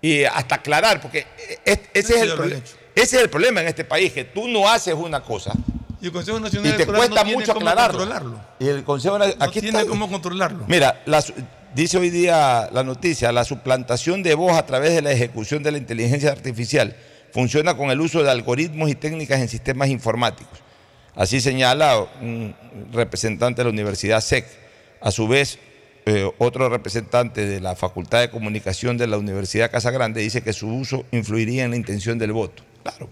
y 0.00 0.24
hasta 0.24 0.56
aclarar, 0.56 1.00
porque 1.00 1.26
ese, 1.64 1.82
es 1.94 2.10
el 2.10 2.32
han 2.32 2.52
hecho. 2.52 2.76
ese 2.94 3.16
es 3.16 3.22
el 3.22 3.30
problema 3.30 3.60
en 3.62 3.68
este 3.68 3.84
país, 3.84 4.12
que 4.12 4.24
tú 4.24 4.46
no 4.48 4.68
haces 4.68 4.94
una 4.94 5.20
cosa 5.22 5.52
Y 6.00 6.06
el 6.06 6.12
Consejo 6.12 6.38
y 6.38 6.40
Nacional 6.42 6.70
te 6.70 6.74
Electoral 6.76 6.98
cuesta 7.00 7.14
no 7.16 7.22
tiene 7.24 7.38
mucho 7.40 7.54
cómo 7.54 7.68
aclararlo. 7.68 7.98
controlarlo. 7.98 8.40
Y 8.60 8.68
el 8.68 8.84
Consejo 8.84 9.18
No 9.18 9.24
aquí 9.40 9.60
tiene 9.60 9.78
está. 9.78 9.88
cómo 9.90 10.08
controlarlo. 10.10 10.64
Mira, 10.68 11.02
la 11.06 11.22
su- 11.22 11.32
dice 11.74 11.98
hoy 11.98 12.10
día 12.10 12.68
la 12.72 12.84
noticia, 12.84 13.32
la 13.32 13.44
suplantación 13.44 14.22
de 14.22 14.34
voz 14.34 14.56
a 14.56 14.66
través 14.66 14.94
de 14.94 15.02
la 15.02 15.12
ejecución 15.12 15.62
de 15.62 15.72
la 15.72 15.78
inteligencia 15.78 16.30
artificial 16.30 16.96
funciona 17.32 17.76
con 17.76 17.90
el 17.90 18.00
uso 18.00 18.22
de 18.22 18.30
algoritmos 18.30 18.88
y 18.90 18.94
técnicas 18.94 19.40
en 19.40 19.48
sistemas 19.48 19.88
informáticos. 19.88 20.60
Así 21.16 21.40
señala 21.40 21.98
un 22.20 22.54
representante 22.92 23.60
de 23.60 23.64
la 23.64 23.70
Universidad 23.70 24.20
SEC. 24.20 24.46
A 25.00 25.10
su 25.10 25.28
vez, 25.28 25.58
eh, 26.06 26.30
otro 26.38 26.68
representante 26.68 27.44
de 27.44 27.60
la 27.60 27.76
Facultad 27.76 28.20
de 28.20 28.30
Comunicación 28.30 28.96
de 28.96 29.06
la 29.06 29.18
Universidad 29.18 29.70
Casa 29.70 29.90
Grande 29.90 30.20
dice 30.20 30.42
que 30.42 30.52
su 30.52 30.68
uso 30.68 31.04
influiría 31.12 31.64
en 31.64 31.70
la 31.70 31.76
intención 31.76 32.18
del 32.18 32.32
voto. 32.32 32.62
Claro, 32.82 33.08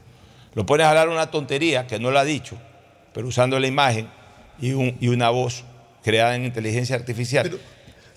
lo 0.54 0.66
pones 0.66 0.86
a 0.86 0.90
hablar 0.90 1.08
una 1.08 1.30
tontería 1.30 1.86
que 1.86 1.98
no 1.98 2.10
lo 2.10 2.18
ha 2.18 2.24
dicho, 2.24 2.58
pero 3.12 3.26
usando 3.26 3.58
la 3.58 3.66
imagen 3.66 4.08
y 4.60 4.72
una 5.08 5.30
voz 5.30 5.64
creada 6.02 6.36
en 6.36 6.44
inteligencia 6.44 6.96
artificial. 6.96 7.50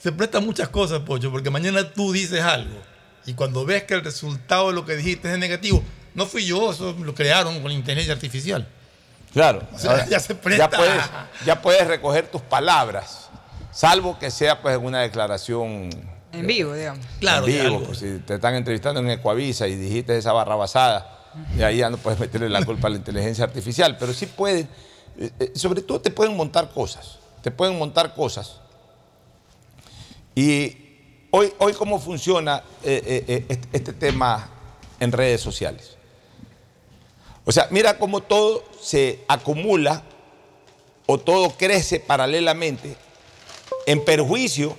Se 0.06 0.12
presta 0.12 0.40
muchas 0.40 0.70
cosas, 0.70 1.00
Pocho, 1.00 1.32
porque 1.32 1.50
mañana 1.50 1.92
tú 1.92 2.12
dices 2.12 2.40
algo 2.40 2.78
y 3.26 3.34
cuando 3.34 3.66
ves 3.66 3.86
que 3.86 3.96
el 3.96 4.04
resultado 4.04 4.68
de 4.68 4.74
lo 4.76 4.86
que 4.86 4.96
dijiste 4.96 5.34
es 5.34 5.40
negativo, 5.40 5.82
no 6.14 6.28
fui 6.28 6.46
yo, 6.46 6.72
eso 6.72 6.96
lo 7.00 7.16
crearon 7.16 7.60
con 7.60 7.72
la 7.72 7.74
inteligencia 7.74 8.14
artificial. 8.14 8.68
Claro, 9.34 9.64
O 9.74 9.80
sea, 9.80 9.90
ahora, 9.90 10.08
ya 10.08 10.20
se 10.20 10.36
presta. 10.36 10.70
ya 10.70 10.78
puedes, 10.78 11.04
ya 11.44 11.62
puedes 11.64 11.88
recoger 11.88 12.28
tus 12.28 12.44
palabras, 12.44 13.30
salvo 13.72 14.20
que 14.20 14.30
sea 14.30 14.62
pues 14.62 14.78
una 14.78 15.02
declaración 15.02 15.90
En 16.32 16.46
vivo, 16.46 16.76
digamos. 16.76 17.04
Claro, 17.20 17.48
en 17.48 17.64
vivo, 17.64 17.84
pues, 17.86 17.98
si 17.98 18.20
te 18.20 18.36
están 18.36 18.54
entrevistando 18.54 19.00
en 19.00 19.10
Ecuavisa 19.10 19.68
y 19.68 19.76
dijiste 19.76 20.16
esa 20.16 20.34
barra 20.34 20.54
basada, 20.54 21.34
y 21.58 21.64
ahí 21.64 21.78
ya 21.78 21.90
no 21.90 21.98
puedes 21.98 22.20
meterle 22.20 22.50
la 22.50 22.64
culpa 22.64 22.90
a 22.90 22.92
la 22.92 22.98
inteligencia 22.98 23.44
artificial, 23.44 23.98
pero 23.98 24.14
sí 24.14 24.28
pueden, 24.28 24.70
eh, 25.18 25.32
eh, 25.40 25.52
sobre 25.56 25.82
todo 25.82 26.00
te 26.00 26.12
pueden 26.12 26.38
montar 26.38 26.70
cosas, 26.70 27.18
te 27.42 27.50
pueden 27.50 27.80
montar 27.80 28.14
cosas. 28.14 28.60
Y 30.36 30.76
hoy, 31.32 31.54
hoy 31.60 31.74
cómo 31.74 31.98
funciona 31.98 32.62
eh, 32.84 33.24
eh, 33.28 33.46
eh, 33.50 33.60
este, 33.72 33.94
tema 33.94 34.50
en 35.00 35.14
redes 35.14 35.40
sociales. 35.40 35.96
O 37.46 37.52
sea, 37.52 37.68
mira 37.72 37.98
cómo 37.98 38.22
todo 38.22 38.66
se 38.82 39.24
acumula 39.30 40.04
o 41.06 41.18
todo 41.18 41.52
crece 41.52 42.02
paralelamente 42.02 42.98
en 43.86 44.04
perjuicio 44.04 44.76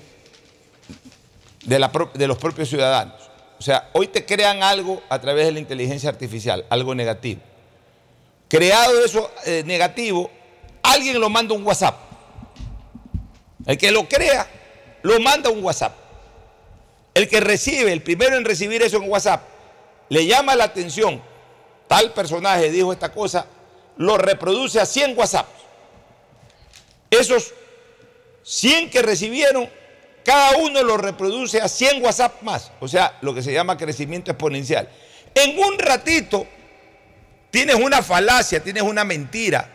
de, 1.64 1.78
la 1.78 1.90
de 2.12 2.26
los 2.26 2.36
propios 2.36 2.68
ciudadanos. 2.68 3.30
O 3.58 3.62
sea, 3.62 3.88
hoy 3.94 4.08
te 4.08 4.26
crean 4.26 4.62
algo 4.62 5.02
a 5.08 5.18
través 5.18 5.46
de 5.46 5.52
la 5.52 5.58
inteligencia 5.58 6.10
artificial, 6.10 6.66
algo 6.68 6.94
negativo. 6.94 7.40
Creado 8.48 9.02
eso 9.02 9.30
negativo, 9.64 10.30
alguien 10.82 11.18
lo 11.18 11.30
manda 11.30 11.54
un 11.54 11.64
WhatsApp. 11.64 11.96
El 13.64 13.78
que 13.78 13.90
lo 13.90 14.06
crea, 14.08 14.46
lo 15.06 15.20
manda 15.20 15.50
un 15.50 15.62
WhatsApp. 15.62 15.94
El 17.14 17.28
que 17.28 17.38
recibe, 17.38 17.92
el 17.92 18.02
primero 18.02 18.36
en 18.36 18.44
recibir 18.44 18.82
eso 18.82 18.96
en 18.96 19.08
WhatsApp, 19.08 19.40
le 20.08 20.26
llama 20.26 20.56
la 20.56 20.64
atención, 20.64 21.22
tal 21.86 22.12
personaje 22.12 22.72
dijo 22.72 22.92
esta 22.92 23.12
cosa, 23.12 23.46
lo 23.98 24.18
reproduce 24.18 24.80
a 24.80 24.84
100 24.84 25.16
WhatsApp. 25.16 25.46
Esos 27.08 27.54
100 28.42 28.90
que 28.90 29.00
recibieron, 29.00 29.70
cada 30.24 30.56
uno 30.58 30.82
lo 30.82 30.96
reproduce 30.96 31.60
a 31.60 31.68
100 31.68 32.02
WhatsApp 32.02 32.42
más, 32.42 32.72
o 32.80 32.88
sea, 32.88 33.16
lo 33.20 33.32
que 33.32 33.44
se 33.44 33.52
llama 33.52 33.76
crecimiento 33.76 34.32
exponencial. 34.32 34.88
En 35.36 35.56
un 35.56 35.78
ratito 35.78 36.48
tienes 37.52 37.76
una 37.76 38.02
falacia, 38.02 38.60
tienes 38.60 38.82
una 38.82 39.04
mentira, 39.04 39.70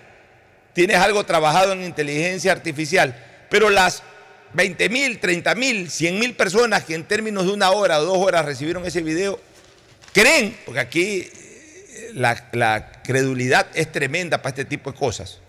tienes 0.73 0.97
algo 0.97 1.23
trabajado 1.25 1.71
en 1.71 1.85
inteligencia 1.85 2.51
artificial, 2.51 3.47
pero 3.49 3.69
las 3.69 4.03
20 4.53 4.89
mil, 4.89 5.19
30 5.19 5.55
mil, 5.55 5.89
100 5.89 6.19
mil 6.19 6.35
personas 6.35 6.83
que 6.83 6.95
en 6.95 7.03
términos 7.05 7.45
de 7.45 7.51
una 7.53 7.71
hora 7.71 7.99
o 7.99 8.05
dos 8.05 8.17
horas 8.17 8.45
recibieron 8.45 8.85
ese 8.85 9.01
video, 9.01 9.39
creen, 10.13 10.57
porque 10.65 10.79
aquí 10.79 11.29
eh, 11.31 12.11
la, 12.13 12.47
la 12.53 12.91
credulidad 13.03 13.67
es 13.73 13.91
tremenda 13.91 14.41
para 14.41 14.49
este 14.49 14.65
tipo 14.65 14.91
de 14.91 14.97
cosas. 14.97 15.39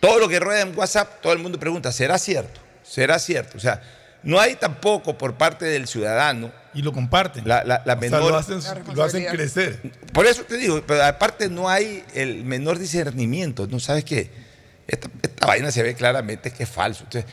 Todo 0.00 0.18
lo 0.18 0.28
que 0.28 0.40
rueda 0.40 0.62
en 0.62 0.76
WhatsApp, 0.76 1.20
todo 1.20 1.32
el 1.32 1.38
mundo 1.38 1.58
pregunta, 1.58 1.92
¿será 1.92 2.18
cierto? 2.18 2.60
¿Será 2.82 3.18
cierto? 3.18 3.56
O 3.58 3.60
sea, 3.60 3.82
no 4.22 4.40
hay 4.40 4.54
tampoco 4.56 5.16
por 5.18 5.34
parte 5.34 5.64
del 5.66 5.86
ciudadano. 5.86 6.52
Y 6.72 6.82
lo 6.82 6.92
comparten. 6.92 7.46
La, 7.46 7.64
la- 7.64 7.82
la 7.84 7.94
O 7.94 8.00
sea, 8.00 8.10
menor. 8.10 8.30
lo 8.30 8.36
hacen, 8.36 8.60
lo 8.94 9.02
hacen 9.04 9.24
crecer. 9.26 9.80
Por 10.12 10.26
eso 10.26 10.42
te 10.44 10.56
digo, 10.56 10.82
pero 10.86 11.04
aparte 11.04 11.48
no 11.48 11.68
hay 11.68 12.04
el 12.14 12.44
menor 12.44 12.78
discernimiento. 12.78 13.66
No 13.66 13.78
sabes 13.80 14.04
qué. 14.04 14.30
Esta, 14.86 15.08
esta 15.22 15.46
vaina 15.46 15.70
se 15.70 15.82
ve 15.82 15.94
claramente 15.94 16.50
que 16.52 16.62
es 16.62 16.68
falso. 16.68 17.04
Entonces, 17.04 17.30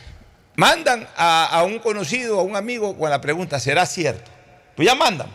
mandan 0.57 1.07
a, 1.15 1.45
a 1.45 1.63
un 1.63 1.79
conocido, 1.79 2.39
a 2.39 2.43
un 2.43 2.55
amigo 2.55 2.97
con 2.97 3.09
la 3.09 3.21
pregunta, 3.21 3.59
¿será 3.59 3.85
cierto? 3.85 4.29
Pues 4.75 4.87
ya 4.87 4.95
mandan. 4.95 5.29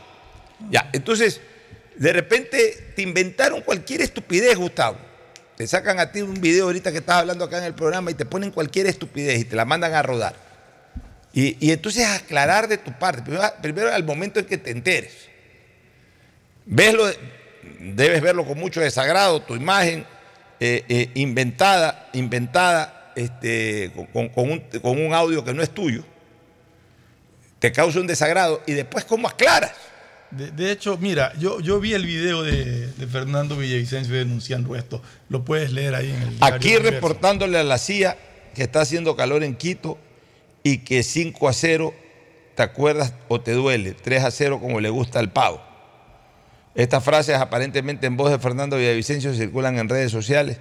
Ya, 0.69 0.91
entonces, 0.93 1.41
de 1.97 2.13
repente 2.13 2.93
te 2.95 3.03
inventaron 3.03 3.63
cualquier 3.63 4.03
estupidez, 4.03 4.57
Gustavo. 4.57 4.99
Te 5.57 5.67
sacan 5.67 6.01
a 6.01 6.11
ti 6.11 6.23
un 6.23 6.41
video 6.41 6.65
ahorita 6.67 6.91
que 6.91 6.99
estás 6.99 7.17
hablando 7.19 7.45
acá 7.45 7.59
en 7.59 7.65
el 7.65 7.75
programa 7.75 8.11
y 8.11 8.15
te 8.15 8.25
ponen 8.25 8.51
cualquier 8.51 8.87
estupidez 8.87 9.41
y 9.41 9.45
te 9.45 9.55
la 9.55 9.65
mandan 9.65 9.95
a 9.95 10.03
rodar. 10.03 10.35
Y, 11.33 11.57
y 11.65 11.71
entonces 11.71 12.07
aclarar 12.07 12.67
de 12.67 12.79
tu 12.79 12.93
parte, 12.93 13.23
primero, 13.63 13.93
al 13.93 14.05
momento 14.05 14.41
en 14.41 14.47
que 14.47 14.59
te 14.59 14.71
enteres. 14.71 15.29
Veslo, 16.67 17.05
debes 17.79 18.21
verlo 18.21 18.45
con 18.45 18.59
mucho 18.59 18.81
desagrado, 18.81 19.41
tu 19.41 19.55
imagen 19.55 20.05
eh, 20.59 20.85
eh, 20.89 21.11
inventada, 21.15 22.09
inventada 22.13 23.02
este, 23.17 23.93
con, 24.13 24.29
con- 24.29 24.51
un, 24.51 24.59
con 24.81 25.05
un 25.05 25.13
audio 25.15 25.45
que 25.45 25.53
no 25.55 25.63
es 25.63 25.71
tuyo, 25.71 26.05
te 27.59 27.71
causa 27.73 28.01
un 28.01 28.07
desagrado 28.07 28.61
y 28.67 28.73
después 28.73 29.05
cómo 29.05 29.29
aclaras. 29.29 29.73
De, 30.31 30.51
de 30.51 30.73
hecho, 30.73 30.97
mira, 30.99 31.33
yo, 31.39 31.61
yo 31.61 31.79
vi 31.79 31.93
el 31.93 32.07
video 32.07 32.43
de, 32.43 32.87
de 32.89 33.07
Fernando 33.07 33.57
Villavicencio 33.57 34.15
denunciando 34.15 34.75
esto. 34.77 35.03
Lo 35.29 35.45
puedes 35.45 35.73
leer 35.73 35.95
ahí 35.95 36.11
en 36.11 36.23
el 36.23 36.39
diario 36.39 36.57
Aquí 36.57 36.77
reportándole 36.79 37.59
a 37.59 37.65
la 37.65 37.79
CIA 37.79 38.17
que 38.55 38.63
está 38.63 38.81
haciendo 38.81 39.15
calor 39.15 39.45
en 39.45 39.55
Quito 39.55 39.99
y 40.63 40.79
que 40.79 41.03
5 41.03 41.49
a 41.49 41.53
0, 41.53 41.95
¿te 42.55 42.63
acuerdas 42.63 43.13
o 43.29 43.41
te 43.43 43.53
duele? 43.53 43.93
3 43.93 44.25
a 44.25 44.31
0 44.31 44.59
como 44.61 44.81
le 44.81 44.89
gusta 44.89 45.19
al 45.19 45.31
pavo. 45.31 45.63
Estas 46.75 47.05
frases 47.05 47.37
aparentemente 47.37 48.07
en 48.07 48.17
voz 48.17 48.31
de 48.31 48.39
Fernando 48.39 48.79
Villavicencio 48.79 49.35
circulan 49.35 49.79
en 49.79 49.91
redes 49.91 50.11
sociales 50.11 50.59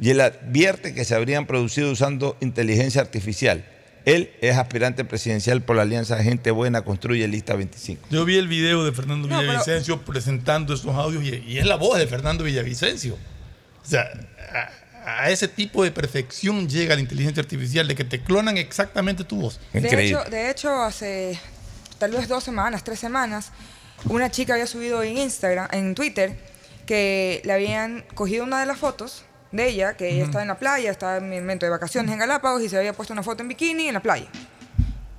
y 0.00 0.10
él 0.10 0.20
advierte 0.20 0.94
que 0.94 1.04
se 1.04 1.14
habrían 1.14 1.46
producido 1.46 1.90
usando 1.90 2.36
inteligencia 2.40 3.00
artificial. 3.00 3.64
Él 4.04 4.30
es 4.42 4.56
aspirante 4.58 5.04
presidencial 5.04 5.62
por 5.62 5.76
la 5.76 5.82
Alianza 5.82 6.22
Gente 6.22 6.50
Buena 6.50 6.82
Construye 6.82 7.26
Lista 7.26 7.54
25. 7.54 8.08
Yo 8.10 8.24
vi 8.26 8.36
el 8.36 8.48
video 8.48 8.84
de 8.84 8.92
Fernando 8.92 9.28
No, 9.28 9.38
pero- 9.38 9.50
Villavicencio 9.50 10.02
presentando 10.04 10.74
esos 10.74 10.94
audios 10.94 11.24
y, 11.24 11.36
y 11.50 11.58
es 11.58 11.64
la 11.66 11.76
voz 11.76 11.98
de 11.98 12.06
Fernando 12.06 12.44
Villavicencio. 12.44 13.14
O 13.14 13.86
sea, 13.86 14.02
a, 15.06 15.22
a 15.24 15.30
ese 15.30 15.48
tipo 15.48 15.82
de 15.84 15.90
perfección 15.90 16.68
llega 16.68 16.94
la 16.94 17.00
inteligencia 17.00 17.40
artificial, 17.42 17.88
de 17.88 17.94
que 17.94 18.04
te 18.04 18.20
clonan 18.22 18.58
exactamente 18.58 19.24
tu 19.24 19.36
voz. 19.40 19.58
De 19.72 20.04
hecho, 20.04 20.22
de 20.30 20.50
hecho, 20.50 20.82
hace 20.82 21.38
tal 21.98 22.10
vez 22.10 22.28
dos 22.28 22.44
semanas, 22.44 22.84
tres 22.84 22.98
semanas, 22.98 23.52
una 24.06 24.30
chica 24.30 24.52
había 24.54 24.66
subido 24.66 25.02
en 25.02 25.16
Instagram, 25.16 25.68
en 25.72 25.94
Twitter, 25.94 26.36
que 26.84 27.40
le 27.44 27.52
habían 27.54 28.04
cogido 28.14 28.44
una 28.44 28.60
de 28.60 28.66
las 28.66 28.78
fotos 28.78 29.24
de 29.54 29.68
ella, 29.68 29.96
que 29.96 30.10
ella 30.10 30.24
estaba 30.24 30.42
en 30.42 30.48
la 30.48 30.58
playa, 30.58 30.90
estaba 30.90 31.18
en 31.18 31.30
mi 31.30 31.38
momento 31.38 31.64
de 31.64 31.70
vacaciones 31.70 32.12
en 32.12 32.18
Galápagos 32.18 32.60
y 32.62 32.68
se 32.68 32.76
había 32.76 32.92
puesto 32.92 33.12
una 33.12 33.22
foto 33.22 33.42
en 33.42 33.48
bikini 33.48 33.86
en 33.86 33.94
la 33.94 34.00
playa. 34.00 34.26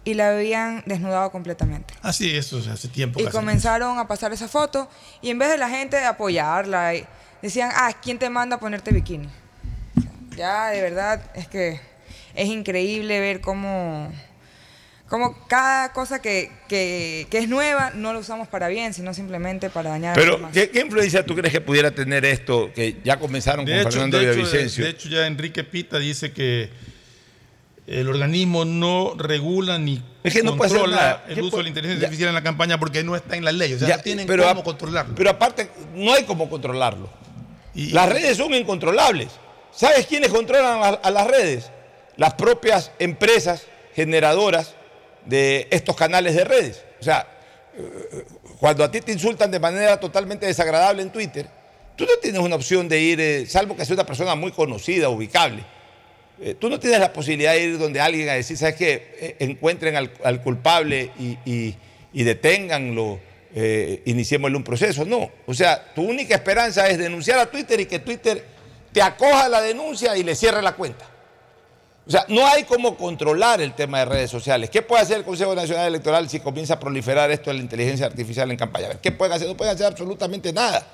Y 0.04 0.14
la 0.14 0.32
habían 0.32 0.84
desnudado 0.86 1.32
completamente. 1.32 1.94
Ah, 2.02 2.12
sí, 2.12 2.36
eso 2.36 2.60
es 2.60 2.68
hace 2.68 2.90
tiempo. 2.90 3.20
Y 3.20 3.26
comenzaron 3.28 3.98
a 3.98 4.08
pasar 4.08 4.34
esa 4.34 4.50
foto 4.50 4.90
y 5.22 5.30
en 5.30 5.40
vez 5.40 5.50
de 5.50 5.58
la 5.58 5.70
gente 5.70 6.04
apoyarla, 6.04 6.96
y 6.96 7.06
decían, 7.42 7.72
ah, 7.74 7.92
¿quién 8.02 8.20
te 8.20 8.30
manda 8.30 8.58
a 8.58 8.60
ponerte 8.60 8.92
bikini? 8.92 9.30
O 9.98 10.02
sea, 10.02 10.12
ya, 10.36 10.68
de 10.68 10.82
verdad, 10.82 11.24
es 11.34 11.48
que 11.48 11.80
es 12.36 12.48
increíble 12.50 13.22
ver 13.22 13.40
cómo, 13.40 14.12
cómo 15.08 15.46
cada 15.48 15.94
cosa 15.94 16.22
que, 16.22 16.52
que- 16.68 17.28
que 17.30 17.38
es 17.38 17.48
nueva 17.50 17.92
no 17.94 18.12
lo 18.14 18.20
usamos 18.20 18.48
para 18.48 18.68
bien, 18.68 18.94
sino 18.94 19.14
simplemente 19.14 19.70
para 19.70 19.92
dañar 19.92 20.14
a 20.14 20.16
los 20.18 20.26
Pero, 20.26 20.38
demás. 20.38 20.52
¿qué, 20.54 20.70
qué 20.70 20.80
influencia 20.82 21.26
tú 21.26 21.36
crees 21.36 21.52
que 21.54 21.62
pudiera 21.62 21.92
tener 21.92 22.26
esto 22.26 22.72
que 22.74 22.98
ya 23.04 23.18
comenzaron 23.20 23.66
De 23.66 23.72
con 23.74 23.82
hecho, 23.82 23.92
Fernando 23.92 24.18
de, 24.20 24.26
Villavicencio? 24.32 24.84
de 24.84 24.90
hecho, 24.92 25.10
ya 25.10 25.28
Enrique 25.28 25.64
Pita 25.64 26.00
dice 26.00 26.32
que 26.32 26.70
el 27.88 28.10
organismo 28.10 28.66
no 28.66 29.14
regula 29.16 29.78
ni 29.78 30.04
Es 30.24 30.34
que 30.34 30.42
no 30.42 30.58
controla 30.58 31.24
el 31.28 31.36
¿Qué 31.36 31.42
uso 31.44 31.58
de 31.58 31.64
la 31.64 31.70
inteligencia 31.70 32.02
ya. 32.02 32.08
artificial 32.08 32.30
en 32.30 32.36
la 32.36 32.42
campaña 32.44 32.80
porque 32.80 33.04
no 33.04 33.16
está 33.16 33.36
en 33.38 33.46
la 33.46 33.52
ley. 33.52 33.74
O 33.74 33.78
sea, 33.80 33.88
Ya, 33.88 33.98
no 33.98 34.02
tienen 34.04 34.26
pero 34.26 34.44
cómo 34.48 34.62
a- 34.62 34.64
controlarlo. 34.64 35.14
Pero 35.14 35.30
aparte, 35.30 35.70
no 35.94 36.12
hay 36.14 36.24
cómo 36.24 36.50
controlarlo. 36.50 37.10
las 37.76 38.10
redes 38.10 38.38
son 38.38 38.54
incontrolables. 38.56 39.28
¿Sabes 39.72 40.08
quiénes 40.08 40.30
controlan 40.32 40.82
a, 40.82 40.88
a 40.88 41.12
las 41.12 41.28
redes? 41.28 41.70
Las 42.18 42.34
propias 42.34 42.92
empresas 42.98 43.64
generadoras 43.94 44.74
de 45.26 45.68
estos 45.72 45.96
canales 45.96 46.36
de 46.36 46.44
redes. 46.44 46.84
O 47.00 47.04
sea, 47.04 47.28
cuando 48.60 48.84
a 48.84 48.92
ti 48.92 49.02
te 49.02 49.12
insultan 49.12 49.52
de 49.52 49.60
manera 49.60 50.00
totalmente 50.00 50.46
desagradable 50.46 51.02
en 51.02 51.10
Twitter, 51.12 51.48
tú 51.96 52.06
no 52.06 52.18
tienes 52.22 52.42
una 52.42 52.56
opción 52.56 52.88
de 52.88 53.00
ir, 53.00 53.20
eh, 53.20 53.46
salvo 53.48 53.76
que 53.76 53.86
sea 53.86 53.96
una 53.96 54.06
persona 54.06 54.36
muy 54.36 54.52
conocida, 54.52 55.10
ubicable. 55.10 55.64
Eh, 56.42 56.56
tú 56.60 56.70
no 56.70 56.80
tienes 56.80 57.00
la 57.00 57.14
posibilidad 57.14 57.54
de 57.54 57.64
ir 57.64 57.78
donde 57.78 58.02
alguien 58.02 58.30
a 58.30 58.34
decir, 58.34 58.58
¿sabes 58.58 58.76
qué? 58.76 59.16
Eh, 59.20 59.36
encuentren 59.40 59.96
al, 59.96 60.42
culpable 60.42 61.12
y, 61.46 61.76
deténganlo, 62.14 63.20
iniciémosle 64.06 64.58
un 64.58 64.64
proceso. 64.64 65.06
No. 65.06 65.32
O 65.46 65.54
sea, 65.54 65.94
tu 65.94 66.02
única 66.02 66.36
esperanza 66.36 66.90
es 66.90 66.98
denunciar 66.98 67.40
a 67.40 67.46
Twitter 67.46 67.80
y 67.80 67.86
que 67.86 68.00
Twitter 68.00 68.44
te 68.92 69.02
acoja 69.02 69.48
la 69.48 69.62
denuncia 69.62 70.18
y 70.18 70.24
le 70.24 70.36
cierre 70.36 70.62
la 70.62 70.74
cuenta. 70.74 71.10
O 72.08 72.12
sea, 72.12 72.26
no 72.30 72.46
hay 72.46 72.66
cómo 72.66 72.98
controlar 72.98 73.62
el 73.62 73.74
tema 73.74 74.00
de 74.00 74.06
redes 74.06 74.30
sociales. 74.30 74.70
¿Qué 74.70 74.84
puede 74.84 75.02
hacer 75.02 75.18
el 75.18 75.24
Consejo 75.24 75.56
Nacional 75.56 75.88
Electoral 75.88 76.30
si 76.30 76.40
comienza 76.40 76.76
a 76.76 76.80
proliferar 76.80 77.32
esto 77.32 77.50
de 77.50 77.58
la 77.58 77.64
inteligencia 77.64 78.06
artificial 78.06 78.50
en 78.52 78.58
campaña? 78.58 78.90
¿Qué 79.02 79.12
pueden 79.12 79.34
hacer? 79.34 79.48
No 79.48 79.58
pueden 79.58 79.74
hacer 79.74 79.88
absolutamente 79.88 80.54
nada. 80.54 80.86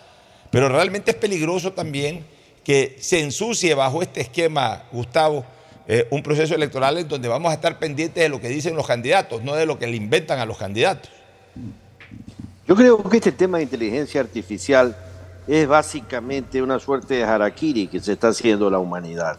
Pero 0.50 0.70
realmente 0.70 1.12
es 1.12 1.18
peligroso 1.18 1.74
también 1.74 2.26
que 2.64 2.98
se 3.02 3.20
ensucie 3.20 3.74
bajo 3.74 4.02
este 4.02 4.22
esquema, 4.22 4.84
Gustavo, 4.92 5.44
eh, 5.88 6.08
un 6.12 6.24
proceso 6.24 6.56
electoral 6.56 6.98
en 6.98 7.08
donde 7.10 7.28
vamos 7.28 7.52
a 7.52 7.56
estar 7.56 7.78
pendientes 7.78 8.24
de 8.24 8.30
lo 8.30 8.40
que 8.40 8.48
dicen 8.48 8.76
los 8.76 8.88
candidatos, 8.88 9.44
no 9.44 9.56
de 9.56 9.66
lo 9.66 9.78
que 9.78 9.88
le 9.88 9.98
inventan 9.98 10.40
a 10.40 10.46
los 10.46 10.58
candidatos. 10.58 11.12
Yo 12.66 12.76
creo 12.76 13.04
que 13.10 13.18
este 13.18 13.34
tema 13.34 13.58
de 13.58 13.64
inteligencia 13.64 14.22
artificial 14.22 14.96
es 15.46 15.68
básicamente 15.68 16.62
una 16.62 16.80
suerte 16.80 17.16
de 17.16 17.24
harakiri 17.24 17.88
que 17.88 18.00
se 18.00 18.14
está 18.14 18.30
haciendo 18.30 18.70
la 18.70 18.80
humanidad. 18.80 19.38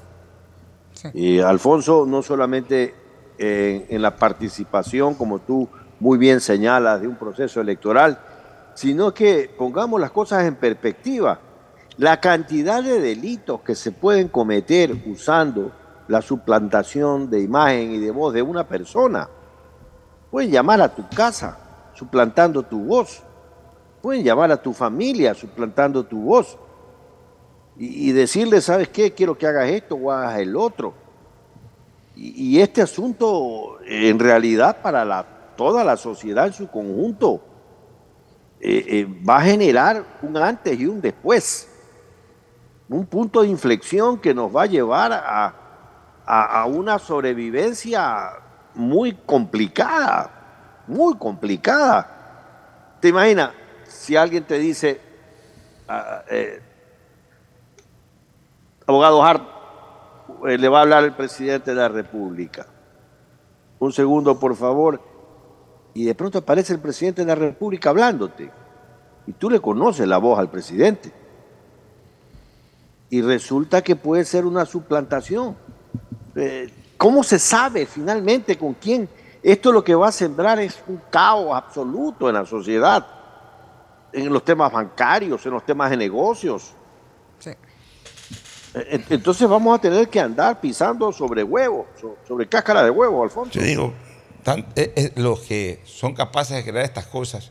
Y 1.15 1.41
Alfonso, 1.41 2.05
no 2.07 2.23
solamente 2.23 2.95
en, 3.39 3.87
en 3.89 4.03
la 4.03 4.17
participación, 4.17 5.15
como 5.15 5.39
tú 5.41 5.69
muy 6.01 6.19
bien 6.19 6.41
señalas, 6.41 7.01
de 7.01 7.09
un 7.09 7.17
proceso 7.17 7.61
electoral, 7.61 8.19
sino 8.75 9.13
que 9.15 9.51
pongamos 9.57 10.01
las 10.01 10.11
cosas 10.11 10.45
en 10.45 10.57
perspectiva. 10.57 11.39
La 11.99 12.21
cantidad 12.21 12.83
de 12.83 13.01
delitos 13.01 13.61
que 13.61 13.75
se 13.75 13.93
pueden 13.93 14.29
cometer 14.29 14.97
usando 15.07 15.73
la 16.09 16.23
suplantación 16.23 17.31
de 17.31 17.41
imagen 17.41 17.93
y 17.93 17.99
de 17.99 18.11
voz 18.11 18.35
de 18.35 18.43
una 18.43 18.67
persona. 18.67 19.29
Pueden 20.31 20.51
llamar 20.51 20.81
a 20.81 20.95
tu 20.95 21.09
casa 21.09 21.59
suplantando 21.95 22.63
tu 22.63 22.85
voz. 22.85 23.23
Pueden 24.01 24.25
llamar 24.25 24.51
a 24.51 24.61
tu 24.61 24.73
familia 24.73 25.35
suplantando 25.35 26.05
tu 26.05 26.21
voz. 26.21 26.59
Y, 27.85 28.13
decirle, 28.13 28.61
¿sabes 28.61 28.89
qué? 28.91 29.13
Quiero 29.13 29.37
que 29.37 29.45
hagas 29.45 29.69
esto 29.69 29.97
o 29.97 30.13
hagas 30.13 30.39
el 30.39 30.55
otro. 30.55 30.95
Y, 32.15 32.61
este 32.61 32.81
asunto, 32.81 33.79
en 33.85 34.21
realidad, 34.21 34.81
para 34.81 35.27
toda 35.57 35.83
la 35.83 35.97
sociedad 35.97 36.47
en 36.47 36.53
su 36.53 36.69
conjunto, 36.69 37.41
eh, 38.61 38.85
eh, 38.87 39.25
va 39.29 39.39
a 39.39 39.43
generar 39.43 40.05
un 40.23 40.37
antes 40.37 40.79
y 40.79 40.87
un 40.87 41.01
después. 41.01 41.69
Un 42.89 43.05
punto 43.05 43.43
de 43.43 43.49
inflexión 43.49 44.17
que 44.21 44.33
nos 44.33 44.55
va 44.55 44.63
a 44.63 44.67
llevar 44.67 45.13
a, 45.13 45.53
a- 46.25 46.61
a 46.61 46.67
una 46.67 47.01
sobrevivencia 47.01 48.31
muy 48.77 49.13
complicada, 49.27 50.31
muy 50.87 51.17
complicada. 51.17 52.97
¿Te 53.01 53.09
imaginas 53.09 53.51
si 53.89 54.15
alguien 54.15 54.45
te 54.45 54.61
dice, 54.61 55.01
ah, 55.89 56.23
eh, 56.31 56.62
abogado 58.93 59.23
Hart, 59.23 59.43
eh, 60.47 60.59
le 60.59 60.69
va 60.69 60.79
a 60.79 60.83
hablar 60.83 61.05
el 61.05 61.13
presidente 61.13 61.71
de 61.71 61.77
la 61.77 61.89
República? 61.89 62.67
Un 63.79 63.93
segundo, 63.93 64.39
por 64.39 64.55
favor. 64.55 65.01
Y 65.95 66.05
de 66.05 66.15
pronto 66.15 66.39
aparece 66.39 66.73
el 66.73 66.79
presidente 66.79 67.23
de 67.23 67.27
la 67.27 67.35
República 67.35 67.91
hablándote. 67.91 68.51
Y 69.27 69.33
tú 69.33 69.51
le 69.51 69.61
conoces 69.61 70.07
la 70.07 70.19
voz 70.19 70.39
al 70.39 70.51
presidente. 70.51 71.13
Y 73.11 73.23
resulta 73.23 73.83
que 73.83 73.97
puede 73.97 74.25
ser 74.25 74.47
una 74.47 74.65
suplantación. 74.65 75.57
Eh, 76.35 76.73
¿Cómo 76.97 77.23
se 77.23 77.39
sabe 77.39 77.87
finalmente 77.87 78.57
con 78.57 78.75
quién? 78.75 79.09
Esto 79.43 79.73
lo 79.73 79.83
que 79.83 79.95
va 79.95 80.09
a 80.09 80.13
sembrar 80.13 80.61
es 80.61 80.83
un 80.87 81.01
caos 81.11 81.53
absoluto 81.53 82.29
en 82.29 82.37
la 82.37 82.47
sociedad, 82.47 83.05
en 84.13 84.33
los 84.33 84.45
temas 84.45 84.71
bancarios, 84.71 85.45
en 85.45 85.53
los 85.53 85.67
temas 85.67 85.91
de 85.91 85.97
negocios. 85.97 86.75
E- 88.75 89.01
Entonces 89.11 89.49
vamos 89.49 89.77
a 89.79 89.81
tener 89.81 90.09
que 90.09 90.21
andar 90.21 90.61
pisando 90.61 91.13
sobre 91.13 91.43
huevo, 91.43 91.87
so- 92.01 92.17
sobre 92.27 92.49
cáscara 92.49 92.83
de 92.83 92.91
huevo, 92.91 93.23
Alfonso. 93.23 93.59
Yo 93.59 93.63
digo, 93.65 93.93
tan- 94.43 94.67
eh, 94.77 94.93
eh, 94.97 95.13
los 95.17 95.41
que 95.41 95.81
son 95.85 96.15
capaces 96.15 96.57
de 96.57 96.71
crear 96.71 96.85
estas 96.85 97.07
cosas, 97.07 97.51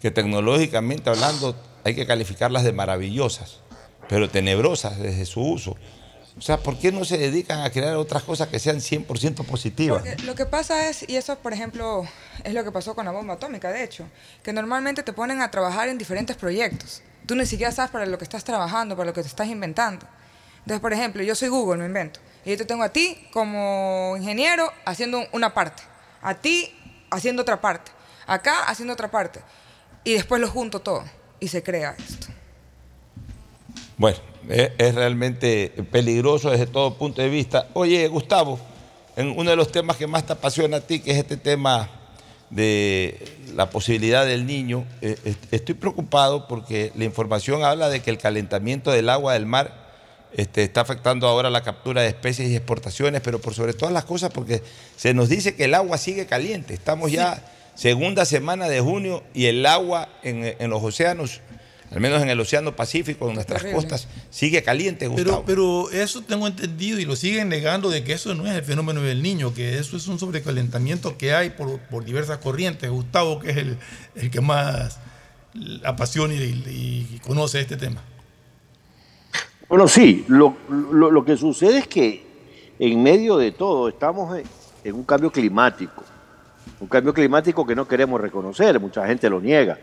que 0.00 0.10
tecnológicamente 0.10 1.10
hablando 1.10 1.54
hay 1.84 1.94
que 1.94 2.06
calificarlas 2.06 2.64
de 2.64 2.72
maravillosas, 2.72 3.60
pero 4.08 4.28
tenebrosas 4.30 4.98
desde 4.98 5.26
su 5.26 5.40
uso. 5.42 5.76
O 6.36 6.40
sea, 6.40 6.56
¿por 6.58 6.78
qué 6.78 6.92
no 6.92 7.04
se 7.04 7.18
dedican 7.18 7.60
a 7.62 7.70
crear 7.70 7.96
otras 7.96 8.22
cosas 8.22 8.46
que 8.46 8.60
sean 8.60 8.80
100% 8.80 9.42
positivas? 9.44 10.02
Porque 10.02 10.22
lo 10.22 10.36
que 10.36 10.46
pasa 10.46 10.88
es, 10.88 11.04
y 11.08 11.16
eso 11.16 11.36
por 11.38 11.52
ejemplo 11.52 12.04
es 12.44 12.54
lo 12.54 12.62
que 12.62 12.70
pasó 12.70 12.94
con 12.94 13.04
la 13.06 13.10
bomba 13.10 13.34
atómica, 13.34 13.70
de 13.72 13.82
hecho, 13.82 14.04
que 14.44 14.52
normalmente 14.52 15.02
te 15.02 15.12
ponen 15.12 15.42
a 15.42 15.50
trabajar 15.50 15.88
en 15.88 15.98
diferentes 15.98 16.36
proyectos. 16.36 17.02
Tú 17.26 17.34
ni 17.34 17.44
siquiera 17.44 17.72
sabes 17.72 17.90
para 17.90 18.06
lo 18.06 18.16
que 18.18 18.24
estás 18.24 18.44
trabajando, 18.44 18.94
para 18.96 19.06
lo 19.08 19.12
que 19.12 19.22
te 19.22 19.26
estás 19.26 19.48
inventando. 19.48 20.06
Entonces, 20.68 20.82
por 20.82 20.92
ejemplo, 20.92 21.22
yo 21.22 21.34
soy 21.34 21.48
Google, 21.48 21.78
me 21.78 21.86
invento, 21.86 22.20
y 22.44 22.50
yo 22.50 22.58
te 22.58 22.66
tengo 22.66 22.82
a 22.82 22.90
ti 22.90 23.16
como 23.32 24.14
ingeniero 24.18 24.70
haciendo 24.84 25.22
una 25.32 25.54
parte, 25.54 25.82
a 26.20 26.34
ti 26.34 26.70
haciendo 27.10 27.40
otra 27.40 27.58
parte, 27.58 27.90
acá 28.26 28.64
haciendo 28.64 28.92
otra 28.92 29.10
parte, 29.10 29.40
y 30.04 30.12
después 30.12 30.42
lo 30.42 30.50
junto 30.50 30.80
todo 30.80 31.04
y 31.40 31.48
se 31.48 31.62
crea 31.62 31.96
esto. 31.98 32.26
Bueno, 33.96 34.18
es, 34.50 34.72
es 34.76 34.94
realmente 34.94 35.72
peligroso 35.90 36.50
desde 36.50 36.66
todo 36.66 36.98
punto 36.98 37.22
de 37.22 37.30
vista. 37.30 37.68
Oye, 37.72 38.06
Gustavo, 38.08 38.60
en 39.16 39.30
uno 39.38 39.48
de 39.48 39.56
los 39.56 39.72
temas 39.72 39.96
que 39.96 40.06
más 40.06 40.26
te 40.26 40.34
apasiona 40.34 40.76
a 40.76 40.80
ti, 40.82 41.00
que 41.00 41.12
es 41.12 41.16
este 41.16 41.38
tema 41.38 41.88
de 42.50 43.38
la 43.54 43.70
posibilidad 43.70 44.26
del 44.26 44.44
niño, 44.44 44.84
est- 45.00 45.50
estoy 45.50 45.76
preocupado 45.76 46.46
porque 46.46 46.92
la 46.94 47.04
información 47.04 47.64
habla 47.64 47.88
de 47.88 48.00
que 48.02 48.10
el 48.10 48.18
calentamiento 48.18 48.90
del 48.90 49.08
agua 49.08 49.32
del 49.32 49.46
mar 49.46 49.87
este, 50.32 50.62
está 50.62 50.82
afectando 50.82 51.26
ahora 51.26 51.50
la 51.50 51.62
captura 51.62 52.02
de 52.02 52.08
especies 52.08 52.50
y 52.50 52.56
exportaciones, 52.56 53.20
pero 53.22 53.40
por 53.40 53.54
sobre 53.54 53.72
todas 53.72 53.92
las 53.92 54.04
cosas 54.04 54.30
porque 54.32 54.62
se 54.96 55.14
nos 55.14 55.28
dice 55.28 55.54
que 55.54 55.64
el 55.64 55.74
agua 55.74 55.98
sigue 55.98 56.26
caliente. 56.26 56.74
Estamos 56.74 57.10
ya 57.10 57.42
segunda 57.74 58.24
semana 58.24 58.68
de 58.68 58.80
junio 58.80 59.22
y 59.34 59.46
el 59.46 59.64
agua 59.64 60.08
en, 60.22 60.56
en 60.58 60.70
los 60.70 60.82
océanos, 60.82 61.40
al 61.90 62.00
menos 62.00 62.20
en 62.20 62.28
el 62.28 62.38
Océano 62.38 62.76
Pacífico, 62.76 63.28
en 63.28 63.36
nuestras 63.36 63.62
Terrible. 63.62 63.80
costas, 63.80 64.08
sigue 64.30 64.62
caliente, 64.62 65.06
Gustavo. 65.06 65.44
Pero, 65.46 65.86
pero 65.90 66.02
eso 66.02 66.20
tengo 66.20 66.46
entendido 66.46 66.98
y 67.00 67.06
lo 67.06 67.16
siguen 67.16 67.48
negando 67.48 67.88
de 67.88 68.04
que 68.04 68.12
eso 68.12 68.34
no 68.34 68.46
es 68.46 68.54
el 68.54 68.62
fenómeno 68.62 69.00
del 69.00 69.22
niño, 69.22 69.54
que 69.54 69.78
eso 69.78 69.96
es 69.96 70.06
un 70.08 70.18
sobrecalentamiento 70.18 71.16
que 71.16 71.32
hay 71.32 71.50
por, 71.50 71.78
por 71.78 72.04
diversas 72.04 72.38
corrientes. 72.38 72.90
Gustavo, 72.90 73.38
que 73.38 73.50
es 73.52 73.56
el, 73.56 73.78
el 74.16 74.30
que 74.30 74.42
más 74.42 74.98
apasiona 75.82 76.34
y, 76.34 76.38
y 77.14 77.20
conoce 77.20 77.60
este 77.60 77.78
tema. 77.78 78.04
Bueno, 79.68 79.86
sí, 79.88 80.24
lo, 80.28 80.56
lo- 80.70 81.10
lo 81.10 81.24
que 81.24 81.36
sucede 81.36 81.78
es 81.78 81.86
que 81.88 82.26
en 82.78 83.02
medio 83.02 83.36
de 83.36 83.52
todo 83.52 83.88
estamos 83.88 84.38
en, 84.84 84.94
un 84.94 85.04
cambio 85.04 85.30
climático, 85.30 86.02
un 86.80 86.88
cambio 86.88 87.12
climático 87.12 87.66
que 87.66 87.74
no 87.74 87.86
queremos 87.86 88.20
reconocer, 88.20 88.78
mucha 88.80 89.06
gente 89.06 89.28
lo 89.28 89.40
niega. 89.40 89.78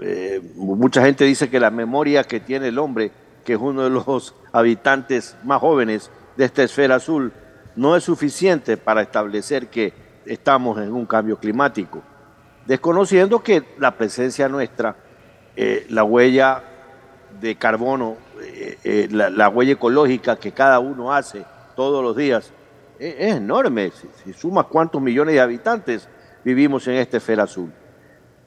Eh, 0.00 0.40
mucha 0.56 1.04
gente 1.04 1.24
dice 1.24 1.48
que 1.48 1.60
la 1.60 1.70
memoria 1.70 2.24
que 2.24 2.40
tiene 2.40 2.68
el 2.68 2.78
hombre, 2.78 3.12
que 3.44 3.52
es 3.54 3.58
uno 3.60 3.84
de 3.84 3.90
los 3.90 4.34
habitantes 4.52 5.36
más 5.44 5.60
jóvenes 5.60 6.10
de 6.36 6.44
esta 6.46 6.62
esfera 6.64 6.96
azul, 6.96 7.32
no 7.76 7.94
es 7.94 8.04
suficiente 8.04 8.76
para 8.76 9.02
establecer 9.02 9.68
que 9.68 9.92
estamos 10.26 10.78
en 10.78 10.92
un 10.92 11.06
cambio 11.06 11.38
climático, 11.38 12.02
desconociendo 12.66 13.42
que 13.42 13.62
la 13.78 13.92
presencia 13.96 14.48
nuestra, 14.48 14.96
eh, 15.54 15.86
la 15.90 16.02
huella 16.02 16.62
de 17.40 17.56
carbono, 17.56 18.16
eh, 18.40 18.78
eh, 18.84 19.08
la, 19.10 19.30
la 19.30 19.48
huella 19.48 19.72
ecológica 19.72 20.36
que 20.36 20.52
cada 20.52 20.78
uno 20.78 21.12
hace 21.12 21.44
todos 21.74 22.02
los 22.02 22.16
días, 22.16 22.52
eh, 22.98 23.16
es 23.18 23.36
enorme. 23.36 23.92
Si, 24.24 24.32
sumas 24.32 24.66
cuántos 24.66 25.00
millones 25.00 25.34
de 25.34 25.40
habitantes 25.40 26.08
vivimos 26.44 26.86
en 26.88 26.94
esta 26.94 27.18
esfera 27.18 27.44
azul. 27.44 27.72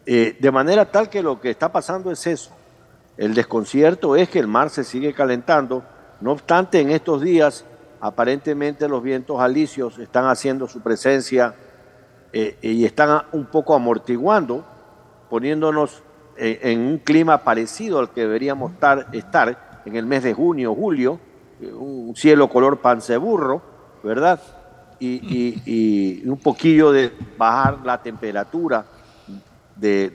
De 0.06 0.50
manera 0.52 0.86
tal 0.86 1.08
que 1.08 1.22
lo 1.22 1.40
que 1.40 1.52
está 1.52 1.72
pasando 1.72 2.10
es 2.10 2.26
eso. 2.26 2.50
El 3.16 3.36
desconcierto 3.36 4.16
es 4.16 4.28
que 4.28 4.40
el 4.40 4.48
mar 4.48 4.72
se 4.72 4.84
sigue 4.84 5.14
calentando. 5.14 5.84
No 6.20 6.32
obstante, 6.32 6.80
en 6.80 6.90
estos 6.90 7.22
días, 7.22 7.64
aparentemente 8.02 8.88
los 8.88 9.04
vientos 9.04 9.40
alisios 9.40 10.00
están 10.00 10.26
haciendo 10.26 10.68
su 10.68 10.82
presencia 10.82 11.54
y 12.34 12.86
están 12.86 13.22
un 13.34 13.46
poco 13.46 13.76
amortiguando, 13.76 14.66
poniéndonos 15.30 16.02
eh, 16.40 16.60
en 16.72 16.80
un 16.80 16.98
clima 17.00 17.40
parecido 17.40 18.00
al 18.00 18.12
que 18.12 18.22
deberíamos 18.22 18.72
estar, 19.12 19.82
en 19.86 19.96
el 19.96 20.06
mes 20.06 20.24
de 20.24 20.34
junio, 20.34 20.74
julio, 20.74 21.20
eh, 21.62 21.72
un 21.72 22.16
cielo 22.16 22.48
color 22.48 22.80
panceburro, 22.80 23.62
¿verdad? 24.04 24.42
Y, 25.00 26.28
un 26.28 26.38
poquillo 26.40 26.92
de 26.92 27.12
bajar 27.38 27.80
la 27.86 28.02
temperatura 28.02 28.86
de 29.76 30.12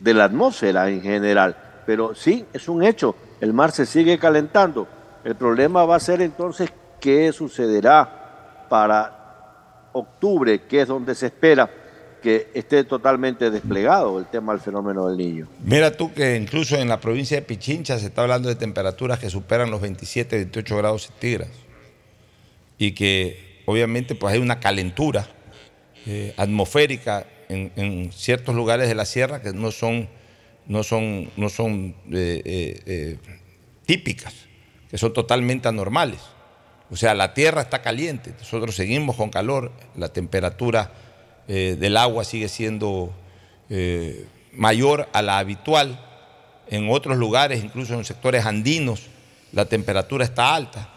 la 0.00 0.24
atmósfera 0.24 0.88
en 0.88 1.00
general. 1.00 1.56
Pero 1.86 2.14
sí, 2.14 2.44
es 2.52 2.68
un 2.68 2.82
hecho, 2.82 3.14
el 3.40 3.52
mar 3.52 3.70
se 3.70 3.86
sigue 3.86 4.18
calentando. 4.18 4.88
El 5.24 5.34
problema 5.34 5.84
va 5.84 5.96
a 5.96 6.00
ser 6.00 6.22
entonces 6.22 6.72
qué 7.00 7.32
sucederá 7.32 8.66
para 8.68 9.88
octubre, 9.92 10.62
que 10.62 10.82
es 10.82 10.88
donde 10.88 11.14
se 11.14 11.26
espera 11.26 11.70
que 12.26 12.48
esté 12.54 12.82
totalmente 12.82 13.52
desplegado 13.52 14.18
el 14.18 14.26
tema 14.26 14.52
del 14.52 14.60
fenómeno 14.60 15.06
del 15.06 15.16
niño. 15.16 15.46
Mira 15.62 15.96
tú 15.96 16.12
que 16.12 16.34
incluso 16.34 16.74
en 16.74 16.88
la 16.88 16.98
provincia 16.98 17.36
de 17.36 17.42
Pichincha 17.42 18.00
se 18.00 18.06
está 18.06 18.22
hablando 18.22 18.48
de 18.48 18.56
temperaturas 18.56 19.20
que 19.20 19.30
superan 19.30 19.70
los 19.70 19.80
27, 19.80 20.34
28 20.34 20.76
grados 20.76 21.06
centígrados. 21.06 21.54
Y 22.78 22.90
que 22.96 23.62
obviamente 23.64 24.16
pues 24.16 24.34
hay 24.34 24.40
una 24.40 24.58
calentura 24.58 25.28
eh, 26.04 26.34
atmosférica 26.36 27.28
en, 27.48 28.10
ciertos 28.12 28.56
lugares 28.56 28.88
de 28.88 28.96
la 28.96 29.04
sierra 29.04 29.40
que 29.40 29.52
no 29.52 29.70
son, 29.70 30.08
no 30.66 30.82
son, 30.82 31.30
no 31.36 31.48
son 31.48 31.94
eh, 32.10 32.82
eh, 32.86 33.18
típicas, 33.86 34.34
que 34.90 34.98
son 34.98 35.12
totalmente 35.12 35.68
anormales. 35.68 36.22
O 36.90 36.96
sea, 36.96 37.14
la 37.14 37.34
tierra 37.34 37.60
está 37.62 37.82
caliente, 37.82 38.34
nosotros 38.36 38.74
seguimos 38.74 39.14
con 39.14 39.30
calor, 39.30 39.70
la 39.94 40.08
temperatura 40.08 40.90
eh, 41.48 41.76
del 41.78 41.96
agua 41.96 42.24
sigue 42.24 42.48
siendo 42.48 43.12
eh, 43.70 44.26
mayor 44.52 45.08
a 45.12 45.22
la 45.22 45.38
habitual. 45.38 46.00
En 46.68 46.90
otros 46.90 47.16
lugares, 47.16 47.62
incluso 47.62 47.94
en 47.94 48.04
sectores 48.04 48.44
andinos, 48.44 49.02
la 49.52 49.66
temperatura 49.66 50.24
está 50.24 50.54
alta. 50.54 50.90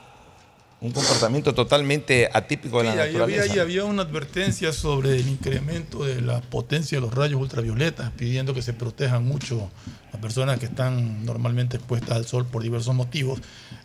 Un 0.81 0.91
comportamiento 0.91 1.53
totalmente 1.53 2.29
atípico 2.33 2.79
de 2.79 2.85
la 2.85 2.91
Sí, 2.93 2.99
había, 2.99 3.11
naturaleza. 3.11 3.53
ahí 3.53 3.59
había 3.59 3.83
una 3.83 4.03
advertencia 4.03 4.71
sobre 4.71 5.17
el 5.17 5.27
incremento 5.27 6.05
de 6.05 6.21
la 6.21 6.39
potencia 6.39 6.97
de 6.97 7.01
los 7.01 7.13
rayos 7.13 7.39
ultravioletas, 7.39 8.11
pidiendo 8.11 8.53
que 8.53 8.61
se 8.61 8.71
protejan 8.73 9.25
mucho 9.25 9.69
las 10.13 10.21
personas 10.21 10.57
que 10.57 10.65
están 10.67 11.25
normalmente 11.25 11.75
expuestas 11.77 12.11
al 12.15 12.25
sol 12.25 12.45
por 12.45 12.63
diversos 12.63 12.95
motivos, 12.95 13.41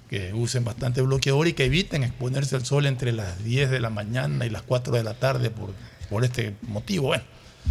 que 0.09 0.32
usen 0.35 0.65
bastante 0.65 1.03
bloqueador 1.03 1.49
y 1.49 1.53
que 1.55 1.65
eviten 1.65 2.05
exponerse 2.05 2.55
al 2.55 2.65
sol 2.65 2.86
entre 2.86 3.11
las 3.12 3.43
10 3.43 3.70
de 3.70 3.81
la 3.81 3.91
mañana 3.91 4.47
y 4.47 4.51
las 4.51 4.62
4 4.62 4.95
de 4.97 5.03
la 5.03 5.15
tarde 5.15 5.51
por, 5.51 5.70
por 6.06 6.24
este 6.24 6.55
motivo. 6.62 7.09
Bueno, 7.09 7.24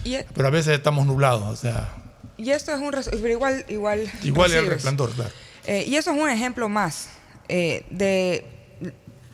Y, 0.03 0.15
e- 0.15 0.25
pero 0.33 0.47
a 0.47 0.51
veces 0.51 0.75
estamos 0.77 1.05
nublados, 1.05 1.43
o 1.43 1.55
sea, 1.55 1.93
y 2.37 2.49
esto 2.49 2.73
es 2.73 2.79
un... 2.81 2.91
Pero 2.91 3.27
igual... 3.29 3.65
Igual, 3.69 4.09
igual 4.23 4.51
es 4.51 4.57
el 4.57 4.61
recibes. 4.65 4.69
resplandor, 4.69 5.11
claro. 5.11 5.29
Eh, 5.65 5.85
y 5.87 5.95
eso 5.95 6.11
es 6.11 6.19
un 6.19 6.29
ejemplo 6.29 6.67
más 6.67 7.09
eh, 7.47 7.85
de 7.89 8.43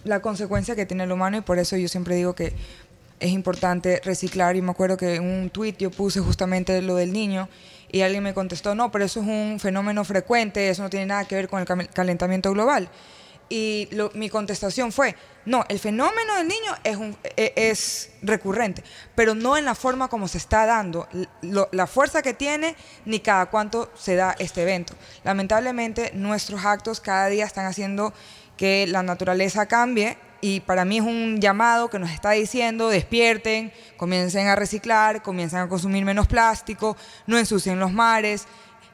la 0.03 0.21
consecuencia 0.21 0.76
que 0.76 0.85
tiene 0.85 1.05
el 1.05 1.11
humano 1.11 1.38
y 1.38 1.41
por 1.41 1.59
eso 1.59 1.76
yo 1.77 1.88
siempre 1.88 2.15
digo 2.15 2.35
que 2.35 2.53
es 3.19 3.30
importante 3.31 4.01
reciclar 4.03 4.55
y 4.55 4.61
me 4.61 4.71
acuerdo 4.71 4.95
que 4.97 5.15
en 5.15 5.23
un 5.23 5.49
tuit 5.49 5.77
yo 5.77 5.91
puse 5.91 6.19
justamente 6.19 6.81
lo 6.81 6.95
del 6.95 7.11
niño 7.13 7.49
y 7.91 8.01
alguien 8.01 8.23
me 8.23 8.34
contestó, 8.34 8.76
no, 8.76 8.91
pero 8.91 9.05
eso 9.05 9.21
es 9.21 9.27
un 9.27 9.59
fenómeno 9.59 10.03
frecuente, 10.03 10.69
eso 10.69 10.84
no 10.84 10.89
tiene 10.89 11.07
nada 11.07 11.26
que 11.26 11.35
ver 11.35 11.47
con 11.49 11.59
el 11.61 11.89
calentamiento 11.89 12.51
global. 12.53 12.89
Y 13.51 13.88
lo- 13.91 14.11
mi 14.13 14.30
contestación 14.30 14.91
fue, 14.91 15.15
no, 15.45 15.65
el 15.69 15.80
fenómeno 15.80 16.35
del 16.35 16.47
niño 16.47 16.71
es, 16.84 16.97
un, 16.97 17.17
e- 17.35 17.53
es 17.55 18.11
recurrente, 18.21 18.84
pero 19.15 19.34
no 19.34 19.57
en 19.57 19.65
la 19.65 19.73
forma 19.73 20.07
como 20.07 20.27
se 20.27 20.38
está 20.38 20.67
dando, 20.67 21.07
la 21.71 21.88
fuerza 21.88 22.21
que 22.21 22.35
tiene, 22.35 22.76
ni 23.05 23.19
cada 23.19 23.47
cuánto 23.47 23.91
se 23.95 24.15
da 24.15 24.35
este 24.38 24.61
evento. 24.61 24.93
Lamentablemente, 25.23 26.11
nuestros 26.13 26.63
actos 26.63 26.99
cada 27.01 27.27
día 27.27 27.45
están 27.45 27.65
haciendo 27.65 28.13
que 28.55 28.85
la 28.88 29.01
naturaleza 29.01 29.65
cambie 29.67 30.17
y 30.41 30.59
para 30.59 30.85
mí 30.85 30.97
es 30.99 31.03
un 31.03 31.39
llamado 31.41 31.89
que 31.89 31.97
nos 31.97 32.11
está 32.11 32.31
diciendo, 32.31 32.89
despierten, 32.89 33.73
comiencen 33.97 34.47
a 34.47 34.55
reciclar, 34.55 35.23
comiencen 35.23 35.59
a 35.59 35.67
consumir 35.67 36.05
menos 36.05 36.27
plástico, 36.27 36.95
no 37.26 37.38
ensucien 37.39 37.80
los 37.80 37.91
mares, 37.91 38.45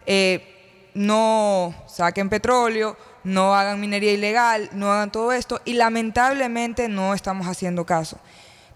eh, 0.06 0.90
no 0.94 1.76
saquen 1.88 2.30
petróleo, 2.30 2.95
no 3.26 3.56
hagan 3.56 3.81
minería 3.81 4.14
ilegal, 4.14 4.69
no 4.72 4.91
hagan 4.91 5.11
todo 5.11 5.34
esto 5.34 5.61
y 5.65 5.73
lamentablemente 5.73 6.88
no 6.88 7.14
estamos 7.14 7.47
haciendo 7.47 7.85
caso. 7.85 8.19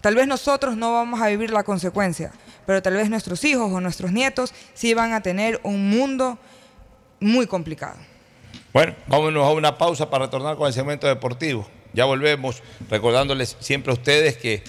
Tal 0.00 0.14
vez 0.14 0.26
nosotros 0.26 0.76
no 0.76 0.92
vamos 0.92 1.20
a 1.20 1.28
vivir 1.28 1.50
la 1.50 1.62
consecuencia, 1.62 2.32
pero 2.66 2.82
tal 2.82 2.94
vez 2.94 3.08
nuestros 3.08 3.44
hijos 3.44 3.70
o 3.72 3.80
nuestros 3.80 4.12
nietos 4.12 4.52
sí 4.74 4.92
van 4.92 5.12
a 5.12 5.22
tener 5.22 5.60
un 5.62 5.88
mundo 5.88 6.38
muy 7.20 7.46
complicado. 7.46 7.96
Bueno, 8.72 8.94
vámonos 9.06 9.46
a 9.46 9.52
una 9.52 9.76
pausa 9.78 10.10
para 10.10 10.26
retornar 10.26 10.56
con 10.56 10.66
el 10.66 10.72
segmento 10.72 11.06
deportivo. 11.06 11.68
Ya 11.92 12.04
volvemos 12.04 12.62
recordándoles 12.88 13.56
siempre 13.60 13.90
a 13.90 13.94
ustedes 13.94 14.36
que, 14.36 14.62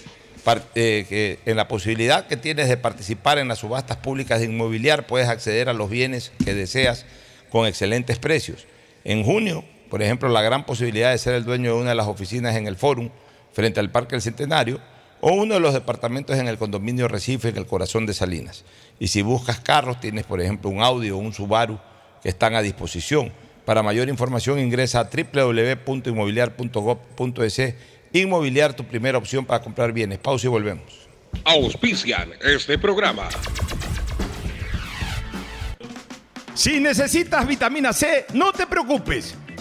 eh, 0.75 1.39
en 1.45 1.55
la 1.55 1.67
posibilidad 1.67 2.27
que 2.27 2.35
tienes 2.35 2.67
de 2.67 2.77
participar 2.77 3.37
en 3.37 3.47
las 3.47 3.59
subastas 3.59 3.97
públicas 3.97 4.39
de 4.39 4.45
inmobiliar 4.45 5.05
puedes 5.05 5.29
acceder 5.29 5.69
a 5.69 5.73
los 5.73 5.89
bienes 5.89 6.31
que 6.43 6.53
deseas 6.53 7.05
con 7.51 7.67
excelentes 7.67 8.17
precios. 8.17 8.65
En 9.03 9.23
junio, 9.23 9.63
por 9.91 10.01
ejemplo, 10.01 10.27
la 10.29 10.41
gran 10.41 10.65
posibilidad 10.65 11.11
de 11.11 11.17
ser 11.17 11.33
el 11.33 11.43
dueño 11.43 11.75
de 11.75 11.81
una 11.81 11.89
de 11.89 11.95
las 11.95 12.07
oficinas 12.07 12.55
en 12.55 12.65
el 12.65 12.77
Fórum 12.77 13.09
frente 13.51 13.81
al 13.81 13.91
Parque 13.91 14.15
del 14.15 14.21
Centenario 14.21 14.79
o 15.19 15.33
uno 15.33 15.55
de 15.55 15.59
los 15.59 15.73
departamentos 15.73 16.37
en 16.37 16.47
el 16.47 16.57
condominio 16.57 17.09
Recife 17.09 17.49
en 17.49 17.57
el 17.57 17.65
corazón 17.65 18.05
de 18.05 18.13
Salinas. 18.13 18.63
Y 18.99 19.09
si 19.09 19.21
buscas 19.21 19.59
carros, 19.59 19.99
tienes 19.99 20.23
por 20.23 20.39
ejemplo 20.39 20.69
un 20.69 20.81
Audi 20.81 21.11
o 21.11 21.17
un 21.17 21.33
Subaru 21.33 21.77
que 22.23 22.29
están 22.29 22.55
a 22.55 22.61
disposición. 22.61 23.33
Para 23.65 23.83
mayor 23.83 24.07
información 24.07 24.59
ingresa 24.59 25.01
a 25.01 25.09
www.inmobiliar.gov.es. 25.09 27.75
Inmobiliar, 28.13 28.73
tu 28.73 28.85
primera 28.85 29.17
opción 29.17 29.45
para 29.45 29.61
comprar 29.61 29.91
bienes. 29.91 30.19
Pausa 30.19 30.47
y 30.47 30.49
volvemos. 30.49 31.09
Auspician 31.43 32.31
este 32.41 32.77
programa. 32.77 33.27
Si 36.53 36.79
necesitas 36.79 37.45
vitamina 37.45 37.91
C, 37.91 38.25
no 38.33 38.53
te 38.53 38.65
preocupes. 38.67 39.35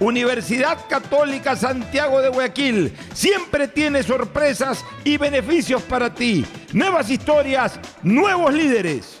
Universidad 0.00 0.78
Católica 0.88 1.56
Santiago 1.56 2.20
de 2.20 2.28
Guayaquil 2.28 2.92
siempre 3.12 3.66
tiene 3.66 4.02
sorpresas 4.02 4.84
y 5.04 5.16
beneficios 5.16 5.82
para 5.82 6.14
ti. 6.14 6.46
Nuevas 6.72 7.10
historias, 7.10 7.80
nuevos 8.02 8.54
líderes. 8.54 9.20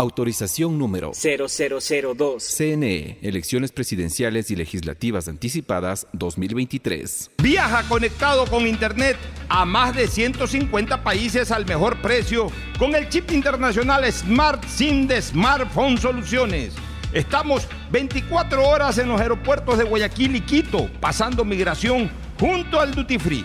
Autorización 0.00 0.78
número 0.78 1.10
0002. 1.12 2.40
CNE, 2.40 3.18
Elecciones 3.20 3.72
Presidenciales 3.72 4.48
y 4.52 4.54
Legislativas 4.54 5.26
Anticipadas 5.26 6.06
2023. 6.12 7.32
Viaja 7.42 7.82
conectado 7.88 8.46
con 8.46 8.68
Internet 8.68 9.16
a 9.48 9.64
más 9.64 9.96
de 9.96 10.06
150 10.06 11.02
países 11.02 11.50
al 11.50 11.66
mejor 11.66 12.00
precio 12.00 12.46
con 12.78 12.94
el 12.94 13.08
chip 13.08 13.32
internacional 13.32 14.04
Smart 14.12 14.64
SIM 14.68 15.08
de 15.08 15.20
Smartphone 15.20 15.98
Soluciones. 15.98 16.74
Estamos 17.12 17.66
24 17.90 18.68
horas 18.68 18.98
en 18.98 19.08
los 19.08 19.20
aeropuertos 19.20 19.78
de 19.78 19.84
Guayaquil 19.84 20.36
y 20.36 20.42
Quito, 20.42 20.88
pasando 21.00 21.44
migración 21.44 22.08
junto 22.38 22.78
al 22.78 22.94
Duty 22.94 23.18
Free. 23.18 23.44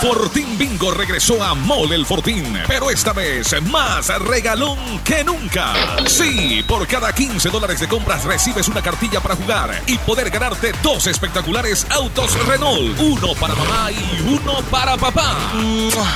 Fortín 0.00 0.56
Bingo 0.56 0.90
regresó 0.92 1.42
a 1.42 1.54
Mole 1.54 1.94
el 1.94 2.06
Fortín, 2.06 2.58
pero 2.66 2.90
esta 2.90 3.12
vez 3.12 3.54
más 3.62 4.08
regalón 4.20 4.78
que 5.04 5.22
nunca. 5.22 5.74
Sí, 6.06 6.64
por 6.66 6.86
cada 6.86 7.12
15 7.12 7.50
dólares 7.50 7.80
de 7.80 7.88
compras 7.88 8.24
recibes 8.24 8.68
una 8.68 8.82
cartilla 8.82 9.20
para 9.20 9.36
jugar 9.36 9.82
y 9.86 9.98
poder 9.98 10.30
ganarte 10.30 10.72
dos 10.82 11.06
espectaculares 11.06 11.86
autos 11.90 12.32
Renault, 12.46 12.98
uno 12.98 13.34
para 13.34 13.54
mamá 13.54 13.90
y 13.90 14.22
uno 14.22 14.60
para 14.70 14.96
papá. 14.96 15.36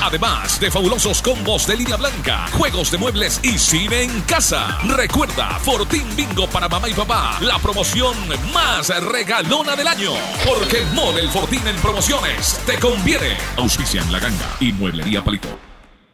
Además 0.02 0.58
de 0.60 0.70
fabulosos 0.70 1.20
combos 1.20 1.66
de 1.66 1.76
línea 1.76 1.96
blanca, 1.96 2.46
juegos 2.52 2.90
de 2.90 2.98
muebles 2.98 3.40
y 3.42 3.58
cine 3.58 4.02
en 4.02 4.20
casa. 4.22 4.78
Recuerda, 4.84 5.58
Fortín 5.60 6.04
Bingo 6.16 6.48
para 6.48 6.68
mamá 6.68 6.88
y 6.88 6.94
papá, 6.94 7.38
la 7.40 7.58
promoción 7.58 8.14
más 8.52 8.88
regalona 9.04 9.76
del 9.76 9.88
año. 9.88 10.12
Porque 10.46 10.84
Mole 10.94 11.20
el 11.20 11.30
Fortín 11.30 11.66
en 11.66 11.76
promociones 11.76 12.60
te 12.66 12.78
conviene. 12.78 13.33
Auspicia 13.56 14.02
en 14.02 14.12
la 14.12 14.18
ganga 14.18 14.56
y 14.60 14.72
mueblería 14.72 15.22
palito. 15.22 15.48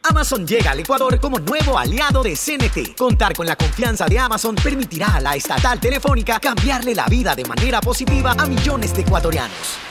Amazon 0.03 0.47
llega 0.47 0.71
al 0.71 0.79
Ecuador 0.79 1.19
como 1.19 1.39
nuevo 1.39 1.77
aliado 1.77 2.23
de 2.23 2.35
CNT. 2.35 2.95
Contar 2.97 3.35
con 3.35 3.45
la 3.45 3.55
confianza 3.55 4.07
de 4.07 4.17
Amazon 4.17 4.55
permitirá 4.55 5.15
a 5.15 5.21
la 5.21 5.35
estatal 5.35 5.79
telefónica 5.79 6.39
cambiarle 6.39 6.95
la 6.95 7.05
vida 7.05 7.35
de 7.35 7.45
manera 7.45 7.81
positiva 7.81 8.35
a 8.37 8.45
millones 8.47 8.95
de 8.95 9.01
ecuatorianos. 9.01 9.90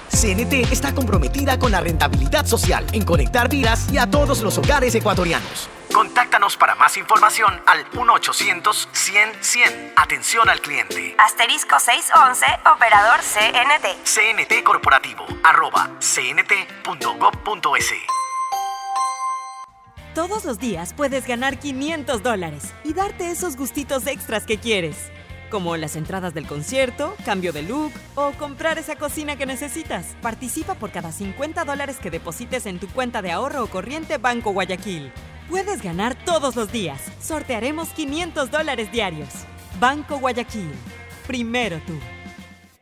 CNT 0.11 0.71
está 0.71 0.93
comprometida 0.93 1.57
con 1.57 1.71
la 1.71 1.79
rentabilidad 1.79 2.45
social 2.45 2.85
en 2.91 3.05
conectar 3.05 3.49
vidas 3.49 3.87
y 3.91 3.97
a 3.97 4.07
todos 4.09 4.41
los 4.41 4.57
hogares 4.57 4.93
ecuatorianos. 4.93 5.69
Contáctanos 5.93 6.57
para 6.57 6.75
más 6.75 6.97
información 6.97 7.61
al 7.65 7.89
1-800-100-100. 7.91 9.93
Atención 9.95 10.49
al 10.49 10.59
cliente. 10.61 11.15
Asterisco 11.17 11.79
611, 11.79 12.45
operador 12.75 13.21
CNT. 13.21 14.05
CNT 14.05 14.63
Corporativo, 14.63 15.25
arroba 15.43 15.89
cnt.gov.es. 15.99 17.93
Todos 20.13 20.43
los 20.43 20.59
días 20.59 20.93
puedes 20.93 21.25
ganar 21.25 21.57
500 21.57 22.21
dólares 22.21 22.73
y 22.83 22.93
darte 22.93 23.31
esos 23.31 23.55
gustitos 23.55 24.07
extras 24.07 24.45
que 24.45 24.57
quieres, 24.57 25.09
como 25.51 25.77
las 25.77 25.95
entradas 25.95 26.33
del 26.33 26.47
concierto, 26.47 27.15
cambio 27.23 27.53
de 27.53 27.61
look 27.61 27.91
o 28.15 28.31
comprar 28.31 28.79
esa 28.79 28.95
cocina 28.95 29.35
que 29.35 29.45
necesitas. 29.45 30.15
Participa 30.21 30.73
por 30.73 30.91
cada 30.91 31.11
50 31.11 31.63
dólares 31.65 31.97
que 32.01 32.09
deposites 32.09 32.65
en 32.65 32.79
tu 32.79 32.87
cuenta 32.87 33.21
de 33.21 33.31
ahorro 33.31 33.63
o 33.63 33.67
corriente 33.67 34.17
Banco 34.17 34.51
Guayaquil. 34.53 35.11
Puedes 35.49 35.83
ganar 35.83 36.15
todos 36.25 36.55
los 36.55 36.71
días. 36.71 37.01
Sortearemos 37.21 37.89
500 37.89 38.49
dólares 38.49 38.91
diarios. 38.91 39.29
Banco 39.79 40.17
Guayaquil. 40.17 40.71
Primero 41.27 41.79
tú. 41.85 41.93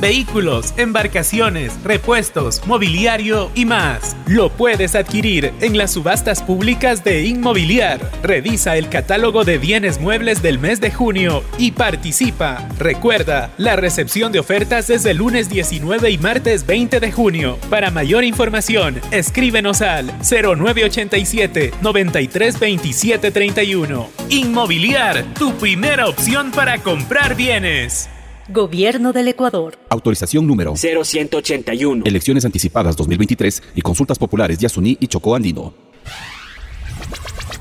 Vehículos, 0.00 0.72
embarcaciones, 0.76 1.72
repuestos, 1.82 2.62
mobiliario 2.66 3.50
y 3.54 3.64
más. 3.64 4.14
Lo 4.26 4.50
puedes 4.50 4.94
adquirir 4.94 5.54
en 5.62 5.78
las 5.78 5.92
subastas 5.92 6.42
públicas 6.42 7.02
de 7.02 7.24
Inmobiliar. 7.24 8.12
Revisa 8.22 8.76
el 8.76 8.90
catálogo 8.90 9.44
de 9.44 9.56
bienes 9.56 9.98
muebles 9.98 10.42
del 10.42 10.58
mes 10.58 10.82
de 10.82 10.90
junio 10.90 11.42
y 11.56 11.72
participa. 11.72 12.68
Recuerda, 12.78 13.54
la 13.56 13.76
recepción 13.76 14.32
de 14.32 14.40
ofertas 14.40 14.86
desde 14.86 15.12
el 15.12 15.16
lunes 15.16 15.48
19 15.48 16.10
y 16.10 16.18
martes 16.18 16.66
20 16.66 17.00
de 17.00 17.10
junio. 17.10 17.56
Para 17.70 17.90
mayor 17.90 18.24
información, 18.24 19.00
escríbenos 19.12 19.80
al 19.80 20.12
0987 20.20 21.72
932731. 21.80 24.10
Inmobiliar, 24.28 25.24
tu 25.38 25.54
primera 25.54 26.06
opción 26.06 26.50
para 26.50 26.76
comprar 26.78 27.34
bienes. 27.34 28.10
Gobierno 28.48 29.12
del 29.12 29.26
Ecuador. 29.26 29.76
Autorización 29.88 30.46
número 30.46 30.74
0181. 30.76 32.04
Elecciones 32.06 32.44
anticipadas 32.44 32.96
2023 32.96 33.62
y 33.74 33.82
consultas 33.82 34.18
populares 34.18 34.60
de 34.60 34.66
Asuní 34.66 34.96
y 35.00 35.08
Chocó 35.08 35.34
Andino. 35.34 35.74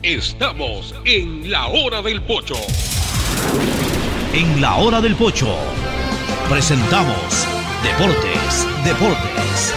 Estamos 0.04 0.94
en 1.06 1.50
la 1.50 1.66
hora 1.68 2.04
del 2.04 2.22
pocho. 2.22 2.56
En 4.34 4.62
la 4.62 4.76
hora 4.76 5.02
del 5.02 5.16
pocho 5.16 5.48
presentamos 6.48 7.48
Deportes, 7.82 8.68
Deportes. 8.84 9.74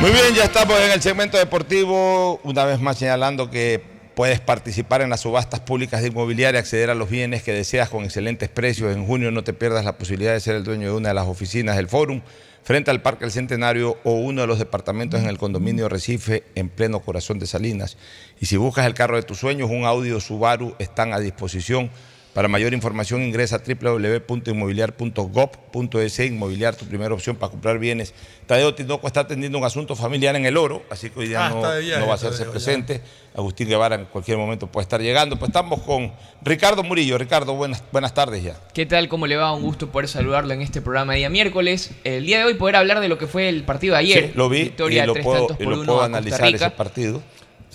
Muy 0.00 0.10
bien, 0.12 0.34
ya 0.34 0.44
estamos 0.44 0.78
en 0.80 0.92
el 0.92 1.02
segmento 1.02 1.36
deportivo, 1.36 2.40
una 2.44 2.64
vez 2.64 2.80
más 2.80 2.96
señalando 2.96 3.50
que 3.50 3.95
puedes 4.16 4.40
participar 4.40 5.02
en 5.02 5.10
las 5.10 5.20
subastas 5.20 5.60
públicas 5.60 6.00
de 6.00 6.08
inmobiliaria, 6.08 6.58
acceder 6.58 6.88
a 6.88 6.94
los 6.94 7.10
bienes 7.10 7.42
que 7.42 7.52
deseas 7.52 7.90
con 7.90 8.02
excelentes 8.02 8.48
precios. 8.48 8.96
En 8.96 9.06
junio 9.06 9.30
no 9.30 9.44
te 9.44 9.52
pierdas 9.52 9.84
la 9.84 9.98
posibilidad 9.98 10.32
de 10.32 10.40
ser 10.40 10.56
el 10.56 10.64
dueño 10.64 10.88
de 10.88 10.96
una 10.96 11.10
de 11.10 11.14
las 11.14 11.26
oficinas 11.26 11.76
del 11.76 11.86
Fórum, 11.86 12.22
frente 12.62 12.90
al 12.90 13.02
Parque 13.02 13.26
del 13.26 13.30
Centenario 13.30 13.98
o 14.04 14.12
uno 14.12 14.40
de 14.40 14.46
los 14.46 14.58
departamentos 14.58 15.20
en 15.20 15.26
el 15.26 15.36
condominio 15.36 15.90
Recife, 15.90 16.44
en 16.54 16.70
pleno 16.70 17.00
corazón 17.00 17.38
de 17.38 17.46
Salinas. 17.46 17.98
Y 18.40 18.46
si 18.46 18.56
buscas 18.56 18.86
el 18.86 18.94
carro 18.94 19.16
de 19.16 19.22
tus 19.22 19.38
sueños, 19.38 19.68
un 19.70 19.84
audio 19.84 20.18
Subaru 20.18 20.74
están 20.78 21.12
a 21.12 21.20
disposición. 21.20 21.90
Para 22.36 22.48
mayor 22.48 22.74
información 22.74 23.22
ingresa 23.22 23.56
a 23.56 23.62
www.inmobiliar.gov.es, 23.66 26.18
Inmobiliar, 26.20 26.76
tu 26.76 26.84
primera 26.84 27.14
opción 27.14 27.36
para 27.36 27.50
comprar 27.50 27.78
bienes. 27.78 28.12
Tadeo 28.44 28.74
Tinoco 28.74 29.06
está 29.06 29.20
atendiendo 29.20 29.56
un 29.56 29.64
asunto 29.64 29.96
familiar 29.96 30.36
en 30.36 30.44
el 30.44 30.58
oro, 30.58 30.82
así 30.90 31.08
que 31.08 31.20
hoy 31.20 31.28
día 31.28 31.46
Ah, 31.46 31.48
no, 31.48 31.60
viaje, 31.62 31.92
va 31.92 31.96
a 31.96 31.98
Tadeo, 31.98 32.12
hacerse 32.12 32.44
ya. 32.44 32.50
presente. 32.50 33.00
Agustín 33.34 33.68
Guevara 33.68 33.94
en 33.96 34.04
cualquier 34.04 34.36
momento 34.36 34.66
puede 34.66 34.82
estar 34.82 35.00
llegando. 35.00 35.38
Pues 35.38 35.48
estamos 35.48 35.80
con 35.80 36.12
Ricardo 36.42 36.82
Murillo. 36.82 37.16
Ricardo, 37.16 37.54
buenas, 37.54 37.82
buenas 37.90 38.12
tardes 38.12 38.44
ya. 38.44 38.60
¿Qué 38.74 38.84
tal? 38.84 39.08
¿Cómo 39.08 39.26
le 39.26 39.36
va? 39.36 39.54
Un 39.54 39.62
gusto 39.62 39.90
poder 39.90 40.06
saludarlo 40.06 40.52
en 40.52 40.60
este 40.60 40.82
programa 40.82 41.14
de 41.14 41.20
día 41.20 41.30
miércoles. 41.30 41.92
El 42.04 42.26
día 42.26 42.40
de 42.40 42.44
hoy 42.44 42.52
poder 42.54 42.76
hablar 42.76 43.00
de 43.00 43.08
lo 43.08 43.16
que 43.16 43.26
fue 43.26 43.48
el 43.48 43.62
partido 43.64 43.94
de 43.94 44.00
ayer. 44.00 44.26
Sí, 44.26 44.32
lo 44.34 44.50
vi 44.50 44.64
Victoria 44.64 45.04
y 45.04 45.06
lo 45.06 45.14
tres 45.14 45.24
puedo, 45.24 45.46
tantos 45.46 45.56
y 45.60 45.64
por 45.64 45.72
lo 45.72 45.78
uno 45.80 45.86
puedo 45.86 46.00
a 46.00 46.02
Costa 46.02 46.18
analizar 46.18 46.42
Rica. 46.52 46.66
ese 46.66 46.76
partido. 46.76 47.22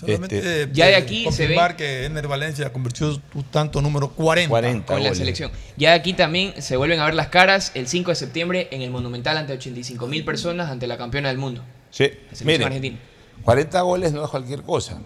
Solamente 0.06 0.36
Este, 0.38 0.62
eh, 0.64 0.68
ya 0.72 0.86
de 0.86 0.96
aquí 0.96 1.18
se 1.30 1.42
ve- 1.46 1.54
confirmar 1.54 1.76
que 1.76 2.04
Ener 2.06 2.26
Valencia 2.28 2.72
convirtió 2.72 3.12
su 3.12 3.20
tanto 3.50 3.80
número 3.80 4.10
40. 4.10 4.84
con 4.84 5.02
la 5.02 5.14
selección. 5.14 5.50
Ya 5.76 5.94
aquí 5.94 6.12
también 6.12 6.60
se 6.60 6.76
vuelven 6.76 7.00
a 7.00 7.04
ver 7.06 7.14
las 7.14 7.28
caras 7.28 7.70
el 7.74 7.86
5 7.86 8.10
de 8.10 8.16
septiembre 8.16 8.68
en 8.72 8.82
el 8.82 8.90
Monumental 8.90 9.36
ante 9.36 9.52
85 9.52 10.06
mil 10.08 10.24
personas 10.24 10.70
ante 10.70 10.86
la 10.86 10.98
campeona 10.98 11.28
del 11.28 11.38
mundo. 11.38 11.62
Sí, 11.90 12.04
selección 12.32 12.46
mire, 12.46 12.64
argentina. 12.64 12.98
40 13.44 13.80
goles 13.82 14.12
no 14.12 14.24
es 14.24 14.30
cualquier 14.30 14.62
cosa. 14.62 15.00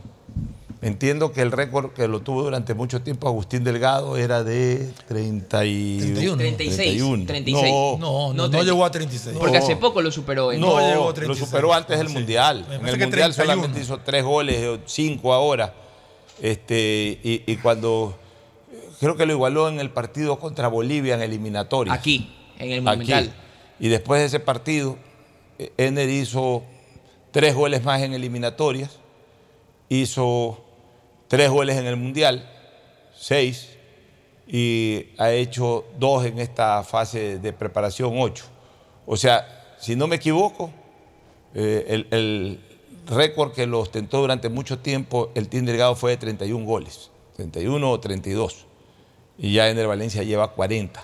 Entiendo 0.83 1.33
que 1.33 1.41
el 1.41 1.53
récord 1.53 1.93
que 1.93 2.07
lo 2.07 2.21
tuvo 2.21 2.43
durante 2.43 2.75
mucho 2.75 3.01
tiempo 3.01 3.27
Agustín 3.29 3.65
Delgado 3.65 4.17
era 4.19 4.45
de 4.45 4.91
30 5.09 5.65
y... 5.65 5.99
31. 5.99 6.37
36, 6.37 6.77
31. 6.77 7.27
36. 7.27 7.73
No, 7.73 7.97
No, 7.99 8.29
no, 8.29 8.33
no 8.35 8.51
30. 8.51 8.65
llegó 8.65 8.85
a 8.85 8.91
36. 8.91 9.37
Porque 9.39 9.59
No. 9.59 9.65
hace 9.65 9.77
poco 9.77 10.03
lo 10.03 10.11
superó. 10.11 10.53
En 10.53 10.61
No, 10.61 10.79
llegó 10.79 11.05
a 11.05 11.07
lo 11.07 11.15
36. 11.15 11.49
superó 11.49 11.73
antes 11.73 11.97
del 11.99 12.09
Sí. 12.09 12.15
Mundial. 12.15 12.59
En 12.69 12.73
el 12.75 12.81
Mundial 12.99 13.11
31. 13.11 13.33
solamente 13.35 13.81
hizo 13.81 13.99
tres 14.01 14.23
goles, 14.23 14.67
o 14.67 14.79
cinco 14.85 15.33
ahora. 15.33 15.73
Este, 16.43 17.19
y, 17.25 17.43
y 17.51 17.57
cuando 17.57 18.15
creo 19.01 19.17
que 19.17 19.25
lo 19.25 19.33
igualó 19.33 19.69
en 19.69 19.81
el 19.81 19.89
partido 19.91 20.39
contra 20.39 20.69
Bolivia 20.69 21.15
en 21.15 21.23
eliminatoria. 21.23 21.93
Aquí, 21.95 22.35
en 22.59 22.71
el 22.73 22.83
Monumental. 22.83 23.33
Y 23.81 23.89
después 23.89 24.21
de 24.21 24.27
ese 24.27 24.41
partido, 24.41 24.99
eh, 25.59 25.73
Ener 25.79 26.09
hizo 26.11 26.63
tres 27.31 27.55
goles 27.55 27.83
más 27.85 28.03
en 28.03 28.13
eliminatorias, 28.13 28.99
hizo 29.89 30.63
tres 31.29 31.51
goles 31.51 31.77
en 31.77 31.87
el 31.87 31.97
Mundial, 31.97 32.49
seis, 33.15 33.71
y 34.47 35.07
ha 35.19 35.33
hecho 35.33 35.85
dos 35.99 36.25
en 36.25 36.39
esta 36.39 36.83
fase 36.85 37.39
de 37.39 37.53
preparación, 37.53 38.15
ocho. 38.19 38.45
O 39.07 39.17
sea, 39.17 39.75
si 39.79 39.97
no 39.97 40.07
me 40.07 40.17
equivoco, 40.17 40.71
eh, 41.55 41.85
el, 41.89 42.07
el 42.11 42.61
récord 43.07 43.53
que 43.53 43.67
lo 43.67 43.81
ostentó 43.81 44.21
durante 44.21 44.49
mucho 44.49 44.79
tiempo 44.79 45.31
el 45.35 45.49
Team 45.49 45.65
Delgado 45.65 45.95
fue 45.95 46.13
de 46.13 46.17
31 46.19 46.65
goles, 46.65 47.11
31 47.37 47.91
o 47.91 48.01
32. 48.01 48.67
y 49.39 49.53
ya 49.53 49.69
Ener 49.69 49.87
Valencia 49.87 50.23
lleva 50.23 50.53
40. 50.53 51.03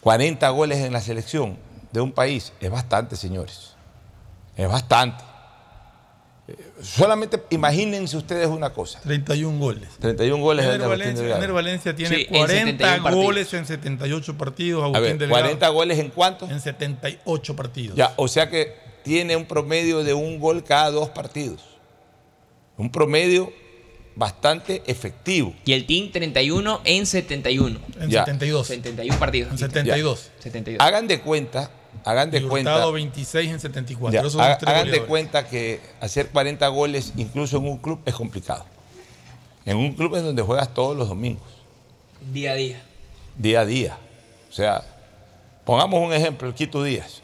40 0.00 0.48
goles 0.50 0.78
en 0.78 0.92
la 0.92 1.00
selección 1.00 1.58
de 1.92 2.00
un 2.00 2.12
país 2.12 2.52
es 2.60 2.70
bastante, 2.70 3.16
señores. 3.16 3.74
Es 4.56 4.68
bastante. 4.68 5.29
Solamente 6.82 7.42
imagínense 7.50 8.16
ustedes 8.16 8.48
una 8.48 8.70
cosa. 8.72 9.00
31 9.00 9.58
goles. 9.58 9.88
31 10.00 10.42
goles 10.42 10.64
Ener 10.66 10.88
Valencia. 10.88 11.36
Ener 11.36 11.52
Valencia 11.52 11.94
tiene 11.94 12.16
Sí, 12.16 12.22
en 12.22 12.36
40 12.36 12.54
71 12.56 13.02
partidos. 13.02 13.24
goles 13.24 13.54
en 13.54 13.66
78 13.66 14.38
partidos. 14.38 14.82
A 14.82 14.86
Agustín 14.86 15.02
ver, 15.04 15.18
Delgado. 15.18 15.42
40 15.42 15.68
goles 15.68 15.98
en 15.98 16.08
cuántos? 16.10 16.50
En 16.50 16.60
78 16.60 17.56
partidos. 17.56 17.96
Ya, 17.96 18.12
o 18.16 18.28
sea 18.28 18.48
que 18.48 18.74
tiene 19.02 19.36
un 19.36 19.46
promedio 19.46 20.02
de 20.04 20.14
un 20.14 20.38
gol 20.40 20.64
cada 20.64 20.90
dos 20.90 21.08
partidos. 21.10 21.62
Un 22.76 22.90
promedio 22.90 23.52
bastante 24.16 24.82
efectivo. 24.86 25.54
Y 25.64 25.72
el 25.72 25.86
Team 25.86 26.10
31 26.12 26.80
en 26.84 27.06
71. 27.06 27.78
En 28.00 28.10
Ya. 28.10 28.24
72. 28.24 28.66
71 28.66 29.18
partidos. 29.18 29.52
En 29.52 29.58
72. 29.58 30.30
72. 30.40 30.80
Hagan 30.86 31.06
de 31.08 31.20
cuenta, 31.20 31.70
hagan 32.04 32.30
de 32.30 32.38
Y 32.38 32.42
cuenta. 32.42 32.72
Hurtado 32.74 32.92
26 32.92 33.50
en 33.50 33.60
74. 33.60 34.12
Ya, 34.12 34.20
Esos 34.20 34.32
son 34.32 34.40
haga- 34.42 34.50
los 34.50 34.58
tres 34.58 34.70
hagan 34.74 34.90
de 34.90 35.02
cuenta 35.04 35.46
que 35.48 35.80
hacer 36.00 36.28
40 36.30 36.66
goles 36.68 37.12
incluso 37.16 37.56
en 37.58 37.66
un 37.66 37.78
club 37.78 38.00
es 38.04 38.14
complicado. 38.14 38.64
En 39.64 39.76
un 39.76 39.92
club 39.94 40.16
en 40.16 40.24
donde 40.24 40.42
juegas 40.42 40.72
todos 40.74 40.96
los 40.96 41.08
domingos, 41.08 41.42
Día 42.32 42.52
a 42.52 42.54
día. 42.54 42.82
día 43.36 43.60
a 43.60 43.66
día. 43.66 43.98
O 44.48 44.52
sea, 44.52 44.82
pongamos 45.64 46.00
un 46.06 46.12
ejemplo, 46.12 46.48
el 46.48 46.54
Quito 46.54 46.82
Díaz. 46.82 47.22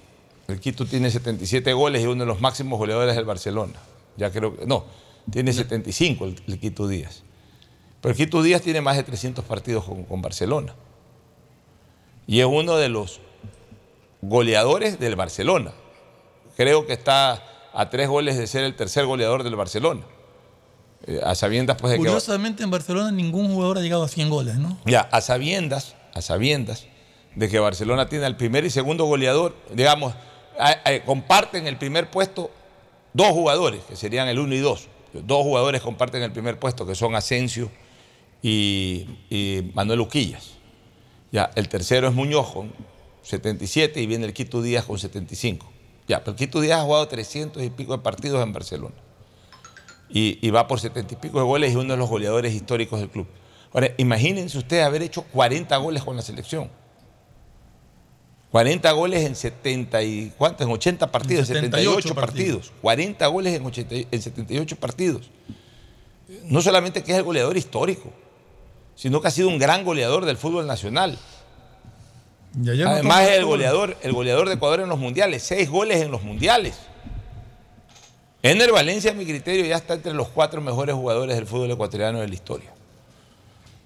El 0.48 0.60
Quito 0.60 0.86
tiene 0.86 1.10
77 1.10 1.72
goles 1.72 2.02
y 2.02 2.06
uno 2.06 2.20
de 2.24 2.26
los 2.26 2.40
máximos 2.40 2.78
goleadores 2.78 3.16
del 3.16 3.24
Barcelona. 3.24 3.72
Ya 4.16 4.30
creo 4.30 4.56
que, 4.56 4.64
no, 4.66 4.84
tiene 5.30 5.52
75 5.52 6.24
el, 6.26 6.40
el 6.47 6.60
Quito 6.60 6.86
Díaz. 6.86 7.22
Pero 8.01 8.12
el 8.12 8.16
Quito 8.16 8.43
Díaz 8.43 8.62
tiene 8.62 8.80
más 8.80 8.97
de 8.97 9.02
300 9.02 9.44
partidos 9.44 9.84
con, 9.84 10.05
con 10.05 10.22
Barcelona. 10.22 10.74
Y 12.26 12.40
es 12.40 12.47
uno 12.47 12.76
de 12.76 12.88
los 12.88 13.20
goleadores 14.28 14.98
del 14.98 15.16
Barcelona. 15.16 15.73
Creo 16.57 16.86
que 16.86 16.93
está 16.93 17.43
a 17.73 17.90
tres 17.90 18.09
goles 18.09 18.36
de 18.39 18.47
ser 18.47 18.65
el 18.65 18.74
tercer 18.77 19.05
goleador 19.07 19.43
del 19.43 19.57
Barcelona. 19.57 20.03
Eh, 21.07 21.20
a 21.23 21.35
sabiendas, 21.35 21.77
pues, 21.81 21.90
de 21.93 21.97
que. 21.98 22.05
Curiosamente 22.05 22.62
en 22.62 22.70
Barcelona 22.70 23.11
ningún 23.12 23.48
jugador 23.53 23.78
ha 23.78 23.81
llegado 23.82 24.03
a 24.05 24.09
100 24.09 24.31
goles, 24.31 24.57
¿no? 24.57 24.78
Ya, 24.86 25.01
a 25.01 25.20
sabiendas, 25.20 25.94
a 26.15 26.23
sabiendas 26.23 26.86
de 27.35 27.48
que 27.51 27.59
Barcelona 27.59 28.09
tiene 28.09 28.27
el 28.27 28.36
primer 28.36 28.65
y 28.65 28.70
segundo 28.70 29.05
goleador, 29.05 29.55
digamos, 29.74 30.15
a- 30.59 30.70
a- 30.85 31.05
comparten 31.05 31.66
el 31.66 31.77
primer 31.77 32.11
puesto 32.11 32.51
dos 33.12 33.28
jugadores, 33.28 33.82
que 33.85 33.94
serían 33.97 34.27
el 34.28 34.39
uno 34.39 34.55
y 34.55 34.59
dos. 34.59 34.89
Dos 35.12 35.43
jugadores 35.43 35.82
comparten 35.82 36.23
el 36.23 36.32
primer 36.32 36.59
puesto, 36.59 36.86
que 36.86 36.94
son 36.94 37.15
Asensio 37.15 37.70
y, 38.43 39.07
y 39.31 39.70
Manuel 39.74 40.01
Uquillas. 40.01 40.53
Ya, 41.31 41.51
el 41.55 41.69
tercero 41.69 42.09
es 42.09 42.15
Muñoz 42.15 42.53
con 42.53 42.73
77 43.27 44.01
y 44.01 44.07
viene 44.07 44.24
el 44.27 44.32
Quito 44.32 44.62
Díaz 44.62 44.85
con 44.85 44.98
75. 44.98 45.70
Ya, 46.09 46.20
pero 46.20 46.32
el 46.32 46.36
Quito 46.36 46.61
Díaz 46.61 46.81
ha 46.81 46.85
jugado 46.85 47.09
300 47.09 47.62
y 47.62 47.70
pico 47.70 47.97
de 47.97 48.03
partidos 48.03 48.43
en 48.43 48.53
Barcelona. 48.53 48.94
Y, 50.09 50.39
y 50.47 50.51
va 50.51 50.69
por 50.69 50.78
70 50.78 51.15
y 51.15 51.16
pico 51.16 51.39
de 51.39 51.44
goles 51.44 51.73
y 51.73 51.77
uno 51.77 51.94
de 51.94 51.97
los 51.98 52.09
goleadores 52.09 52.55
históricos 52.55 53.01
del 53.01 53.09
club. 53.11 53.27
Ahora, 53.73 53.90
imagínense 53.98 54.57
ustedes 54.57 54.85
haber 54.85 55.03
hecho 55.03 55.23
40 55.23 55.77
goles 55.78 56.05
con 56.05 56.15
la 56.15 56.23
selección. 56.23 56.70
40 58.53 58.90
goles 58.93 59.24
en 59.27 59.35
70 59.35 60.03
y 60.05 60.32
¿cuántos? 60.39 60.66
En 60.66 60.73
80 60.73 61.11
partidos, 61.11 61.51
en 61.51 61.57
78 61.57 62.15
partidos. 62.15 62.73
40 62.81 63.27
goles 63.27 63.55
en, 63.55 63.66
80 63.66 63.94
y- 63.97 64.09
en 64.11 64.23
78 64.23 64.77
partidos. 64.77 65.31
No 66.44 66.62
solamente 66.62 67.03
que 67.03 67.12
es 67.12 67.19
el 67.19 67.24
goleador 67.24 67.57
histórico, 67.57 68.12
sino 68.94 69.20
que 69.20 69.28
ha 69.28 69.31
sido 69.32 69.48
un 69.48 69.59
gran 69.59 69.85
goleador 69.85 70.24
del 70.24 70.36
fútbol 70.36 70.66
nacional. 70.66 71.19
Además 72.58 73.28
es 73.28 73.30
el 73.36 73.44
gol. 73.44 73.58
goleador, 73.58 73.96
el 74.02 74.12
goleador 74.12 74.48
de 74.48 74.54
Ecuador 74.54 74.80
en 74.80 74.88
los 74.88 74.98
mundiales, 74.98 75.42
seis 75.42 75.68
goles 75.68 76.00
en 76.00 76.10
los 76.10 76.22
mundiales. 76.22 76.78
Ener 78.42 78.72
Valencia, 78.72 79.10
a 79.10 79.14
mi 79.14 79.26
criterio, 79.26 79.66
ya 79.66 79.76
está 79.76 79.94
entre 79.94 80.14
los 80.14 80.28
cuatro 80.28 80.60
mejores 80.60 80.94
jugadores 80.94 81.36
del 81.36 81.46
fútbol 81.46 81.70
ecuatoriano 81.70 82.20
de 82.20 82.28
la 82.28 82.34
historia. 82.34 82.72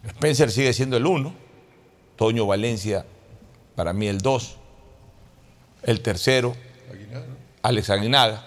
Spencer 0.06 0.51
sigue 0.51 0.72
siendo 0.72 0.97
el 0.97 1.06
uno, 1.06 1.34
Toño 2.16 2.47
Valencia, 2.47 3.05
para 3.74 3.92
mí 3.92 4.06
el 4.06 4.18
dos, 4.18 4.56
el 5.82 6.01
tercero, 6.01 6.55
Alex 7.62 7.90
Aguinaga, 7.90 8.44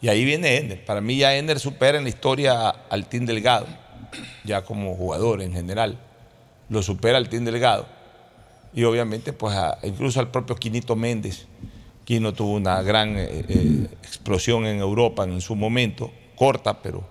y 0.00 0.08
ahí 0.08 0.24
viene 0.24 0.56
Ener. 0.56 0.84
Para 0.84 1.00
mí 1.00 1.16
ya 1.16 1.34
Ener 1.34 1.58
supera 1.58 1.98
en 1.98 2.04
la 2.04 2.10
historia 2.10 2.68
al 2.68 3.06
Team 3.08 3.26
Delgado, 3.26 3.66
ya 4.44 4.62
como 4.62 4.94
jugador 4.94 5.42
en 5.42 5.52
general, 5.52 5.98
lo 6.68 6.82
supera 6.82 7.18
al 7.18 7.28
Team 7.28 7.44
Delgado 7.44 8.01
y 8.74 8.84
obviamente 8.84 9.32
pues 9.32 9.56
incluso 9.82 10.20
al 10.20 10.30
propio 10.30 10.56
Quinito 10.56 10.96
Méndez. 10.96 11.46
Quino 12.04 12.34
tuvo 12.34 12.54
una 12.54 12.82
gran 12.82 13.16
eh, 13.16 13.44
eh, 13.48 13.86
explosión 14.02 14.66
en 14.66 14.80
Europa 14.80 15.22
en 15.22 15.40
su 15.40 15.54
momento, 15.54 16.10
corta, 16.34 16.82
pero 16.82 17.04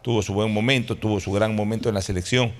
tuvo 0.00 0.22
su 0.22 0.32
buen 0.32 0.52
momento, 0.52 0.96
tuvo 0.96 1.20
su 1.20 1.30
gran 1.32 1.54
momento 1.54 1.90
en 1.90 1.94
la 1.94 2.00
selección. 2.00 2.52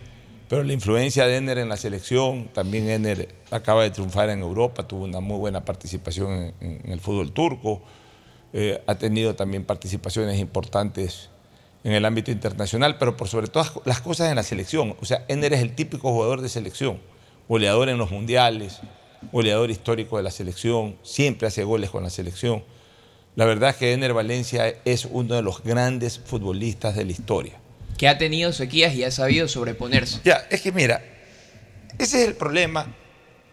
Pero 0.49 0.65
la 0.65 0.73
influencia 0.73 1.27
de 1.27 1.37
Ener 1.37 1.59
en 1.59 1.69
la 1.69 1.77
selección, 1.77 2.49
también 2.53 2.89
Ener 2.89 3.35
acaba 3.51 3.83
de 3.83 3.91
triunfar 3.91 4.31
en 4.31 4.41
Europa, 4.41 4.87
tuvo 4.87 5.05
una 5.05 5.21
muy 5.21 5.39
buena 5.39 5.65
participación 5.65 6.55
en, 6.61 6.91
el 6.91 7.01
fútbol 7.01 7.33
turco, 7.33 7.83
eh, 8.53 8.83
ha 8.87 8.95
tenido 8.95 9.35
también 9.35 9.65
participaciones 9.65 10.39
importantes 10.39 11.29
en 11.85 11.93
el 11.93 12.05
ámbito 12.05 12.31
internacional, 12.31 12.97
pero 12.99 13.17
por 13.17 13.29
sobre 13.29 13.49
todas 13.49 13.73
las 13.85 14.01
cosas 14.01 14.31
en 14.31 14.37
la 14.37 14.43
selección. 14.43 14.97
O 15.01 15.05
sea, 15.05 15.25
Ener 15.29 15.53
es 15.53 15.61
el 15.61 15.75
típico 15.75 16.13
jugador 16.13 16.41
de 16.41 16.49
selección, 16.49 16.99
goleador 17.49 17.89
en 17.89 17.99
los 17.99 18.11
mundiales, 18.11 18.81
goleador 19.33 19.71
histórico 19.71 20.17
de 20.17 20.23
la 20.23 20.31
selección, 20.31 20.97
siempre 21.03 21.49
hace 21.49 21.65
goles 21.65 21.91
con 21.91 22.03
la 22.03 22.11
selección. 22.11 22.63
La 23.37 23.45
verdad 23.45 23.71
es 23.71 23.77
que 23.77 23.93
Ener 23.93 24.13
Valencia 24.13 24.75
es 24.85 25.07
uno 25.11 25.35
de 25.35 25.43
los 25.43 25.63
grandes 25.63 26.19
futbolistas 26.19 26.97
de 26.97 27.05
la 27.05 27.13
historia. 27.13 27.55
Que 27.97 28.09
ha 28.09 28.19
tenido 28.19 28.53
sequías 28.53 28.95
y 28.95 29.05
ha 29.05 29.11
sabido 29.11 29.49
sobreponerse. 29.49 30.21
Ya, 30.25 30.47
es 30.51 30.61
que 30.61 30.73
mira, 30.73 31.03
ese 31.99 32.23
es 32.23 32.29
el 32.29 32.35
problema 32.35 32.87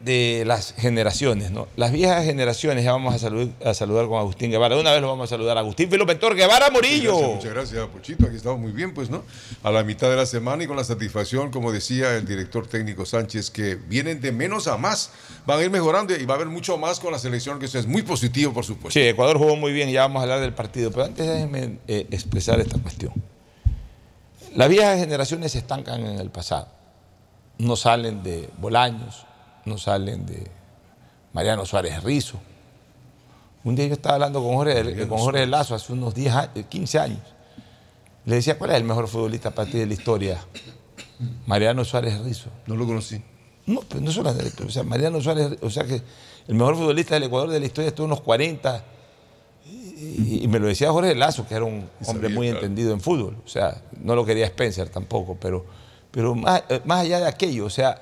de 0.05 0.43
las 0.45 0.73
generaciones, 0.77 1.49
¿no? 1.49 1.67
Las 1.75 1.91
viejas 1.91 2.23
generaciones, 2.23 2.83
ya 2.83 2.91
vamos 2.91 3.15
a, 3.15 3.17
salud- 3.17 3.51
a 3.65 3.73
saludar 3.73 4.07
con 4.07 4.19
Agustín 4.19 4.51
Guevara. 4.51 4.77
Una 4.77 4.91
vez 4.91 5.01
lo 5.01 5.07
vamos 5.07 5.25
a 5.25 5.35
saludar 5.35 5.57
a 5.57 5.61
Agustín 5.61 5.89
Filopentor 5.89 6.35
Guevara 6.35 6.69
Morillo. 6.69 7.17
Gracias, 7.17 7.35
muchas 7.35 7.53
gracias, 7.53 7.87
Pochito. 7.87 8.27
Aquí 8.27 8.35
estamos 8.35 8.59
muy 8.59 8.71
bien, 8.71 8.93
pues, 8.93 9.09
¿no? 9.09 9.23
A 9.63 9.71
la 9.71 9.83
mitad 9.83 10.07
de 10.09 10.15
la 10.15 10.27
semana 10.27 10.63
y 10.63 10.67
con 10.67 10.77
la 10.77 10.83
satisfacción, 10.83 11.49
como 11.49 11.71
decía 11.71 12.15
el 12.15 12.27
director 12.27 12.67
técnico 12.67 13.03
Sánchez, 13.05 13.49
que 13.49 13.75
vienen 13.75 14.21
de 14.21 14.31
menos 14.31 14.67
a 14.67 14.77
más. 14.77 15.09
Van 15.47 15.59
a 15.59 15.63
ir 15.63 15.71
mejorando 15.71 16.15
y 16.15 16.23
va 16.23 16.35
a 16.35 16.37
haber 16.37 16.49
mucho 16.49 16.77
más 16.77 16.99
con 16.99 17.11
la 17.11 17.17
selección, 17.17 17.57
que 17.57 17.65
eso 17.65 17.79
es 17.79 17.87
muy 17.87 18.03
positivo, 18.03 18.53
por 18.53 18.63
supuesto. 18.63 18.91
Sí, 18.99 19.05
Ecuador 19.07 19.39
jugó 19.39 19.55
muy 19.55 19.73
bien, 19.73 19.89
ya 19.89 20.01
vamos 20.01 20.19
a 20.19 20.23
hablar 20.23 20.39
del 20.39 20.53
partido, 20.53 20.91
pero 20.91 21.05
antes 21.05 21.27
déjenme 21.27 21.79
eh, 21.87 22.05
expresar 22.11 22.59
esta 22.59 22.77
cuestión. 22.77 23.11
Las 24.53 24.69
viejas 24.69 24.99
generaciones 24.99 25.53
se 25.53 25.57
estancan 25.57 26.05
en 26.05 26.19
el 26.19 26.29
pasado. 26.29 26.67
No 27.57 27.75
salen 27.75 28.21
de 28.21 28.49
Bolaños, 28.59 29.25
no 29.65 29.77
salen 29.77 30.25
de 30.25 30.47
Mariano 31.33 31.65
Suárez 31.65 32.03
Rizo. 32.03 32.39
Un 33.63 33.75
día 33.75 33.87
yo 33.87 33.93
estaba 33.93 34.15
hablando 34.15 34.43
con 34.43 34.55
Jorge, 34.55 35.07
con 35.07 35.17
Jorge 35.17 35.45
Lazo 35.47 35.75
hace 35.75 35.91
unos 35.91 36.13
10 36.13 36.33
años, 36.33 36.65
15 36.69 36.99
años. 36.99 37.19
Le 38.25 38.35
decía, 38.35 38.57
¿cuál 38.57 38.71
es 38.71 38.77
el 38.77 38.83
mejor 38.83 39.07
futbolista 39.07 39.51
ti 39.51 39.77
de 39.77 39.85
la 39.87 39.93
historia? 39.93 40.39
Mariano 41.47 41.83
Suárez 41.83 42.19
Rizo. 42.21 42.49
No 42.67 42.75
lo 42.75 42.85
conocí. 42.85 43.21
No, 43.65 43.81
pues 43.81 44.01
no 44.03 44.11
solamente, 44.11 44.63
o 44.63 44.69
sea, 44.69 44.83
Mariano 44.83 45.19
Suárez, 45.21 45.57
o 45.61 45.69
sea 45.71 45.83
que 45.83 46.01
el 46.47 46.55
mejor 46.55 46.75
futbolista 46.75 47.15
del 47.15 47.23
Ecuador 47.23 47.49
de 47.49 47.59
la 47.59 47.65
historia 47.65 47.89
estuvo 47.89 48.05
unos 48.05 48.21
40. 48.21 48.83
Y, 49.67 50.43
y 50.43 50.47
me 50.47 50.59
lo 50.59 50.67
decía 50.67 50.91
Jorge 50.91 51.15
Lazo, 51.15 51.47
que 51.47 51.55
era 51.55 51.65
un 51.65 51.89
hombre 52.05 52.29
muy 52.29 52.49
entendido 52.49 52.93
en 52.93 53.01
fútbol. 53.01 53.37
O 53.43 53.47
sea, 53.47 53.81
no 53.99 54.15
lo 54.15 54.23
quería 54.25 54.45
Spencer 54.45 54.89
tampoco, 54.89 55.35
pero, 55.41 55.65
pero 56.11 56.35
más, 56.35 56.63
eh, 56.69 56.81
más 56.85 57.01
allá 57.01 57.19
de 57.21 57.27
aquello, 57.27 57.65
o 57.65 57.69
sea, 57.69 57.99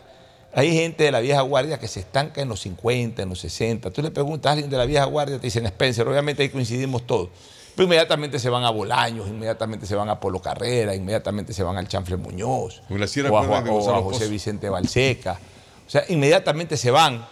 hay 0.56 0.74
gente 0.74 1.04
de 1.04 1.12
la 1.12 1.20
vieja 1.20 1.42
guardia 1.42 1.80
que 1.80 1.88
se 1.88 2.02
estanca 2.02 2.42
en 2.42 2.50
los 2.50 2.62
50, 2.62 3.24
en 3.24 3.30
los 3.30 3.40
60. 3.40 3.90
Tú 3.92 4.02
le 4.02 4.12
preguntas 4.12 4.50
a 4.50 4.54
alguien 4.54 4.70
de 4.70 4.78
la 4.78 4.86
vieja 4.86 5.06
guardia, 5.06 5.38
te 5.38 5.48
dicen 5.48 5.66
Spencer, 5.66 6.08
obviamente 6.08 6.44
ahí 6.44 6.50
coincidimos 6.50 7.08
todos. 7.08 7.30
Pero 7.76 7.86
inmediatamente 7.86 8.38
se 8.38 8.50
van 8.50 8.64
a 8.64 8.70
Bolaños, 8.70 9.28
inmediatamente 9.28 9.88
se 9.88 9.96
van 9.96 10.08
a 10.10 10.20
Polo 10.20 10.40
Carrera, 10.40 10.94
inmediatamente 10.94 11.54
se 11.54 11.64
van 11.64 11.78
al 11.78 11.88
Chanfle 11.88 12.18
Muñoz, 12.18 12.84
o 12.88 13.38
a, 13.38 13.60
o 13.72 14.04
José. 14.04 14.28
Vicente 14.28 14.70
Balseca. 14.70 15.40
O 15.88 15.90
sea, 15.90 16.04
inmediatamente 16.10 16.78
se 16.78 16.92
van 16.92 17.26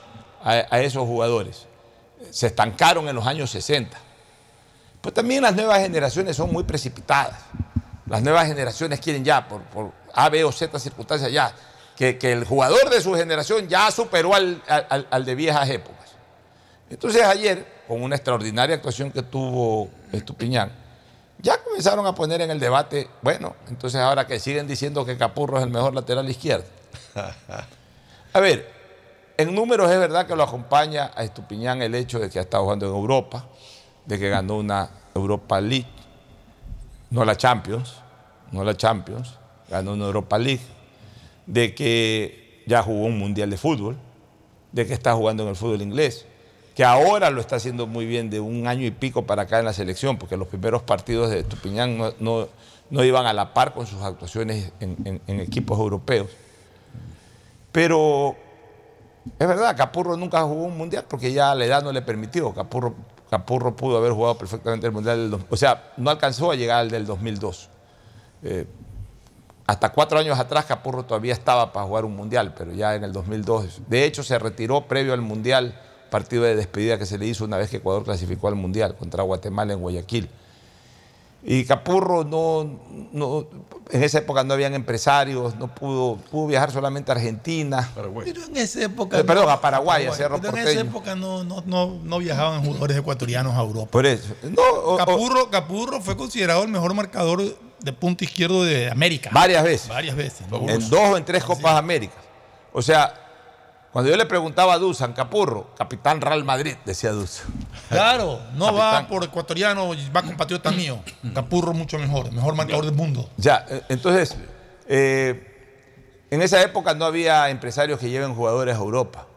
a, 0.44 0.52
a 0.70 0.82
esos 0.82 1.06
jugadores. 1.06 1.68
Se 2.32 2.48
estancaron 2.48 3.08
en 3.08 3.16
los 3.16 3.28
años 3.28 3.52
60. 3.52 3.96
Pues 5.00 5.14
también 5.14 5.44
las 5.44 5.56
nuevas 5.56 5.80
generaciones 5.80 6.36
son 6.36 6.52
muy 6.52 6.64
precipitadas. 6.64 7.40
Las 8.08 8.24
nuevas 8.24 8.48
generaciones 8.48 9.00
quieren 9.00 9.24
ya, 9.24 9.48
por, 9.48 9.62
por 9.64 9.92
A, 10.14 10.28
B 10.30 10.44
o 10.44 10.52
Z 10.52 10.80
circunstancias, 10.80 11.32
ya, 11.32 11.54
que, 12.02 12.18
que 12.18 12.32
el 12.32 12.46
jugador 12.46 12.90
de 12.90 13.00
su 13.00 13.14
generación 13.14 13.68
ya 13.68 13.92
superó 13.92 14.34
al, 14.34 14.60
al- 14.68 15.08
al 15.12 15.24
de 15.24 15.36
viejas 15.36 15.70
épocas. 15.70 16.16
Entonces 16.90 17.22
ayer, 17.22 17.64
con 17.88 18.02
una 18.02 18.16
extraordinaria 18.16 18.76
actuación 18.78 19.12
que 19.12 19.22
tuvo 19.22 19.88
Estupiñán, 20.12 20.72
ya 21.38 21.62
comenzaron 21.64 22.08
a 22.08 22.16
poner 22.16 22.42
en 22.42 22.50
el 22.50 22.60
debate, 22.60 23.08
bueno, 23.22 23.56
entonces 23.70 24.02
ahora 24.02 24.26
que 24.26 24.40
siguen 24.40 24.66
diciendo 24.66 25.06
que 25.06 25.16
Capurro 25.16 25.60
es 25.60 25.64
el 25.64 25.70
mejor 25.70 25.94
lateral 25.94 26.28
izquierdo. 26.28 26.66
A 28.34 28.40
ver, 28.40 28.68
en 29.38 29.54
números 29.54 29.92
es 29.92 30.00
verdad 30.00 30.26
que 30.26 30.36
lo 30.36 30.42
acompaña 30.42 31.12
a 31.16 31.24
Estupiñán 31.24 31.84
el 31.84 31.94
hecho 31.94 32.18
de 32.18 32.32
que 32.32 32.40
ha 32.40 32.42
estado 32.42 32.64
jugando 32.64 32.88
en 32.88 32.96
Europa, 32.96 33.46
de 34.08 34.18
que 34.18 34.28
ganó 34.28 34.58
una 34.58 34.90
Europa 35.14 35.62
League, 35.62 35.86
no 37.12 37.24
la 37.26 37.38
Champions, 37.38 37.94
no 38.52 38.64
la 38.64 38.76
Champions, 38.76 39.36
ganó 39.70 39.94
una 39.94 40.06
Europa 40.06 40.40
League, 40.40 40.62
de 41.52 41.76
que 41.76 42.64
ya 42.66 42.82
jugó 42.82 43.06
un 43.06 43.18
Mundial 43.20 43.50
de 43.50 43.58
Fútbol, 43.58 43.98
de 44.72 44.88
que 44.88 44.94
está 44.94 45.14
jugando 45.14 45.44
en 45.44 45.50
el 45.50 45.56
fútbol 45.58 45.82
inglés, 45.82 46.26
que 46.76 46.86
ahora 46.86 47.30
lo 47.30 47.42
está 47.42 47.58
haciendo 47.58 47.88
muy 47.88 48.06
bien 48.06 48.30
de 48.30 48.40
un 48.40 48.68
año 48.68 48.86
y 48.86 48.92
pico 48.92 49.26
para 49.26 49.42
acá 49.42 49.60
en 49.60 49.66
la 49.66 49.74
selección, 49.74 50.18
porque 50.18 50.38
los 50.38 50.48
primeros 50.48 50.82
partidos 50.82 51.30
de 51.30 51.40
Estupiñán 51.40 51.98
no, 51.98 52.14
no- 52.20 52.48
no 52.90 53.04
iban 53.04 53.26
a 53.26 53.34
la 53.34 53.54
par 53.54 53.74
con 53.74 53.86
sus 53.88 54.02
actuaciones 54.02 54.72
en, 54.80 55.22
equipos 55.28 55.78
europeos. 55.80 56.28
Pero 57.72 58.36
es 59.40 59.48
verdad, 59.48 59.76
Capurro 59.78 60.18
nunca 60.18 60.42
jugó 60.44 60.64
un 60.66 60.78
mundial 60.78 61.06
porque 61.08 61.32
ya 61.32 61.56
la 61.56 61.66
edad 61.66 61.84
no 61.84 61.92
le 61.92 62.02
permitió. 62.02 62.54
Capurro, 62.54 62.96
Capurro 63.30 63.76
pudo 63.76 63.98
haber 63.98 64.12
jugado 64.12 64.38
perfectamente 64.38 64.88
el 64.88 64.92
mundial 64.94 65.32
del 65.32 65.40
O 65.50 65.56
sea, 65.58 65.92
no 65.98 66.10
alcanzó 66.10 66.52
a 66.52 66.56
llegar 66.56 66.80
al 66.80 66.90
del 66.92 67.06
2002. 67.06 67.70
Eh, 68.44 68.66
hasta 69.68 69.92
cuatro 69.92 70.20
años 70.20 70.38
atrás 70.40 70.66
Capurro 70.66 71.04
todavía 71.04 71.34
estaba 71.34 71.72
para 71.72 71.86
jugar 71.86 72.06
un 72.06 72.16
mundial, 72.16 72.54
pero 72.58 72.74
ya 72.74 72.96
en 72.96 73.04
el 73.04 73.14
2002. 73.14 73.82
De 73.88 74.06
hecho, 74.06 74.24
se 74.24 74.38
retiró 74.40 74.88
previo 74.88 75.14
al 75.14 75.22
mundial, 75.22 75.80
partido 76.10 76.44
de 76.44 76.56
despedida 76.56 76.98
que 76.98 77.06
se 77.06 77.18
le 77.18 77.26
hizo 77.28 77.46
una 77.46 77.58
vez 77.58 77.70
que 77.70 77.78
Ecuador 77.78 78.04
clasificó 78.04 78.48
al 78.48 78.56
mundial 78.56 78.96
contra 78.96 79.24
Guatemala 79.24 79.74
en 79.74 79.80
Guayaquil. 79.80 80.30
Y 81.44 81.66
Capurro 81.66 82.24
no, 82.24 82.70
no- 83.14 83.48
en 83.90 84.04
esa 84.04 84.20
época 84.20 84.44
no 84.44 84.54
habían 84.54 84.76
empresarios, 84.76 85.56
no 85.56 85.74
pudo, 85.74 86.18
pudo 86.30 86.48
viajar 86.48 86.70
solamente 86.72 87.12
a 87.12 87.16
Argentina. 87.16 87.90
Pero 87.96 88.14
en 88.24 88.58
esa 88.58 88.84
época. 88.84 89.20
Eh, 89.20 89.24
perdón, 89.24 89.50
a 89.50 89.60
Paraguay, 89.60 90.06
a 90.06 90.14
Cerro 90.14 90.40
Pero 90.40 90.56
en 90.56 90.68
esa 90.68 90.82
época 90.82 91.16
no, 91.16 91.44
no, 91.44 91.64
no, 91.66 91.98
no 92.04 92.20
viajaban 92.20 92.64
jugadores 92.64 92.96
ecuatorianos 92.98 93.56
a 93.56 93.62
Europa. 93.62 93.90
Por 93.90 94.06
eso. 94.06 94.36
Capurro, 94.98 95.50
Capurro 95.50 96.00
fue 96.02 96.16
considerado 96.16 96.62
el 96.64 96.70
mejor 96.70 96.94
marcador 96.94 97.42
de 97.84 97.94
punto 97.94 98.24
izquierdo 98.24 98.64
de 98.64 98.90
América. 98.90 99.30
Varias 99.34 99.64
veces. 99.64 99.88
Varias 99.88 100.16
veces. 100.16 100.48
¿no? 100.50 100.70
En 100.70 100.90
dos 100.90 101.00
o 101.00 101.18
en 101.18 101.26
tres 101.26 101.44
Copas 101.44 101.76
Américas. 101.76 102.18
O 102.74 102.82
sea, 102.82 103.14
cuando 103.92 104.10
yo 104.10 104.16
le 104.16 104.26
preguntaba 104.26 104.74
a 104.74 104.78
Dusan 104.78 105.12
Capurro, 105.12 105.76
capitán 105.78 106.22
Real 106.22 106.44
Madrid, 106.46 106.76
decía 106.86 107.12
Dusan. 107.12 107.48
Claro, 107.90 108.40
no 108.54 108.74
va 108.74 109.06
por 109.08 109.24
ecuatoriano, 109.24 109.90
va 110.16 110.22
compatriota 110.22 110.72
mío. 110.72 111.00
Capurro 111.34 111.74
mucho 111.74 111.98
mejor, 112.00 112.32
mejor 112.32 112.56
marcador 112.56 112.86
del 112.86 112.96
mundo. 112.96 113.30
Ya, 113.36 113.66
eh, 113.70 113.82
entonces, 113.90 114.38
eh, 114.88 116.26
en 116.30 116.42
esa 116.42 116.62
época 116.62 116.94
no 116.94 117.04
había 117.04 117.50
empresarios 117.50 118.00
que 118.00 118.10
lleven 118.10 118.34
jugadores 118.34 118.76
a 118.76 118.80
Europa. 118.80 119.28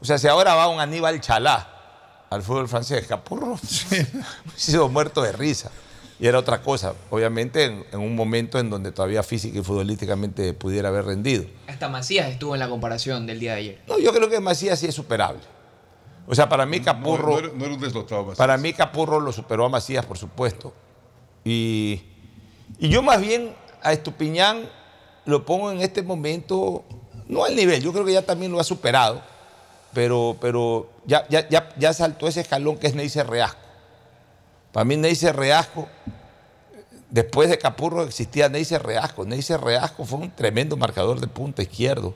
O 0.00 0.04
sea, 0.04 0.18
si 0.18 0.28
ahora 0.28 0.54
va 0.54 0.68
un 0.68 0.78
Aníbal 0.78 1.20
Chalá 1.20 1.68
al 2.30 2.42
fútbol 2.42 2.68
francés, 2.68 3.06
Capurro 3.08 3.54
ha 3.54 3.58
sido 4.56 4.88
muerto 4.88 5.22
de 5.22 5.32
risa. 5.32 5.72
Y 6.18 6.26
era 6.26 6.38
otra 6.38 6.62
cosa, 6.62 6.94
obviamente 7.10 7.64
en, 7.64 7.84
en 7.92 8.00
un 8.00 8.16
momento 8.16 8.58
en 8.58 8.70
donde 8.70 8.90
todavía 8.90 9.22
física 9.22 9.58
y 9.58 9.62
futbolísticamente 9.62 10.54
pudiera 10.54 10.88
haber 10.88 11.04
rendido. 11.04 11.44
Hasta 11.66 11.90
Macías 11.90 12.30
estuvo 12.30 12.54
en 12.54 12.60
la 12.60 12.70
comparación 12.70 13.26
del 13.26 13.38
día 13.38 13.52
de 13.52 13.58
ayer. 13.58 13.82
No, 13.86 13.98
yo 13.98 14.12
creo 14.14 14.30
que 14.30 14.40
Macías 14.40 14.78
sí 14.78 14.86
es 14.86 14.94
superable. 14.94 15.42
O 16.26 16.34
sea, 16.34 16.48
para 16.48 16.64
mí 16.64 16.80
Capurro... 16.80 17.32
No, 17.32 17.38
era, 17.38 17.48
no 17.54 17.64
era 17.66 17.74
un 17.74 17.80
deslotado 17.80 18.22
Macías. 18.22 18.38
Para 18.38 18.56
mí 18.56 18.72
Capurro 18.72 19.20
lo 19.20 19.30
superó 19.30 19.66
a 19.66 19.68
Macías, 19.68 20.06
por 20.06 20.16
supuesto. 20.16 20.72
Y, 21.44 22.02
y 22.78 22.88
yo 22.88 23.02
más 23.02 23.20
bien 23.20 23.54
a 23.82 23.92
Estupiñán 23.92 24.68
lo 25.26 25.44
pongo 25.44 25.70
en 25.70 25.82
este 25.82 26.02
momento, 26.02 26.84
no 27.28 27.44
al 27.44 27.54
nivel, 27.54 27.82
yo 27.82 27.92
creo 27.92 28.06
que 28.06 28.12
ya 28.12 28.22
también 28.22 28.52
lo 28.52 28.58
ha 28.58 28.64
superado, 28.64 29.20
pero, 29.92 30.36
pero 30.40 30.88
ya, 31.04 31.26
ya, 31.28 31.48
ya, 31.48 31.68
ya 31.76 31.92
saltó 31.92 32.26
ese 32.26 32.40
escalón 32.40 32.78
que 32.78 32.86
es 32.86 32.94
Neice 32.94 33.22
Reasco. 33.22 33.65
Para 34.76 34.84
mí 34.84 34.94
Neice 34.98 35.32
Reasco, 35.32 35.88
después 37.08 37.48
de 37.48 37.56
Capurro 37.56 38.02
existía 38.02 38.50
Neice 38.50 38.78
Reasco. 38.78 39.24
Neice 39.24 39.56
Reasco 39.56 40.04
fue 40.04 40.18
un 40.18 40.30
tremendo 40.30 40.76
marcador 40.76 41.18
de 41.18 41.28
punta 41.28 41.62
izquierdo. 41.62 42.14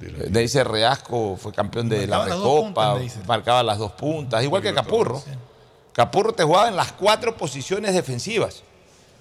Eh, 0.00 0.28
Neice 0.30 0.62
Reasco 0.62 1.36
fue 1.36 1.52
campeón 1.52 1.88
de 1.88 2.06
la 2.06 2.18
las 2.18 2.28
Recopa, 2.28 2.94
puntas, 2.94 3.26
marcaba 3.26 3.64
las 3.64 3.78
dos 3.78 3.90
puntas, 3.90 4.44
igual 4.44 4.62
que 4.62 4.72
Capurro. 4.72 5.20
Capurro 5.92 6.32
te 6.32 6.44
jugaba 6.44 6.68
en 6.68 6.76
las 6.76 6.92
cuatro 6.92 7.36
posiciones 7.36 7.92
defensivas. 7.92 8.62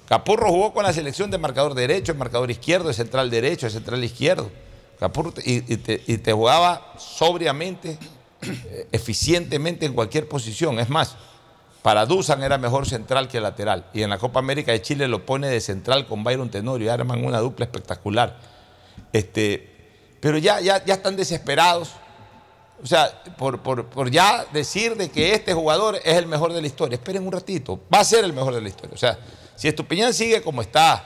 Capurro 0.07 0.49
jugó 0.49 0.71
con 0.71 0.83
la 0.83 0.93
selección 0.93 1.31
de 1.31 1.39
marcador 1.39 1.73
derecho, 1.73 2.13
de 2.13 2.19
marcador 2.19 2.51
izquierdo, 2.51 2.89
de 2.89 2.93
central 2.93 3.31
derecho, 3.31 3.65
de 3.65 3.71
central 3.71 4.03
izquierdo. 4.03 4.51
Capurro 4.99 5.31
te- 5.31 5.41
y, 5.43 5.55
y 5.67 5.77
te, 5.77 6.03
y 6.05 6.19
te 6.19 6.33
jugaba 6.33 6.93
sobriamente, 6.99 7.97
eh, 8.43 8.87
eficientemente 8.91 9.87
en 9.87 9.93
cualquier 9.93 10.29
posición. 10.29 10.77
Es 10.77 10.87
más, 10.87 11.15
para 11.85 12.07
Dusan 12.07 12.41
era 12.41 12.57
mejor 12.57 12.87
central 12.87 13.27
que 13.27 13.39
lateral. 13.39 13.85
Y 13.93 14.01
en 14.01 14.09
la 14.09 14.17
Copa 14.17 14.39
América 14.39 14.71
de 14.71 14.81
Chile 14.81 15.07
lo 15.07 15.23
pone 15.23 15.47
de 15.49 15.61
central 15.61 16.07
con 16.07 16.23
Byron 16.23 16.49
Tenorio 16.49 16.87
y 16.87 16.89
arman 16.89 17.23
una 17.23 17.37
dupla 17.37 17.65
espectacular. 17.65 18.39
Este, 19.13 19.69
pero 20.19 20.39
ya, 20.39 20.59
ya, 20.61 20.83
ya 20.83 20.95
están 20.95 21.15
desesperados. 21.15 21.91
O 22.81 22.87
sea, 22.87 23.21
por, 23.37 23.59
por- 23.61 23.85
por 23.85 24.09
ya 24.09 24.47
decir 24.51 24.95
de 24.97 25.11
que 25.11 25.35
este 25.35 25.53
jugador 25.53 25.97
es 26.03 26.17
el 26.17 26.25
mejor 26.25 26.53
de 26.53 26.61
la 26.61 26.65
historia. 26.65 26.95
Esperen 26.95 27.23
un 27.23 27.31
ratito, 27.31 27.79
va 27.93 27.99
a 27.99 28.03
ser 28.03 28.25
el 28.25 28.33
mejor 28.33 28.55
de 28.55 28.61
la 28.61 28.69
historia. 28.69 28.95
O 28.95 28.97
sea, 28.97 29.19
si 29.55 29.67
Estupiñán 29.67 30.11
sigue 30.11 30.41
como 30.41 30.63
está, 30.63 31.05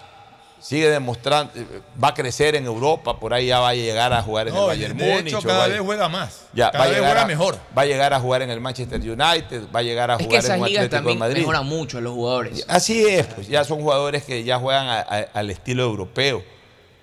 sigue 0.60 0.90
demostrando, 0.90 1.52
eh, 1.56 1.66
va 2.02 2.10
a 2.10 2.14
crecer 2.14 2.56
en 2.56 2.66
Europa, 2.66 3.20
por 3.20 3.34
ahí 3.34 3.48
ya 3.48 3.60
va 3.60 3.70
a 3.70 3.74
llegar 3.76 4.12
a 4.14 4.22
jugar 4.22 4.48
en 4.50 4.54
el 4.54 4.60
No, 4.60 4.68
Bayern 4.68 4.98
de 4.98 5.06
Múnich. 5.16 5.28
hecho, 5.34 5.42
cada 5.42 5.60
va 5.60 5.64
a- 5.66 5.68
vez 5.70 5.80
juega 5.80 6.10
más. 6.10 6.42
ya, 6.54 6.72
cada 6.72 6.84
va 6.86 6.90
vez 6.92 7.00
juega 7.00 7.22
a- 7.22 7.26
mejor. 7.26 7.58
Va 7.78 7.82
a 7.82 7.86
llegar 7.86 8.14
a 8.14 8.20
jugar 8.20 8.42
en 8.42 8.50
el 8.50 8.60
Manchester 8.60 9.00
United, 9.00 9.64
va 9.74 9.80
a 9.80 9.84
llegar 9.84 10.12
a 10.12 10.16
Es 10.16 10.20
que 10.20 10.26
jugar 10.26 10.46
en 10.46 10.52
ligas 10.52 10.62
Atlético 10.64 10.82
de 10.82 10.90
también 10.90 11.20
Madrid. 11.20 11.40
mejoran 11.40 11.66
mucho 11.66 11.98
a 11.98 12.02
los 12.02 12.14
jugadores. 12.14 12.66
Así 12.68 13.06
es, 13.06 13.26
pues 13.28 13.48
ya 13.48 13.64
son 13.64 13.80
jugadores 13.82 14.24
que 14.24 14.44
ya 14.44 14.60
juegan 14.60 14.88
a- 14.88 15.00
a- 15.00 15.28
al 15.34 15.50
estilo 15.50 15.84
europeo. 15.84 16.44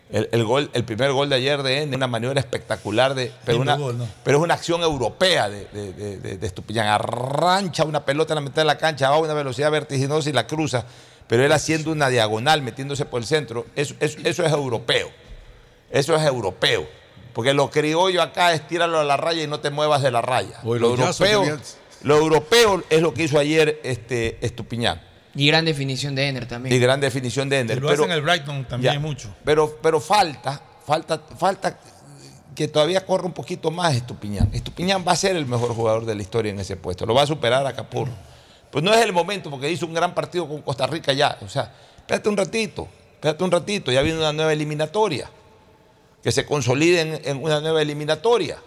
El, 0.09 0.29
el 0.31 0.45
gol, 0.45 0.71
el 0.73 0.85
primer 0.85 1.11
gol 1.11 1.29
de 1.29 1.35
ayer 1.35 1.65
de 1.65 1.83
Ende, 1.83 1.97
una 1.97 2.07
maniobra 2.07 2.39
espectacular 2.39 3.17
de, 3.17 3.33
pero, 3.45 3.59
una, 3.59 3.75
gol, 3.75 3.99
¿no? 3.99 4.07
pero 4.23 4.39
es 4.39 4.45
una 4.45 4.55
acción 4.55 4.81
europea 4.83 5.49
de, 5.49 5.65
de, 5.73 5.93
de- 5.93 6.17
de- 6.19 6.37
de 6.39 6.47
Estupiñán. 6.47 6.87
Arrancha 6.87 7.83
una 7.83 8.05
pelota 8.05 8.33
en 8.33 8.37
la 8.37 8.41
mitad 8.43 8.63
de 8.63 8.67
la 8.67 8.79
cancha, 8.79 9.11
va 9.11 9.17
a 9.17 9.19
una 9.19 9.35
velocidad 9.35 9.69
vertiginosa 9.73 10.31
y 10.31 10.33
la 10.33 10.47
cruza, 10.47 10.85
pero 11.29 11.45
él 11.45 11.53
haciendo 11.53 11.93
una 11.93 12.09
diagonal, 12.09 12.63
metiéndose 12.63 13.05
por 13.05 13.21
el 13.21 13.27
centro, 13.27 13.67
eso, 13.75 13.95
eso, 14.01 14.19
eso 14.25 14.45
es 14.45 14.53
europeo. 14.53 15.11
Eso 15.91 16.15
es 16.15 16.25
europeo. 16.25 16.87
Porque 17.33 17.53
lo 17.53 17.71
criollo 17.71 18.23
acá 18.23 18.55
es 18.55 18.67
tíralo 18.67 18.99
a 18.99 19.05
la 19.05 19.17
raya 19.17 19.43
y 19.43 19.47
no 19.47 19.61
te 19.61 19.71
muevas 19.71 20.03
de 20.03 20.11
la 20.11 20.23
raya. 20.23 20.59
Lo 20.63 20.75
europeo, 20.77 21.59
lo 22.03 22.17
europeo 22.17 22.83
es 22.89 23.03
lo 23.03 23.13
que 23.13 23.25
hizo 23.25 23.39
ayer 23.39 23.81
este, 23.85 24.39
Estupiñán. 24.41 25.03
Y 25.35 25.49
gran 25.49 25.67
definición 25.67 26.15
de 26.15 26.29
Ener 26.29 26.49
también. 26.49 26.75
Y 26.75 26.79
gran 26.79 26.99
definición 26.99 27.49
de 27.51 27.61
Ender. 27.61 27.77
Y 27.77 27.81
lo 27.81 27.89
pero, 27.89 28.05
hacen 28.05 28.13
en 28.13 28.17
el 28.17 28.23
Brighton 28.23 28.65
también 28.65 28.95
ya, 28.95 28.99
hay 28.99 29.03
mucho. 29.05 29.35
Pero, 29.45 29.79
pero 29.83 30.01
falta, 30.01 30.63
falta, 30.87 31.21
falta 31.39 31.79
que 32.55 32.69
todavía 32.69 33.05
corra 33.05 33.27
un 33.27 33.35
poquito 33.35 33.71
más 33.71 33.95
Estupiñán. 33.95 34.49
Estupiñán 34.55 35.05
va 35.07 35.13
a 35.13 35.17
ser 35.17 35.37
el 35.37 35.45
mejor 35.45 35.75
jugador 35.75 36.07
de 36.07 36.15
la 36.15 36.23
historia 36.23 36.51
en 36.51 36.59
ese 36.59 36.77
puesto. 36.77 37.05
Lo 37.05 37.13
va 37.13 37.23
a 37.23 37.27
superar 37.27 37.67
a 37.67 37.75
Capurro. 37.75 38.13
Pues 38.71 38.85
no 38.85 38.93
es 38.93 39.01
el 39.05 39.13
momento 39.13 39.51
porque 39.51 39.71
hizo 39.71 39.87
un 39.87 39.95
gran 39.95 40.15
partido 40.15 40.49
con 40.49 40.63
Costa 40.63 40.87
Rica 40.87 41.13
ya. 41.13 41.39
O 41.43 41.49
sea, 41.49 41.73
espérate 41.97 42.29
un 42.29 42.37
ratito, 42.37 42.89
espérate 43.15 43.45
un 43.45 43.51
ratito. 43.51 43.93
Ya 43.93 44.03
viene 44.03 44.19
una 44.19 44.33
nueva 44.33 44.53
eliminatoria. 44.53 45.31
Que 46.23 46.33
se 46.33 46.45
consolide 46.45 47.23
en, 47.25 47.43
una 47.43 47.61
nueva 47.61 47.81
eliminatoria. 47.81 48.59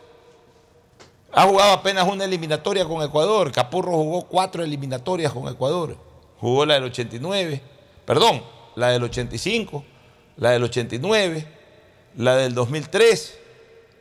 Ha 1.32 1.44
jugado 1.44 1.74
apenas 1.74 2.08
una 2.08 2.24
eliminatoria 2.24 2.86
con 2.86 3.04
Ecuador. 3.04 3.52
Capurro 3.52 3.92
jugó 3.92 4.28
cuatro 4.28 4.64
eliminatorias 4.64 5.34
con 5.34 5.48
Ecuador. 5.48 5.98
Jugó 6.40 6.66
la 6.66 6.76
del 6.76 6.86
89, 6.86 7.62
perdón, 8.06 8.42
la 8.76 8.90
del 8.90 9.04
85, 9.04 9.84
la 10.38 10.52
del 10.52 10.64
89, 10.64 11.46
la 12.16 12.38
del 12.38 12.54
2003, 12.54 13.40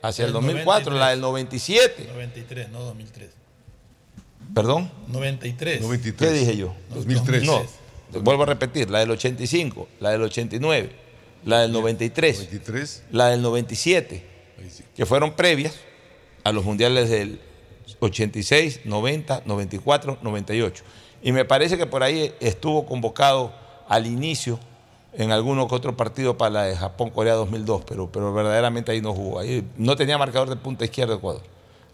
hacia 0.03 0.23
el, 0.23 0.29
El 0.29 0.35
2004, 0.35 0.95
la 0.95 1.11
del 1.11 1.21
97. 1.21 2.09
93, 2.13 2.69
no 2.71 2.81
2003. 2.81 3.31
¿Perdón? 4.55 4.91
93. 5.09 5.81
¿Qué 6.17 6.31
dije 6.31 6.57
yo? 6.57 6.75
2003. 6.95 7.45
No, 7.45 7.63
vuelvo 8.21 8.45
a 8.45 8.47
repetir, 8.47 8.91
la 8.91 9.01
del 9.01 9.11
85, 9.11 9.89
la 10.01 10.11
del 10.11 10.23
89, 10.23 10.91
la 11.45 11.61
del 11.61 11.73
93, 11.73 13.03
la 13.11 13.29
del 13.29 13.43
97, 13.43 14.25
que 14.97 15.07
fueron 15.07 15.33
previas 15.35 15.77
a 16.45 16.53
los 16.53 16.65
mundiales 16.65 17.11
del 17.11 17.41
86, 18.01 18.81
90, 18.85 19.43
94, 19.45 20.19
98. 20.23 20.85
Y 21.23 21.33
me 21.33 21.45
parece 21.45 21.77
que 21.77 21.87
por 21.87 22.03
ahí 22.03 22.33
estuvo 22.41 22.87
convocado 22.87 23.53
al 23.89 24.07
inicio 24.07 24.59
en 25.13 25.33
alguno 25.33 25.67
que 25.67 25.75
otro 25.75 25.97
partido 25.97 26.37
para 26.39 26.51
la 26.51 26.63
de 26.65 26.77
Japón-Corea 26.77 27.35
2002, 27.35 27.83
pero, 27.87 28.11
pero 28.13 28.33
verdaderamente 28.33 28.93
ahí 28.93 29.01
no 29.01 29.15
jugó. 29.15 29.41
Ahí 29.41 29.67
no 29.77 29.97
tenía 29.97 30.17
marcador 30.19 30.49
de 30.49 30.57
punta 30.57 30.85
izquierda 30.85 31.15
de 31.15 31.19
Ecuador. 31.19 31.43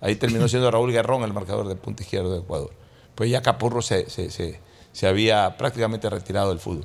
Ahí 0.00 0.16
terminó 0.16 0.48
siendo 0.48 0.70
Raúl 0.70 0.92
Guerrón 0.92 1.22
el 1.24 1.32
marcador 1.32 1.66
de 1.68 1.76
punta 1.76 2.02
izquierda 2.02 2.30
de 2.34 2.40
Ecuador. 2.40 2.70
Pues 3.14 3.30
ya 3.30 3.42
Capurro 3.42 3.80
se, 3.82 4.10
se- 4.10 4.30
se- 4.30 4.60
se 4.92 5.06
había 5.06 5.56
prácticamente 5.56 6.08
retirado 6.10 6.50
del 6.50 6.58
fútbol. 6.60 6.84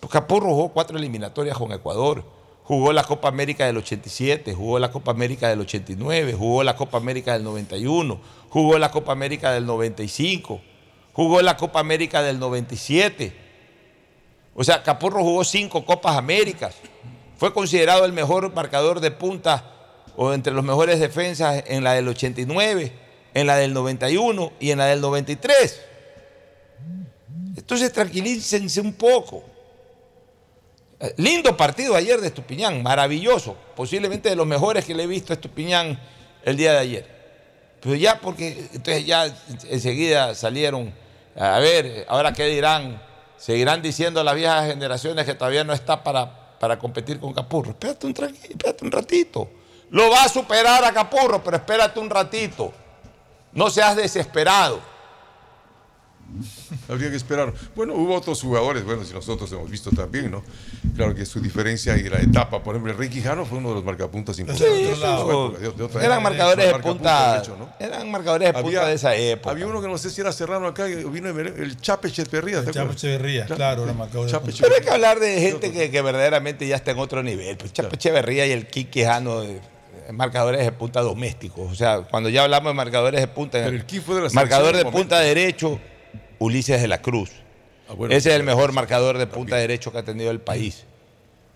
Pues 0.00 0.12
Capurro 0.12 0.50
jugó 0.50 0.68
cuatro 0.72 0.96
eliminatorias 0.98 1.56
con 1.56 1.72
Ecuador, 1.72 2.24
jugó 2.64 2.92
la 2.92 3.02
Copa 3.04 3.28
América 3.28 3.66
del 3.66 3.78
87, 3.78 4.54
jugó 4.54 4.78
la 4.78 4.90
Copa 4.92 5.10
América 5.10 5.48
del 5.48 5.60
89, 5.60 6.34
jugó 6.34 6.62
la 6.62 6.76
Copa 6.76 6.98
América 6.98 7.32
del 7.32 7.42
91, 7.44 8.20
jugó 8.50 8.78
la 8.78 8.90
Copa 8.90 9.12
América 9.12 9.50
del 9.52 9.66
95, 9.66 10.60
jugó 11.14 11.42
la 11.42 11.56
Copa 11.56 11.80
América 11.80 12.22
del 12.22 12.38
97. 12.38 13.34
O 14.54 14.62
sea, 14.64 14.82
Capurro 14.82 15.22
jugó 15.22 15.44
cinco 15.44 15.84
Copas 15.84 16.16
Américas. 16.16 16.74
Fue 17.36 17.52
considerado 17.52 18.04
el 18.04 18.12
mejor 18.12 18.52
marcador 18.54 19.00
de 19.00 19.10
punta 19.12 19.72
o 20.20 20.34
entre 20.34 20.52
los 20.52 20.64
mejores 20.64 20.98
defensas 20.98 21.62
en 21.68 21.84
la 21.84 21.94
del 21.94 22.08
89, 22.08 22.92
en 23.34 23.46
la 23.46 23.54
del 23.54 23.72
91 23.72 24.52
y 24.58 24.72
en 24.72 24.78
la 24.78 24.86
del 24.86 25.00
93. 25.00 25.80
Entonces 27.56 27.92
tranquilícense 27.92 28.80
un 28.80 28.94
poco. 28.94 29.44
Lindo 31.18 31.56
partido 31.56 31.94
ayer 31.94 32.20
de 32.20 32.26
Estupiñán, 32.26 32.82
maravilloso, 32.82 33.56
posiblemente 33.76 34.28
de 34.28 34.34
los 34.34 34.44
mejores 34.44 34.84
que 34.84 34.92
le 34.92 35.04
he 35.04 35.06
visto 35.06 35.32
a 35.32 35.34
Estupiñán 35.34 36.00
el 36.42 36.56
día 36.56 36.72
de 36.72 36.78
ayer. 36.78 37.06
Pero 37.80 37.94
ya 37.94 38.20
porque 38.20 38.66
entonces 38.72 39.06
ya 39.06 39.32
enseguida 39.70 40.34
salieron, 40.34 40.92
a 41.36 41.60
ver, 41.60 42.06
ahora 42.08 42.32
qué 42.32 42.46
dirán, 42.46 43.00
seguirán 43.36 43.82
diciendo 43.82 44.24
las 44.24 44.34
viejas 44.34 44.66
generaciones 44.66 45.24
que 45.24 45.34
todavía 45.34 45.62
no 45.62 45.72
está 45.72 46.02
para, 46.02 46.58
para 46.58 46.76
competir 46.76 47.20
con 47.20 47.32
Capurro. 47.32 47.70
Espérate 47.70 48.04
un, 48.04 48.14
espérate 48.50 48.84
un 48.84 48.90
ratito. 48.90 49.48
Lo 49.90 50.10
va 50.10 50.24
a 50.24 50.28
superar 50.28 50.84
a 50.84 50.92
Capurro, 50.92 51.42
pero 51.42 51.56
espérate 51.56 51.98
un 51.98 52.10
ratito. 52.10 52.72
No 53.52 53.70
seas 53.70 53.96
desesperado. 53.96 54.80
Habría 56.90 57.08
que 57.10 57.16
esperar. 57.16 57.54
Bueno, 57.74 57.94
hubo 57.94 58.14
otros 58.14 58.42
jugadores, 58.42 58.84
bueno, 58.84 59.02
si 59.02 59.14
nosotros 59.14 59.50
hemos 59.52 59.70
visto 59.70 59.90
también, 59.90 60.30
¿no? 60.30 60.42
Claro 60.94 61.14
que 61.14 61.24
su 61.24 61.40
diferencia 61.40 61.96
y 61.96 62.02
la 62.02 62.18
etapa, 62.20 62.62
por 62.62 62.74
ejemplo, 62.74 62.92
Ricky 62.92 63.22
Jano 63.22 63.46
fue 63.46 63.56
uno 63.58 63.70
de 63.70 63.74
los 63.76 63.84
marcapuntas 63.84 64.38
importantes. 64.38 64.76
Sí, 64.76 64.84
de 64.84 64.92
época, 64.92 65.58
de- 65.58 65.70
de 65.72 65.82
otra 65.84 66.00
eran 66.04 66.18
época. 66.18 66.20
marcadores 66.20 66.66
de 66.72 66.78
punta, 66.80 67.32
de 67.32 67.38
hecho, 67.38 67.56
¿no? 67.56 67.70
eran 67.80 68.10
marcadores 68.10 68.52
de 68.54 68.62
punta 68.62 68.86
de 68.86 68.94
esa 68.94 69.14
época. 69.14 69.50
Había 69.52 69.66
uno 69.66 69.80
que 69.80 69.88
no 69.88 69.96
sé 69.96 70.10
si 70.10 70.20
era 70.20 70.30
Serrano 70.32 70.66
acá, 70.66 70.86
que 70.86 70.96
vino 70.96 71.32
de- 71.32 71.62
el 71.62 71.80
Chape 71.80 72.08
Echeverría. 72.08 72.62
¿te 72.62 72.72
Chape? 72.72 72.92
Echeverría, 72.92 73.46
claro, 73.46 73.84
era 73.84 73.94
marcador 73.94 74.26
de 74.26 74.32
Chape 74.32 74.44
punta. 74.50 74.58
Pero 74.60 74.74
hay 74.74 74.82
que 74.82 74.90
hablar 74.90 75.20
de 75.20 75.40
gente 75.40 75.72
que, 75.72 75.90
que 75.90 76.02
verdaderamente 76.02 76.66
ya 76.68 76.76
está 76.76 76.90
en 76.90 76.98
otro 76.98 77.22
nivel. 77.22 77.56
Pues 77.56 77.72
Chapo 77.72 77.94
Echeverría 77.94 78.46
y 78.46 78.50
el 78.52 78.66
Quique 78.66 79.06
Jano, 79.06 79.42
eh, 79.44 79.62
marcadores 80.12 80.64
de 80.64 80.72
punta 80.72 81.00
domésticos. 81.00 81.70
O 81.70 81.74
sea, 81.74 82.02
cuando 82.02 82.28
ya 82.28 82.44
hablamos 82.44 82.70
de 82.70 82.74
marcadores 82.74 83.20
de 83.20 83.28
punta, 83.28 83.58
Pero 83.58 83.68
el 83.76 83.84
de 84.14 84.22
la 84.22 84.30
marcador 84.32 84.76
de 84.76 84.84
punta 84.84 85.20
derecho, 85.20 85.78
Ulises 86.38 86.80
de 86.80 86.88
la 86.88 87.00
Cruz. 87.02 87.30
Ah, 87.88 87.94
bueno, 87.94 88.14
Ese 88.14 88.30
es 88.30 88.36
el 88.36 88.42
mejor 88.44 88.72
marcador 88.72 89.18
de 89.18 89.26
punta 89.26 89.56
derecho 89.56 89.90
que 89.92 89.98
ha 89.98 90.02
tenido 90.04 90.30
el 90.30 90.40
país. 90.40 90.84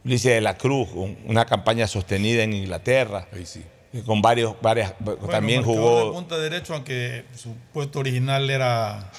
Ulises 0.05 0.35
de 0.35 0.41
la 0.41 0.57
Cruz, 0.57 0.89
un- 0.95 1.17
una 1.27 1.45
campaña 1.45 1.87
sostenida 1.87 2.43
en 2.43 2.53
Inglaterra. 2.53 3.29
Ahí 3.33 3.47
sí. 3.47 3.63
Con 4.07 4.23
varios, 4.23 4.55
varias, 4.63 4.95
también 5.31 5.61
marcador 5.61 5.65
jugó. 5.65 6.07
de 6.07 6.13
punta 6.13 6.39
derecho, 6.39 6.75
aunque 6.75 7.25
su 7.37 7.55
puesto 7.75 7.99
original 8.01 8.49
era 8.49 9.11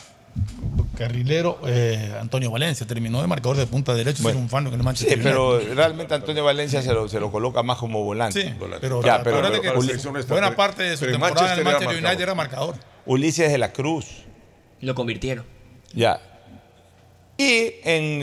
carrilero, 0.98 1.60
eh, 1.68 2.14
Antonio 2.20 2.52
Valencia 2.52 2.86
terminó 2.88 3.22
de 3.22 3.28
marcador 3.28 3.58
de 3.58 3.66
punta 3.68 3.94
derecho, 3.94 4.22
Bueno. 4.24 4.38
ser 4.38 4.44
un 4.44 4.50
fan 4.50 4.64
del 4.66 4.74
Sí, 4.76 4.80
Manchester 4.84 5.20
pero 5.24 5.60
realmente 5.60 6.14
Antonio 6.14 6.44
Valencia 6.44 6.82
se 6.82 6.94
lo, 6.94 7.08
se 7.10 7.20
lo 7.20 7.32
coloca 7.32 7.64
más 7.64 7.78
como 7.78 8.04
volante. 8.04 8.42
Sí, 8.44 8.54
pero, 8.80 9.02
Ya, 9.04 9.22
pero- 9.24 9.38
acuérdate 9.38 9.60
pero- 9.62 9.74
que 9.74 9.80
Uli- 9.80 10.26
buena 10.28 10.56
parte 10.56 10.84
de 10.84 10.98
su 10.98 11.06
en 11.06 11.12
temporada 11.12 11.54
en 11.54 11.60
el 11.60 11.64
Manchester 11.66 11.68
era 11.68 11.72
Manchester 11.72 11.90
United 11.98 12.04
marcador. 12.04 12.22
era 12.22 12.36
marcador. 12.36 12.76
Ulises 13.06 13.52
de 13.52 13.58
la 13.58 13.74
Cruz. 13.74 14.06
Lo 14.82 14.96
convirtieron. 14.96 15.46
Ya. 15.94 16.20
Y 17.38 17.74
en, 17.84 18.22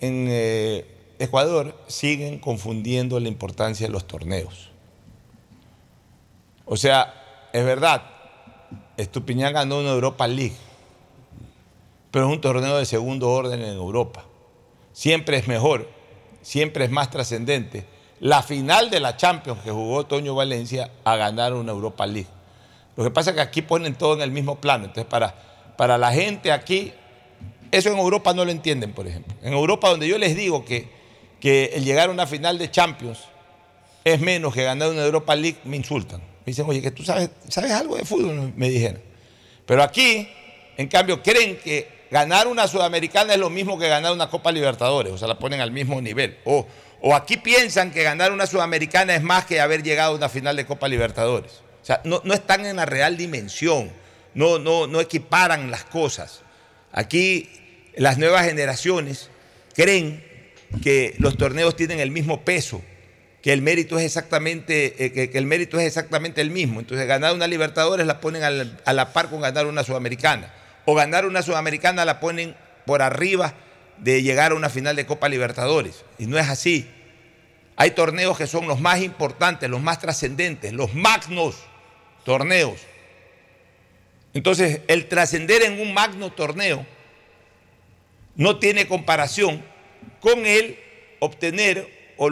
en, 0.00 0.26
eh, 0.30 0.86
Ecuador 1.18 1.78
siguen 1.86 2.38
confundiendo 2.38 3.18
la 3.20 3.28
importancia 3.28 3.86
de 3.86 3.92
los 3.92 4.06
torneos. 4.06 4.70
O 6.64 6.76
sea, 6.76 7.14
es 7.52 7.64
verdad, 7.64 8.02
Estupiñán 8.96 9.52
ganó 9.52 9.78
una 9.78 9.90
Europa 9.90 10.26
League, 10.26 10.56
pero 12.16 12.28
es 12.28 12.32
un 12.32 12.40
torneo 12.40 12.78
de 12.78 12.86
segundo 12.86 13.28
orden 13.28 13.60
en 13.60 13.74
Europa. 13.74 14.24
Siempre 14.94 15.36
es 15.36 15.48
mejor, 15.48 15.86
siempre 16.40 16.86
es 16.86 16.90
más 16.90 17.10
trascendente 17.10 17.84
la 18.20 18.42
final 18.42 18.88
de 18.88 19.00
la 19.00 19.18
Champions 19.18 19.60
que 19.62 19.70
jugó 19.70 20.06
Toño 20.06 20.34
Valencia 20.34 20.90
a 21.04 21.16
ganar 21.16 21.52
una 21.52 21.72
Europa 21.72 22.06
League. 22.06 22.30
Lo 22.96 23.04
que 23.04 23.10
pasa 23.10 23.28
es 23.28 23.36
que 23.36 23.42
aquí 23.42 23.60
ponen 23.60 23.96
todo 23.96 24.14
en 24.14 24.22
el 24.22 24.30
mismo 24.30 24.58
plano. 24.62 24.86
Entonces, 24.86 25.04
para, 25.04 25.74
para 25.76 25.98
la 25.98 26.10
gente 26.10 26.52
aquí, 26.52 26.94
eso 27.70 27.90
en 27.90 27.98
Europa 27.98 28.32
no 28.32 28.46
lo 28.46 28.50
entienden, 28.50 28.94
por 28.94 29.06
ejemplo. 29.06 29.34
En 29.42 29.52
Europa, 29.52 29.90
donde 29.90 30.08
yo 30.08 30.16
les 30.16 30.34
digo 30.34 30.64
que, 30.64 30.88
que 31.38 31.72
el 31.74 31.84
llegar 31.84 32.08
a 32.08 32.12
una 32.12 32.26
final 32.26 32.56
de 32.56 32.70
Champions 32.70 33.18
es 34.04 34.18
menos 34.22 34.54
que 34.54 34.62
ganar 34.64 34.88
una 34.88 35.04
Europa 35.04 35.36
League, 35.36 35.58
me 35.64 35.76
insultan. 35.76 36.20
Me 36.20 36.46
dicen, 36.46 36.64
oye, 36.66 36.80
que 36.80 36.92
tú 36.92 37.02
sabes, 37.02 37.28
sabes 37.50 37.72
algo 37.72 37.94
de 37.94 38.06
fútbol, 38.06 38.54
me 38.56 38.70
dijeron. 38.70 39.02
Pero 39.66 39.82
aquí, 39.82 40.26
en 40.78 40.88
cambio, 40.88 41.22
creen 41.22 41.58
que 41.62 41.95
ganar 42.10 42.46
una 42.46 42.68
Sudamericana 42.68 43.34
es 43.34 43.38
lo 43.38 43.50
mismo 43.50 43.78
que 43.78 43.88
ganar 43.88 44.12
una 44.12 44.28
Copa 44.28 44.52
Libertadores, 44.52 45.12
o 45.12 45.18
sea, 45.18 45.28
la 45.28 45.38
ponen 45.38 45.60
al 45.60 45.70
mismo 45.70 46.00
nivel. 46.00 46.38
O, 46.44 46.66
o 47.00 47.14
aquí 47.14 47.36
piensan 47.36 47.90
que 47.90 48.02
ganar 48.02 48.32
una 48.32 48.46
Sudamericana 48.46 49.14
es 49.14 49.22
más 49.22 49.44
que 49.46 49.60
haber 49.60 49.82
llegado 49.82 50.12
a 50.12 50.16
una 50.16 50.28
final 50.28 50.56
de 50.56 50.66
Copa 50.66 50.88
Libertadores. 50.88 51.62
O 51.82 51.86
sea, 51.86 52.00
no, 52.04 52.20
no 52.24 52.34
están 52.34 52.66
en 52.66 52.76
la 52.76 52.86
real 52.86 53.16
dimensión, 53.16 53.92
no, 54.34 54.58
no, 54.58 54.86
no 54.86 55.00
equiparan 55.00 55.70
las 55.70 55.84
cosas. 55.84 56.42
Aquí 56.92 57.48
las 57.94 58.18
nuevas 58.18 58.44
generaciones 58.46 59.30
creen 59.74 60.24
que 60.82 61.14
los 61.18 61.36
torneos 61.36 61.76
tienen 61.76 62.00
el 62.00 62.10
mismo 62.10 62.44
peso, 62.44 62.82
que 63.42 63.52
el 63.52 63.62
mérito 63.62 63.98
es 63.98 64.04
exactamente, 64.04 65.04
eh, 65.04 65.12
que, 65.12 65.38
el 65.38 65.46
mérito 65.46 65.78
es 65.78 65.86
exactamente 65.86 66.40
el 66.40 66.50
mismo. 66.50 66.80
Entonces, 66.80 67.06
ganar 67.06 67.34
una 67.34 67.46
Libertadores 67.46 68.06
la 68.06 68.20
ponen 68.20 68.42
a 68.42 68.92
la 68.92 69.12
par 69.12 69.30
con 69.30 69.40
ganar 69.40 69.66
una 69.66 69.84
Sudamericana. 69.84 70.52
O 70.86 70.94
ganar 70.94 71.26
una 71.26 71.42
Sudamericana 71.42 72.06
la 72.06 72.18
ponen 72.20 72.56
por 72.86 73.02
arriba 73.02 73.52
de 73.98 74.22
llegar 74.22 74.52
a 74.52 74.54
una 74.54 74.70
final 74.70 74.96
de 74.96 75.04
Copa 75.04 75.28
Libertadores. 75.28 76.04
Y 76.18 76.26
no 76.26 76.38
es 76.38 76.48
así. 76.48 76.88
Hay 77.76 77.90
torneos 77.90 78.38
que 78.38 78.46
son 78.46 78.66
los 78.66 78.80
más 78.80 79.02
importantes, 79.02 79.68
los 79.68 79.82
más 79.82 79.98
trascendentes, 79.98 80.72
los 80.72 80.94
magnos 80.94 81.56
torneos. 82.24 82.80
Entonces, 84.32 84.80
el 84.88 85.08
trascender 85.08 85.62
en 85.62 85.80
un 85.80 85.92
magno 85.92 86.30
torneo 86.32 86.86
no 88.34 88.58
tiene 88.58 88.86
comparación 88.86 89.62
con 90.20 90.46
el 90.46 90.78
obtener 91.20 91.88
o, 92.16 92.28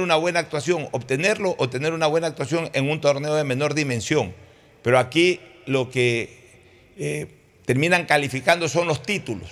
una 0.00 0.16
buena 0.16 0.40
actuación, 0.40 0.88
obtenerlo 0.92 1.54
o 1.58 1.68
tener 1.68 1.92
una 1.92 2.06
buena 2.06 2.28
actuación 2.28 2.70
en 2.72 2.90
un 2.90 3.00
torneo 3.00 3.34
de 3.34 3.44
menor 3.44 3.74
dimensión. 3.74 4.34
Pero 4.82 4.98
aquí 4.98 5.40
lo 5.66 5.90
que 5.90 6.92
eh, 6.96 7.26
terminan 7.70 8.04
calificando 8.04 8.68
son 8.68 8.88
los 8.88 9.00
títulos. 9.00 9.48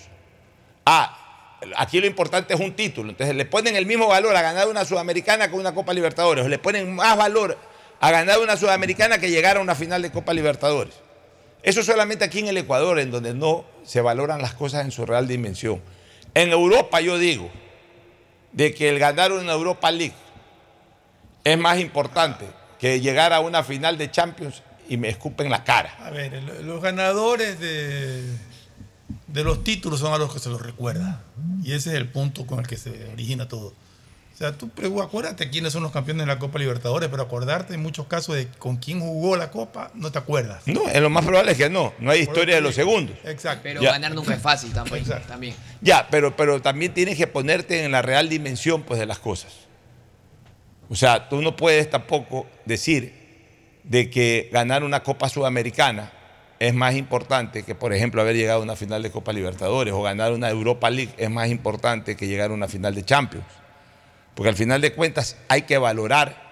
Ah, 0.85 1.57
aquí 1.77 2.01
lo 2.01 2.09
importante 2.09 2.53
es 2.53 2.59
un 2.59 2.73
título. 2.73 3.11
Entonces 3.11 3.37
le 3.37 3.45
ponen 3.45 3.77
el 3.77 3.87
mismo 3.87 4.09
valor 4.09 4.35
a 4.35 4.43
ganar 4.43 4.67
una 4.67 4.85
Sudamericana 4.85 5.49
que 5.49 5.55
una 5.55 5.73
Copa 5.73 5.95
Libertadores. 5.95 6.45
O 6.45 6.49
le 6.49 6.59
ponen 6.59 6.97
más 6.97 7.17
valor 7.17 7.57
a 8.01 8.11
ganar 8.11 8.41
una 8.41 8.57
Sudamericana 8.57 9.19
que 9.19 9.31
llegar 9.31 9.57
a 9.57 9.61
una 9.61 9.77
final 9.77 10.03
de 10.03 10.11
Copa 10.11 10.35
Libertadores. 10.35 10.95
Eso 11.63 11.85
solamente 11.85 12.25
aquí 12.25 12.41
en 12.41 12.49
el 12.49 12.57
Ecuador, 12.57 12.99
en 12.99 13.13
donde 13.13 13.35
no 13.35 13.65
se 13.85 14.01
valoran 14.01 14.43
las 14.43 14.55
cosas 14.55 14.85
en 14.85 14.91
su 14.91 15.07
real 15.07 15.29
dimensión. 15.29 15.81
En 16.35 16.51
Europa 16.51 17.01
yo 17.01 17.19
digo 17.19 17.49
de 18.51 18.75
que 18.75 18.89
el 18.89 18.99
ganar 18.99 19.31
una 19.31 19.53
Europa 19.53 19.93
League 19.93 20.17
es 21.45 21.57
más 21.57 21.79
importante 21.79 22.47
que 22.81 23.01
llegar 23.01 23.33
a 23.33 23.39
una 23.39 23.63
final 23.63 23.97
de 23.97 24.11
Champions 24.11 24.65
y 24.89 24.97
me 24.97 25.09
escupen 25.09 25.51
la 25.51 25.65
cara. 25.65 25.95
A 26.05 26.11
ver, 26.11 26.43
los 26.65 26.81
ganadores 26.83 27.59
de, 27.61 28.23
de 29.27 29.45
los 29.45 29.63
títulos 29.65 30.01
son 30.01 30.13
a 30.13 30.19
los 30.19 30.33
que 30.33 30.39
se 30.41 30.49
los 30.49 30.61
recuerda. 30.63 31.23
Y 31.63 31.73
ese 31.73 31.91
es 31.91 31.97
el 31.97 32.09
punto 32.09 32.47
con 32.47 32.61
el 32.61 32.67
que 32.67 32.77
se 32.77 33.09
origina 33.13 33.49
todo. 33.49 33.69
O 34.35 34.39
sea, 34.39 34.53
tú 34.57 34.71
acuérdate 35.03 35.51
quiénes 35.51 35.73
son 35.73 35.83
los 35.83 35.91
campeones 35.91 36.23
de 36.25 36.33
la 36.33 36.39
Copa 36.39 36.61
Libertadores, 36.61 37.09
pero 37.09 37.25
acordarte 37.25 37.75
en 37.75 37.83
muchos 37.83 38.07
casos 38.07 38.37
de 38.37 38.47
con 38.47 38.77
quién 38.77 39.01
jugó 39.01 39.37
la 39.37 39.51
Copa, 39.51 39.91
no 39.95 40.13
te 40.13 40.19
acuerdas. 40.19 40.63
No, 40.67 40.89
en 40.89 41.03
lo 41.03 41.11
más 41.11 41.25
probable 41.25 41.51
es 41.53 41.59
que 41.59 41.69
no. 41.69 41.93
No 41.99 42.13
hay 42.13 42.21
historia 42.21 42.55
de 42.55 42.61
los 42.61 42.77
segundos. 42.77 43.17
Exacto. 43.25 43.63
Pero 43.65 43.83
Ya. 43.83 43.91
ganar 43.91 44.15
nunca 44.15 44.35
es 44.35 44.41
fácil 44.41 44.73
también. 44.73 45.05
también. 45.27 45.57
Ya, 45.81 46.07
pero, 46.09 46.37
pero 46.37 46.63
también 46.63 46.95
tienes 46.95 47.17
que 47.17 47.27
ponerte 47.27 47.85
en 47.85 47.91
la 47.91 48.01
real 48.01 48.29
dimensión 48.29 48.85
pues, 48.85 49.01
de 49.01 49.07
las 49.07 49.19
cosas. 49.19 49.53
O 50.89 50.95
sea, 50.95 51.29
tú 51.29 51.43
no 51.43 51.57
puedes 51.57 51.91
tampoco 51.91 52.47
decir 52.65 53.18
de 53.89 54.11
que 54.11 54.49
ganar 54.53 54.85
una 54.85 55.03
Copa 55.03 55.29
Sudamericana 55.29 56.13
es 56.61 56.75
más 56.75 56.95
importante 56.95 57.63
que, 57.63 57.75
por 57.75 57.93
ejemplo, 57.93 58.21
haber 58.21 58.37
llegado 58.37 58.61
a 58.61 58.63
una 58.63 58.77
final 58.77 59.03
de 59.03 59.11
Copa 59.11 59.33
Libertadores 59.33 59.95
o 59.95 60.03
ganar 60.03 60.33
una 60.33 60.51
Europa 60.51 60.91
League 60.91 61.13
es 61.17 61.31
más 61.31 61.49
importante 61.49 62.17
que 62.17 62.27
llegar 62.27 62.51
a 62.51 62.55
una 62.55 62.69
final 62.69 62.95
de 62.95 63.05
Champions. 63.05 63.47
Porque 64.35 64.51
al 64.51 64.57
final 64.57 64.81
de 64.81 64.93
cuentas 64.93 65.37
hay 65.49 65.63
que 65.63 65.79
valorar 65.79 66.49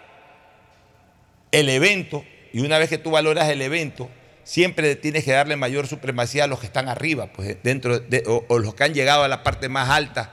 el 1.52 1.68
evento 1.68 2.24
y 2.52 2.60
una 2.60 2.78
vez 2.78 2.88
que 2.88 2.98
tú 2.98 3.10
valoras 3.10 3.48
el 3.48 3.60
evento, 3.62 4.08
siempre 4.44 4.96
tienes 4.96 5.24
que 5.24 5.32
darle 5.32 5.56
mayor 5.56 5.86
supremacía 5.86 6.44
a 6.44 6.46
los 6.46 6.60
que 6.60 6.66
están 6.66 6.88
arriba, 6.88 7.26
pues 7.32 7.56
dentro 7.62 7.98
de, 7.98 8.22
o, 8.26 8.58
los 8.58 8.74
que 8.74 8.84
han 8.84 8.94
llegado 8.94 9.24
a 9.24 9.28
la 9.28 9.42
parte 9.42 9.68
más 9.68 9.90
alta 9.90 10.30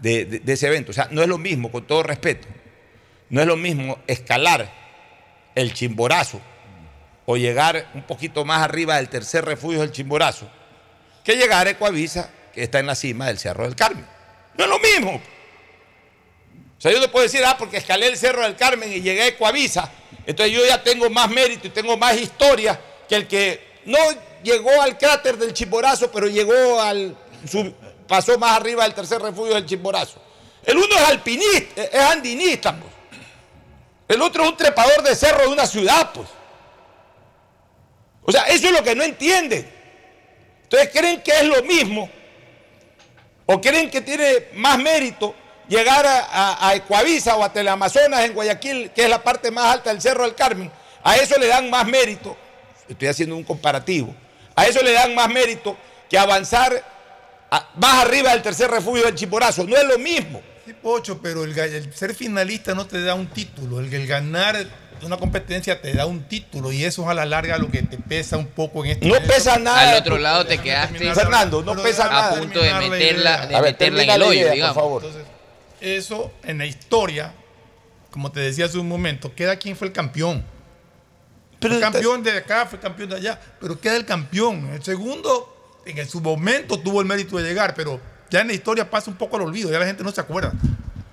de- 0.00 0.24
de 0.24 0.52
ese 0.52 0.68
evento. 0.68 0.90
O 0.90 0.94
sea, 0.94 1.08
no 1.10 1.20
es 1.22 1.28
lo 1.28 1.36
mismo, 1.38 1.70
con 1.70 1.86
todo 1.86 2.02
respeto. 2.02 2.48
no 3.28 3.40
es 3.40 3.46
lo 3.46 3.56
mismo 3.56 3.98
escalar 4.08 4.79
el 5.54 5.72
Chimborazo 5.74 6.40
o 7.26 7.36
llegar 7.36 7.88
un 7.94 8.02
poquito 8.02 8.44
más 8.44 8.62
arriba 8.62 8.96
del 8.96 9.08
tercer 9.08 9.44
refugio 9.44 9.80
del 9.80 9.92
Chimborazo 9.92 10.48
que 11.24 11.36
llegar 11.36 11.66
a 11.66 11.70
Ecuavisa, 11.70 12.30
que 12.52 12.62
está 12.62 12.78
en 12.78 12.86
la 12.86 12.94
cima 12.94 13.26
del 13.26 13.38
Cerro 13.38 13.64
del 13.64 13.76
Carmen. 13.76 14.06
No 14.56 14.64
es 14.64 14.70
lo 14.70 14.78
mismo. 14.78 15.20
O 16.78 16.80
sea, 16.80 16.92
yo 16.92 17.00
no 17.00 17.10
puedo 17.10 17.24
decir, 17.24 17.42
ah, 17.44 17.56
porque 17.58 17.76
escalé 17.76 18.06
el 18.06 18.16
Cerro 18.16 18.42
del 18.42 18.56
Carmen 18.56 18.90
y 18.90 19.00
llegué 19.00 19.22
a 19.22 19.26
Ecuavisa, 19.28 19.90
entonces 20.26 20.54
yo 20.54 20.64
ya 20.66 20.82
tengo 20.82 21.10
más 21.10 21.30
mérito 21.30 21.66
y 21.66 21.70
tengo 21.70 21.96
más 21.96 22.18
historia 22.18 22.80
que 23.08 23.16
el 23.16 23.26
que 23.26 23.80
no 23.84 23.98
llegó 24.42 24.80
al 24.80 24.96
cráter 24.96 25.36
del 25.36 25.52
Chimborazo, 25.52 26.10
pero 26.10 26.26
llegó 26.26 26.80
al. 26.80 27.16
pasó 28.08 28.38
más 28.38 28.52
arriba 28.52 28.84
del 28.84 28.94
tercer 28.94 29.20
refugio 29.20 29.54
del 29.54 29.66
Chimborazo. 29.66 30.22
El 30.64 30.76
uno 30.76 30.94
es 30.94 31.08
alpinista, 31.08 31.82
es 31.82 32.00
andinista, 32.00 32.78
pues. 32.78 32.92
El 34.10 34.20
otro 34.22 34.42
es 34.44 34.50
un 34.50 34.56
trepador 34.56 35.02
de 35.02 35.14
cerro 35.14 35.42
de 35.42 35.48
una 35.48 35.66
ciudad, 35.66 36.10
pues. 36.12 36.28
O 38.24 38.32
sea, 38.32 38.42
eso 38.44 38.66
es 38.66 38.72
lo 38.72 38.82
que 38.82 38.94
no 38.94 39.02
entienden. 39.04 39.70
Entonces 40.64 40.90
creen 40.92 41.22
que 41.22 41.32
es 41.32 41.44
lo 41.44 41.62
mismo 41.62 42.08
o 43.46 43.60
creen 43.60 43.90
que 43.90 44.00
tiene 44.00 44.48
más 44.54 44.78
mérito 44.78 45.34
llegar 45.68 46.06
a, 46.06 46.68
a- 46.68 46.74
Ecuavisa 46.74 47.36
o 47.36 47.42
a 47.42 47.52
Teleamazonas 47.52 48.24
en 48.24 48.34
Guayaquil, 48.34 48.90
que 48.92 49.02
es 49.04 49.08
la 49.10 49.22
parte 49.22 49.50
más 49.50 49.72
alta 49.74 49.90
del 49.90 50.00
Cerro 50.00 50.22
del 50.24 50.34
Carmen. 50.36 50.70
A 51.02 51.16
eso 51.16 51.38
le 51.38 51.46
dan 51.48 51.68
más 51.70 51.86
mérito, 51.86 52.36
estoy 52.88 53.08
haciendo 53.08 53.34
un 53.36 53.42
comparativo, 53.44 54.14
a 54.54 54.66
eso 54.66 54.80
le 54.82 54.92
dan 54.92 55.14
más 55.14 55.28
mérito 55.28 55.76
que 56.08 56.18
avanzar 56.18 56.84
más 57.76 58.04
arriba 58.04 58.30
del 58.30 58.42
tercer 58.42 58.70
refugio 58.70 59.04
del 59.04 59.14
Chimborazo. 59.14 59.64
No 59.64 59.76
es 59.76 59.84
lo 59.84 59.98
mismo. 59.98 60.40
Sí, 60.66 60.74
Pocho, 60.74 61.20
pero 61.22 61.44
el, 61.44 61.94
ser 61.94 62.14
finalista 62.14 62.74
no 62.74 62.86
te 62.86 63.02
da 63.02 63.14
un 63.14 63.26
título. 63.28 63.80
El, 63.80 63.92
el 63.92 64.06
ganar 64.06 64.66
una 65.06 65.16
competencia 65.16 65.80
te 65.80 65.94
da 65.94 66.06
un 66.06 66.24
título 66.24 66.72
y 66.72 66.84
eso 66.84 67.02
es 67.02 67.08
a 67.08 67.14
la 67.14 67.24
larga 67.24 67.58
lo 67.58 67.70
que 67.70 67.82
te 67.82 67.96
pesa 67.96 68.36
un 68.36 68.46
poco 68.46 68.84
en 68.84 68.92
este 68.92 69.08
No 69.08 69.14
pesa 69.22 69.58
nada. 69.58 69.92
Al 69.92 69.96
otro 69.98 70.18
lado 70.18 70.46
te 70.46 70.58
quedaste 70.58 71.14
Fernando, 71.14 71.62
no 71.62 71.74
pesa 71.82 72.06
a 72.06 72.10
nada. 72.10 72.38
punto 72.40 72.60
de 72.60 72.74
meterla, 72.74 73.46
de 73.46 73.56
A 73.56 73.60
ver, 73.60 73.72
meterla 73.72 74.02
en 74.02 74.10
el 74.10 74.22
hoyo, 74.22 74.32
idea, 74.32 74.46
por 74.48 74.54
digamos. 74.54 74.74
favor. 74.74 75.02
Eso 75.80 76.32
en 76.42 76.58
la 76.58 76.66
historia, 76.66 77.32
como 78.10 78.30
te 78.30 78.40
decía 78.40 78.66
hace 78.66 78.78
un 78.78 78.88
momento, 78.88 79.34
queda 79.34 79.56
quién 79.56 79.76
fue 79.76 79.86
el 79.86 79.92
campeón. 79.92 80.44
fue 81.60 81.80
campeón 81.80 82.22
de 82.22 82.32
acá, 82.32 82.66
fue 82.66 82.78
campeón 82.78 83.10
de 83.10 83.16
allá, 83.16 83.40
pero 83.60 83.80
queda 83.80 83.96
el 83.96 84.04
campeón. 84.04 84.70
El 84.74 84.82
segundo, 84.82 85.80
en 85.86 86.08
su 86.08 86.20
momento 86.20 86.78
tuvo 86.78 87.00
el 87.00 87.06
mérito 87.06 87.38
de 87.38 87.44
llegar, 87.44 87.74
pero 87.74 88.00
ya 88.30 88.40
en 88.40 88.48
la 88.48 88.54
historia 88.54 88.88
pasa 88.88 89.10
un 89.10 89.16
poco 89.16 89.36
al 89.36 89.42
olvido, 89.42 89.70
ya 89.70 89.78
la 89.78 89.86
gente 89.86 90.04
no 90.04 90.12
se 90.12 90.20
acuerda. 90.20 90.52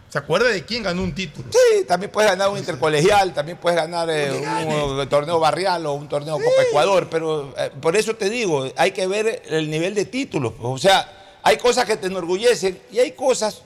Se 0.09 0.17
acuerda 0.17 0.47
de 0.47 0.63
quién 0.63 0.83
ganó 0.83 1.03
un 1.03 1.13
título. 1.13 1.49
Sí, 1.51 1.83
también 1.85 2.09
puedes 2.11 2.31
ganar 2.31 2.49
un 2.49 2.57
intercolegial, 2.57 3.33
también 3.33 3.57
puedes 3.57 3.77
ganar 3.77 4.09
eh, 4.09 4.31
un, 4.31 5.01
eh, 5.01 5.07
torneo 5.07 5.37
barrial 5.37 5.85
o 5.85 5.93
un 5.93 6.07
torneo 6.07 6.35
Copa 6.35 6.63
Ecuador, 6.69 7.07
pero 7.11 7.53
eh, 7.57 7.71
por 7.81 7.97
eso 7.97 8.15
te 8.15 8.29
digo, 8.29 8.71
hay 8.77 8.91
que 8.91 9.05
ver 9.05 9.41
el 9.49 9.69
nivel 9.69 9.93
de 9.95 10.05
títulos. 10.05 10.53
pues, 10.53 10.73
O 10.73 10.77
sea, 10.77 11.39
hay 11.43 11.57
cosas 11.57 11.85
que 11.85 11.97
te 11.97 12.07
enorgullecen 12.07 12.79
y 12.91 12.99
hay 12.99 13.11
cosas 13.11 13.63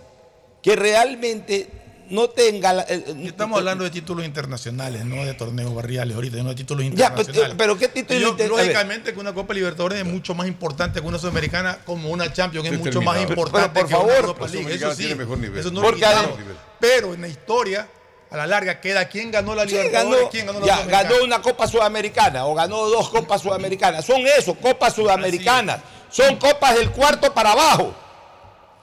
que 0.64 0.76
realmente 0.76 1.69
no 2.12 2.30
tengan... 2.30 2.78
la- 2.78 2.84
eh, 2.84 3.04
eh, 3.08 3.16
Estamos 3.26 3.58
hablando 3.58 3.84
de 3.84 3.90
títulos 3.90 4.26
internacionales, 4.26 5.06
no 5.06 5.26
de 5.26 5.34
torneos 5.34 5.74
barriales 5.74 6.16
ahorita, 6.16 6.38
no 6.44 6.50
de 6.50 6.56
títulos 6.56 6.84
Ya, 6.86 7.10
pero, 7.10 7.22
internacionales. 7.22 7.56
pero 7.58 7.78
¿qué 7.78 7.88
título 7.88 8.20
Yo, 8.20 8.30
inter- 8.30 8.52
a 8.52 8.56
ver. 8.56 8.66
lógicamente 8.68 9.14
que 9.14 9.20
una 9.20 9.34
Copa 9.34 9.54
Libertadores 9.54 10.00
es 10.00 10.06
mucho 10.06 10.36
más 10.36 10.48
importante 10.48 11.02
que 11.02 11.08
una 11.08 11.18
Sudamericana, 11.18 11.80
como 11.86 12.10
una 12.10 12.32
Champions 12.32 12.68
es 12.68 12.78
mucho 12.80 13.02
más 13.02 13.22
importante 13.22 13.70
pero 13.74 13.88
por 13.88 13.90
que 13.90 13.96
una 13.96 14.24
favor, 14.24 14.42
la 14.42 14.48
League. 14.48 14.74
Eso 14.76 14.92
sí, 14.92 14.98
tiene 14.98 15.16
mejor 15.16 15.38
nivel. 15.40 15.60
eso 15.60 15.72
no 15.72 15.82
Porque 15.82 16.02
lo 16.02 16.38
Pero 16.80 17.14
en 17.14 17.22
la 17.22 17.28
historia, 17.28 17.88
a 18.30 18.38
la 18.38 18.48
larga, 18.48 18.80
queda 18.80 19.08
quién 19.10 19.32
ganó 19.32 19.56
la 19.56 19.64
Sí, 19.64 19.70
Libertadores, 19.70 20.20
ganó, 20.20 20.30
quién 20.30 20.46
ganó 20.46 20.60
la 20.60 20.66
ya, 20.66 20.86
ganó 20.86 21.24
una 21.24 21.42
Copa 21.42 21.68
Sudamericana 21.68 22.46
o 22.46 22.54
ganó 22.56 22.88
dos 22.90 23.10
Copas 23.10 23.42
Sudamericanas. 23.42 24.06
Son 24.06 24.22
eso, 24.38 24.54
Copas 24.56 24.94
Sudamericanas. 24.96 25.80
Son 26.10 26.36
copas 26.36 26.76
del 26.76 26.92
cuarto 26.92 27.34
para 27.34 27.54
abajo. 27.54 27.96